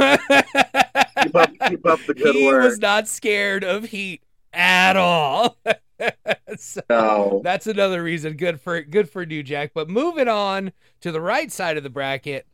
Keep 1.22 1.36
up, 1.36 1.50
keep 1.68 1.86
up 1.86 2.00
the 2.06 2.14
good 2.14 2.34
he 2.34 2.46
work. 2.46 2.64
was 2.64 2.78
not 2.78 3.08
scared 3.08 3.64
of 3.64 3.84
heat 3.86 4.22
at 4.52 4.96
all. 4.96 5.56
so 6.56 6.80
no. 6.90 7.40
that's 7.42 7.66
another 7.66 8.02
reason 8.02 8.36
good 8.36 8.60
for 8.60 8.82
good 8.82 9.08
for 9.08 9.24
New 9.24 9.42
Jack. 9.42 9.72
But 9.74 9.88
moving 9.88 10.28
on 10.28 10.72
to 11.00 11.10
the 11.10 11.20
right 11.20 11.50
side 11.50 11.76
of 11.76 11.82
the 11.82 11.90
bracket, 11.90 12.46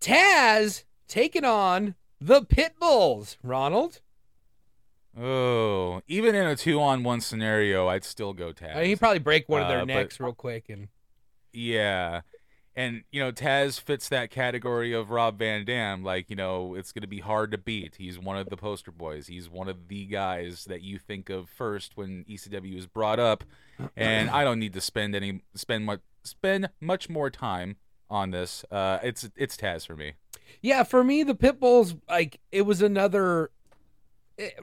Taz 0.00 0.84
taking 1.08 1.44
on 1.44 1.94
the 2.20 2.42
Pitbulls. 2.42 3.36
Ronald, 3.42 4.00
Oh, 5.16 6.00
even 6.08 6.34
in 6.34 6.46
a 6.46 6.56
two-on-one 6.56 7.20
scenario, 7.20 7.88
I'd 7.88 8.04
still 8.04 8.32
go 8.32 8.52
Taz. 8.52 8.74
I 8.74 8.80
mean, 8.80 8.86
he'd 8.86 8.98
probably 8.98 9.20
break 9.20 9.48
one 9.48 9.62
of 9.62 9.68
their 9.68 9.78
Uh, 9.78 9.86
but- 9.86 9.94
necks 9.94 10.20
real 10.20 10.32
quick 10.34 10.68
and 10.68 10.88
Yeah. 11.52 12.22
And, 12.76 13.04
you 13.12 13.20
know, 13.20 13.30
Taz 13.30 13.80
fits 13.80 14.08
that 14.08 14.32
category 14.32 14.92
of 14.92 15.10
Rob 15.10 15.38
Van 15.38 15.64
Dam. 15.64 16.02
Like, 16.02 16.28
you 16.28 16.34
know, 16.34 16.74
it's 16.74 16.90
going 16.90 17.02
to 17.02 17.06
be 17.08 17.20
hard 17.20 17.52
to 17.52 17.58
beat. 17.58 17.94
He's 17.98 18.18
one 18.18 18.36
of 18.36 18.48
the 18.48 18.56
poster 18.56 18.90
boys. 18.90 19.28
He's 19.28 19.48
one 19.48 19.68
of 19.68 19.86
the 19.86 20.06
guys 20.06 20.64
that 20.64 20.82
you 20.82 20.98
think 20.98 21.30
of 21.30 21.48
first 21.48 21.96
when 21.96 22.24
ECW 22.28 22.76
is 22.76 22.88
brought 22.88 23.20
up. 23.20 23.44
And 23.96 24.28
I 24.30 24.42
don't 24.42 24.58
need 24.58 24.72
to 24.72 24.80
spend 24.80 25.14
any 25.14 25.42
spend 25.54 25.84
much 25.84 26.00
spend 26.24 26.70
much 26.80 27.08
more 27.08 27.30
time 27.30 27.76
on 28.10 28.32
this. 28.32 28.64
Uh, 28.72 28.98
it's 29.04 29.28
it's 29.36 29.56
Taz 29.56 29.86
for 29.86 29.94
me. 29.94 30.14
Yeah, 30.60 30.82
for 30.82 31.04
me, 31.04 31.22
the 31.22 31.34
Pitbulls, 31.36 32.00
like, 32.08 32.40
it 32.50 32.62
was 32.62 32.82
another. 32.82 33.52
Eh, 34.38 34.46
it- 34.46 34.60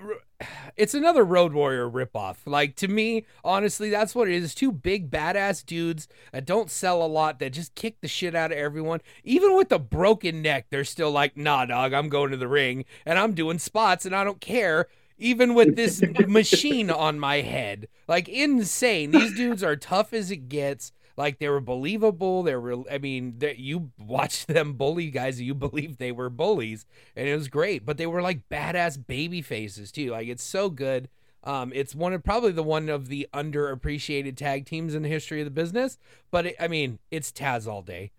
it's 0.75 0.93
another 0.93 1.23
Road 1.23 1.53
Warrior 1.53 1.87
ripoff. 1.89 2.37
Like 2.45 2.75
to 2.77 2.87
me, 2.87 3.25
honestly, 3.43 3.89
that's 3.89 4.15
what 4.15 4.27
it 4.27 4.33
is. 4.33 4.55
Two 4.55 4.71
big 4.71 5.11
badass 5.11 5.63
dudes 5.65 6.07
that 6.31 6.45
don't 6.45 6.71
sell 6.71 7.03
a 7.03 7.07
lot 7.07 7.39
that 7.39 7.51
just 7.51 7.75
kick 7.75 8.01
the 8.01 8.07
shit 8.07 8.33
out 8.35 8.51
of 8.51 8.57
everyone. 8.57 9.01
Even 9.23 9.55
with 9.55 9.69
the 9.69 9.77
broken 9.79 10.41
neck, 10.41 10.67
they're 10.71 10.83
still 10.83 11.11
like, 11.11 11.37
"Nah, 11.37 11.65
dog, 11.65 11.93
I'm 11.93 12.09
going 12.09 12.31
to 12.31 12.37
the 12.37 12.47
ring 12.47 12.85
and 13.05 13.19
I'm 13.19 13.33
doing 13.33 13.59
spots 13.59 14.05
and 14.05 14.15
I 14.15 14.23
don't 14.23 14.41
care." 14.41 14.87
Even 15.17 15.53
with 15.53 15.75
this 15.75 16.01
machine 16.27 16.89
on 16.89 17.19
my 17.19 17.41
head, 17.41 17.87
like 18.07 18.27
insane. 18.27 19.11
These 19.11 19.35
dudes 19.35 19.61
are 19.63 19.75
tough 19.75 20.13
as 20.13 20.31
it 20.31 20.49
gets. 20.49 20.91
Like 21.21 21.37
they 21.37 21.49
were 21.49 21.61
believable. 21.61 22.41
They 22.41 22.55
were. 22.55 22.83
I 22.91 22.97
mean, 22.97 23.35
they, 23.37 23.53
you 23.55 23.91
watched 23.99 24.47
them 24.55 24.73
bully 24.73 25.11
guys. 25.11 25.39
You 25.39 25.53
believed 25.53 25.99
they 25.99 26.11
were 26.11 26.31
bullies, 26.31 26.87
and 27.15 27.27
it 27.27 27.35
was 27.35 27.47
great. 27.47 27.85
But 27.85 27.97
they 27.97 28.07
were 28.07 28.23
like 28.23 28.49
badass 28.49 29.05
baby 29.05 29.43
faces 29.43 29.91
too. 29.91 30.09
Like 30.09 30.27
it's 30.27 30.43
so 30.43 30.71
good. 30.71 31.09
Um, 31.43 31.71
it's 31.75 31.93
one 31.93 32.13
of 32.13 32.23
probably 32.23 32.51
the 32.51 32.63
one 32.63 32.89
of 32.89 33.07
the 33.07 33.27
underappreciated 33.35 34.35
tag 34.35 34.65
teams 34.65 34.95
in 34.95 35.03
the 35.03 35.09
history 35.09 35.41
of 35.41 35.45
the 35.45 35.51
business. 35.51 35.99
But 36.31 36.47
it, 36.47 36.55
I 36.59 36.67
mean, 36.67 36.97
it's 37.11 37.31
Taz 37.31 37.67
all 37.67 37.83
day. 37.83 38.11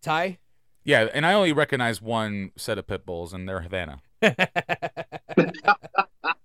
Ty. 0.00 0.38
Yeah, 0.84 1.08
and 1.12 1.26
I 1.26 1.34
only 1.34 1.52
recognize 1.52 2.00
one 2.00 2.52
set 2.56 2.78
of 2.78 2.86
pit 2.86 3.04
bulls, 3.04 3.34
and 3.34 3.46
they're 3.46 3.60
Havana. 3.60 4.00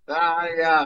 Ah, 0.09 0.47
yeah. 0.57 0.85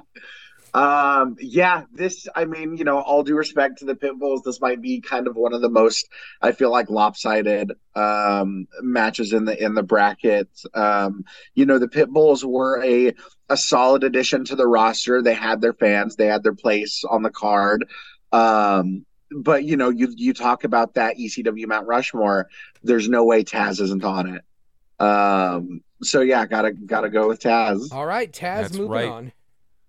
Um, 0.77 1.37
yeah, 1.39 1.85
this, 1.91 2.27
I 2.35 2.45
mean, 2.45 2.77
you 2.77 2.83
know, 2.83 2.99
all 2.99 3.23
due 3.23 3.35
respect 3.35 3.79
to 3.79 3.85
the 3.85 3.95
Pitbulls, 3.95 4.43
this 4.43 4.61
might 4.61 4.79
be 4.79 5.01
kind 5.01 5.25
of 5.25 5.35
one 5.35 5.55
of 5.55 5.61
the 5.61 5.71
most, 5.71 6.07
I 6.39 6.51
feel 6.51 6.69
like, 6.69 6.91
lopsided 6.91 7.71
um, 7.95 8.67
matches 8.83 9.33
in 9.33 9.45
the 9.45 9.59
in 9.59 9.73
the 9.73 9.81
bracket. 9.81 10.47
Um, 10.75 11.25
you 11.55 11.65
know, 11.65 11.79
the 11.79 11.87
Pitbulls 11.87 12.43
were 12.43 12.83
a 12.83 13.11
a 13.49 13.57
solid 13.57 14.03
addition 14.03 14.45
to 14.45 14.55
the 14.55 14.67
roster. 14.67 15.23
They 15.23 15.33
had 15.33 15.61
their 15.61 15.73
fans, 15.73 16.15
they 16.15 16.27
had 16.27 16.43
their 16.43 16.53
place 16.53 17.03
on 17.09 17.23
the 17.23 17.31
card. 17.31 17.83
Um, 18.31 19.03
but 19.31 19.63
you 19.63 19.77
know, 19.77 19.89
you 19.89 20.13
you 20.15 20.31
talk 20.31 20.63
about 20.63 20.93
that 20.93 21.17
ECW 21.17 21.65
Mount 21.65 21.87
Rushmore. 21.87 22.49
There's 22.83 23.09
no 23.09 23.25
way 23.25 23.43
Taz 23.43 23.81
isn't 23.81 24.03
on 24.03 24.35
it. 24.35 25.03
Um, 25.03 25.81
so 26.03 26.21
yeah, 26.21 26.45
gotta 26.45 26.71
gotta 26.73 27.09
go 27.09 27.27
with 27.29 27.39
Taz. 27.39 27.91
All 27.91 28.05
right, 28.05 28.31
Taz, 28.31 28.61
That's 28.61 28.73
moving 28.77 28.91
right. 28.91 29.09
on. 29.09 29.31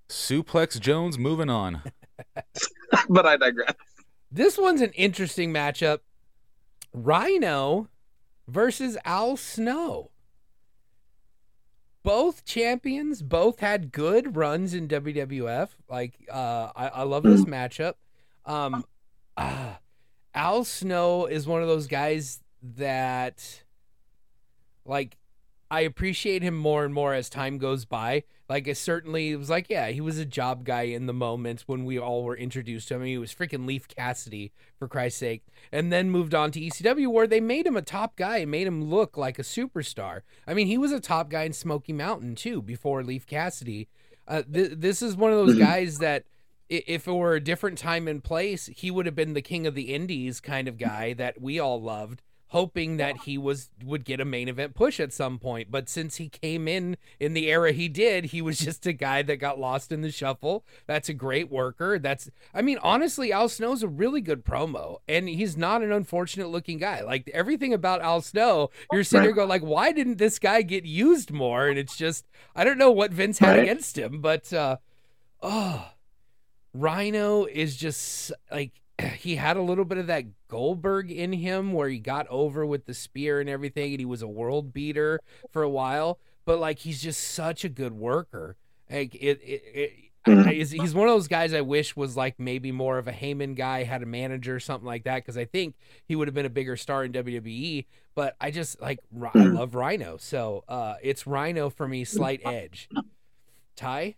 Suplex 0.08 0.80
Jones 0.80 1.18
moving 1.18 1.50
on. 1.50 1.82
but 3.08 3.26
I 3.26 3.36
digress. 3.36 3.74
This 4.30 4.58
one's 4.58 4.80
an 4.80 4.92
interesting 4.92 5.52
matchup. 5.52 6.00
Rhino 6.92 7.88
versus 8.46 8.96
Al 9.04 9.36
Snow. 9.36 10.10
Both 12.02 12.44
champions, 12.44 13.22
both 13.22 13.60
had 13.60 13.92
good 13.92 14.36
runs 14.36 14.72
in 14.72 14.88
WWF. 14.88 15.68
Like, 15.88 16.14
uh, 16.32 16.70
I, 16.74 16.88
I 16.88 17.02
love 17.02 17.22
this 17.22 17.44
matchup. 17.44 17.94
Um, 18.46 18.84
ah, 19.36 19.78
Al 20.34 20.64
Snow 20.64 21.26
is 21.26 21.46
one 21.46 21.60
of 21.60 21.68
those 21.68 21.86
guys 21.86 22.40
that, 22.62 23.62
like, 24.86 25.18
I 25.70 25.80
appreciate 25.80 26.42
him 26.42 26.56
more 26.56 26.84
and 26.84 26.94
more 26.94 27.12
as 27.12 27.28
time 27.28 27.58
goes 27.58 27.84
by. 27.84 28.24
Like, 28.48 28.66
it 28.66 28.78
certainly 28.78 29.36
was 29.36 29.50
like, 29.50 29.66
yeah, 29.68 29.88
he 29.88 30.00
was 30.00 30.16
a 30.16 30.24
job 30.24 30.64
guy 30.64 30.82
in 30.82 31.04
the 31.04 31.12
moment 31.12 31.64
when 31.66 31.84
we 31.84 31.98
all 31.98 32.24
were 32.24 32.36
introduced 32.36 32.88
to 32.88 32.94
him. 32.94 33.04
He 33.04 33.18
was 33.18 33.34
freaking 33.34 33.66
Leif 33.66 33.86
Cassidy, 33.86 34.52
for 34.78 34.88
Christ's 34.88 35.20
sake. 35.20 35.42
And 35.70 35.92
then 35.92 36.10
moved 36.10 36.34
on 36.34 36.50
to 36.52 36.60
ECW, 36.60 37.08
where 37.08 37.26
they 37.26 37.40
made 37.40 37.66
him 37.66 37.76
a 37.76 37.82
top 37.82 38.16
guy 38.16 38.38
and 38.38 38.50
made 38.50 38.66
him 38.66 38.84
look 38.84 39.18
like 39.18 39.38
a 39.38 39.42
superstar. 39.42 40.22
I 40.46 40.54
mean, 40.54 40.66
he 40.66 40.78
was 40.78 40.92
a 40.92 41.00
top 41.00 41.28
guy 41.28 41.42
in 41.42 41.52
Smoky 41.52 41.92
Mountain, 41.92 42.36
too, 42.36 42.62
before 42.62 43.04
Leif 43.04 43.26
Cassidy. 43.26 43.88
Uh, 44.26 44.42
th- 44.50 44.72
this 44.76 45.02
is 45.02 45.16
one 45.16 45.32
of 45.32 45.46
those 45.46 45.58
guys 45.58 45.98
that, 45.98 46.24
if 46.70 47.06
it 47.06 47.12
were 47.12 47.34
a 47.34 47.40
different 47.40 47.76
time 47.76 48.08
and 48.08 48.24
place, 48.24 48.66
he 48.74 48.90
would 48.90 49.06
have 49.06 49.14
been 49.14 49.34
the 49.34 49.42
king 49.42 49.66
of 49.66 49.74
the 49.74 49.94
indies 49.94 50.40
kind 50.40 50.68
of 50.68 50.78
guy 50.78 51.12
that 51.14 51.40
we 51.40 51.58
all 51.58 51.80
loved 51.80 52.22
hoping 52.48 52.96
that 52.96 53.18
he 53.18 53.36
was 53.36 53.70
would 53.84 54.04
get 54.04 54.20
a 54.20 54.24
main 54.24 54.48
event 54.48 54.74
push 54.74 54.98
at 55.00 55.12
some 55.12 55.38
point. 55.38 55.70
But 55.70 55.88
since 55.88 56.16
he 56.16 56.28
came 56.28 56.66
in 56.66 56.96
in 57.20 57.34
the 57.34 57.48
era 57.48 57.72
he 57.72 57.88
did 57.88 58.26
he 58.26 58.42
was 58.42 58.58
just 58.68 58.86
a 58.86 58.92
guy 58.92 59.22
that 59.22 59.36
got 59.36 59.58
lost 59.58 59.92
in 59.92 60.00
the 60.00 60.10
shuffle. 60.10 60.64
That's 60.86 61.08
a 61.08 61.14
great 61.14 61.50
worker. 61.50 61.98
That's 61.98 62.30
i 62.54 62.62
mean 62.62 62.78
honestly 62.82 63.32
al 63.32 63.48
snow's 63.48 63.82
a 63.82 63.88
really 63.88 64.20
good 64.20 64.44
promo 64.44 64.98
and 65.08 65.28
he's 65.28 65.56
not 65.56 65.82
an 65.82 65.92
unfortunate 65.92 66.48
looking 66.48 66.78
guy. 66.78 67.02
Like 67.02 67.30
everything 67.34 67.72
about 67.72 68.00
al 68.00 68.20
snow 68.20 68.70
you're 68.92 69.04
sitting 69.04 69.24
there 69.24 69.32
going 69.32 69.48
like 69.48 69.62
why 69.62 69.92
didn't 69.92 70.18
this 70.18 70.38
guy 70.38 70.62
get 70.62 70.84
used 70.84 71.30
more? 71.30 71.68
And 71.68 71.78
it's 71.78 71.96
just 71.96 72.26
i 72.56 72.64
don't 72.64 72.78
know 72.78 72.90
what 72.90 73.12
vince 73.12 73.38
had 73.38 73.58
against 73.58 73.98
him 73.98 74.20
but 74.20 74.52
uh 74.52 74.76
oh 75.42 75.90
rhino 76.74 77.44
is 77.44 77.76
just 77.76 78.32
like 78.50 78.77
he 79.18 79.36
had 79.36 79.56
a 79.56 79.62
little 79.62 79.84
bit 79.84 79.98
of 79.98 80.06
that 80.08 80.24
Goldberg 80.48 81.10
in 81.10 81.32
him 81.32 81.72
where 81.72 81.88
he 81.88 81.98
got 81.98 82.26
over 82.28 82.64
with 82.66 82.86
the 82.86 82.94
spear 82.94 83.40
and 83.40 83.48
everything 83.48 83.92
and 83.92 84.00
he 84.00 84.06
was 84.06 84.22
a 84.22 84.28
world 84.28 84.72
beater 84.72 85.20
for 85.50 85.62
a 85.62 85.68
while. 85.70 86.18
But 86.44 86.58
like 86.58 86.80
he's 86.80 87.02
just 87.02 87.22
such 87.22 87.64
a 87.64 87.68
good 87.68 87.92
worker. 87.92 88.56
Like 88.90 89.14
it, 89.14 89.40
it, 89.42 89.62
it 89.74 89.92
I- 90.26 90.50
I- 90.50 90.52
he's, 90.54 90.94
one 90.94 91.08
of 91.08 91.14
those 91.14 91.28
guys 91.28 91.54
I 91.54 91.60
wish 91.62 91.96
was 91.96 92.16
like 92.16 92.38
maybe 92.38 92.72
more 92.72 92.98
of 92.98 93.06
a 93.08 93.12
Heyman 93.12 93.54
guy, 93.54 93.84
had 93.84 94.02
a 94.02 94.06
manager 94.06 94.56
or 94.56 94.60
something 94.60 94.86
like 94.86 95.04
that, 95.04 95.16
because 95.16 95.38
I 95.38 95.44
think 95.46 95.74
he 96.06 96.16
would 96.16 96.28
have 96.28 96.34
been 96.34 96.44
a 96.44 96.50
bigger 96.50 96.76
star 96.76 97.04
in 97.04 97.12
WWE. 97.12 97.86
But 98.14 98.34
I 98.40 98.50
just 98.50 98.80
like 98.80 98.98
I 99.34 99.38
love 99.38 99.74
Rhino, 99.74 100.16
so 100.18 100.64
uh, 100.68 100.94
it's 101.02 101.26
Rhino 101.26 101.70
for 101.70 101.86
me, 101.88 102.04
slight 102.04 102.40
edge. 102.44 102.88
Ty, 103.76 104.16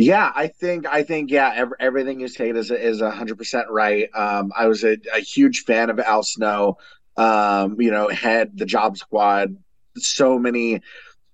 Yeah, 0.00 0.30
I 0.34 0.46
think 0.46 0.86
I 0.86 1.02
think 1.02 1.30
yeah, 1.30 1.52
ev- 1.56 1.72
everything 1.80 2.20
you 2.20 2.28
say 2.28 2.50
is 2.50 2.70
is 2.70 3.00
a 3.00 3.10
hundred 3.10 3.36
percent 3.36 3.66
right. 3.68 4.08
Um, 4.14 4.52
I 4.56 4.68
was 4.68 4.84
a, 4.84 4.96
a 5.14 5.20
huge 5.20 5.64
fan 5.64 5.90
of 5.90 5.98
Al 5.98 6.22
Snow. 6.22 6.78
Um, 7.16 7.80
you 7.80 7.90
know, 7.90 8.08
had 8.08 8.56
the 8.56 8.64
Job 8.64 8.96
Squad, 8.96 9.56
so 9.96 10.38
many, 10.38 10.82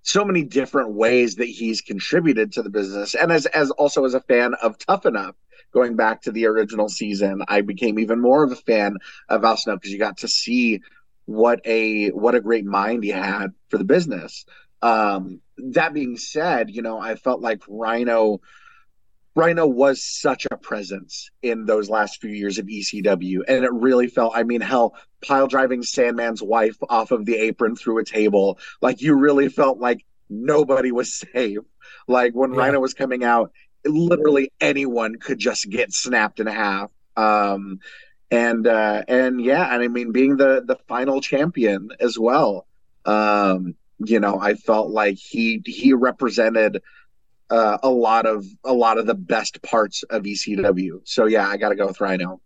so 0.03 0.25
many 0.25 0.45
different 0.45 0.93
ways 0.93 1.37
that 1.37 1.47
he's 1.49 1.81
contributed 1.81 2.53
to 2.53 2.63
the 2.63 2.71
business, 2.71 3.15
and 3.17 3.33
as 3.33 3.47
as 3.47 3.73
also 3.73 4.05
as 4.05 4.15
a 4.15 4.21
fan 4.21 4.55
of 4.63 4.79
Tough 4.79 5.07
Enough. 5.07 5.37
Going 5.75 5.97
back 5.97 6.23
to 6.23 6.33
the 6.33 6.47
original 6.47 6.89
season, 6.89 7.43
I 7.49 7.61
became 7.63 7.99
even 7.99 8.21
more 8.21 8.45
of 8.45 8.53
a 8.53 8.57
fan 8.57 8.97
of 9.29 9.45
Al 9.45 9.57
Snow 9.59 9.77
because 9.77 9.93
you 9.93 9.99
got 9.99 10.19
to 10.19 10.29
see 10.29 10.83
what 11.27 11.61
a 11.67 12.11
what 12.11 12.35
a 12.35 12.41
great 12.41 12.65
mind 12.65 13.05
he 13.05 13.11
had 13.11 13.49
for 13.71 13.79
the 13.79 13.85
business. 13.85 14.47
Um, 14.83 15.41
that 15.59 15.95
being 15.95 16.17
said, 16.17 16.71
you 16.71 16.83
know, 16.83 16.99
I 16.99 17.15
felt 17.17 17.41
like 17.41 17.63
Rhino 17.69 18.41
Rhino 19.37 19.67
was 19.67 20.03
such 20.05 20.47
a 20.51 20.57
presence 20.57 21.29
in 21.43 21.67
those 21.67 21.91
last 21.91 22.21
few 22.21 22.31
years 22.31 22.59
of 22.59 22.69
ECW. 22.69 23.41
And 23.49 23.65
it 23.65 23.73
really 23.73 24.07
felt, 24.07 24.33
I 24.37 24.45
mean, 24.45 24.61
hell, 24.61 24.95
pile 25.27 25.49
driving 25.49 25.83
Sandman's 25.83 26.43
wife 26.43 26.77
off 26.89 27.11
of 27.11 27.25
the 27.27 27.37
apron 27.37 27.75
through 27.75 27.99
a 27.99 28.05
table. 28.05 28.59
Like 28.81 29.03
you 29.03 29.15
really 29.15 29.49
felt 29.49 29.79
like 29.81 30.05
nobody 30.31 30.93
was 30.93 31.15
safe. 31.35 31.59
Like 32.07 32.33
when 32.35 32.53
Yeah. 32.53 32.61
Rhino 32.61 32.81
was 32.81 32.95
coming 32.95 33.25
out, 33.25 33.51
literally 33.85 34.53
anyone 34.61 35.17
could 35.17 35.39
just 35.39 35.69
get 35.69 35.93
snapped 35.93 36.39
in 36.39 36.47
half. 36.47 36.91
Um, 37.17 37.81
and 38.31 38.67
uh, 38.67 39.03
and 39.09 39.41
yeah, 39.41 39.73
and 39.73 39.83
I 39.83 39.89
mean, 39.89 40.13
being 40.13 40.37
the 40.37 40.63
the 40.65 40.77
final 40.89 41.21
champion 41.21 41.91
as 42.01 42.19
well. 42.19 42.67
Um, 43.05 43.75
you 44.11 44.21
know, 44.21 44.39
I 44.41 44.55
felt 44.55 44.91
like 44.91 45.17
he 45.17 45.63
he 45.65 45.93
represented 45.93 46.83
uh, 47.51 47.79
a 47.83 47.91
lot 47.91 48.27
of 48.27 48.47
a 48.65 48.73
lot 48.73 48.99
of 48.99 49.07
the 49.07 49.15
best 49.15 49.63
parts 49.63 50.03
of 50.05 50.23
ECW. 50.23 51.01
So 51.05 51.27
yeah, 51.27 51.49
I 51.49 51.57
got 51.57 51.71
to 51.71 51.77
go 51.77 51.87
with 51.87 52.01
Rhino. 52.01 52.41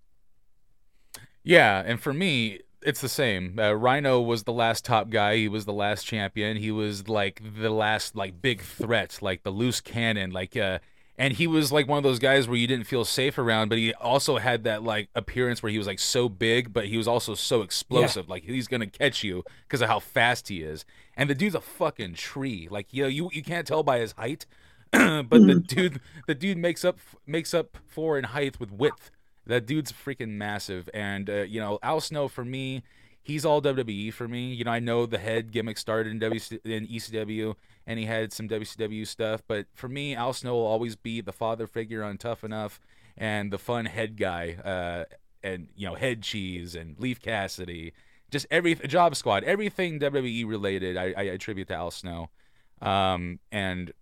Yeah, 1.43 1.83
and 1.85 2.01
for 2.01 2.13
me, 2.13 2.61
it's 2.83 3.01
the 3.01 3.09
same. 3.09 3.59
Uh, 3.59 3.73
Rhino 3.73 4.21
was 4.21 4.45
the 4.45 4.53
last 4.53 4.85
top 4.85 5.11
guy. 5.11 5.37
He 5.37 5.49
was 5.49 5.65
the 5.65 5.73
last 5.73 6.05
champion. 6.05 6.57
He 6.57 6.71
was 6.71 7.09
like 7.09 7.41
the 7.59 7.71
last 7.71 8.17
like 8.17 8.43
big 8.43 8.61
threat, 8.61 9.19
like 9.21 9.43
the 9.43 9.51
loose 9.51 9.81
cannon, 9.81 10.31
like 10.31 10.57
uh 10.57 10.79
and 11.19 11.35
he 11.35 11.49
was 11.49 11.73
like 11.73 11.89
one 11.89 11.99
of 11.99 12.05
those 12.05 12.21
guys 12.21 12.47
where 12.47 12.57
you 12.57 12.69
didn't 12.69 12.87
feel 12.87 13.05
safe 13.05 13.39
around, 13.39 13.69
but 13.69 13.79
he 13.79 13.93
also 13.95 14.39
had 14.39 14.63
that 14.65 14.85
like 14.85 15.09
appearance 15.17 15.63
where 15.63 15.71
he 15.71 15.77
was 15.77 15.87
like 15.87 15.99
so 15.99 16.29
big, 16.29 16.73
but 16.73 16.87
he 16.87 16.97
was 16.97 17.09
also 17.09 17.35
so 17.35 17.63
explosive. 17.63 18.29
Like 18.29 18.45
he's 18.45 18.69
gonna 18.69 18.87
catch 18.87 19.25
you 19.25 19.43
because 19.67 19.83
of 19.83 19.89
how 19.89 19.99
fast 19.99 20.47
he 20.47 20.63
is. 20.63 20.85
And 21.17 21.29
the 21.29 21.35
dude's 21.35 21.57
a 21.57 21.61
fucking 21.61 22.15
tree. 22.15 22.69
Like 22.71 22.95
you 22.95 23.03
know, 23.03 23.09
you 23.09 23.31
you 23.33 23.43
can't 23.43 23.67
tell 23.67 23.83
by 23.83 23.99
his 23.99 24.13
height, 24.13 24.47
but 24.93 25.29
the 25.29 25.63
dude 25.67 26.01
the 26.29 26.37
dude 26.37 26.57
makes 26.57 26.85
up 26.85 26.99
makes 27.27 27.53
up 27.53 27.77
for 27.85 28.17
in 28.17 28.25
height 28.25 28.61
with 28.61 28.71
width. 28.71 29.11
That 29.45 29.67
dude's 29.67 29.91
freaking 29.91 30.37
massive, 30.37 30.89
and 30.95 31.29
uh, 31.29 31.43
you 31.43 31.61
know 31.61 31.81
Al 31.83 32.01
Snow 32.01 32.29
for 32.29 32.45
me, 32.45 32.85
he's 33.21 33.45
all 33.45 33.61
WWE 33.61 34.13
for 34.13 34.29
me. 34.29 34.53
You 34.55 34.63
know 34.63 34.71
I 34.71 34.79
know 34.79 35.05
the 35.05 35.19
head 35.19 35.51
gimmick 35.51 35.79
started 35.79 36.13
in 36.13 36.19
w- 36.21 36.61
in 36.65 36.87
ECW, 36.87 37.57
and 37.89 37.99
he 37.99 38.05
had 38.05 38.33
some 38.35 38.47
WCW 38.49 39.07
stuff, 39.07 39.43
but 39.49 39.67
for 39.73 39.89
me 39.89 40.15
Al 40.15 40.35
Snow 40.35 40.55
will 40.55 40.67
always 40.67 40.95
be 40.95 41.23
the 41.23 41.33
father 41.33 41.67
figure 41.67 42.05
on 42.05 42.19
Tough 42.19 42.45
Enough, 42.45 42.79
and 43.17 43.51
the 43.51 43.59
fun 43.59 43.87
head 43.87 44.19
guy, 44.19 44.59
uh, 44.63 45.05
and 45.43 45.69
you 45.75 45.89
know 45.89 45.95
head 45.95 46.23
cheese 46.23 46.75
and 46.75 46.97
Leif 47.01 47.21
Cassidy, 47.23 47.95
just 48.31 48.47
every 48.51 48.75
Job 48.75 49.17
Squad, 49.17 49.43
everything 49.43 49.99
WWE 49.99 50.47
related, 50.47 50.99
I, 50.99 51.15
I 51.17 51.23
attribute 51.23 51.69
to 51.69 51.75
Al 51.75 51.91
Snow, 51.91 52.29
um, 52.83 53.41
and 53.51 53.93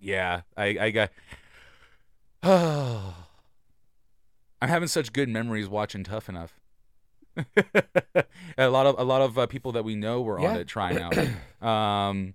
yeah, 0.00 0.42
I 0.56 0.64
I 0.80 0.90
got. 0.90 1.10
I'm 4.62 4.68
having 4.68 4.88
such 4.88 5.12
good 5.12 5.28
memories 5.28 5.68
watching 5.68 6.02
Tough 6.02 6.28
Enough. 6.28 6.58
a 8.58 8.68
lot 8.68 8.86
of 8.86 8.98
a 8.98 9.04
lot 9.04 9.22
of 9.22 9.38
uh, 9.38 9.46
people 9.46 9.70
that 9.72 9.84
we 9.84 9.94
know 9.94 10.20
were 10.20 10.40
on 10.40 10.56
it 10.56 10.66
trying 10.66 10.98
out. 10.98 11.16
Um, 11.66 12.34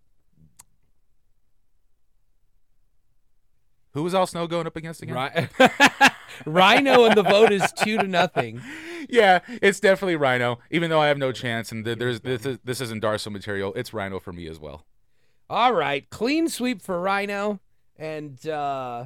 who 3.95 4.03
was 4.03 4.13
Al 4.13 4.27
Snow 4.27 4.45
going 4.45 4.67
up 4.67 4.75
against 4.75 5.01
again? 5.01 5.49
Ri- 5.59 5.67
Rhino 6.45 7.05
and 7.05 7.15
the 7.15 7.23
vote 7.23 7.51
is 7.51 7.71
two 7.71 7.97
to 7.97 8.07
nothing. 8.07 8.61
yeah, 9.09 9.39
it's 9.61 9.79
definitely 9.79 10.17
Rhino. 10.17 10.59
Even 10.69 10.89
though 10.91 10.99
I 10.99 11.07
have 11.07 11.17
no 11.17 11.31
chance, 11.31 11.71
and 11.71 11.83
there's 11.85 12.19
this 12.19 12.45
is 12.45 12.59
this 12.63 12.81
isn't 12.81 13.01
Darsow 13.01 13.31
material. 13.31 13.73
It's 13.73 13.93
Rhino 13.93 14.19
for 14.19 14.31
me 14.33 14.47
as 14.47 14.59
well. 14.59 14.85
All 15.49 15.73
right, 15.73 16.07
clean 16.09 16.49
sweep 16.49 16.81
for 16.81 16.99
Rhino, 17.01 17.61
and 17.97 18.45
uh, 18.47 19.05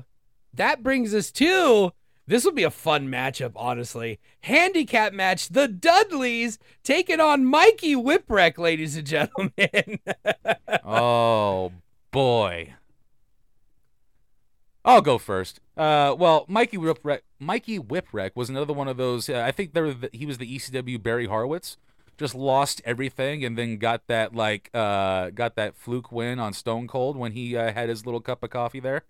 that 0.54 0.84
brings 0.84 1.14
us 1.14 1.32
to 1.34 1.94
this 2.26 2.46
will 2.46 2.52
be 2.52 2.64
a 2.64 2.72
fun 2.72 3.08
matchup, 3.10 3.54
honestly. 3.56 4.20
Handicap 4.42 5.14
match: 5.14 5.50
the 5.50 5.68
Dudleys 5.68 6.58
taking 6.84 7.20
on 7.20 7.46
Mikey 7.46 7.96
Whipwreck, 7.96 8.58
ladies 8.58 8.96
and 8.98 9.06
gentlemen. 9.06 10.00
oh 10.84 11.72
boy. 12.12 12.74
I'll 14.90 15.02
go 15.02 15.20
first. 15.20 15.60
Uh, 15.78 16.16
well, 16.18 16.46
Mikey 16.48 16.78
Whipwreck, 16.78 17.20
Mikey 17.38 17.78
Whipwreck 17.78 18.32
was 18.34 18.50
another 18.50 18.74
one 18.74 18.88
of 18.88 18.98
those. 18.98 19.30
Uh, 19.30 19.44
I 19.46 19.52
think 19.52 19.74
there 19.74 19.94
the, 19.94 20.10
he 20.14 20.26
was 20.26 20.40
the 20.40 20.58
ECW 20.58 21.02
Barry 21.02 21.28
Horowitz. 21.28 21.78
Just 22.18 22.34
lost 22.34 22.82
everything 22.84 23.46
and 23.46 23.56
then 23.56 23.78
got 23.78 24.08
that 24.08 24.34
like 24.34 24.72
uh, 24.74 25.30
got 25.30 25.56
that 25.58 25.76
fluke 25.76 26.12
win 26.12 26.40
on 26.40 26.54
Stone 26.54 26.88
Cold 26.88 27.18
when 27.18 27.34
he 27.34 27.56
uh, 27.56 27.72
had 27.72 27.88
his 27.88 28.04
little 28.04 28.20
cup 28.20 28.42
of 28.42 28.50
coffee 28.50 28.80
there. 28.80 29.04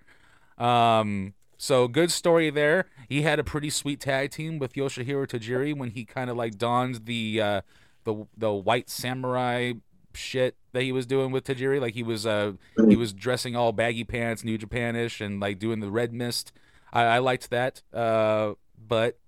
Um, 0.58 1.34
so 1.58 1.88
good 1.88 2.12
story 2.12 2.50
there. 2.50 2.88
He 3.08 3.22
had 3.22 3.40
a 3.40 3.44
pretty 3.46 3.70
sweet 3.70 4.02
tag 4.02 4.32
team 4.32 4.60
with 4.60 4.74
Yoshihiro 4.74 5.28
Tajiri 5.28 5.76
when 5.76 5.92
he 5.92 6.04
kind 6.04 6.30
of 6.30 6.36
like 6.36 6.58
donned 6.58 7.06
the 7.06 7.42
uh, 7.42 7.62
the 8.04 8.28
the 8.38 8.52
white 8.52 8.90
samurai 8.90 9.74
shit 10.14 10.56
that 10.74 10.84
he 10.84 10.92
was 10.92 11.06
doing 11.06 11.32
with 11.32 11.46
Tajiri. 11.46 11.80
Like 11.80 11.94
he 11.94 12.04
was 12.04 12.26
uh 12.26 12.54
he 12.88 12.96
was 12.96 13.14
dressing 13.14 13.56
all 13.56 13.72
baggy 13.72 14.04
pants, 14.04 14.44
New 14.44 14.58
Japanish, 14.58 15.24
and 15.24 15.40
like 15.40 15.60
doing 15.60 15.80
the 15.80 15.92
red 15.92 16.14
mist. 16.14 16.52
I, 16.92 17.04
I 17.04 17.18
liked 17.20 17.50
that. 17.50 17.82
Uh, 17.94 18.54
but 18.88 19.20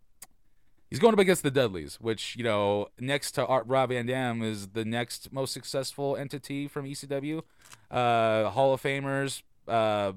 he's 0.89 0.99
going 0.99 1.13
up 1.13 1.19
against 1.19 1.43
the 1.43 1.51
Dudleys, 1.51 1.99
which 1.99 2.35
you 2.35 2.43
know 2.43 2.87
next 2.99 3.31
to 3.33 3.45
Art 3.45 3.65
Rob 3.67 3.89
Van 3.89 4.05
Dam 4.05 4.41
is 4.41 4.69
the 4.69 4.85
next 4.85 5.31
most 5.31 5.53
successful 5.53 6.15
entity 6.15 6.67
from 6.67 6.85
ECW. 6.85 7.41
Uh, 7.89 8.49
Hall 8.49 8.73
of 8.73 8.81
Famers. 8.81 9.41
Uh, 9.67 10.13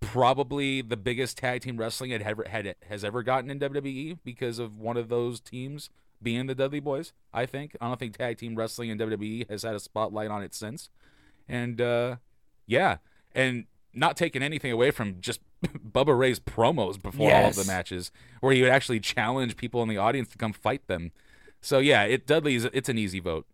probably 0.00 0.82
the 0.82 0.96
biggest 0.96 1.38
tag 1.38 1.62
team 1.62 1.78
wrestling 1.78 2.10
had, 2.10 2.22
had 2.46 2.74
has 2.88 3.04
ever 3.04 3.22
gotten 3.22 3.50
in 3.50 3.58
WWE 3.58 4.18
because 4.22 4.58
of 4.58 4.78
one 4.78 4.96
of 4.96 5.08
those 5.08 5.40
teams 5.40 5.88
being 6.22 6.46
the 6.46 6.54
Dudley 6.54 6.80
Boys. 6.80 7.12
I 7.32 7.46
think 7.46 7.76
I 7.80 7.88
don't 7.88 7.98
think 7.98 8.16
tag 8.16 8.38
team 8.38 8.54
wrestling 8.54 8.90
in 8.90 8.98
WWE 8.98 9.48
has 9.50 9.62
had 9.62 9.74
a 9.74 9.80
spotlight 9.80 10.30
on 10.30 10.42
it 10.42 10.54
since, 10.54 10.90
and 11.48 11.80
uh, 11.80 12.16
yeah, 12.66 12.98
and 13.34 13.64
not 13.92 14.16
taking 14.16 14.42
anything 14.42 14.72
away 14.72 14.90
from 14.90 15.20
just 15.20 15.40
Bubba 15.64 16.18
Ray's 16.18 16.40
promos 16.40 17.00
before 17.00 17.32
all 17.32 17.48
of 17.48 17.56
the 17.56 17.64
matches, 17.64 18.10
where 18.40 18.52
he 18.52 18.62
would 18.62 18.70
actually 18.70 19.00
challenge 19.00 19.56
people 19.56 19.82
in 19.82 19.88
the 19.88 19.98
audience 19.98 20.28
to 20.28 20.38
come 20.38 20.52
fight 20.52 20.86
them. 20.86 21.12
So 21.60 21.78
yeah, 21.78 22.04
it 22.04 22.26
Dudley's 22.26 22.64
it's 22.66 22.88
an 22.88 22.98
easy 22.98 23.20
vote. 23.20 23.46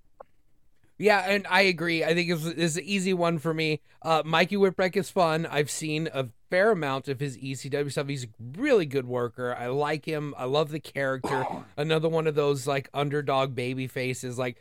Yeah, 1.01 1.21
and 1.21 1.47
I 1.49 1.63
agree. 1.63 2.05
I 2.05 2.13
think 2.13 2.29
it's, 2.29 2.45
it's 2.45 2.77
an 2.77 2.85
easy 2.85 3.15
one 3.15 3.39
for 3.39 3.55
me. 3.55 3.81
Uh, 4.03 4.23
Mikey 4.23 4.57
Whipwreck 4.57 4.99
is 4.99 5.09
fun. 5.09 5.47
I've 5.47 5.71
seen 5.71 6.11
a 6.13 6.29
fair 6.51 6.73
amount 6.73 7.09
of 7.09 7.21
his 7.21 7.39
ECW 7.39 7.91
stuff. 7.91 8.07
He's 8.07 8.25
a 8.25 8.29
really 8.59 8.85
good 8.85 9.09
worker. 9.09 9.57
I 9.59 9.69
like 9.69 10.05
him. 10.05 10.35
I 10.37 10.45
love 10.45 10.69
the 10.69 10.79
character. 10.79 11.47
Another 11.79 12.11
one 12.11 12.27
of 12.27 12.35
those 12.35 12.67
like 12.67 12.91
underdog 12.93 13.55
baby 13.55 13.87
faces. 13.87 14.39
Like, 14.39 14.61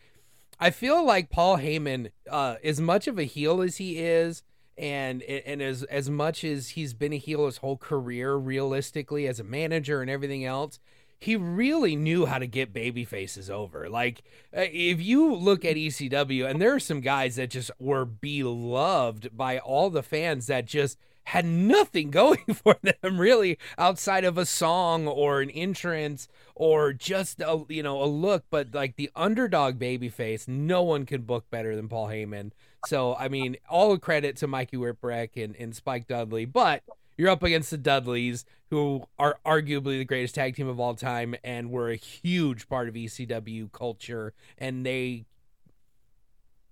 I 0.62 0.70
feel 0.70 1.06
like 1.06 1.30
Paul 1.30 1.58
Heyman, 1.58 2.12
uh, 2.30 2.56
as 2.64 2.80
much 2.80 3.08
of 3.08 3.20
a 3.20 3.24
heel 3.26 3.62
as 3.62 3.76
he 3.76 3.98
is, 3.98 4.42
and 4.78 5.22
and 5.24 5.62
as 5.62 5.84
as 5.84 6.10
much 6.10 6.46
as 6.46 6.70
he's 6.70 6.94
been 6.94 7.12
a 7.12 7.18
heel 7.18 7.48
his 7.48 7.58
whole 7.58 7.76
career, 7.76 8.36
realistically 8.36 9.28
as 9.28 9.42
a 9.42 9.44
manager 9.44 10.02
and 10.02 10.10
everything 10.10 10.46
else, 10.46 10.80
he 11.20 11.36
really 11.36 11.96
knew 11.96 12.26
how 12.26 12.40
to 12.40 12.48
get 12.48 12.74
baby 12.74 13.04
faces 13.04 13.50
over. 13.50 13.90
Like 13.90 14.24
uh, 14.56 14.66
if 14.72 15.02
you 15.02 15.36
look 15.36 15.66
at 15.66 15.76
ECW, 15.76 16.50
and 16.50 16.62
there 16.62 16.74
are 16.74 16.80
some 16.80 17.02
guys 17.02 17.36
that 17.36 17.50
just 17.50 17.72
were 17.80 18.06
beloved 18.06 19.36
by 19.36 19.60
all 19.60 19.90
the 19.90 20.04
fans 20.04 20.48
that 20.48 20.66
just 20.66 20.98
had 21.26 21.46
nothing 21.46 22.10
going 22.12 22.54
for 22.54 22.78
them 22.82 23.20
really 23.20 23.58
outside 23.78 24.24
of 24.24 24.38
a 24.38 24.46
song 24.46 25.08
or 25.08 25.42
an 25.42 25.50
entrance 25.50 26.28
or 26.56 26.94
just 26.94 27.42
a 27.42 27.66
you 27.68 27.84
know 27.84 28.02
a 28.02 28.06
look. 28.06 28.46
But 28.50 28.74
like 28.74 28.96
the 28.96 29.12
underdog 29.16 29.78
baby 29.78 30.10
face 30.10 30.48
no 30.48 30.82
one 30.84 31.06
could 31.06 31.28
book 31.28 31.50
better 31.50 31.76
than 31.76 31.90
paul 31.90 32.08
heyman. 32.08 32.52
So 32.86 33.16
i 33.16 33.28
mean 33.28 33.58
all 33.70 33.92
the 33.92 34.00
credit 34.00 34.38
to 34.38 34.48
mikey 34.48 34.78
whipwreck 34.78 35.42
and, 35.44 35.56
and 35.58 35.76
spike 35.76 36.08
dudley. 36.08 36.46
But 36.46 36.84
you're 37.20 37.30
up 37.30 37.44
against 37.44 37.70
the 37.70 37.78
dudleys 37.78 38.46
who 38.70 39.04
are 39.18 39.38
arguably 39.46 39.98
the 39.98 40.06
greatest 40.06 40.36
tag 40.36 40.56
team 40.56 40.68
of 40.68 40.80
all 40.80 40.96
time 40.96 41.36
and 41.44 41.70
were 41.70 41.90
a 41.90 41.96
huge 41.96 42.70
part 42.70 42.88
of 42.88 42.96
ecw 42.96 43.72
culture 43.72 44.34
and 44.58 44.86
they 44.86 45.26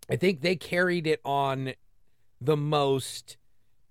i 0.09 0.15
think 0.15 0.41
they 0.41 0.55
carried 0.55 1.05
it 1.05 1.19
on 1.25 1.73
the 2.39 2.57
most 2.57 3.37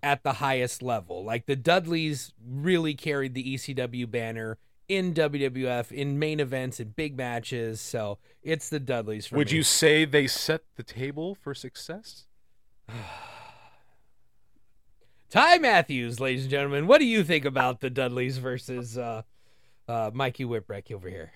at 0.03 0.23
the 0.23 0.35
highest 0.35 0.83
level. 0.83 1.25
Like 1.25 1.47
the 1.47 1.57
Dudleys 1.57 2.33
really 2.47 2.95
carried 2.95 3.35
the 3.35 3.57
ECW 3.57 4.09
banner 4.09 4.59
in 4.89 5.15
WWF 5.15 5.91
in 5.91 6.19
main 6.19 6.39
events 6.39 6.79
and 6.79 6.95
big 6.95 7.17
matches. 7.17 7.81
So 7.81 8.19
it's 8.43 8.69
the 8.69 8.79
Dudleys 8.79 9.27
for 9.27 9.37
Would 9.37 9.51
me. 9.51 9.57
you 9.57 9.63
say 9.65 10.05
they 10.05 10.29
set 10.29 10.63
the 10.77 10.85
table 10.85 11.35
for 11.35 11.55
success? 11.55 12.27
Ty 15.29 15.59
Matthews, 15.59 16.21
ladies 16.21 16.43
and 16.43 16.51
gentlemen, 16.51 16.87
what 16.87 16.99
do 16.99 17.05
you 17.05 17.25
think 17.25 17.45
about 17.45 17.81
the 17.81 17.91
Dudleys 17.91 18.39
versus 18.39 18.97
uh, 18.97 19.23
uh, 19.89 20.11
Mikey 20.15 20.45
Whipwreck 20.45 20.93
over 20.93 21.09
here? 21.09 21.33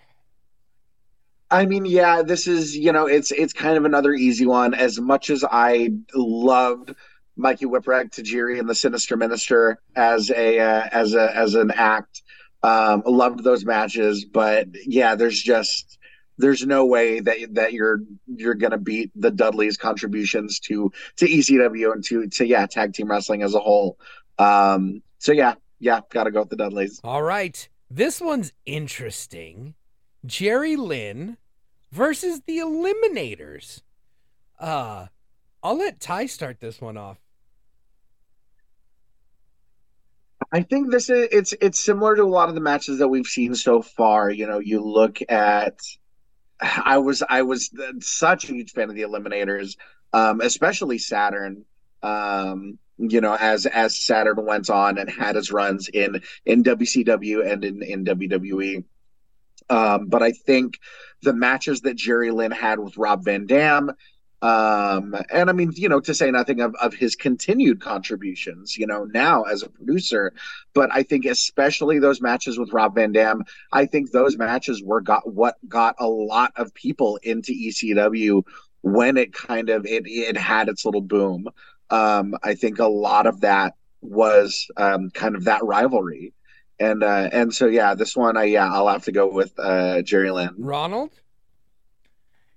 I 1.50 1.66
mean, 1.66 1.84
yeah, 1.84 2.22
this 2.22 2.46
is, 2.46 2.76
you 2.76 2.92
know, 2.92 3.06
it's 3.06 3.32
it's 3.32 3.52
kind 3.52 3.76
of 3.76 3.84
another 3.84 4.12
easy 4.12 4.46
one. 4.46 4.74
As 4.74 5.00
much 5.00 5.30
as 5.30 5.44
I 5.44 5.90
loved 6.14 6.94
Mikey 7.36 7.66
Whipwreck, 7.66 8.10
Tajiri, 8.12 8.60
and 8.60 8.68
the 8.68 8.74
Sinister 8.74 9.16
Minister 9.16 9.80
as 9.96 10.30
a 10.30 10.60
uh, 10.60 10.88
as 10.92 11.14
a 11.14 11.36
as 11.36 11.56
an 11.56 11.72
act, 11.72 12.22
um, 12.62 13.02
loved 13.04 13.42
those 13.42 13.64
matches. 13.64 14.24
But 14.24 14.68
yeah, 14.86 15.16
there's 15.16 15.42
just 15.42 15.98
there's 16.40 16.66
no 16.66 16.86
way 16.86 17.20
that 17.20 17.54
that 17.54 17.72
you're 17.72 18.00
you're 18.26 18.54
gonna 18.54 18.78
beat 18.78 19.10
the 19.14 19.30
Dudleys' 19.30 19.76
contributions 19.76 20.60
to 20.60 20.92
to 21.16 21.26
ECW 21.26 21.92
and 21.92 22.04
to 22.04 22.26
to 22.28 22.46
yeah 22.46 22.66
tag 22.66 22.94
team 22.94 23.10
wrestling 23.10 23.42
as 23.42 23.54
a 23.54 23.60
whole. 23.60 23.98
Um, 24.38 25.02
so 25.18 25.32
yeah, 25.32 25.54
yeah, 25.78 26.00
gotta 26.10 26.30
go 26.30 26.40
with 26.40 26.50
the 26.50 26.56
Dudleys. 26.56 27.00
All 27.04 27.22
right. 27.22 27.68
This 27.90 28.20
one's 28.20 28.52
interesting. 28.66 29.74
Jerry 30.24 30.76
Lynn 30.76 31.36
versus 31.90 32.42
the 32.46 32.58
Eliminators. 32.58 33.82
Uh, 34.58 35.06
I'll 35.62 35.76
let 35.78 36.00
Ty 36.00 36.26
start 36.26 36.60
this 36.60 36.80
one 36.80 36.96
off. 36.96 37.18
I 40.52 40.62
think 40.62 40.90
this 40.90 41.10
is 41.10 41.28
it's 41.30 41.54
it's 41.60 41.78
similar 41.78 42.16
to 42.16 42.22
a 42.22 42.24
lot 42.24 42.48
of 42.48 42.54
the 42.54 42.60
matches 42.60 42.98
that 42.98 43.08
we've 43.08 43.26
seen 43.26 43.54
so 43.54 43.82
far. 43.82 44.30
You 44.30 44.46
know, 44.46 44.58
you 44.58 44.80
look 44.80 45.18
at 45.28 45.78
I 46.60 46.98
was 46.98 47.22
I 47.28 47.42
was 47.42 47.70
such 48.00 48.44
a 48.44 48.52
huge 48.52 48.72
fan 48.72 48.90
of 48.90 48.94
the 48.94 49.02
Eliminators, 49.02 49.76
um, 50.12 50.40
especially 50.40 50.98
Saturn. 50.98 51.64
Um, 52.02 52.78
you 52.98 53.20
know, 53.20 53.36
as 53.38 53.66
as 53.66 53.98
Saturn 53.98 54.44
went 54.44 54.68
on 54.68 54.98
and 54.98 55.08
had 55.08 55.36
his 55.36 55.50
runs 55.50 55.88
in 55.88 56.22
in 56.44 56.62
WCW 56.62 57.50
and 57.50 57.64
in 57.64 57.82
in 57.82 58.04
WWE. 58.04 58.84
Um, 59.70 60.06
but 60.06 60.22
I 60.22 60.32
think 60.32 60.78
the 61.22 61.32
matches 61.32 61.82
that 61.82 61.96
Jerry 61.96 62.30
Lynn 62.30 62.50
had 62.50 62.78
with 62.78 62.96
Rob 62.96 63.24
Van 63.24 63.46
Dam, 63.46 63.92
um, 64.42 65.14
and 65.30 65.50
I 65.50 65.52
mean, 65.52 65.72
you 65.74 65.88
know, 65.88 66.00
to 66.00 66.14
say 66.14 66.30
nothing 66.30 66.60
of, 66.60 66.74
of 66.76 66.94
his 66.94 67.14
continued 67.14 67.80
contributions, 67.80 68.76
you 68.76 68.86
know, 68.86 69.04
now 69.04 69.42
as 69.42 69.62
a 69.62 69.68
producer, 69.68 70.32
but 70.72 70.90
I 70.92 71.02
think 71.02 71.26
especially 71.26 71.98
those 71.98 72.22
matches 72.22 72.58
with 72.58 72.72
Rob 72.72 72.94
Van 72.94 73.12
Dam, 73.12 73.44
I 73.72 73.84
think 73.84 74.10
those 74.10 74.38
matches 74.38 74.82
were 74.82 75.02
got 75.02 75.30
what 75.30 75.56
got 75.68 75.96
a 75.98 76.08
lot 76.08 76.52
of 76.56 76.72
people 76.72 77.18
into 77.22 77.52
ECW 77.52 78.42
when 78.82 79.18
it 79.18 79.34
kind 79.34 79.68
of 79.68 79.84
it 79.84 80.04
it 80.06 80.38
had 80.38 80.68
its 80.68 80.86
little 80.86 81.02
boom. 81.02 81.48
Um, 81.90 82.34
I 82.42 82.54
think 82.54 82.78
a 82.78 82.88
lot 82.88 83.26
of 83.26 83.42
that 83.42 83.74
was 84.00 84.68
um, 84.78 85.10
kind 85.10 85.36
of 85.36 85.44
that 85.44 85.64
rivalry. 85.64 86.32
And 86.78 87.02
uh, 87.02 87.28
and 87.30 87.54
so 87.54 87.66
yeah, 87.66 87.94
this 87.94 88.16
one 88.16 88.38
I 88.38 88.44
yeah 88.44 88.72
I'll 88.72 88.88
have 88.88 89.04
to 89.04 89.12
go 89.12 89.30
with 89.30 89.52
uh, 89.58 90.00
Jerry 90.00 90.30
Lynn. 90.30 90.54
Ronald? 90.56 91.19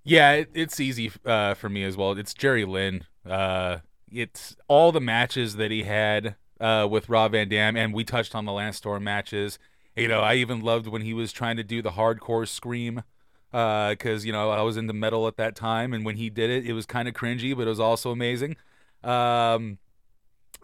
Yeah, 0.03 0.33
it, 0.33 0.49
it's 0.53 0.79
easy 0.79 1.11
uh, 1.25 1.53
for 1.53 1.69
me 1.69 1.83
as 1.83 1.95
well. 1.95 2.11
It's 2.17 2.33
Jerry 2.33 2.65
Lynn. 2.65 3.05
Uh, 3.25 3.79
it's 4.11 4.55
all 4.67 4.91
the 4.91 4.99
matches 5.01 5.55
that 5.55 5.71
he 5.71 5.83
had 5.83 6.35
uh, 6.59 6.87
with 6.89 7.09
Rob 7.09 7.31
Van 7.31 7.47
Dam, 7.49 7.77
and 7.77 7.93
we 7.93 8.03
touched 8.03 8.35
on 8.35 8.45
the 8.45 8.51
Lance 8.51 8.77
Storm 8.77 9.03
matches. 9.03 9.59
You 9.95 10.07
know, 10.07 10.21
I 10.21 10.35
even 10.35 10.61
loved 10.61 10.87
when 10.87 11.03
he 11.03 11.13
was 11.13 11.31
trying 11.31 11.57
to 11.57 11.63
do 11.63 11.81
the 11.81 11.91
hardcore 11.91 12.47
scream 12.47 13.03
because 13.51 14.25
you 14.25 14.31
know 14.31 14.49
I 14.49 14.61
was 14.63 14.77
into 14.77 14.93
metal 14.93 15.27
at 15.27 15.37
that 15.37 15.55
time, 15.55 15.93
and 15.93 16.03
when 16.03 16.17
he 16.17 16.29
did 16.29 16.49
it, 16.49 16.65
it 16.65 16.73
was 16.73 16.85
kind 16.85 17.07
of 17.07 17.13
cringy, 17.13 17.55
but 17.55 17.67
it 17.67 17.69
was 17.69 17.79
also 17.79 18.11
amazing. 18.11 18.55
Um, 19.03 19.77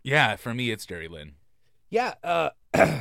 yeah, 0.03 0.35
for 0.35 0.53
me, 0.53 0.71
it's 0.71 0.85
Jerry 0.85 1.07
Lynn. 1.07 1.33
Yeah, 1.89 2.13
uh 2.23 2.49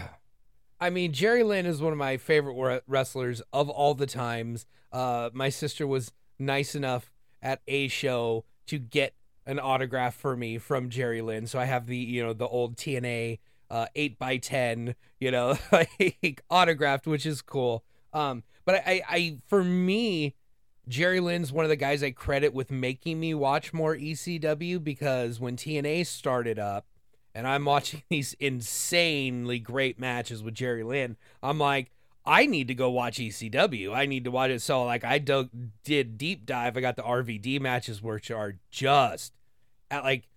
I 0.80 0.90
mean 0.90 1.12
Jerry 1.12 1.42
Lynn 1.42 1.66
is 1.66 1.80
one 1.82 1.92
of 1.92 1.98
my 1.98 2.16
favorite 2.16 2.82
wrestlers 2.86 3.42
of 3.52 3.68
all 3.68 3.94
the 3.94 4.06
times. 4.06 4.66
Uh 4.92 5.30
my 5.32 5.48
sister 5.48 5.86
was 5.86 6.12
nice 6.38 6.74
enough 6.74 7.10
at 7.42 7.60
a 7.66 7.88
show 7.88 8.44
to 8.66 8.78
get 8.78 9.14
an 9.46 9.58
autograph 9.58 10.14
for 10.14 10.36
me 10.36 10.58
from 10.58 10.90
Jerry 10.90 11.22
Lynn. 11.22 11.46
So 11.46 11.58
I 11.58 11.64
have 11.64 11.86
the, 11.86 11.96
you 11.96 12.22
know, 12.22 12.32
the 12.32 12.46
old 12.46 12.76
TNA 12.76 13.38
uh 13.70 13.86
8 13.94 14.18
by 14.18 14.38
10 14.38 14.94
you 15.20 15.30
know, 15.30 15.58
like 15.72 16.42
autographed, 16.48 17.06
which 17.06 17.26
is 17.26 17.42
cool. 17.42 17.84
Um 18.12 18.42
but 18.64 18.76
I, 18.76 18.82
I 18.86 19.02
I 19.08 19.38
for 19.46 19.62
me 19.64 20.34
Jerry 20.88 21.20
Lynn's 21.20 21.52
one 21.52 21.64
of 21.64 21.68
the 21.68 21.76
guys 21.76 22.02
I 22.02 22.10
credit 22.10 22.54
with 22.54 22.70
making 22.70 23.20
me 23.20 23.34
watch 23.34 23.74
more 23.74 23.94
ECW 23.94 24.82
because 24.82 25.38
when 25.38 25.56
TNA 25.56 26.06
started 26.06 26.58
up 26.58 26.86
and 27.34 27.46
I'm 27.46 27.64
watching 27.64 28.02
these 28.10 28.34
insanely 28.40 29.58
great 29.58 29.98
matches 29.98 30.42
with 30.42 30.54
Jerry 30.54 30.82
Lynn, 30.82 31.16
I'm 31.42 31.58
like, 31.58 31.90
I 32.28 32.44
need 32.44 32.68
to 32.68 32.74
go 32.74 32.90
watch 32.90 33.16
ECW. 33.16 33.94
I 33.94 34.04
need 34.04 34.24
to 34.24 34.30
watch 34.30 34.50
it. 34.50 34.60
So 34.60 34.84
like 34.84 35.02
I 35.02 35.18
dug, 35.18 35.48
did 35.82 36.18
deep 36.18 36.44
dive. 36.44 36.76
I 36.76 36.82
got 36.82 36.96
the 36.96 37.02
RVD 37.02 37.58
matches, 37.58 38.02
which 38.02 38.30
are 38.30 38.56
just 38.70 39.32
at 39.90 40.04
like 40.04 40.28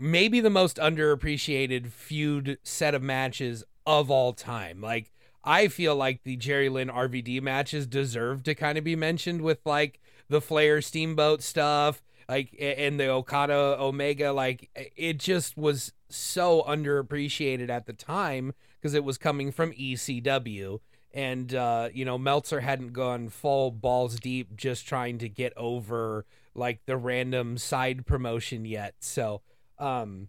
maybe 0.00 0.40
the 0.40 0.50
most 0.50 0.78
underappreciated 0.78 1.92
feud 1.92 2.58
set 2.64 2.92
of 2.92 3.04
matches 3.04 3.62
of 3.86 4.10
all 4.10 4.32
time. 4.32 4.80
Like 4.80 5.12
I 5.44 5.68
feel 5.68 5.94
like 5.94 6.24
the 6.24 6.34
Jerry 6.34 6.68
Lynn 6.68 6.88
RVD 6.88 7.40
matches 7.40 7.86
deserve 7.86 8.42
to 8.42 8.56
kind 8.56 8.76
of 8.76 8.82
be 8.82 8.96
mentioned 8.96 9.42
with 9.42 9.60
like 9.64 10.00
the 10.28 10.40
Flair 10.40 10.82
Steamboat 10.82 11.40
stuff, 11.40 12.02
like 12.28 12.52
and 12.58 12.98
the 12.98 13.08
Okada 13.08 13.76
Omega. 13.78 14.32
Like 14.32 14.70
it 14.96 15.18
just 15.18 15.56
was 15.56 15.92
so 16.08 16.64
underappreciated 16.66 17.70
at 17.70 17.86
the 17.86 17.92
time 17.92 18.54
because 18.80 18.92
it 18.94 19.04
was 19.04 19.18
coming 19.18 19.52
from 19.52 19.72
ECW. 19.72 20.80
And 21.16 21.54
uh, 21.54 21.88
you 21.94 22.04
know, 22.04 22.18
Meltzer 22.18 22.60
hadn't 22.60 22.92
gone 22.92 23.30
full 23.30 23.70
balls 23.70 24.20
deep 24.20 24.54
just 24.54 24.86
trying 24.86 25.16
to 25.18 25.30
get 25.30 25.54
over 25.56 26.26
like 26.54 26.84
the 26.84 26.98
random 26.98 27.56
side 27.56 28.04
promotion 28.04 28.66
yet. 28.66 28.94
So 29.00 29.40
um 29.78 30.28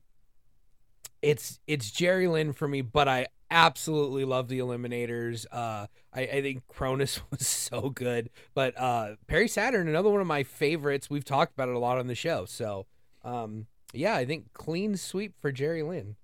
it's 1.21 1.59
it's 1.67 1.91
Jerry 1.91 2.27
Lynn 2.29 2.53
for 2.53 2.69
me, 2.69 2.81
but 2.81 3.09
I 3.09 3.27
absolutely 3.51 4.23
love 4.23 4.47
the 4.47 4.59
Eliminators. 4.59 5.45
Uh, 5.51 5.87
I, 6.13 6.21
I 6.21 6.41
think 6.41 6.63
Kronus 6.67 7.19
was 7.31 7.45
so 7.45 7.89
good, 7.89 8.29
but 8.53 8.73
uh, 8.77 9.15
Perry 9.27 9.49
Saturn, 9.49 9.89
another 9.89 10.09
one 10.09 10.21
of 10.21 10.27
my 10.27 10.43
favorites. 10.43 11.09
We've 11.09 11.25
talked 11.25 11.53
about 11.53 11.67
it 11.67 11.75
a 11.75 11.79
lot 11.79 11.97
on 11.97 12.07
the 12.07 12.15
show. 12.15 12.45
So, 12.45 12.85
um, 13.25 13.67
yeah, 13.93 14.15
I 14.15 14.25
think 14.25 14.53
clean 14.53 14.95
sweep 14.95 15.33
for 15.41 15.51
Jerry 15.51 15.83
Lynn. 15.83 16.15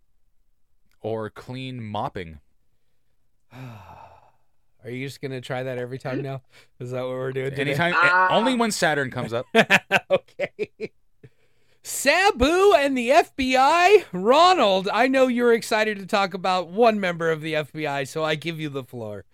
Or 1.02 1.30
clean 1.30 1.84
mopping. 1.84 2.40
Are 4.84 4.90
you 4.90 5.06
just 5.06 5.22
gonna 5.22 5.42
try 5.42 5.64
that 5.64 5.78
every 5.78 5.98
time 5.98 6.22
now? 6.22 6.42
Is 6.80 6.92
that 6.92 7.02
what 7.02 7.12
we're 7.12 7.32
doing? 7.32 7.52
Today? 7.52 7.74
Anytime, 7.74 7.96
only 8.32 8.56
when 8.56 8.72
Saturn 8.72 9.12
comes 9.12 9.34
up. 9.34 9.46
okay. 10.12 10.92
Sabu 11.84 12.74
and 12.74 12.98
the 12.98 13.10
FBI. 13.10 14.06
Ronald, 14.14 14.90
I 14.92 15.08
know 15.08 15.28
you're 15.28 15.54
excited 15.54 16.00
to 16.00 16.06
talk 16.06 16.34
about 16.34 16.70
one 16.70 17.00
member 17.00 17.30
of 17.30 17.42
the 17.42 17.54
FBI, 17.54 18.08
so 18.08 18.24
I 18.24 18.36
give 18.36 18.60
you 18.60 18.70
the 18.70 18.84
floor. 18.84 19.26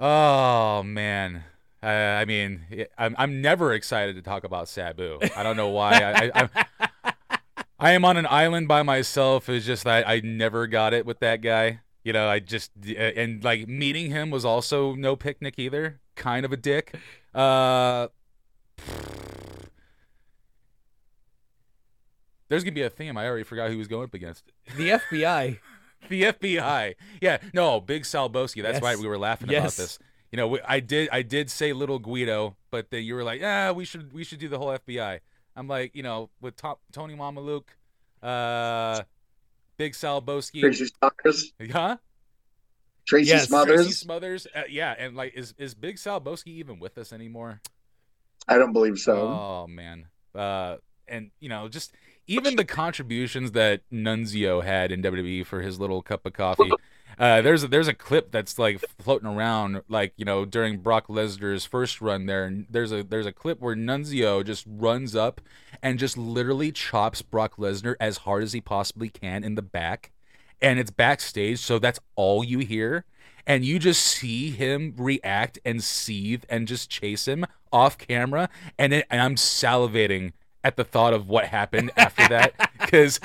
oh 0.00 0.82
man. 0.82 1.44
Uh, 1.82 1.86
I 1.86 2.24
mean, 2.24 2.86
I'm 2.98 3.14
I'm 3.18 3.40
never 3.42 3.72
excited 3.72 4.16
to 4.16 4.22
talk 4.22 4.44
about 4.44 4.68
Sabu. 4.68 5.18
I 5.36 5.42
don't 5.42 5.56
know 5.56 5.68
why. 5.68 5.92
I, 5.92 6.30
I, 6.34 6.88
I 7.78 7.92
am 7.92 8.04
on 8.04 8.16
an 8.16 8.26
island 8.28 8.68
by 8.68 8.82
myself. 8.82 9.48
It's 9.48 9.66
just 9.66 9.84
that 9.84 10.08
I 10.08 10.20
never 10.20 10.66
got 10.66 10.94
it 10.94 11.04
with 11.04 11.20
that 11.20 11.42
guy. 11.42 11.80
You 12.06 12.12
know, 12.12 12.28
I 12.28 12.38
just 12.38 12.70
and 12.96 13.42
like 13.42 13.66
meeting 13.66 14.12
him 14.12 14.30
was 14.30 14.44
also 14.44 14.94
no 14.94 15.16
picnic 15.16 15.54
either. 15.58 15.98
Kind 16.14 16.44
of 16.46 16.52
a 16.52 16.56
dick. 16.56 16.94
Uh, 17.34 18.06
there's 22.48 22.62
gonna 22.62 22.70
be 22.70 22.82
a 22.82 22.90
theme. 22.90 23.16
I 23.16 23.26
already 23.26 23.42
forgot 23.42 23.72
who 23.72 23.78
was 23.78 23.88
going 23.88 24.04
up 24.04 24.14
against. 24.14 24.44
The 24.76 24.90
FBI. 24.90 25.58
the 26.08 26.22
FBI. 26.22 26.94
Yeah, 27.20 27.38
no, 27.52 27.80
Big 27.80 28.04
Salboski. 28.04 28.62
That's 28.62 28.76
yes. 28.76 28.82
right. 28.82 28.96
We 28.96 29.08
were 29.08 29.18
laughing 29.18 29.50
yes. 29.50 29.76
about 29.76 29.82
this. 29.82 29.98
You 30.30 30.36
know, 30.36 30.60
I 30.64 30.78
did 30.78 31.08
I 31.10 31.22
did 31.22 31.50
say 31.50 31.72
little 31.72 31.98
Guido, 31.98 32.54
but 32.70 32.90
then 32.90 33.02
you 33.02 33.16
were 33.16 33.24
like, 33.24 33.40
"Yeah, 33.40 33.72
we 33.72 33.84
should 33.84 34.12
we 34.12 34.22
should 34.22 34.38
do 34.38 34.48
the 34.48 34.58
whole 34.58 34.68
FBI. 34.68 35.18
I'm 35.56 35.66
like, 35.66 35.96
you 35.96 36.04
know, 36.04 36.30
with 36.40 36.54
top, 36.54 36.82
Tony 36.92 37.16
Mamaluke, 37.16 37.74
uh, 38.22 39.02
Big 39.76 39.94
Sal 39.94 40.22
Salboski. 40.22 40.60
Tracy 40.60 40.86
Smothers. 40.86 41.52
Huh? 41.70 41.96
Tracy 43.06 43.28
yes, 43.28 43.48
Smothers. 43.48 43.76
Tracy 43.76 43.92
Smothers. 43.92 44.46
Uh, 44.54 44.62
yeah, 44.68 44.94
and 44.98 45.16
like, 45.16 45.34
is 45.34 45.54
is 45.58 45.74
Big 45.74 45.98
Sal 45.98 46.20
Salboski 46.20 46.48
even 46.48 46.78
with 46.78 46.98
us 46.98 47.12
anymore? 47.12 47.60
I 48.48 48.58
don't 48.58 48.72
believe 48.72 48.98
so. 48.98 49.16
Oh 49.16 49.66
man. 49.68 50.06
Uh, 50.34 50.76
and 51.08 51.30
you 51.40 51.48
know, 51.48 51.68
just 51.68 51.92
even 52.26 52.56
the 52.56 52.64
contributions 52.64 53.52
that 53.52 53.82
Nunzio 53.92 54.62
had 54.62 54.90
in 54.90 55.02
WWE 55.02 55.46
for 55.46 55.62
his 55.62 55.78
little 55.78 56.02
cup 56.02 56.26
of 56.26 56.32
coffee. 56.32 56.70
Uh, 57.18 57.40
there's 57.40 57.64
a, 57.64 57.68
there's 57.68 57.88
a 57.88 57.94
clip 57.94 58.30
that's 58.30 58.58
like 58.58 58.78
floating 58.98 59.28
around, 59.28 59.82
like 59.88 60.12
you 60.16 60.24
know, 60.24 60.44
during 60.44 60.78
Brock 60.78 61.08
Lesnar's 61.08 61.64
first 61.64 62.00
run 62.00 62.26
there. 62.26 62.44
And 62.44 62.66
there's 62.68 62.92
a 62.92 63.02
there's 63.02 63.26
a 63.26 63.32
clip 63.32 63.60
where 63.60 63.74
Nunzio 63.74 64.44
just 64.44 64.64
runs 64.68 65.16
up 65.16 65.40
and 65.82 65.98
just 65.98 66.18
literally 66.18 66.72
chops 66.72 67.22
Brock 67.22 67.56
Lesnar 67.56 67.96
as 68.00 68.18
hard 68.18 68.42
as 68.42 68.52
he 68.52 68.60
possibly 68.60 69.08
can 69.08 69.44
in 69.44 69.54
the 69.54 69.62
back, 69.62 70.12
and 70.60 70.78
it's 70.78 70.90
backstage, 70.90 71.58
so 71.58 71.78
that's 71.78 72.00
all 72.16 72.44
you 72.44 72.58
hear, 72.58 73.04
and 73.46 73.64
you 73.64 73.78
just 73.78 74.02
see 74.02 74.50
him 74.50 74.94
react 74.96 75.58
and 75.64 75.82
seethe 75.82 76.44
and 76.48 76.68
just 76.68 76.90
chase 76.90 77.26
him 77.26 77.46
off 77.72 77.98
camera, 77.98 78.48
and, 78.78 78.92
it, 78.92 79.06
and 79.10 79.20
I'm 79.20 79.36
salivating 79.36 80.32
at 80.64 80.76
the 80.76 80.84
thought 80.84 81.14
of 81.14 81.28
what 81.28 81.46
happened 81.46 81.92
after 81.96 82.26
that 82.28 82.70
because 82.80 83.20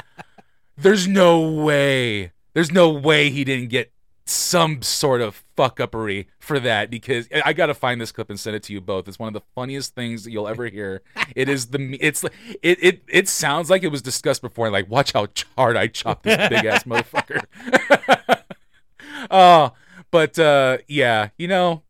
there's 0.77 1.07
no 1.07 1.49
way 1.49 2.31
there's 2.53 2.71
no 2.71 2.89
way 2.89 3.29
he 3.29 3.43
didn't 3.43 3.69
get 3.69 3.91
some 4.25 4.81
sort 4.81 5.19
of 5.19 5.43
fuck 5.57 5.77
uppery 5.79 6.27
for 6.39 6.59
that 6.59 6.89
because 6.89 7.27
I 7.43 7.53
gotta 7.53 7.73
find 7.73 7.99
this 7.99 8.11
clip 8.11 8.29
and 8.29 8.39
send 8.39 8.55
it 8.55 8.63
to 8.63 8.73
you 8.73 8.79
both. 8.79 9.07
It's 9.07 9.19
one 9.19 9.27
of 9.27 9.33
the 9.33 9.41
funniest 9.55 9.95
things 9.95 10.23
that 10.23 10.31
you'll 10.31 10.47
ever 10.47 10.67
hear. 10.67 11.01
It 11.35 11.49
is 11.49 11.67
the 11.67 11.97
it's 11.99 12.23
it 12.23 12.83
it 12.83 13.03
it 13.09 13.27
sounds 13.27 13.69
like 13.69 13.83
it 13.83 13.89
was 13.89 14.01
discussed 14.01 14.41
before. 14.41 14.69
Like 14.69 14.89
watch 14.89 15.11
how 15.13 15.27
hard 15.57 15.75
I 15.75 15.87
chop 15.87 16.23
this 16.23 16.37
big 16.49 16.65
ass 16.65 16.83
motherfucker. 16.83 17.43
Oh, 19.29 19.73
but 20.11 20.37
uh, 20.39 20.77
yeah, 20.87 21.29
you 21.37 21.47
know, 21.47 21.83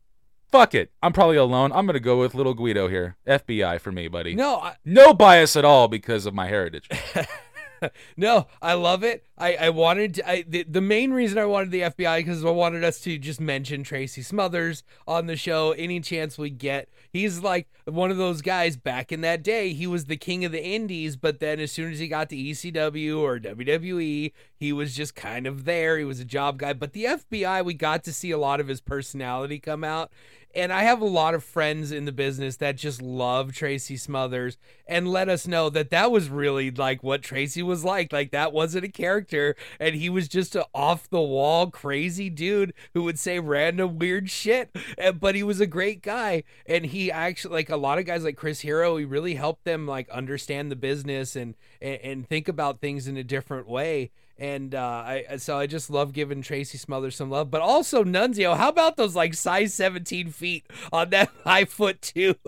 fuck 0.52 0.74
it. 0.74 0.92
I'm 1.04 1.14
probably 1.14 1.38
alone. 1.38 1.72
I'm 1.74 1.86
gonna 1.86 2.00
go 2.00 2.20
with 2.20 2.34
little 2.34 2.54
Guido 2.54 2.88
here. 2.88 3.18
FBI 3.28 3.80
for 3.82 3.92
me, 3.92 4.08
buddy. 4.08 4.36
No, 4.36 4.58
I- 4.62 4.76
no 4.86 5.14
bias 5.14 5.56
at 5.56 5.66
all 5.66 5.88
because 5.88 6.26
of 6.26 6.34
my 6.34 6.48
heritage. 6.48 6.90
no, 8.18 8.48
I 8.62 8.74
love 8.74 9.04
it. 9.04 9.26
I, 9.38 9.56
I 9.56 9.70
wanted 9.70 10.16
to, 10.16 10.30
I, 10.30 10.44
the, 10.48 10.64
the 10.64 10.82
main 10.82 11.12
reason 11.12 11.38
I 11.38 11.46
wanted 11.46 11.72
the 11.72 11.82
FBI 11.82 12.20
because 12.20 12.46
I 12.46 12.50
wanted 12.50 12.84
us 12.84 13.00
to 13.02 13.18
just 13.18 13.42
mention 13.42 13.84
Tracy 13.84 14.22
Smothers 14.22 14.84
on 15.08 15.26
the 15.26 15.36
show 15.36 15.72
any 15.72 16.00
chance 16.00 16.38
we 16.38 16.50
get. 16.50 16.90
He's 17.12 17.40
like 17.40 17.68
one 17.86 18.12
of 18.12 18.18
those 18.18 18.42
guys 18.42 18.78
back 18.78 19.12
in 19.12 19.22
that 19.22 19.44
day. 19.44 19.74
He 19.74 19.88
was 19.88 20.06
the 20.06 20.18
king 20.18 20.46
of 20.46 20.52
the 20.52 20.64
indies, 20.64 21.16
but 21.16 21.40
then 21.40 21.60
as 21.60 21.72
soon 21.72 21.92
as 21.92 22.00
he 22.00 22.08
got 22.08 22.30
to 22.30 22.36
ECW 22.36 23.20
or 23.20 23.40
WWE, 23.40 24.32
he 24.56 24.74
was 24.74 24.96
just 24.96 25.16
kind 25.16 25.48
of 25.48 25.66
there. 25.66 25.98
He 25.98 26.06
was 26.06 26.20
a 26.20 26.26
job 26.26 26.60
guy. 26.60 26.74
But 26.74 26.94
the 26.94 27.06
FBI, 27.06 27.66
we 27.66 27.74
got 27.74 28.04
to 28.04 28.14
see 28.14 28.32
a 28.32 28.38
lot 28.38 28.60
of 28.60 28.68
his 28.68 28.82
personality 28.82 29.60
come 29.60 29.84
out. 29.84 30.12
And 30.56 30.74
I 30.74 30.84
have 30.84 31.02
a 31.02 31.06
lot 31.06 31.34
of 31.34 31.44
friends 31.44 31.92
in 31.92 32.06
the 32.06 32.12
business 32.12 32.58
that 32.58 32.78
just 32.78 33.02
love 33.02 33.54
Tracy 33.54 33.98
Smothers 33.98 34.58
and 34.88 35.08
let 35.08 35.30
us 35.30 35.48
know 35.48 35.70
that 35.70 35.90
that 35.92 36.12
was 36.12 36.30
really 36.30 36.72
like 36.72 37.04
what 37.04 37.22
Tracy 37.22 37.64
was 37.64 37.86
like. 37.86 38.12
Like 38.12 38.32
that 38.32 38.52
wasn't 38.52 38.86
a 38.86 38.90
character, 38.90 39.56
and 39.80 39.96
he 39.96 40.10
was 40.10 40.28
just 40.28 40.56
an 40.56 40.64
off 40.74 41.10
the 41.10 41.22
wall 41.22 41.72
crazy 41.72 42.30
dude 42.30 42.74
who 42.94 43.04
would 43.04 43.20
say 43.20 43.40
random 43.40 43.98
weird 43.98 44.30
shit. 44.30 44.76
But 45.20 45.36
he 45.36 45.44
was 45.44 45.60
a 45.60 45.68
great 45.68 46.02
guy, 46.02 46.44
and 46.66 46.86
he 46.86 47.12
actually 47.12 47.54
like 47.54 47.70
a 47.70 47.78
lot 47.78 48.00
of 48.00 48.06
guys 48.06 48.24
like 48.24 48.36
Chris 48.36 48.62
Hero. 48.62 48.98
He 48.98 49.06
really 49.06 49.36
helped 49.36 49.64
them 49.64 49.88
like 49.88 50.10
understand 50.10 50.72
the 50.72 50.76
business 50.76 51.36
and 51.36 51.56
and, 51.82 52.00
and 52.02 52.28
think 52.28 52.48
about 52.48 52.82
things 52.82 53.08
in 53.08 53.18
a 53.18 53.24
different 53.24 53.68
way 53.68 54.12
and 54.42 54.74
uh, 54.74 55.04
I 55.06 55.38
so 55.38 55.60
I 55.60 55.68
just 55.68 55.92
love 55.92 56.14
giving 56.14 56.42
Tracy 56.42 56.80
Smothers 56.80 57.16
some 57.16 57.30
love, 57.30 57.52
but 57.52 57.62
also 57.62 58.04
Nunzio. 58.04 58.58
How 58.58 58.70
about 58.70 58.98
those 58.98 59.16
like 59.16 59.36
size 59.36 59.72
17 59.76 60.32
feet 60.32 60.66
on 60.92 61.12
that 61.12 61.30
five 61.44 61.70
foot 61.70 62.02
two, 62.02 62.34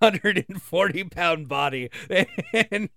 140 0.00 1.04
pound 1.04 1.48
body? 1.48 1.88
And 2.70 2.88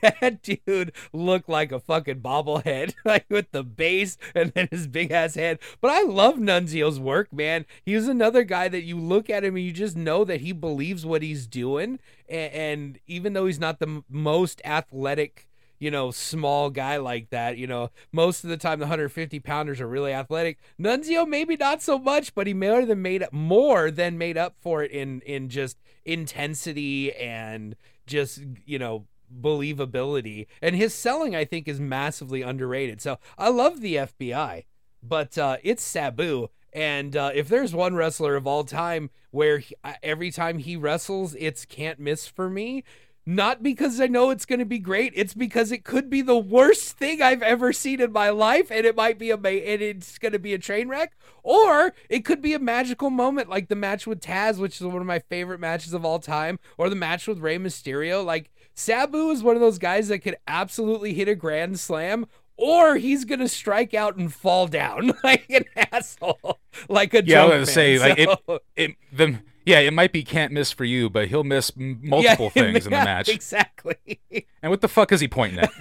that 0.00 0.42
dude 0.42 0.92
looked 1.12 1.48
like 1.50 1.70
a 1.70 1.80
fucking 1.80 2.20
bobblehead, 2.20 2.94
like 3.04 3.26
with 3.28 3.50
the 3.50 3.62
base 3.62 4.16
and 4.34 4.52
then 4.52 4.68
his 4.70 4.86
big 4.86 5.10
ass 5.10 5.34
head. 5.34 5.58
But 5.82 5.90
I 5.90 6.02
love 6.02 6.36
Nunzio's 6.36 6.98
work, 6.98 7.30
man. 7.30 7.66
He's 7.84 8.08
another 8.08 8.42
guy 8.42 8.68
that 8.68 8.84
you 8.84 8.98
look 8.98 9.28
at 9.28 9.44
him 9.44 9.56
and 9.56 9.64
you 9.64 9.72
just 9.72 9.96
know 9.96 10.24
that 10.24 10.40
he 10.40 10.52
believes 10.52 11.04
what 11.04 11.22
he's 11.22 11.46
doing, 11.46 11.98
and, 12.26 12.52
and 12.52 12.98
even 13.06 13.34
though 13.34 13.44
he's 13.44 13.60
not 13.60 13.80
the 13.80 14.02
most 14.08 14.62
athletic 14.64 15.46
you 15.78 15.90
know, 15.90 16.10
small 16.10 16.70
guy 16.70 16.96
like 16.96 17.30
that. 17.30 17.56
You 17.56 17.66
know, 17.66 17.90
most 18.12 18.44
of 18.44 18.50
the 18.50 18.56
time 18.56 18.78
the 18.78 18.84
150 18.84 19.40
pounders 19.40 19.80
are 19.80 19.88
really 19.88 20.12
athletic. 20.12 20.58
Nunzio 20.80 21.26
maybe 21.26 21.56
not 21.56 21.82
so 21.82 21.98
much, 21.98 22.34
but 22.34 22.46
he 22.46 22.54
more 22.54 22.84
than 22.84 23.02
made 23.02 23.22
up 23.22 23.32
more 23.32 23.90
than 23.90 24.18
made 24.18 24.38
up 24.38 24.54
for 24.58 24.82
it 24.82 24.90
in 24.90 25.20
in 25.22 25.48
just 25.48 25.78
intensity 26.04 27.12
and 27.14 27.76
just 28.06 28.42
you 28.64 28.78
know 28.78 29.06
believability. 29.40 30.46
And 30.62 30.76
his 30.76 30.94
selling, 30.94 31.34
I 31.34 31.44
think, 31.44 31.68
is 31.68 31.80
massively 31.80 32.42
underrated. 32.42 33.00
So 33.00 33.18
I 33.36 33.48
love 33.48 33.80
the 33.80 33.96
FBI, 33.96 34.64
but 35.02 35.36
uh, 35.36 35.56
it's 35.62 35.82
Sabu. 35.82 36.48
And 36.72 37.16
uh, 37.16 37.30
if 37.34 37.48
there's 37.48 37.74
one 37.74 37.94
wrestler 37.94 38.36
of 38.36 38.46
all 38.46 38.62
time 38.62 39.08
where 39.30 39.58
he, 39.58 39.74
every 40.02 40.30
time 40.30 40.58
he 40.58 40.76
wrestles, 40.76 41.34
it's 41.38 41.64
can't 41.64 41.98
miss 41.98 42.26
for 42.26 42.50
me, 42.50 42.84
not 43.28 43.60
because 43.60 44.00
I 44.00 44.06
know 44.06 44.30
it's 44.30 44.46
going 44.46 44.60
to 44.60 44.64
be 44.64 44.78
great. 44.78 45.12
It's 45.16 45.34
because 45.34 45.72
it 45.72 45.82
could 45.82 46.08
be 46.08 46.22
the 46.22 46.38
worst 46.38 46.96
thing 46.96 47.20
I've 47.20 47.42
ever 47.42 47.72
seen 47.72 48.00
in 48.00 48.12
my 48.12 48.30
life, 48.30 48.70
and 48.70 48.86
it 48.86 48.94
might 48.94 49.18
be 49.18 49.30
a 49.30 49.34
and 49.36 49.82
it's 49.82 50.16
going 50.18 50.32
to 50.32 50.38
be 50.38 50.54
a 50.54 50.58
train 50.58 50.88
wreck, 50.88 51.16
or 51.42 51.92
it 52.08 52.24
could 52.24 52.40
be 52.40 52.54
a 52.54 52.60
magical 52.60 53.10
moment 53.10 53.48
like 53.48 53.68
the 53.68 53.74
match 53.74 54.06
with 54.06 54.20
Taz, 54.20 54.58
which 54.58 54.80
is 54.80 54.86
one 54.86 54.96
of 54.96 55.06
my 55.06 55.18
favorite 55.18 55.58
matches 55.58 55.92
of 55.92 56.04
all 56.04 56.20
time, 56.20 56.60
or 56.78 56.88
the 56.88 56.94
match 56.94 57.26
with 57.26 57.40
Rey 57.40 57.58
Mysterio. 57.58 58.24
Like 58.24 58.52
Sabu 58.74 59.30
is 59.30 59.42
one 59.42 59.56
of 59.56 59.60
those 59.60 59.78
guys 59.78 60.06
that 60.08 60.20
could 60.20 60.36
absolutely 60.46 61.12
hit 61.12 61.26
a 61.28 61.34
grand 61.34 61.80
slam, 61.80 62.26
or 62.56 62.96
he's 62.96 63.24
gonna 63.24 63.48
strike 63.48 63.92
out 63.92 64.16
and 64.16 64.32
fall 64.32 64.68
down 64.68 65.12
like 65.24 65.46
an 65.50 65.64
asshole, 65.92 66.60
like 66.88 67.14
a 67.14 67.24
yeah. 67.24 67.42
I 67.42 67.44
was 67.44 67.52
gonna 67.52 67.66
say 67.66 67.98
like 67.98 68.18
it, 68.18 68.38
it 68.76 68.96
the 69.12 69.38
yeah, 69.66 69.80
it 69.80 69.92
might 69.92 70.12
be 70.12 70.22
can't 70.22 70.52
miss 70.52 70.70
for 70.70 70.84
you, 70.84 71.10
but 71.10 71.26
he'll 71.26 71.44
miss 71.44 71.72
multiple 71.76 72.52
yeah, 72.54 72.62
things 72.62 72.86
in 72.86 72.92
the 72.92 73.04
match. 73.04 73.28
Exactly. 73.28 74.20
And 74.62 74.70
what 74.70 74.80
the 74.80 74.88
fuck 74.88 75.10
is 75.10 75.20
he 75.20 75.26
pointing 75.26 75.58
at? 75.58 75.72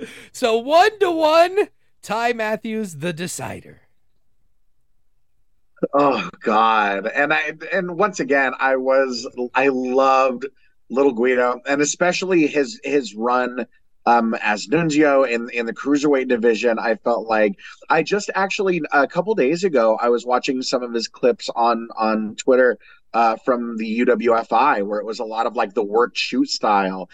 so 0.32 0.56
one 0.56 0.98
to 1.00 1.10
one, 1.10 1.68
Ty 2.02 2.32
Matthews, 2.32 2.96
the 2.96 3.12
decider. 3.12 3.82
Oh 5.92 6.28
God. 6.40 7.06
And 7.06 7.32
I 7.34 7.52
and 7.72 7.98
once 7.98 8.20
again, 8.20 8.54
I 8.58 8.76
was 8.76 9.28
I 9.54 9.68
loved 9.68 10.46
Little 10.88 11.12
Guido 11.12 11.60
and 11.66 11.82
especially 11.82 12.46
his 12.46 12.80
his 12.84 13.14
run 13.14 13.66
um, 14.06 14.34
as 14.40 14.68
Nunzio 14.68 15.28
in 15.28 15.50
in 15.50 15.66
the 15.66 15.74
cruiserweight 15.74 16.28
division. 16.28 16.78
I 16.78 16.94
felt 16.94 17.26
like 17.26 17.58
I 17.90 18.02
just 18.02 18.30
actually 18.34 18.80
a 18.92 19.06
couple 19.06 19.34
days 19.34 19.64
ago 19.64 19.98
I 20.00 20.08
was 20.08 20.24
watching 20.24 20.62
some 20.62 20.82
of 20.82 20.94
his 20.94 21.08
clips 21.08 21.50
on 21.54 21.88
on 21.96 22.36
Twitter 22.36 22.78
uh, 23.12 23.36
from 23.44 23.76
the 23.76 24.00
UWFI 24.00 24.86
where 24.86 25.00
it 25.00 25.06
was 25.06 25.18
a 25.18 25.24
lot 25.24 25.46
of 25.46 25.56
like 25.56 25.74
the 25.74 25.84
work 25.84 26.16
shoot 26.16 26.48
style. 26.48 27.10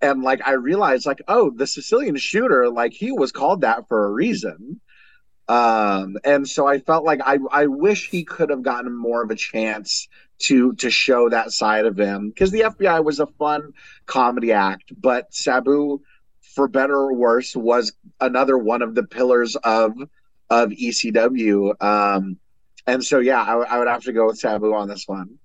And 0.00 0.22
like 0.22 0.46
I 0.46 0.52
realized, 0.52 1.06
like, 1.06 1.22
oh, 1.26 1.50
the 1.50 1.66
Sicilian 1.66 2.16
shooter, 2.16 2.68
like 2.68 2.92
he 2.92 3.10
was 3.10 3.32
called 3.32 3.62
that 3.62 3.88
for 3.88 4.06
a 4.06 4.10
reason. 4.10 4.80
Um, 5.48 6.18
and 6.24 6.46
so 6.46 6.66
I 6.66 6.78
felt 6.78 7.04
like 7.04 7.20
I 7.24 7.38
I 7.50 7.66
wish 7.66 8.10
he 8.10 8.24
could 8.24 8.50
have 8.50 8.62
gotten 8.62 8.94
more 8.94 9.22
of 9.22 9.30
a 9.30 9.36
chance 9.36 10.08
to 10.40 10.74
to 10.74 10.90
show 10.90 11.30
that 11.30 11.52
side 11.52 11.86
of 11.86 11.98
him 11.98 12.28
because 12.28 12.50
the 12.50 12.62
FBI 12.62 13.02
was 13.02 13.20
a 13.20 13.26
fun 13.26 13.72
comedy 14.04 14.52
act, 14.52 14.92
but 15.00 15.32
Sabu 15.32 16.00
for 16.56 16.66
better 16.66 16.96
or 16.96 17.12
worse, 17.12 17.54
was 17.54 17.92
another 18.18 18.56
one 18.56 18.82
of 18.82 18.94
the 18.94 19.04
pillars 19.04 19.54
of 19.56 19.92
of 20.48 20.70
ECW. 20.70 21.80
Um, 21.82 22.38
and 22.86 23.04
so, 23.04 23.18
yeah, 23.18 23.42
I, 23.42 23.56
I 23.56 23.78
would 23.78 23.88
have 23.88 24.02
to 24.04 24.12
go 24.12 24.26
with 24.26 24.38
Sabu 24.38 24.72
on 24.72 24.88
this 24.88 25.06
one. 25.06 25.38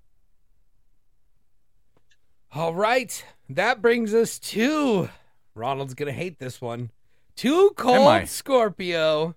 All 2.53 2.74
right, 2.74 3.24
that 3.49 3.82
brings 3.82 4.14
us 4.14 4.39
to 4.39 5.09
Ronald's 5.53 5.93
gonna 5.93 6.12
hate 6.14 6.39
this 6.39 6.62
one. 6.62 6.91
Too 7.36 7.72
Cold 7.76 8.28
Scorpio 8.28 9.36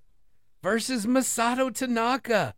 versus 0.63 1.07
Masato 1.07 1.75
Tanaka. 1.75 2.55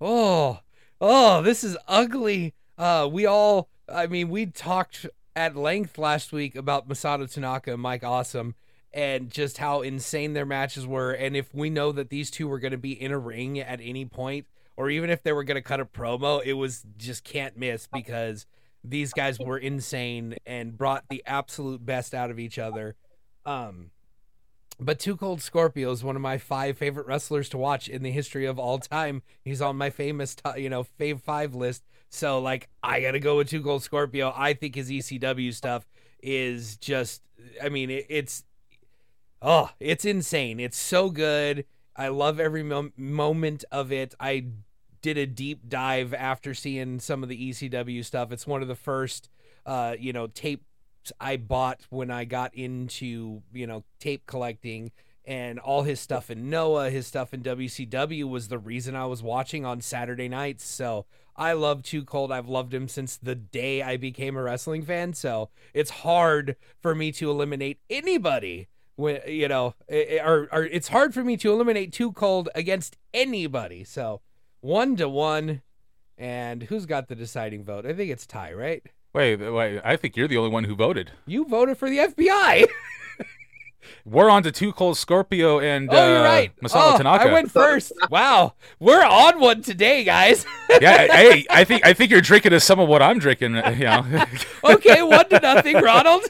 Oh, 0.00 0.60
oh, 1.00 1.42
this 1.42 1.64
is 1.64 1.76
ugly. 1.88 2.54
Uh, 2.78 3.08
we 3.10 3.26
all, 3.26 3.68
I 3.88 4.06
mean, 4.06 4.28
we 4.28 4.46
talked 4.46 5.06
at 5.34 5.56
length 5.56 5.98
last 5.98 6.32
week 6.32 6.54
about 6.56 6.88
Masato 6.88 7.30
Tanaka 7.30 7.72
and 7.72 7.82
Mike 7.82 8.04
Awesome 8.04 8.54
and 8.92 9.30
just 9.30 9.58
how 9.58 9.80
insane 9.80 10.34
their 10.34 10.46
matches 10.46 10.86
were. 10.86 11.12
And 11.12 11.36
if 11.36 11.54
we 11.54 11.70
know 11.70 11.92
that 11.92 12.10
these 12.10 12.30
two 12.30 12.48
were 12.48 12.58
going 12.58 12.72
to 12.72 12.78
be 12.78 12.92
in 12.92 13.10
a 13.10 13.18
ring 13.18 13.58
at 13.58 13.80
any 13.82 14.04
point, 14.04 14.46
or 14.76 14.90
even 14.90 15.10
if 15.10 15.22
they 15.22 15.32
were 15.32 15.44
going 15.44 15.56
to 15.56 15.62
cut 15.62 15.80
a 15.80 15.84
promo, 15.84 16.42
it 16.44 16.54
was 16.54 16.84
just 16.98 17.24
can't 17.24 17.56
miss 17.56 17.88
because 17.92 18.46
these 18.84 19.12
guys 19.12 19.38
were 19.38 19.58
insane 19.58 20.36
and 20.46 20.76
brought 20.76 21.04
the 21.08 21.22
absolute 21.26 21.84
best 21.84 22.14
out 22.14 22.30
of 22.30 22.38
each 22.38 22.58
other. 22.58 22.96
Um, 23.46 23.90
but 24.80 24.98
Too 24.98 25.16
Cold 25.16 25.40
Scorpio 25.40 25.90
is 25.92 26.02
one 26.02 26.16
of 26.16 26.22
my 26.22 26.38
five 26.38 26.76
favorite 26.76 27.06
wrestlers 27.06 27.48
to 27.50 27.58
watch 27.58 27.88
in 27.88 28.02
the 28.02 28.10
history 28.10 28.46
of 28.46 28.58
all 28.58 28.78
time. 28.78 29.22
He's 29.44 29.62
on 29.62 29.76
my 29.76 29.90
famous, 29.90 30.36
you 30.56 30.68
know, 30.68 30.84
Fave 30.98 31.20
Five 31.20 31.54
list. 31.54 31.84
So 32.12 32.40
like, 32.40 32.68
I 32.82 33.00
gotta 33.00 33.18
go 33.18 33.38
with 33.38 33.48
Too 33.48 33.62
Cold 33.62 33.82
Scorpio. 33.82 34.32
I 34.36 34.52
think 34.52 34.74
his 34.74 34.90
ECW 34.90 35.52
stuff 35.52 35.86
is 36.22 36.76
just, 36.76 37.22
I 37.60 37.70
mean, 37.70 37.90
it, 37.90 38.06
it's, 38.08 38.44
oh, 39.40 39.70
it's 39.80 40.04
insane. 40.04 40.60
It's 40.60 40.76
so 40.76 41.08
good. 41.08 41.64
I 41.96 42.08
love 42.08 42.38
every 42.38 42.62
mo- 42.62 42.92
moment 42.96 43.64
of 43.72 43.90
it. 43.90 44.14
I 44.20 44.46
did 45.00 45.16
a 45.16 45.26
deep 45.26 45.68
dive 45.68 46.12
after 46.12 46.52
seeing 46.54 47.00
some 47.00 47.22
of 47.22 47.30
the 47.30 47.50
ECW 47.50 48.04
stuff. 48.04 48.30
It's 48.30 48.46
one 48.46 48.62
of 48.62 48.68
the 48.68 48.76
first, 48.76 49.30
uh, 49.64 49.96
you 49.98 50.12
know, 50.12 50.26
tapes 50.26 50.64
I 51.18 51.38
bought 51.38 51.80
when 51.88 52.10
I 52.10 52.24
got 52.24 52.54
into, 52.54 53.42
you 53.52 53.66
know, 53.66 53.84
tape 53.98 54.26
collecting 54.26 54.92
and 55.24 55.58
all 55.58 55.82
his 55.82 56.00
stuff 56.00 56.30
in 56.30 56.50
Noah, 56.50 56.90
his 56.90 57.06
stuff 57.06 57.32
in 57.32 57.42
WCW 57.42 58.28
was 58.28 58.48
the 58.48 58.58
reason 58.58 58.96
I 58.96 59.06
was 59.06 59.22
watching 59.22 59.64
on 59.64 59.80
Saturday 59.80 60.28
nights. 60.28 60.64
So 60.64 61.06
I 61.36 61.52
love 61.52 61.82
Too 61.82 62.04
Cold. 62.04 62.32
I've 62.32 62.48
loved 62.48 62.74
him 62.74 62.88
since 62.88 63.16
the 63.16 63.34
day 63.34 63.82
I 63.82 63.96
became 63.96 64.36
a 64.36 64.42
wrestling 64.42 64.82
fan. 64.82 65.14
So 65.14 65.50
it's 65.72 65.90
hard 65.90 66.56
for 66.80 66.94
me 66.94 67.12
to 67.12 67.30
eliminate 67.30 67.78
anybody 67.88 68.68
when 68.96 69.20
you 69.26 69.48
know, 69.48 69.74
or, 69.88 70.48
or 70.52 70.64
it's 70.64 70.88
hard 70.88 71.14
for 71.14 71.24
me 71.24 71.36
to 71.38 71.52
eliminate 71.52 71.92
Too 71.92 72.12
Cold 72.12 72.48
against 72.54 72.96
anybody. 73.14 73.84
So 73.84 74.20
one 74.60 74.96
to 74.96 75.08
one, 75.08 75.62
and 76.18 76.64
who's 76.64 76.86
got 76.86 77.08
the 77.08 77.14
deciding 77.14 77.64
vote? 77.64 77.86
I 77.86 77.94
think 77.94 78.10
it's 78.10 78.26
Ty, 78.26 78.52
right? 78.52 78.82
Wait, 79.14 79.36
wait. 79.36 79.80
I 79.84 79.96
think 79.96 80.16
you're 80.16 80.28
the 80.28 80.38
only 80.38 80.50
one 80.50 80.64
who 80.64 80.74
voted. 80.74 81.12
You 81.26 81.44
voted 81.44 81.76
for 81.78 81.90
the 81.90 81.98
FBI. 81.98 82.66
We're 84.04 84.30
on 84.30 84.42
to 84.42 84.52
Too 84.52 84.72
Cold 84.72 84.96
Scorpio 84.96 85.60
and 85.60 85.88
oh, 85.90 85.94
you're 85.94 86.18
uh, 86.18 86.24
right. 86.24 86.52
Masato 86.62 86.94
oh, 86.94 86.96
Tanaka. 86.98 87.28
I 87.28 87.32
went 87.32 87.50
first. 87.50 87.92
wow, 88.10 88.54
we're 88.78 89.04
on 89.04 89.40
one 89.40 89.62
today, 89.62 90.04
guys. 90.04 90.44
yeah, 90.80 91.06
hey, 91.06 91.46
I 91.50 91.64
think 91.64 91.84
I 91.84 91.92
think 91.92 92.10
you're 92.10 92.20
drinking 92.20 92.52
as 92.52 92.64
some 92.64 92.78
of 92.80 92.88
what 92.88 93.02
I'm 93.02 93.18
drinking. 93.18 93.54
You 93.54 93.84
know. 93.84 94.24
okay, 94.64 95.02
one 95.02 95.28
to 95.28 95.40
nothing, 95.40 95.76
Ronald. 95.76 96.22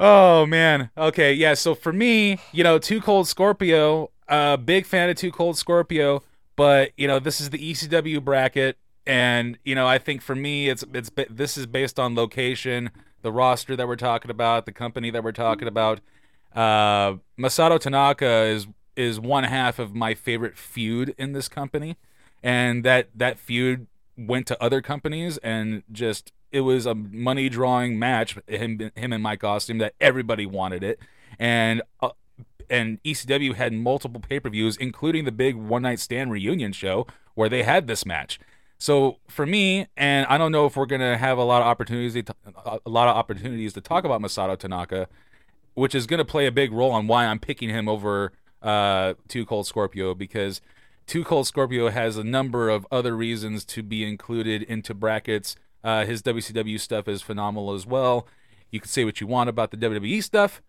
oh 0.00 0.46
man. 0.46 0.90
Okay, 0.96 1.32
yeah. 1.32 1.54
So 1.54 1.74
for 1.74 1.92
me, 1.92 2.38
you 2.52 2.64
know, 2.64 2.78
Too 2.78 3.00
Cold 3.00 3.28
Scorpio. 3.28 4.10
Uh, 4.26 4.56
big 4.56 4.86
fan 4.86 5.10
of 5.10 5.16
Too 5.16 5.30
Cold 5.30 5.58
Scorpio, 5.58 6.22
but 6.56 6.92
you 6.96 7.06
know, 7.06 7.18
this 7.18 7.42
is 7.42 7.50
the 7.50 7.58
ECW 7.58 8.24
bracket, 8.24 8.78
and 9.06 9.58
you 9.64 9.74
know, 9.74 9.86
I 9.86 9.98
think 9.98 10.22
for 10.22 10.34
me, 10.34 10.70
it's 10.70 10.82
it's 10.94 11.10
this 11.28 11.58
is 11.58 11.66
based 11.66 12.00
on 12.00 12.14
location 12.14 12.90
the 13.24 13.32
roster 13.32 13.74
that 13.74 13.88
we're 13.88 13.96
talking 13.96 14.30
about, 14.30 14.66
the 14.66 14.72
company 14.72 15.10
that 15.10 15.24
we're 15.24 15.32
talking 15.32 15.66
about. 15.66 16.00
Uh, 16.54 17.14
Masato 17.36 17.80
Tanaka 17.80 18.44
is 18.44 18.68
is 18.96 19.18
one 19.18 19.42
half 19.42 19.80
of 19.80 19.92
my 19.92 20.14
favorite 20.14 20.56
feud 20.56 21.12
in 21.18 21.32
this 21.32 21.48
company, 21.48 21.96
and 22.44 22.84
that 22.84 23.08
that 23.16 23.40
feud 23.40 23.88
went 24.16 24.46
to 24.46 24.62
other 24.62 24.80
companies 24.80 25.38
and 25.38 25.82
just 25.90 26.32
it 26.52 26.60
was 26.60 26.86
a 26.86 26.94
money 26.94 27.48
drawing 27.48 27.98
match. 27.98 28.36
Him 28.46 28.92
him 28.94 29.12
and 29.12 29.22
Mike 29.22 29.42
Awesome 29.42 29.78
that 29.78 29.94
everybody 30.00 30.46
wanted 30.46 30.84
it, 30.84 31.00
and. 31.40 31.82
Uh, 32.00 32.10
and 32.70 33.02
ECW 33.02 33.56
had 33.56 33.74
multiple 33.74 34.22
pay 34.22 34.40
per 34.40 34.48
views, 34.48 34.78
including 34.78 35.26
the 35.26 35.30
big 35.30 35.54
one 35.54 35.82
night 35.82 36.00
stand 36.00 36.32
reunion 36.32 36.72
show 36.72 37.06
where 37.34 37.50
they 37.50 37.62
had 37.62 37.86
this 37.86 38.06
match. 38.06 38.40
So 38.84 39.16
for 39.28 39.46
me, 39.46 39.86
and 39.96 40.26
I 40.26 40.36
don't 40.36 40.52
know 40.52 40.66
if 40.66 40.76
we're 40.76 40.84
gonna 40.84 41.16
have 41.16 41.38
a 41.38 41.42
lot 41.42 41.62
of 41.62 41.68
opportunities, 41.68 42.22
to, 42.22 42.34
a 42.84 42.90
lot 42.90 43.08
of 43.08 43.16
opportunities 43.16 43.72
to 43.72 43.80
talk 43.80 44.04
about 44.04 44.20
Masato 44.20 44.58
Tanaka, 44.58 45.08
which 45.72 45.94
is 45.94 46.06
gonna 46.06 46.26
play 46.26 46.44
a 46.44 46.52
big 46.52 46.70
role 46.70 46.90
on 46.90 47.06
why 47.06 47.24
I'm 47.24 47.38
picking 47.38 47.70
him 47.70 47.88
over 47.88 48.32
uh, 48.60 49.14
Too 49.26 49.46
Cold 49.46 49.66
Scorpio 49.66 50.14
because 50.14 50.60
Too 51.06 51.24
Cold 51.24 51.46
Scorpio 51.46 51.88
has 51.88 52.18
a 52.18 52.24
number 52.24 52.68
of 52.68 52.86
other 52.92 53.16
reasons 53.16 53.64
to 53.64 53.82
be 53.82 54.04
included 54.04 54.62
into 54.64 54.92
brackets. 54.92 55.56
Uh, 55.82 56.04
his 56.04 56.20
WCW 56.20 56.78
stuff 56.78 57.08
is 57.08 57.22
phenomenal 57.22 57.72
as 57.72 57.86
well. 57.86 58.28
You 58.70 58.80
can 58.80 58.90
say 58.90 59.06
what 59.06 59.18
you 59.18 59.26
want 59.26 59.48
about 59.48 59.70
the 59.70 59.78
WWE 59.78 60.22
stuff, 60.22 60.60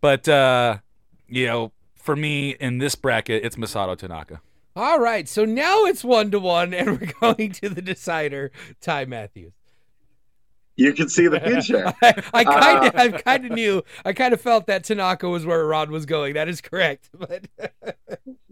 but 0.00 0.28
uh, 0.28 0.78
you 1.26 1.46
know, 1.46 1.72
for 1.96 2.14
me 2.14 2.50
in 2.50 2.78
this 2.78 2.94
bracket, 2.94 3.44
it's 3.44 3.56
Masato 3.56 3.98
Tanaka. 3.98 4.40
All 4.76 4.98
right, 4.98 5.28
so 5.28 5.44
now 5.44 5.84
it's 5.84 6.02
one 6.02 6.32
to 6.32 6.40
one, 6.40 6.74
and 6.74 6.98
we're 7.00 7.12
going 7.20 7.52
to 7.52 7.68
the 7.68 7.82
decider, 7.82 8.50
Ty 8.80 9.04
Matthews. 9.04 9.52
You 10.76 10.92
can 10.92 11.08
see 11.08 11.28
the 11.28 11.38
future. 11.44 11.92
I, 12.02 12.44
kind 12.44 12.86
of, 12.86 12.94
uh, 12.94 12.98
I 12.98 13.08
kind 13.10 13.44
of 13.44 13.52
knew, 13.52 13.84
I 14.04 14.12
kind 14.12 14.34
of 14.34 14.40
felt 14.40 14.66
that 14.66 14.82
Tanaka 14.82 15.28
was 15.28 15.46
where 15.46 15.64
Rod 15.64 15.90
was 15.90 16.06
going. 16.06 16.34
That 16.34 16.48
is 16.48 16.60
correct, 16.60 17.10
but 17.16 17.46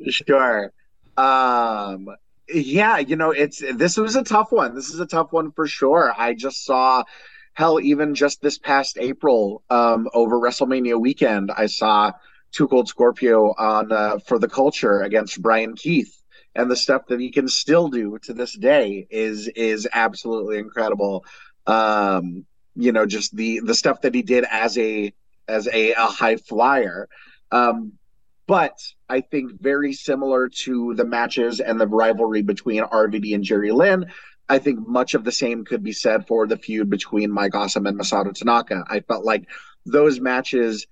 sure. 0.09 0.73
Um, 1.17 2.09
yeah, 2.49 2.99
you 2.99 3.17
know, 3.17 3.33
it's 3.33 3.61
this 3.75 3.97
was 3.97 4.15
a 4.15 4.23
tough 4.23 4.53
one. 4.53 4.77
This 4.77 4.91
is 4.91 5.01
a 5.01 5.07
tough 5.07 5.33
one 5.33 5.51
for 5.51 5.67
sure. 5.67 6.13
I 6.17 6.35
just 6.35 6.65
saw, 6.65 7.03
hell, 7.55 7.81
even 7.81 8.15
just 8.15 8.41
this 8.41 8.59
past 8.59 8.97
April, 9.01 9.65
um, 9.71 10.09
over 10.15 10.39
WrestleMania 10.39 11.01
weekend, 11.01 11.51
I 11.51 11.67
saw 11.67 12.13
Too 12.53 12.69
Cold 12.69 12.89
Scorpio 12.89 13.55
on 13.57 13.93
uh, 13.93 14.19
for 14.19 14.39
the 14.39 14.49
culture 14.49 15.01
against 15.01 15.41
Brian 15.41 15.75
Keith, 15.75 16.23
and 16.55 16.71
the 16.71 16.77
stuff 16.77 17.07
that 17.09 17.21
he 17.21 17.31
can 17.31 17.49
still 17.49 17.89
do 17.89 18.19
to 18.23 18.35
this 18.35 18.57
day 18.57 19.07
is 19.11 19.49
is 19.49 19.89
absolutely 19.93 20.59
incredible. 20.59 21.25
Um, 21.67 22.45
you 22.75 22.93
know, 22.93 23.07
just 23.07 23.35
the 23.35 23.61
the 23.61 23.75
stuff 23.75 24.03
that 24.03 24.15
he 24.15 24.23
did 24.23 24.45
as 24.51 24.77
a 24.79 25.13
as 25.49 25.67
a, 25.69 25.93
a 25.93 26.07
high 26.07 26.37
flyer. 26.37 27.09
Um, 27.51 27.93
but 28.47 28.79
I 29.09 29.21
think 29.21 29.61
very 29.61 29.93
similar 29.93 30.49
to 30.49 30.95
the 30.95 31.05
matches 31.05 31.61
and 31.61 31.81
the 31.81 31.87
rivalry 31.87 32.43
between 32.43 32.83
RVD 32.83 33.35
and 33.35 33.45
Jerry 33.45 33.73
Lynn, 33.73 34.07
I 34.49 34.59
think 34.59 34.87
much 34.87 35.15
of 35.15 35.25
the 35.25 35.33
same 35.33 35.65
could 35.65 35.83
be 35.83 35.93
said 35.93 36.27
for 36.27 36.47
the 36.47 36.57
feud 36.57 36.91
between 36.91 37.31
Mike 37.31 37.55
Awesome 37.55 37.87
and 37.87 37.99
Masato 37.99 38.35
Tanaka. 38.35 38.85
I 38.89 39.01
felt 39.01 39.25
like 39.25 39.49
those 39.87 40.21
matches 40.21 40.87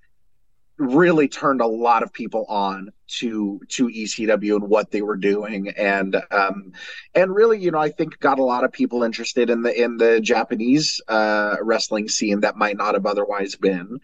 really 0.81 1.27
turned 1.27 1.61
a 1.61 1.67
lot 1.67 2.03
of 2.03 2.11
people 2.11 2.45
on 2.45 2.91
to 3.07 3.61
to 3.69 3.87
ECW 3.87 4.55
and 4.55 4.69
what 4.69 4.91
they 4.91 5.01
were 5.01 5.17
doing 5.17 5.69
and 5.69 6.15
um 6.31 6.71
and 7.13 7.35
really 7.35 7.59
you 7.59 7.71
know 7.71 7.79
I 7.79 7.89
think 7.89 8.19
got 8.19 8.39
a 8.39 8.43
lot 8.43 8.63
of 8.63 8.71
people 8.71 9.03
interested 9.03 9.49
in 9.49 9.61
the 9.61 9.81
in 9.83 9.97
the 9.97 10.19
Japanese 10.21 11.01
uh 11.07 11.57
wrestling 11.61 12.07
scene 12.09 12.41
that 12.41 12.55
might 12.55 12.77
not 12.77 12.93
have 12.93 13.05
otherwise 13.05 13.55
been 13.55 13.99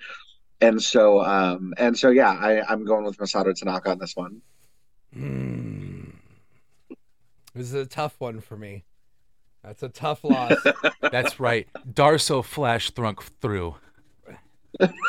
and 0.61 0.81
so 0.81 1.21
um 1.23 1.73
and 1.77 1.97
so 1.97 2.09
yeah 2.09 2.31
I 2.31 2.61
I'm 2.61 2.85
going 2.85 3.05
with 3.05 3.17
Masato 3.17 3.53
Tanaka 3.55 3.91
on 3.91 3.99
this 3.99 4.15
one 4.15 4.41
Hmm. 5.13 6.09
This 7.55 7.67
is 7.67 7.73
a 7.73 7.85
tough 7.85 8.15
one 8.19 8.39
for 8.39 8.55
me. 8.55 8.83
That's 9.63 9.83
a 9.83 9.89
tough 9.89 10.23
loss. 10.23 10.53
That's 11.11 11.39
right. 11.39 11.67
Darsow 11.91 12.43
Flash 12.43 12.91
thrunk 12.91 13.23
through. 13.41 13.75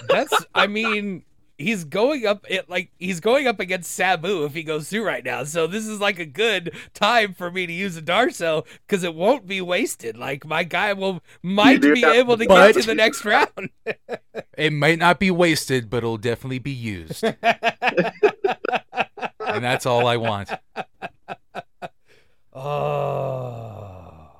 That's 0.09 0.47
I 0.55 0.67
mean, 0.67 1.25
he's 1.59 1.85
going 1.85 2.25
up 2.25 2.47
it 2.49 2.71
like 2.71 2.93
he's 2.99 3.21
going 3.21 3.47
up 3.47 3.61
against 3.61 3.91
Sabu 3.91 4.45
if 4.45 4.55
he 4.55 4.63
goes 4.63 4.89
through 4.89 5.05
right 5.05 5.25
now. 5.25 5.45
So 5.45 5.67
this 5.67 5.87
is 5.87 6.01
like 6.01 6.19
a 6.19 6.25
good 6.25 6.75
time 6.95 7.35
for 7.35 7.51
me 7.51 7.67
to 7.67 7.73
use 7.73 7.97
a 7.97 8.03
Darsow 8.03 8.65
because 8.87 9.03
it 9.03 9.15
won't 9.15 9.47
be 9.47 9.61
wasted. 9.61 10.17
Like 10.17 10.47
my 10.47 10.63
guy 10.65 10.93
will 10.93 11.21
might 11.43 11.83
be 11.83 12.01
that, 12.01 12.15
able 12.15 12.39
to 12.39 12.47
but- 12.47 12.73
get 12.75 12.81
to 12.83 12.87
the 12.87 12.95
next 12.95 13.25
round. 13.25 13.71
It 14.57 14.73
might 14.73 14.99
not 14.99 15.21
be 15.21 15.31
wasted, 15.31 15.89
but 15.89 15.99
it'll 15.99 16.17
definitely 16.17 16.59
be 16.59 16.73
used. 16.73 17.23
and 17.23 17.37
that's 19.39 19.87
all 19.87 20.09
I 20.09 20.17
want. 20.17 20.51
oh. 22.53 24.31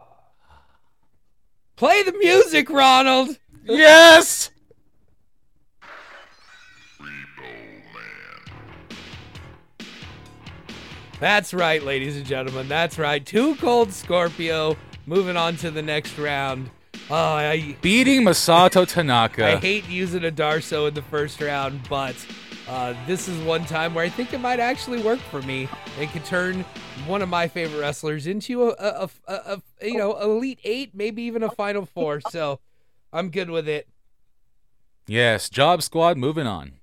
Play 1.77 2.03
the 2.03 2.13
music, 2.15 2.69
Ronald. 2.69 3.39
Yes! 3.65 4.51
That's 11.21 11.53
right, 11.53 11.83
ladies 11.83 12.17
and 12.17 12.25
gentlemen. 12.25 12.69
That's 12.69 12.97
right. 12.99 13.25
Too 13.25 13.57
Cold 13.57 13.93
Scorpio. 13.93 14.77
Moving 15.07 15.37
on 15.37 15.57
to 15.57 15.71
the 15.71 15.83
next 15.83 16.17
round. 16.19 16.71
Oh, 17.11 17.15
I 17.15 17.77
Beating 17.81 18.23
Masato 18.23 18.87
Tanaka. 18.87 19.47
I 19.47 19.57
hate 19.57 19.89
using 19.89 20.25
a 20.25 20.31
Darsow 20.31 20.87
in 20.87 20.95
the 20.95 21.03
first 21.03 21.41
round, 21.41 21.81
but 21.89 22.15
uh, 22.69 22.95
this 23.07 23.27
is 23.29 23.43
one 23.45 23.65
time 23.65 23.95
where 23.95 24.05
I 24.05 24.11
think 24.11 24.33
it 24.33 24.39
might 24.39 24.61
actually 24.61 25.03
work 25.03 25.19
for 25.19 25.41
me. 25.43 25.69
It 25.99 26.11
could 26.11 26.25
turn 26.25 26.65
one 27.07 27.23
of 27.23 27.29
my 27.29 27.49
favorite 27.49 27.81
wrestlers 27.81 28.27
into 28.27 28.69
a, 28.69 28.75
a, 28.79 29.11
a, 29.27 29.33
a, 29.33 29.63
a 29.81 29.89
you 29.89 29.97
know 29.97 30.19
elite 30.21 30.61
eight, 30.63 30.95
maybe 30.95 31.23
even 31.23 31.43
a 31.43 31.51
final 31.51 31.87
four. 31.87 32.21
So 32.21 32.61
I'm 33.13 33.31
good 33.31 33.51
with 33.51 33.69
it. 33.69 33.89
yes, 35.07 35.49
Job 35.49 35.83
Squad 35.83 36.17
moving 36.17 36.47
on. 36.47 36.75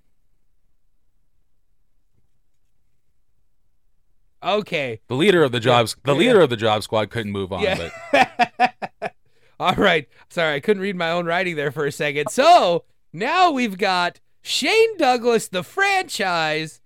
Okay. 4.43 4.99
The 5.07 5.15
leader 5.15 5.43
of 5.43 5.51
the 5.51 5.59
jobs, 5.59 5.95
the 6.03 6.13
Yeah. 6.13 6.19
leader 6.19 6.41
of 6.41 6.49
the 6.49 6.57
Job 6.57 6.83
Squad 6.83 7.09
couldn't 7.09 7.31
move 7.31 7.51
on, 7.51 7.61
Yeah. 7.63 7.89
but 8.11 9.13
All 9.59 9.73
right. 9.75 10.07
Sorry, 10.29 10.55
I 10.55 10.59
couldn't 10.59 10.81
read 10.83 10.95
my 10.95 11.11
own 11.11 11.25
writing 11.25 11.55
there 11.55 11.71
for 11.71 11.85
a 11.85 11.91
second. 11.91 12.29
So 12.29 12.83
now 13.13 13.51
we've 13.51 13.77
got 13.77 14.19
Shane 14.41 14.97
Douglas, 14.97 15.47
the 15.47 15.63
franchise, 15.63 16.81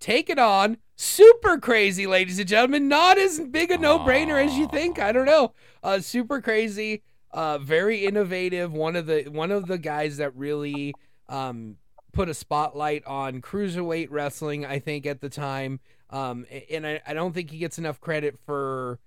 taking 0.00 0.38
on 0.38 0.78
Super 0.96 1.58
Crazy, 1.58 2.06
ladies 2.06 2.38
and 2.38 2.48
gentlemen. 2.48 2.88
Not 2.88 3.18
as 3.18 3.38
big 3.40 3.70
a 3.70 3.76
no 3.78 3.98
brainer 3.98 4.42
as 4.44 4.56
you 4.56 4.66
think. 4.68 4.98
I 4.98 5.12
don't 5.12 5.26
know. 5.26 5.52
Uh, 5.82 6.00
Super 6.00 6.40
Crazy, 6.40 7.02
uh, 7.32 7.58
very 7.58 8.06
innovative. 8.06 8.72
One 8.72 8.96
of 8.96 9.04
the 9.06 9.24
one 9.24 9.52
of 9.52 9.66
the 9.66 9.78
guys 9.78 10.16
that 10.16 10.34
really 10.34 10.94
um, 11.28 11.76
put 12.12 12.30
a 12.30 12.34
spotlight 12.34 13.04
on 13.06 13.42
cruiserweight 13.42 14.08
wrestling. 14.10 14.64
I 14.64 14.78
think 14.78 15.04
at 15.04 15.20
the 15.20 15.28
time, 15.28 15.80
um, 16.10 16.46
and 16.70 16.86
I, 16.86 17.00
I 17.06 17.14
don't 17.14 17.32
think 17.34 17.50
he 17.50 17.58
gets 17.58 17.78
enough 17.78 18.00
credit 18.00 18.38
for 18.44 18.98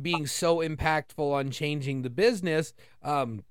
being 0.00 0.26
so 0.26 0.58
impactful 0.58 1.32
on 1.32 1.50
changing 1.50 2.02
the 2.02 2.10
business 2.10 2.72
um 3.02 3.42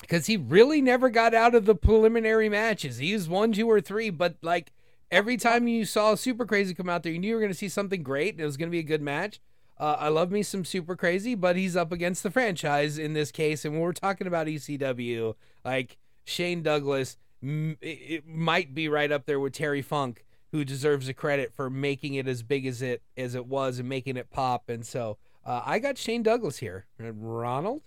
because 0.00 0.26
he 0.26 0.36
really 0.36 0.82
never 0.82 1.08
got 1.08 1.32
out 1.32 1.54
of 1.54 1.64
the 1.64 1.74
preliminary 1.74 2.50
matches. 2.50 2.98
He 2.98 3.14
was 3.14 3.28
one 3.28 3.52
two 3.52 3.68
or 3.70 3.80
three 3.80 4.10
but 4.10 4.36
like 4.42 4.72
every 5.10 5.36
time 5.36 5.68
you 5.68 5.84
saw 5.84 6.14
super 6.14 6.44
crazy 6.46 6.74
come 6.74 6.88
out 6.88 7.02
there 7.02 7.12
you 7.12 7.18
knew 7.18 7.28
you 7.28 7.34
were 7.34 7.40
going 7.40 7.52
to 7.52 7.58
see 7.58 7.68
something 7.68 8.02
great 8.02 8.34
and 8.34 8.40
it 8.40 8.46
was 8.46 8.56
going 8.56 8.68
to 8.68 8.72
be 8.72 8.78
a 8.78 8.82
good 8.82 9.02
match. 9.02 9.40
Uh, 9.78 9.96
i 10.00 10.08
love 10.08 10.30
me 10.30 10.42
some 10.42 10.64
super 10.64 10.96
crazy 10.96 11.34
but 11.34 11.54
he's 11.54 11.76
up 11.76 11.92
against 11.92 12.22
the 12.22 12.30
franchise 12.30 12.96
in 12.96 13.12
this 13.12 13.30
case 13.30 13.62
and 13.62 13.74
when 13.74 13.82
we're 13.82 13.92
talking 13.92 14.26
about 14.26 14.46
ecw 14.46 15.34
like 15.66 15.98
shane 16.24 16.62
douglas 16.62 17.18
it 17.42 18.26
might 18.26 18.74
be 18.74 18.88
right 18.88 19.12
up 19.12 19.26
there 19.26 19.38
with 19.38 19.52
terry 19.52 19.82
funk 19.82 20.24
who 20.56 20.64
deserves 20.64 21.06
the 21.06 21.12
credit 21.14 21.52
for 21.52 21.68
making 21.68 22.14
it 22.14 22.26
as 22.26 22.42
big 22.42 22.66
as 22.66 22.80
it 22.80 23.02
as 23.16 23.34
it 23.34 23.46
was 23.46 23.78
and 23.78 23.86
making 23.88 24.16
it 24.16 24.30
pop 24.30 24.68
and 24.70 24.86
so 24.86 25.18
uh, 25.44 25.62
I 25.64 25.78
got 25.78 25.96
Shane 25.96 26.24
Douglas 26.24 26.58
here. 26.58 26.86
And 26.98 27.14
Ronald? 27.38 27.82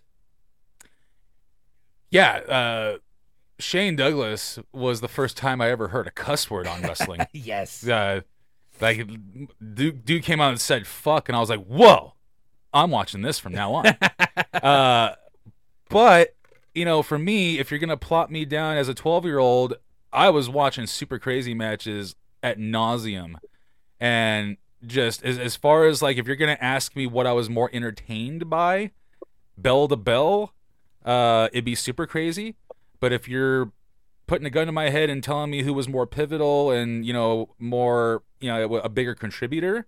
yeah, 2.10 2.38
uh, 2.48 2.98
Shane 3.60 3.96
Douglas 3.98 4.60
was 4.72 5.02
the 5.02 5.08
first 5.10 5.36
time 5.36 5.60
I 5.60 5.70
ever 5.70 5.90
heard 5.90 6.08
a 6.08 6.12
cuss 6.12 6.50
word 6.50 6.68
on 6.68 6.82
wrestling. 6.82 7.22
Yes. 7.34 7.86
uh, 7.88 8.22
like 8.80 9.06
dude, 9.74 10.06
dude 10.06 10.24
came 10.24 10.40
out 10.40 10.52
and 10.52 10.62
said 10.62 10.88
"fuck," 10.88 11.28
and 11.28 11.36
I 11.36 11.40
was 11.42 11.50
like, 11.50 11.66
"Whoa, 11.66 12.14
I'm 12.74 12.92
watching 12.92 13.24
this 13.24 13.40
from 13.40 13.52
now 13.52 13.74
on." 13.74 13.88
uh, 14.54 15.16
but 15.90 16.36
you 16.74 16.86
know, 16.86 17.04
for 17.04 17.20
me, 17.20 17.60
if 17.60 17.72
you're 17.72 17.80
gonna 17.80 17.98
plot 17.98 18.32
me 18.32 18.46
down 18.46 18.78
as 18.78 18.88
a 18.88 18.94
12 18.94 19.26
year 19.26 19.40
old, 19.40 19.74
I 20.14 20.30
was 20.30 20.50
watching 20.50 20.88
super 20.88 21.20
crazy 21.20 21.54
matches 21.54 22.16
at 22.42 22.58
nauseum, 22.58 23.36
and 24.00 24.58
just 24.86 25.24
as 25.24 25.38
as 25.38 25.56
far 25.56 25.86
as 25.86 26.02
like 26.02 26.18
if 26.18 26.28
you're 26.28 26.36
gonna 26.36 26.58
ask 26.62 26.96
me 26.96 27.08
what 27.08 27.28
I 27.28 27.34
was 27.34 27.50
more 27.50 27.70
entertained 27.74 28.50
by, 28.50 28.92
bell 29.58 29.88
to 29.88 29.96
bell, 29.96 30.54
uh, 31.06 31.50
it'd 31.52 31.66
be 31.66 31.76
super 31.76 32.08
crazy. 32.08 32.56
But 33.00 33.14
if 33.14 33.28
you're 33.28 33.72
putting 34.30 34.46
a 34.46 34.50
gun 34.52 34.68
to 34.68 34.72
my 34.72 34.90
head 34.90 35.10
and 35.10 35.24
telling 35.24 35.50
me 35.50 35.64
who 35.64 35.74
was 35.74 35.88
more 35.88 36.06
pivotal 36.06 36.70
and 36.70 37.04
you 37.04 37.12
know 37.12 37.50
more 37.58 38.22
you 38.40 38.48
know 38.48 38.76
a 38.76 38.88
bigger 38.88 39.16
contributor 39.16 39.88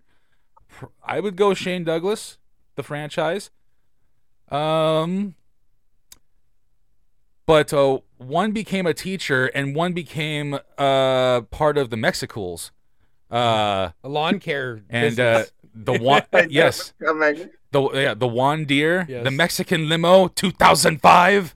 i 1.05 1.19
would 1.19 1.35
go 1.35 1.53
shane 1.53 1.83
douglas 1.83 2.39
the 2.73 2.81
franchise 2.81 3.51
um 4.49 5.35
but 7.45 7.71
uh, 7.71 7.99
one 8.21 8.51
became 8.51 8.85
a 8.85 8.93
teacher 8.93 9.47
and 9.47 9.75
one 9.75 9.93
became 9.93 10.59
uh 10.77 11.41
part 11.41 11.77
of 11.77 11.89
the 11.89 11.97
mexicools 11.97 12.71
uh 13.31 13.89
A 14.03 14.09
lawn 14.09 14.39
care 14.39 14.81
and 14.89 15.19
uh 15.19 15.45
the 15.73 15.93
one 15.99 16.23
I 16.33 16.47
yes 16.49 16.93
the 17.71 17.89
yeah 17.93 18.13
the 18.13 18.27
Juan 18.27 18.65
Deere 18.65 19.05
Yes. 19.09 19.23
the 19.23 19.31
mexican 19.31 19.87
limo 19.89 20.27
2005 20.27 21.55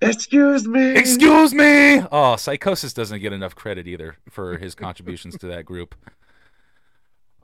excuse 0.00 0.68
me 0.68 0.94
Excuse 0.96 1.52
me. 1.52 1.98
Oh, 2.00 2.36
Psicosis 2.36 2.94
doesn't 2.94 3.20
get 3.20 3.32
enough 3.32 3.54
credit 3.56 3.88
either 3.88 4.16
for 4.30 4.56
his 4.58 4.74
contributions 4.84 5.36
to 5.38 5.46
that 5.48 5.64
group. 5.64 5.94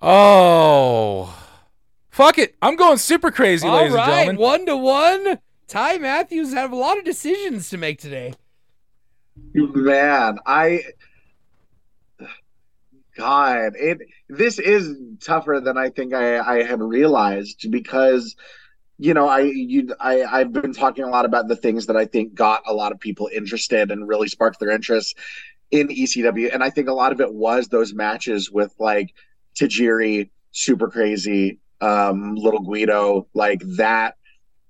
Oh, 0.01 1.35
fuck 2.11 2.39
it. 2.39 2.55
I'm 2.63 2.77
going 2.77 2.99
super 2.99 3.31
crazy, 3.31 3.67
All 3.67 3.75
ladies 3.77 3.95
and 3.95 3.99
right, 3.99 4.27
gentlemen. 4.27 4.37
one 4.43 4.67
to 4.67 4.77
one. 4.77 5.39
Ty 5.67 5.99
Matthews 5.99 6.53
have 6.53 6.73
a 6.73 6.77
lot 6.77 6.99
of 6.99 7.05
decisions 7.05 7.71
to 7.71 7.79
make 7.79 7.99
today. 7.99 8.35
Man, 9.37 10.39
I 10.47 10.83
God, 13.17 13.75
it 13.77 13.99
this 14.29 14.59
is 14.59 14.97
tougher 15.21 15.61
than 15.63 15.79
I 15.79 15.91
think 15.91 16.13
I, 16.15 16.39
I 16.39 16.63
had 16.65 16.81
realized 16.81 17.71
because 17.71 18.35
you 18.99 19.15
know 19.15 19.29
I 19.29 19.41
you 19.41 19.95
I 20.01 20.23
I've 20.25 20.53
been 20.53 20.73
talking 20.73 21.05
a 21.05 21.09
lot 21.09 21.25
about 21.25 21.49
the 21.49 21.57
things 21.57 21.87
that 21.87 21.97
I 21.97 22.07
think 22.07 22.35
got 22.35 22.63
a 22.67 22.73
lot 22.75 22.93
of 22.93 23.01
people 23.01 23.29
interested 23.33 23.91
and 23.91 24.09
really 24.09 24.29
sparked 24.29 24.59
their 24.61 24.71
interest 24.71 25.17
in 25.71 25.89
ECW, 25.89 26.53
and 26.53 26.63
I 26.63 26.71
think 26.71 26.89
a 26.89 26.93
lot 26.93 27.13
of 27.13 27.21
it 27.21 27.33
was 27.33 27.69
those 27.69 27.95
matches 27.95 28.51
with 28.51 28.75
like 28.79 29.15
Tajiri, 29.55 30.31
Super 30.53 30.89
Crazy, 30.89 31.59
um, 31.81 32.35
Little 32.35 32.61
Guido, 32.61 33.27
like 33.35 33.63
that. 33.77 34.17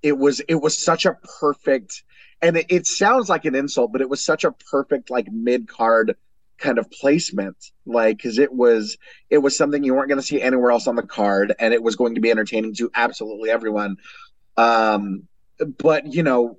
It 0.03 0.19
was 0.19 0.41
it 0.41 0.57
was 0.57 0.77
such 0.77 1.07
a 1.07 1.17
perfect 1.41 2.03
and 2.45 2.59
it, 2.59 2.67
it 2.69 2.87
sounds 2.87 3.31
like 3.31 3.47
an 3.47 3.55
insult, 3.55 3.91
but 3.91 4.03
it 4.03 4.09
was 4.09 4.23
such 4.23 4.45
a 4.45 4.53
perfect 4.53 5.11
like 5.11 5.33
mid 5.33 5.67
card 5.67 6.15
kind 6.59 6.79
of 6.79 6.91
placement, 6.91 7.57
like 7.87 8.19
because 8.19 8.39
it 8.39 8.53
was 8.53 8.99
it 9.31 9.39
was 9.39 9.57
something 9.57 9.83
you 9.83 9.95
weren't 9.95 10.09
going 10.09 10.21
to 10.21 10.27
see 10.27 10.41
anywhere 10.41 10.71
else 10.71 10.87
on 10.87 10.95
the 10.95 11.03
card, 11.03 11.55
and 11.59 11.73
it 11.73 11.83
was 11.83 11.97
going 11.97 12.17
to 12.17 12.21
be 12.21 12.31
entertaining 12.31 12.75
to 12.75 12.91
absolutely 12.95 13.51
everyone. 13.51 13.97
Um, 14.59 15.27
but 15.79 16.13
you 16.13 16.23
know, 16.23 16.59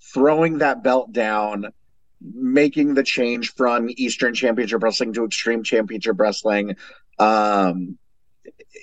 throwing 0.00 0.58
that 0.58 0.84
belt 0.84 1.12
down, 1.12 1.72
making 2.20 2.94
the 2.94 3.02
change 3.02 3.52
from 3.54 3.88
Eastern 3.90 4.32
Championship 4.32 4.80
Wrestling 4.80 5.12
to 5.14 5.24
Extreme 5.24 5.64
Championship 5.64 6.20
Wrestling. 6.20 6.76
Um, 7.18 7.98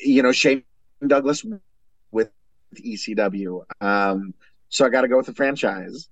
you 0.04 0.24
know, 0.24 0.34
Shane 0.34 0.64
Douglas 1.08 1.46
with 2.12 2.32
ECW. 2.76 3.64
Um, 3.80 4.34
so 4.72 4.85
I 4.85 4.89
got 4.89 5.02
to 5.02 5.07
go 5.07 5.18
with 5.18 5.27
the 5.27 5.34
franchise. 5.34 6.07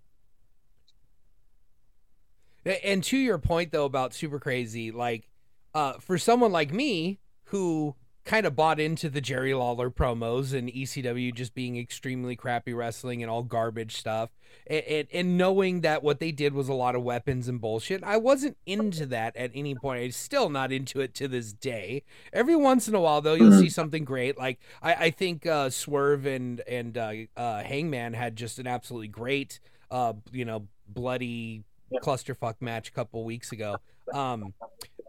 And 2.83 3.03
to 3.05 3.17
your 3.17 3.39
point 3.39 3.71
though 3.71 3.85
about 3.85 4.13
super 4.13 4.39
crazy, 4.39 4.91
like 4.91 5.27
uh, 5.73 5.93
for 5.93 6.17
someone 6.17 6.51
like 6.51 6.71
me 6.71 7.19
who 7.45 7.95
kind 8.29 8.45
of 8.45 8.55
bought 8.55 8.79
into 8.79 9.09
the 9.09 9.21
Jerry 9.21 9.55
Lawler 9.55 9.89
promos 9.89 10.53
and 10.53 10.69
ECW 10.71 11.33
just 11.33 11.55
being 11.55 11.77
extremely 11.77 12.35
crappy 12.35 12.75
wrestling 12.75 13.23
and 13.23 13.31
all 13.31 13.41
garbage 13.41 13.95
stuff, 13.95 14.29
and, 14.67 14.83
and, 14.83 15.07
and, 15.11 15.37
knowing 15.37 15.81
that 15.81 16.03
what 16.03 16.19
they 16.19 16.31
did 16.31 16.53
was 16.53 16.69
a 16.69 16.73
lot 16.75 16.93
of 16.93 17.01
weapons 17.01 17.47
and 17.47 17.59
bullshit, 17.59 18.03
I 18.03 18.17
wasn't 18.17 18.55
into 18.67 19.07
that 19.07 19.35
at 19.35 19.49
any 19.55 19.73
point. 19.73 20.03
I'm 20.03 20.11
still 20.11 20.49
not 20.51 20.71
into 20.71 21.01
it 21.01 21.15
to 21.15 21.27
this 21.27 21.53
day. 21.53 22.03
Every 22.31 22.55
once 22.55 22.87
in 22.87 22.93
a 22.93 23.01
while, 23.01 23.19
though, 23.19 23.33
you'll 23.33 23.59
see 23.59 23.69
something 23.69 24.05
great. 24.05 24.37
Like 24.37 24.59
I, 24.83 24.93
I 24.93 25.09
think 25.09 25.47
uh, 25.47 25.71
Swerve 25.71 26.27
and 26.27 26.61
and 26.67 26.99
uh, 26.99 27.13
uh, 27.35 27.63
Hangman 27.63 28.13
had 28.13 28.35
just 28.35 28.59
an 28.59 28.67
absolutely 28.67 29.07
great, 29.07 29.59
uh, 29.89 30.13
you 30.31 30.45
know, 30.45 30.67
bloody 30.87 31.63
clusterfuck 32.03 32.55
match 32.59 32.89
a 32.89 32.91
couple 32.91 33.23
weeks 33.23 33.51
ago. 33.51 33.77
Um, 34.13 34.53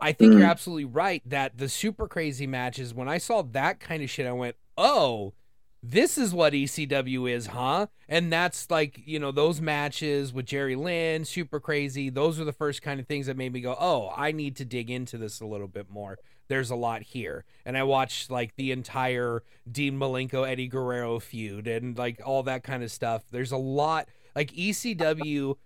I 0.01 0.13
think 0.13 0.33
you're 0.35 0.45
absolutely 0.45 0.87
right 0.87 1.23
that 1.27 1.59
the 1.59 1.69
super 1.69 2.09
crazy 2.09 2.47
matches, 2.47 2.95
when 2.95 3.09
I 3.09 3.19
saw 3.19 3.43
that 3.43 3.81
kind 3.81 4.03
of 4.03 4.09
shit, 4.09 4.27
I 4.27 4.33
went, 4.33 4.57
oh, 4.79 5.35
this 5.83 6.19
is 6.19 6.35
what 6.35 6.53
ECW 6.53 7.31
is, 7.31 7.47
huh? 7.47 7.87
And 8.09 8.33
that's 8.33 8.71
like, 8.71 9.01
you 9.05 9.19
know, 9.19 9.31
those 9.31 9.61
matches 9.61 10.33
with 10.33 10.47
Jerry 10.47 10.77
Lynn, 10.77 11.25
super 11.25 11.61
crazy. 11.61 12.11
Those 12.11 12.39
are 12.39 12.45
the 12.45 12.53
first 12.53 12.83
kind 12.83 13.01
of 13.01 13.07
things 13.07 13.27
that 13.27 13.37
made 13.37 13.53
me 13.53 13.61
go, 13.61 13.77
oh, 13.79 14.13
I 14.15 14.33
need 14.33 14.57
to 14.57 14.65
dig 14.65 14.91
into 14.91 15.17
this 15.17 15.41
a 15.41 15.47
little 15.47 15.69
bit 15.69 15.89
more. 15.91 16.19
There's 16.49 16.71
a 16.71 16.77
lot 16.77 17.03
here. 17.03 17.45
And 17.65 17.79
I 17.79 17.85
watched 17.85 18.31
like 18.31 18.57
the 18.57 18.73
entire 18.73 19.43
Dean 19.71 19.99
Malenko, 19.99 20.49
Eddie 20.49 20.69
Guerrero 20.69 21.19
feud 21.19 21.67
and 21.67 21.97
like 21.97 22.21
all 22.25 22.43
that 22.43 22.63
kind 22.63 22.83
of 22.83 22.91
stuff. 22.91 23.23
There's 23.31 23.53
a 23.53 23.57
lot. 23.57 24.09
Like 24.35 24.53
ECW 24.53 25.57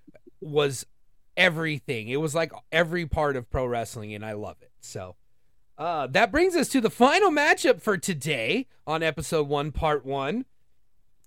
was 0.40 0.86
everything. 1.36 2.08
It 2.08 2.20
was 2.20 2.34
like 2.34 2.52
every 2.72 3.06
part 3.06 3.36
of 3.36 3.50
pro 3.50 3.66
wrestling, 3.66 4.14
and 4.14 4.24
I 4.24 4.32
love 4.32 4.56
it. 4.62 4.70
So 4.80 5.16
uh, 5.78 6.06
that 6.08 6.30
brings 6.30 6.56
us 6.56 6.68
to 6.70 6.80
the 6.80 6.90
final 6.90 7.30
matchup 7.30 7.80
for 7.80 7.96
today 7.96 8.66
on 8.86 9.02
episode 9.02 9.48
one, 9.48 9.72
part 9.72 10.04
one. 10.04 10.44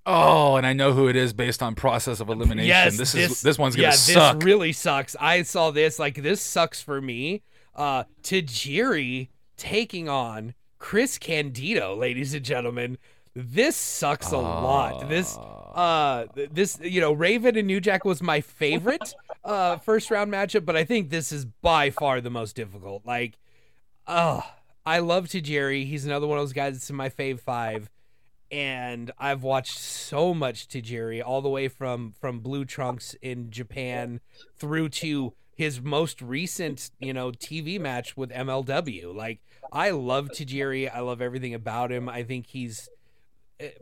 Oh, 0.05 0.55
and 0.55 0.65
I 0.65 0.71
know 0.71 0.93
who 0.93 1.09
it 1.09 1.17
is 1.17 1.33
based 1.33 1.61
on 1.61 1.75
process 1.75 2.21
of 2.21 2.29
elimination. 2.29 2.69
Yes, 2.69 2.97
this, 2.97 3.11
this 3.11 3.31
is 3.31 3.41
this 3.41 3.59
one's 3.59 3.75
gonna 3.75 3.89
yeah, 3.89 3.93
suck. 3.93 4.39
This 4.39 4.45
really 4.45 4.71
sucks. 4.71 5.17
I 5.19 5.41
saw 5.43 5.71
this 5.71 5.99
like 5.99 6.21
this 6.23 6.41
sucks 6.41 6.81
for 6.81 7.01
me. 7.01 7.43
Uh, 7.75 8.05
Tajiri 8.23 9.27
taking 9.57 10.07
on 10.07 10.53
Chris 10.79 11.17
Candido, 11.17 11.93
ladies 11.95 12.33
and 12.33 12.45
gentlemen. 12.45 12.97
This 13.35 13.75
sucks 13.75 14.31
a 14.31 14.37
lot. 14.37 15.09
This 15.09 15.37
uh 15.77 16.25
this 16.51 16.79
you 16.81 16.99
know 16.99 17.13
Raven 17.13 17.55
and 17.55 17.67
New 17.67 17.79
Jack 17.79 18.03
was 18.03 18.21
my 18.21 18.41
favorite 18.41 19.13
uh 19.43 19.77
first 19.77 20.09
round 20.09 20.31
matchup, 20.33 20.65
but 20.65 20.75
I 20.75 20.83
think 20.83 21.09
this 21.09 21.31
is 21.31 21.45
by 21.45 21.91
far 21.91 22.19
the 22.19 22.31
most 22.31 22.55
difficult. 22.55 23.05
Like, 23.05 23.37
oh, 24.07 24.43
I 24.85 24.99
love 24.99 25.27
Tajiri. 25.27 25.85
He's 25.85 26.05
another 26.05 26.25
one 26.25 26.39
of 26.39 26.41
those 26.41 26.53
guys 26.53 26.73
that's 26.73 26.89
in 26.89 26.95
my 26.95 27.09
fave 27.09 27.39
five, 27.39 27.91
and 28.51 29.11
I've 29.19 29.43
watched 29.43 29.77
so 29.77 30.33
much 30.33 30.67
Tajiri 30.67 31.21
all 31.23 31.41
the 31.43 31.49
way 31.49 31.67
from 31.67 32.13
from 32.19 32.39
Blue 32.39 32.65
Trunks 32.65 33.15
in 33.21 33.51
Japan 33.51 34.19
through 34.57 34.89
to 34.89 35.33
his 35.57 35.81
most 35.81 36.21
recent, 36.21 36.91
you 36.99 37.13
know, 37.13 37.31
TV 37.31 37.79
match 37.79 38.15
with 38.15 38.29
MLW. 38.29 39.13
Like, 39.13 39.41
I 39.71 39.89
love 39.89 40.29
Tajiri. 40.29 40.89
I 40.93 40.99
love 40.99 41.19
everything 41.19 41.53
about 41.55 41.91
him. 41.91 42.07
I 42.07 42.21
think 42.23 42.47
he's 42.47 42.89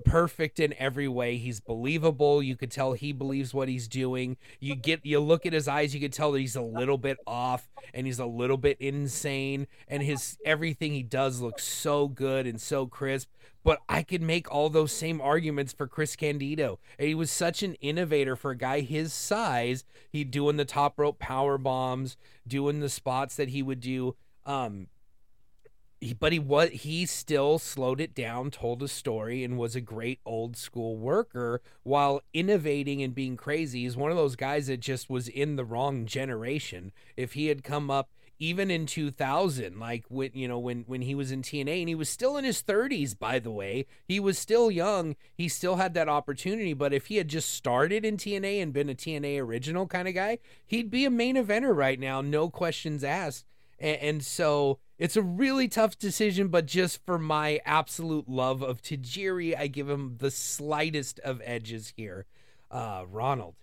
perfect 0.04 0.60
in 0.60 0.74
every 0.80 1.08
way. 1.08 1.38
He's 1.38 1.60
believable. 1.60 2.42
You 2.42 2.56
could 2.56 2.72
tell 2.72 2.94
he 2.94 3.12
believes 3.12 3.54
what 3.54 3.68
he's 3.68 3.88
doing. 3.88 4.38
You 4.60 4.76
get 4.76 5.06
you 5.06 5.20
look 5.20 5.46
at 5.46 5.54
his 5.54 5.68
eyes, 5.68 5.94
you 5.94 6.02
could 6.02 6.14
tell 6.14 6.32
that 6.32 6.40
he's 6.40 6.56
a 6.56 6.62
little 6.62 6.98
bit 6.98 7.18
off 7.28 7.68
and 7.94 8.06
he's 8.06 8.20
a 8.20 8.26
little 8.26 8.58
bit 8.58 8.78
insane 8.80 9.68
and 9.88 10.02
his 10.04 10.38
everything 10.46 10.94
he 10.94 11.04
does 11.04 11.42
looks 11.42 11.64
so 11.64 12.08
good 12.08 12.48
and 12.48 12.60
so 12.60 12.88
crisp. 12.88 13.30
But 13.64 13.80
I 13.90 14.04
could 14.04 14.22
make 14.22 14.52
all 14.54 14.70
those 14.70 14.92
same 14.92 15.20
arguments 15.20 15.74
for 15.74 15.88
Chris 15.88 16.16
Candido. 16.16 16.80
And 17.00 17.08
he 17.08 17.16
was 17.16 17.32
such 17.32 17.64
an 17.64 17.74
innovator 17.76 18.36
for 18.36 18.52
a 18.52 18.58
guy 18.58 18.82
his 18.82 19.12
size. 19.12 19.84
He 20.12 20.24
doing 20.24 20.58
the 20.58 20.66
top 20.66 21.00
rope 21.00 21.18
power 21.18 21.58
bombs, 21.58 22.16
doing 22.48 22.80
the 22.80 22.90
spots 22.90 23.36
that 23.38 23.50
he 23.50 23.64
would 23.64 23.80
do. 23.80 24.16
Um, 24.46 24.88
he, 26.02 26.14
but 26.14 26.32
he 26.32 26.40
was 26.40 26.70
he 26.70 27.06
still 27.06 27.60
slowed 27.60 28.02
it 28.02 28.14
down, 28.14 28.52
told 28.52 28.84
a 28.84 28.88
story, 28.88 29.44
and 29.44 29.58
was 29.58 29.76
a 29.76 29.82
great 29.82 30.20
old 30.26 30.58
school 30.58 30.98
worker 30.98 31.62
while 31.84 32.22
innovating 32.34 33.02
and 33.02 33.16
being 33.16 33.38
crazy. 33.38 33.84
He's 33.84 33.98
one 33.98 34.12
of 34.12 34.18
those 34.18 34.36
guys 34.36 34.68
that 34.68 34.80
just 34.80 35.10
was 35.10 35.28
in 35.28 35.56
the 35.56 35.66
wrong 35.66 36.06
generation. 36.06 36.92
If 37.16 37.34
he 37.34 37.48
had 37.48 37.64
come 37.64 37.90
up 37.90 38.10
even 38.38 38.70
in 38.70 38.86
2000 38.86 39.80
like 39.80 40.04
when 40.10 40.30
you 40.34 40.48
know 40.48 40.60
when 40.60 40.84
when 40.88 41.02
he 41.02 41.16
was 41.16 41.32
in 41.32 41.42
TNA 41.42 41.80
and 41.80 41.90
he 41.90 41.96
was 41.96 42.10
still 42.10 42.36
in 42.36 42.44
his 42.44 42.62
30s 42.62 43.18
by 43.18 43.40
the 43.40 43.52
way 43.52 43.86
he 44.04 44.20
was 44.20 44.38
still 44.38 44.70
young 44.70 45.16
he 45.34 45.48
still 45.48 45.78
had 45.78 45.94
that 45.94 46.10
opportunity 46.10 46.74
but 46.74 46.94
if 46.94 47.06
he 47.06 47.16
had 47.16 47.30
just 47.30 47.50
started 47.50 48.04
in 48.04 48.18
TNA 48.18 48.62
and 48.62 48.74
been 48.74 48.90
a 48.90 48.96
TNA 48.96 49.42
original 49.42 49.88
kind 49.88 50.08
of 50.08 50.14
guy 50.14 50.38
he'd 50.66 50.92
be 50.92 51.06
a 51.06 51.10
main 51.10 51.38
eventer 51.38 51.74
right 51.76 52.00
now 52.00 52.20
no 52.20 52.50
questions 52.50 53.04
asked 53.04 53.46
and, 53.80 53.98
and 54.02 54.26
so 54.26 54.80
it's 54.98 55.18
a 55.18 55.22
really 55.22 55.68
tough 55.68 55.98
decision, 55.98 56.48
but 56.48 56.66
just 56.66 57.06
for 57.06 57.18
my 57.18 57.60
absolute 57.66 58.30
love 58.30 58.62
of 58.62 58.82
Tajiri, 58.82 59.58
I 59.58 59.68
give 59.68 59.90
him 59.90 60.18
the 60.20 60.32
slightest 60.32 61.20
of 61.20 61.42
edges 61.44 61.94
here. 61.98 62.26
Uh, 62.72 63.04
Ronald. 63.10 63.56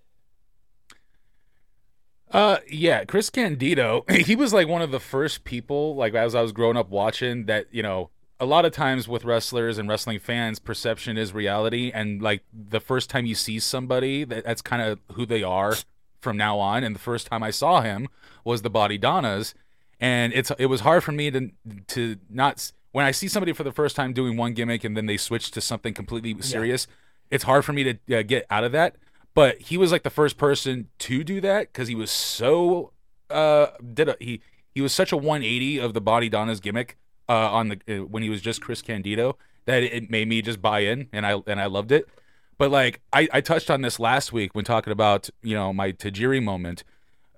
Uh, 2.30 2.58
yeah, 2.70 3.04
Chris 3.04 3.30
Candido. 3.30 4.04
He 4.10 4.36
was 4.36 4.52
like 4.52 4.68
one 4.68 4.82
of 4.82 4.90
the 4.90 5.00
first 5.00 5.44
people, 5.44 5.94
like 5.94 6.14
as 6.14 6.34
I 6.34 6.42
was 6.42 6.52
growing 6.52 6.76
up 6.76 6.90
watching, 6.90 7.46
that 7.46 7.66
you 7.70 7.82
know, 7.82 8.10
a 8.40 8.46
lot 8.46 8.64
of 8.64 8.72
times 8.72 9.06
with 9.06 9.24
wrestlers 9.24 9.78
and 9.78 9.88
wrestling 9.88 10.18
fans, 10.18 10.58
perception 10.58 11.16
is 11.16 11.32
reality, 11.32 11.90
and 11.94 12.20
like 12.20 12.42
the 12.52 12.80
first 12.80 13.08
time 13.08 13.26
you 13.26 13.34
see 13.34 13.58
somebody, 13.58 14.24
that, 14.24 14.44
that's 14.44 14.62
kind 14.62 14.82
of 14.82 14.98
who 15.12 15.24
they 15.24 15.42
are 15.42 15.76
from 16.20 16.36
now 16.36 16.58
on. 16.58 16.84
And 16.84 16.94
the 16.94 17.00
first 17.00 17.26
time 17.26 17.42
I 17.42 17.50
saw 17.50 17.80
him 17.82 18.08
was 18.44 18.62
the 18.62 18.70
Bodydonnas 18.70 19.54
and 20.00 20.32
it's 20.32 20.50
it 20.58 20.66
was 20.66 20.80
hard 20.80 21.04
for 21.04 21.12
me 21.12 21.30
to 21.30 21.50
to 21.88 22.16
not 22.28 22.72
when 22.92 23.04
I 23.06 23.10
see 23.10 23.28
somebody 23.28 23.52
for 23.52 23.64
the 23.64 23.72
first 23.72 23.96
time 23.96 24.12
doing 24.12 24.36
one 24.36 24.52
gimmick 24.52 24.84
and 24.84 24.96
then 24.96 25.06
they 25.06 25.16
switch 25.16 25.50
to 25.52 25.60
something 25.60 25.94
completely 25.94 26.40
serious. 26.42 26.86
Yeah. 26.88 26.96
It's 27.36 27.44
hard 27.44 27.64
for 27.64 27.72
me 27.72 27.84
to 27.84 28.18
uh, 28.18 28.22
get 28.22 28.46
out 28.50 28.64
of 28.64 28.72
that. 28.72 28.96
But 29.34 29.58
he 29.62 29.78
was 29.78 29.90
like 29.90 30.02
the 30.02 30.10
first 30.10 30.36
person 30.36 30.88
to 30.98 31.24
do 31.24 31.40
that 31.40 31.72
because 31.72 31.88
he 31.88 31.94
was 31.94 32.10
so 32.10 32.92
uh 33.30 33.68
did 33.94 34.10
a, 34.10 34.16
he 34.20 34.42
he 34.74 34.80
was 34.82 34.92
such 34.92 35.10
a 35.10 35.16
180 35.16 35.78
of 35.78 35.94
the 35.94 36.00
body 36.00 36.28
Donna's 36.28 36.60
gimmick 36.60 36.98
uh 37.28 37.50
on 37.50 37.68
the 37.68 37.80
uh, 37.88 38.04
when 38.04 38.22
he 38.22 38.28
was 38.28 38.42
just 38.42 38.60
Chris 38.60 38.82
Candido 38.82 39.38
that 39.64 39.82
it 39.82 40.10
made 40.10 40.28
me 40.28 40.42
just 40.42 40.60
buy 40.60 40.80
in 40.80 41.08
and 41.12 41.24
I 41.24 41.40
and 41.46 41.60
I 41.60 41.66
loved 41.66 41.92
it. 41.92 42.06
But 42.58 42.70
like 42.70 43.00
I, 43.12 43.28
I 43.32 43.40
touched 43.40 43.70
on 43.70 43.80
this 43.80 43.98
last 43.98 44.32
week 44.32 44.54
when 44.54 44.66
talking 44.66 44.92
about 44.92 45.30
you 45.42 45.54
know 45.54 45.72
my 45.72 45.92
Tajiri 45.92 46.42
moment 46.42 46.84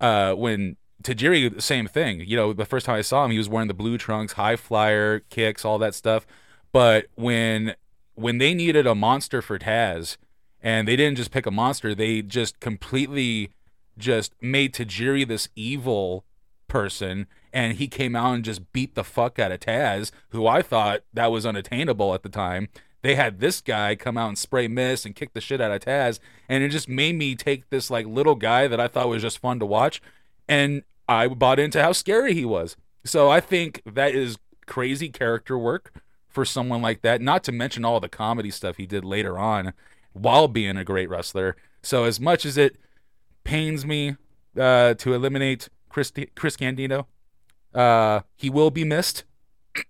uh 0.01 0.33
when 0.35 0.77
Tajiri, 1.03 1.61
same 1.61 1.87
thing. 1.87 2.21
You 2.21 2.37
know, 2.37 2.53
the 2.53 2.65
first 2.65 2.87
time 2.87 2.97
I 2.97 3.03
saw 3.03 3.25
him, 3.25 3.31
he 3.31 3.39
was 3.39 3.49
wearing 3.49 3.69
the 3.69 3.75
blue 3.75 3.99
trunks, 3.99 4.35
high 4.35 4.57
flyer, 4.57 5.21
kicks, 5.21 5.65
all 5.65 5.79
that 5.79 5.95
stuff. 5.95 6.27
But 6.73 7.07
when 7.15 7.75
when 8.15 8.39
they 8.39 8.55
needed 8.55 8.87
a 8.87 8.95
monster 8.95 9.43
for 9.43 9.59
Taz, 9.59 10.17
and 10.63 10.89
they 10.89 10.97
didn't 10.97 11.17
just 11.17 11.31
pick 11.31 11.47
a 11.47 11.51
monster, 11.51 11.95
they 11.95 12.23
just 12.23 12.61
completely 12.61 13.51
just 13.99 14.35
made 14.41 14.73
Tajiri 14.73 15.27
this 15.27 15.49
evil 15.55 16.25
person, 16.69 17.27
and 17.53 17.77
he 17.77 17.87
came 17.87 18.17
out 18.17 18.35
and 18.35 18.45
just 18.45 18.73
beat 18.73 18.95
the 18.95 19.05
fuck 19.05 19.39
out 19.39 19.53
of 19.53 19.61
Taz, 19.61 20.11
who 20.31 20.47
I 20.47 20.63
thought 20.63 21.03
that 21.13 21.31
was 21.31 21.45
unattainable 21.45 22.15
at 22.15 22.23
the 22.23 22.29
time. 22.29 22.69
They 23.03 23.15
had 23.15 23.41
this 23.41 23.61
guy 23.61 23.95
come 23.95 24.17
out 24.17 24.29
and 24.29 24.39
spray 24.39 24.67
mist 24.67 25.05
and 25.05 25.15
kick 25.15 25.35
the 25.35 25.41
shit 25.41 25.61
out 25.61 25.71
of 25.71 25.83
Taz, 25.83 26.19
and 26.49 26.65
it 26.65 26.71
just 26.71 26.89
made 26.89 27.17
me 27.17 27.35
take 27.35 27.69
this 27.69 27.91
like 27.91 28.07
little 28.07 28.35
guy 28.35 28.67
that 28.67 28.81
I 28.81 28.89
thought 28.89 29.09
was 29.09 29.23
just 29.23 29.39
fun 29.39 29.59
to 29.59 29.67
watch 29.67 30.01
and 30.49 30.83
I 31.09 31.29
bought 31.29 31.59
into 31.59 31.83
how 31.83 31.93
scary 31.93 32.35
he 32.35 32.45
was. 32.45 32.77
So 33.05 33.31
I 33.31 33.41
think 33.41 33.83
that 33.85 34.15
is 34.15 34.39
crazy 34.67 35.09
character 35.09 35.59
work 35.59 35.93
for 36.29 36.45
someone 36.45 36.83
like 36.83 37.03
that. 37.03 37.21
Not 37.21 37.45
to 37.45 37.53
mention 37.53 37.85
all 37.85 38.01
the 38.01 38.09
comedy 38.09 38.51
stuff 38.51 38.77
he 38.77 38.87
did 38.87 39.05
later 39.05 39.39
on 39.39 39.73
while 40.13 40.49
being 40.49 40.77
a 40.77 40.85
great 40.85 41.09
wrestler. 41.09 41.57
So 41.83 42.05
as 42.05 42.19
much 42.19 42.47
as 42.47 42.57
it 42.57 42.77
pains 43.45 43.85
me 43.85 44.17
uh, 44.59 44.95
to 44.95 45.15
eliminate 45.15 45.69
Chris 45.89 46.13
Chris 46.35 46.57
Candido, 46.57 47.07
uh, 47.75 48.21
he 48.37 48.51
will 48.51 48.71
be 48.71 48.85
missed. 48.85 49.25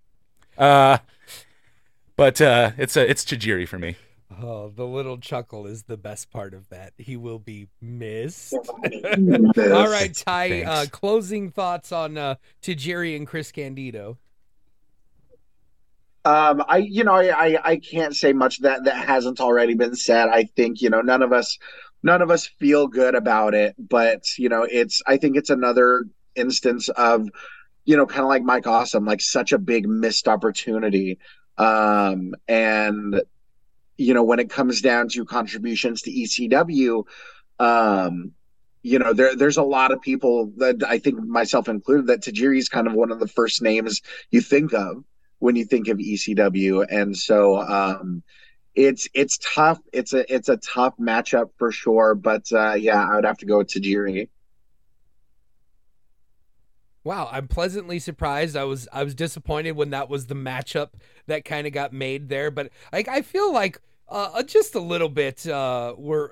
Uh, 0.57 0.99
but 2.17 2.41
uh, 2.41 2.71
it's 2.79 2.97
a 2.97 3.11
it's 3.11 3.25
Tajiri 3.25 3.67
for 3.67 3.77
me. 3.77 3.97
Oh, 4.43 4.73
the 4.75 4.87
little 4.87 5.19
chuckle 5.19 5.67
is 5.67 5.85
the 5.85 5.97
best 5.97 6.31
part 6.31 6.55
of 6.55 6.69
that. 6.71 6.93
He 6.99 7.17
will 7.17 7.39
be 7.39 7.69
missed. 7.81 8.53
All 8.55 9.89
right, 9.89 10.15
Ty. 10.15 10.63
Uh, 10.63 10.87
closing 10.87 11.51
thoughts 11.51 11.93
on 11.93 12.19
uh, 12.19 12.37
Tajiri 12.63 13.17
and 13.17 13.27
Chris 13.27 13.53
Candido. 13.53 14.19
Um, 16.25 16.65
I, 16.69 16.79
you 16.79 17.05
know, 17.05 17.15
I, 17.15 17.49
I, 17.49 17.71
I 17.73 17.77
can't 17.77 18.17
say 18.17 18.33
much 18.33 18.61
that 18.61 18.85
that 18.85 19.07
hasn't 19.07 19.41
already 19.41 19.75
been 19.75 19.95
said. 19.95 20.29
I 20.29 20.45
think 20.45 20.81
you 20.81 20.89
know 20.89 21.03
none 21.03 21.23
of 21.23 21.33
us, 21.33 21.59
none 22.03 22.23
of 22.23 22.31
us 22.31 22.47
feel 22.47 22.87
good 22.87 23.15
about 23.15 23.55
it, 23.55 23.75
but 23.79 24.23
you 24.39 24.49
know, 24.49 24.67
it's. 24.71 25.03
I 25.07 25.19
think 25.19 25.37
it's 25.37 25.51
another 25.51 26.07
instance 26.35 26.89
of, 26.89 27.29
you 27.85 27.97
know, 27.97 28.07
kind 28.07 28.23
of 28.23 28.29
like 28.29 28.43
Mike 28.43 28.67
Awesome, 28.67 29.05
like 29.05 29.21
such 29.21 29.53
a 29.53 29.59
big 29.59 29.89
missed 29.89 30.27
opportunity. 30.29 31.19
Um, 31.59 32.35
and 32.49 33.23
you 33.97 34.15
know, 34.15 34.23
when 34.23 34.39
it 34.39 34.51
comes 34.51 34.81
down 34.81 35.09
to 35.11 35.25
contributions 35.25 36.03
to 36.03 36.11
ECW, 36.11 37.05
um, 37.59 38.33
you 38.83 38.99
know, 38.99 39.13
there 39.13 39.35
there's 39.35 39.57
a 39.57 39.63
lot 39.63 39.93
of 39.93 40.03
people 40.03 40.53
that 40.59 40.83
I 40.87 40.99
think 40.99 41.19
myself 41.23 41.69
included 41.69 42.09
that 42.09 42.21
Tajiri 42.21 42.59
is 42.59 42.69
kind 42.69 42.87
of 42.87 42.93
one 42.93 43.11
of 43.11 43.19
the 43.19 43.29
first 43.29 43.63
names 43.63 44.03
you 44.31 44.41
think 44.41 44.75
of 44.75 45.05
when 45.39 45.57
you 45.57 45.65
think 45.65 45.89
of 45.89 45.99
ECW, 45.99 46.87
and 46.91 47.17
so 47.17 47.61
um, 47.61 48.23
it's 48.75 49.09
it's 49.15 49.39
tough. 49.39 49.81
It's 49.93 50.13
a 50.13 50.33
it's 50.33 50.49
a 50.49 50.59
tough 50.59 50.97
matchup 50.99 51.51
for 51.59 51.73
sure. 51.73 52.15
But 52.15 52.53
uh, 52.53 52.75
yeah, 52.75 53.03
I 53.03 53.17
would 53.17 53.25
have 53.25 53.39
to 53.39 53.47
go 53.47 53.59
with 53.59 53.69
Tajiri. 53.69 54.29
Wow, 57.05 57.29
I'm 57.31 57.49
pleasantly 57.49 57.99
surprised. 57.99 58.57
I 58.57 58.65
was 58.65 58.89
I 58.93 59.05
was 59.05 59.15
disappointed 59.15 59.73
when 59.73 59.91
that 59.91 60.09
was 60.09 60.27
the 60.27 60.35
matchup 60.35 60.91
that 61.27 61.45
kind 61.45 61.67
of 61.67 61.73
got 61.75 61.93
made 61.93 62.31
there, 62.31 62.51
but 62.51 62.71
like 62.93 63.09
I 63.09 63.21
feel 63.21 63.53
like 63.53 63.81
uh, 64.09 64.43
just 64.43 64.75
a 64.75 64.81
little 64.81 65.11
bit 65.11 65.47
uh, 65.47 65.95
we're 65.99 66.31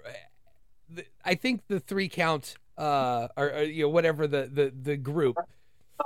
I 1.24 1.35
think 1.35 1.62
the 1.69 1.78
three 1.78 2.09
count 2.09 2.57
uh, 2.78 3.28
or, 3.36 3.51
or 3.51 3.62
you 3.62 3.82
know 3.82 3.90
whatever 3.90 4.27
the 4.27 4.49
the 4.51 4.73
the 4.74 4.97
group 4.97 5.36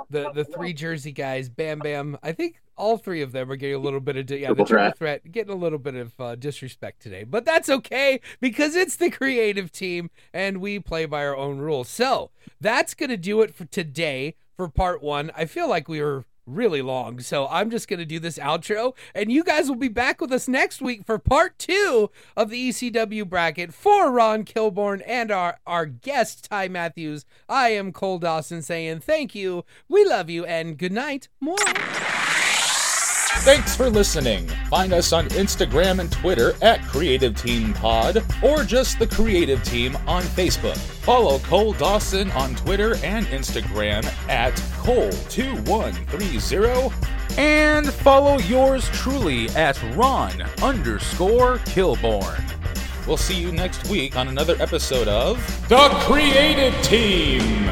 the 0.09 0.31
the 0.33 0.43
three 0.43 0.73
Jersey 0.73 1.11
guys, 1.11 1.49
Bam 1.49 1.79
Bam. 1.79 2.17
I 2.21 2.31
think 2.31 2.61
all 2.75 2.97
three 2.97 3.21
of 3.21 3.31
them 3.31 3.49
are 3.51 3.55
getting 3.55 3.75
a 3.75 3.79
little 3.79 3.99
bit 3.99 4.17
of 4.17 4.29
yeah, 4.29 4.53
the 4.53 4.65
triple 4.65 4.91
threat 4.91 5.31
getting 5.31 5.51
a 5.51 5.57
little 5.57 5.79
bit 5.79 5.95
of 5.95 6.19
uh, 6.19 6.35
disrespect 6.35 7.01
today, 7.01 7.23
but 7.23 7.45
that's 7.45 7.69
okay 7.69 8.19
because 8.39 8.75
it's 8.75 8.97
the 8.97 9.09
creative 9.09 9.71
team 9.71 10.09
and 10.33 10.59
we 10.59 10.79
play 10.79 11.05
by 11.05 11.25
our 11.25 11.35
own 11.35 11.57
rules. 11.57 11.89
So 11.89 12.31
that's 12.61 12.93
gonna 12.93 13.17
do 13.17 13.41
it 13.41 13.55
for 13.55 13.65
today 13.65 14.35
for 14.57 14.67
part 14.67 15.01
one. 15.01 15.31
I 15.37 15.45
feel 15.45 15.69
like 15.69 15.87
we 15.87 16.01
were 16.01 16.25
really 16.47 16.81
long. 16.81 17.19
So 17.19 17.47
I'm 17.47 17.69
just 17.69 17.87
going 17.87 17.99
to 17.99 18.05
do 18.05 18.19
this 18.19 18.39
outro, 18.39 18.95
and 19.13 19.31
you 19.31 19.43
guys 19.43 19.67
will 19.67 19.75
be 19.75 19.89
back 19.89 20.19
with 20.19 20.31
us 20.31 20.47
next 20.47 20.81
week 20.81 21.05
for 21.05 21.19
part 21.19 21.59
two 21.59 22.09
of 22.35 22.49
the 22.49 22.69
ECW 22.69 23.27
bracket 23.29 23.73
for 23.73 24.11
Ron 24.11 24.45
Kilborn 24.45 25.03
and 25.05 25.29
our, 25.29 25.59
our 25.67 25.85
guest, 25.85 26.49
Ty 26.49 26.69
Matthews. 26.69 27.25
I 27.47 27.69
am 27.69 27.91
Cole 27.91 28.19
Dawson 28.19 28.61
saying 28.61 29.01
thank 29.01 29.35
you, 29.35 29.65
we 29.87 30.03
love 30.05 30.29
you, 30.29 30.45
and 30.45 30.77
good 30.77 30.93
night. 30.93 31.27
More. 31.39 31.57
Thanks 33.43 33.75
for 33.75 33.89
listening. 33.89 34.47
Find 34.69 34.93
us 34.93 35.11
on 35.13 35.27
Instagram 35.29 35.99
and 35.99 36.11
Twitter 36.11 36.53
at 36.61 36.83
Creative 36.83 37.35
Team 37.35 37.73
Pod 37.73 38.23
or 38.43 38.63
just 38.63 38.99
the 38.99 39.07
Creative 39.07 39.63
Team 39.63 39.97
on 40.05 40.21
Facebook. 40.23 40.77
Follow 40.77 41.39
Cole 41.39 41.73
Dawson 41.73 42.29
on 42.31 42.53
Twitter 42.55 42.95
and 43.03 43.25
Instagram 43.27 44.05
at 44.29 44.53
Cole2130 44.81 46.93
and 47.37 47.93
follow 47.93 48.37
yours 48.39 48.89
truly 48.89 49.47
at 49.49 49.79
Ron 49.95 50.41
underscore 50.61 51.57
Kilborn. 51.59 52.43
We'll 53.07 53.15
see 53.15 53.39
you 53.39 53.53
next 53.53 53.87
week 53.87 54.17
on 54.17 54.27
another 54.27 54.57
episode 54.59 55.07
of 55.07 55.37
The 55.69 55.87
Creative 56.01 56.73
Team. 56.83 57.71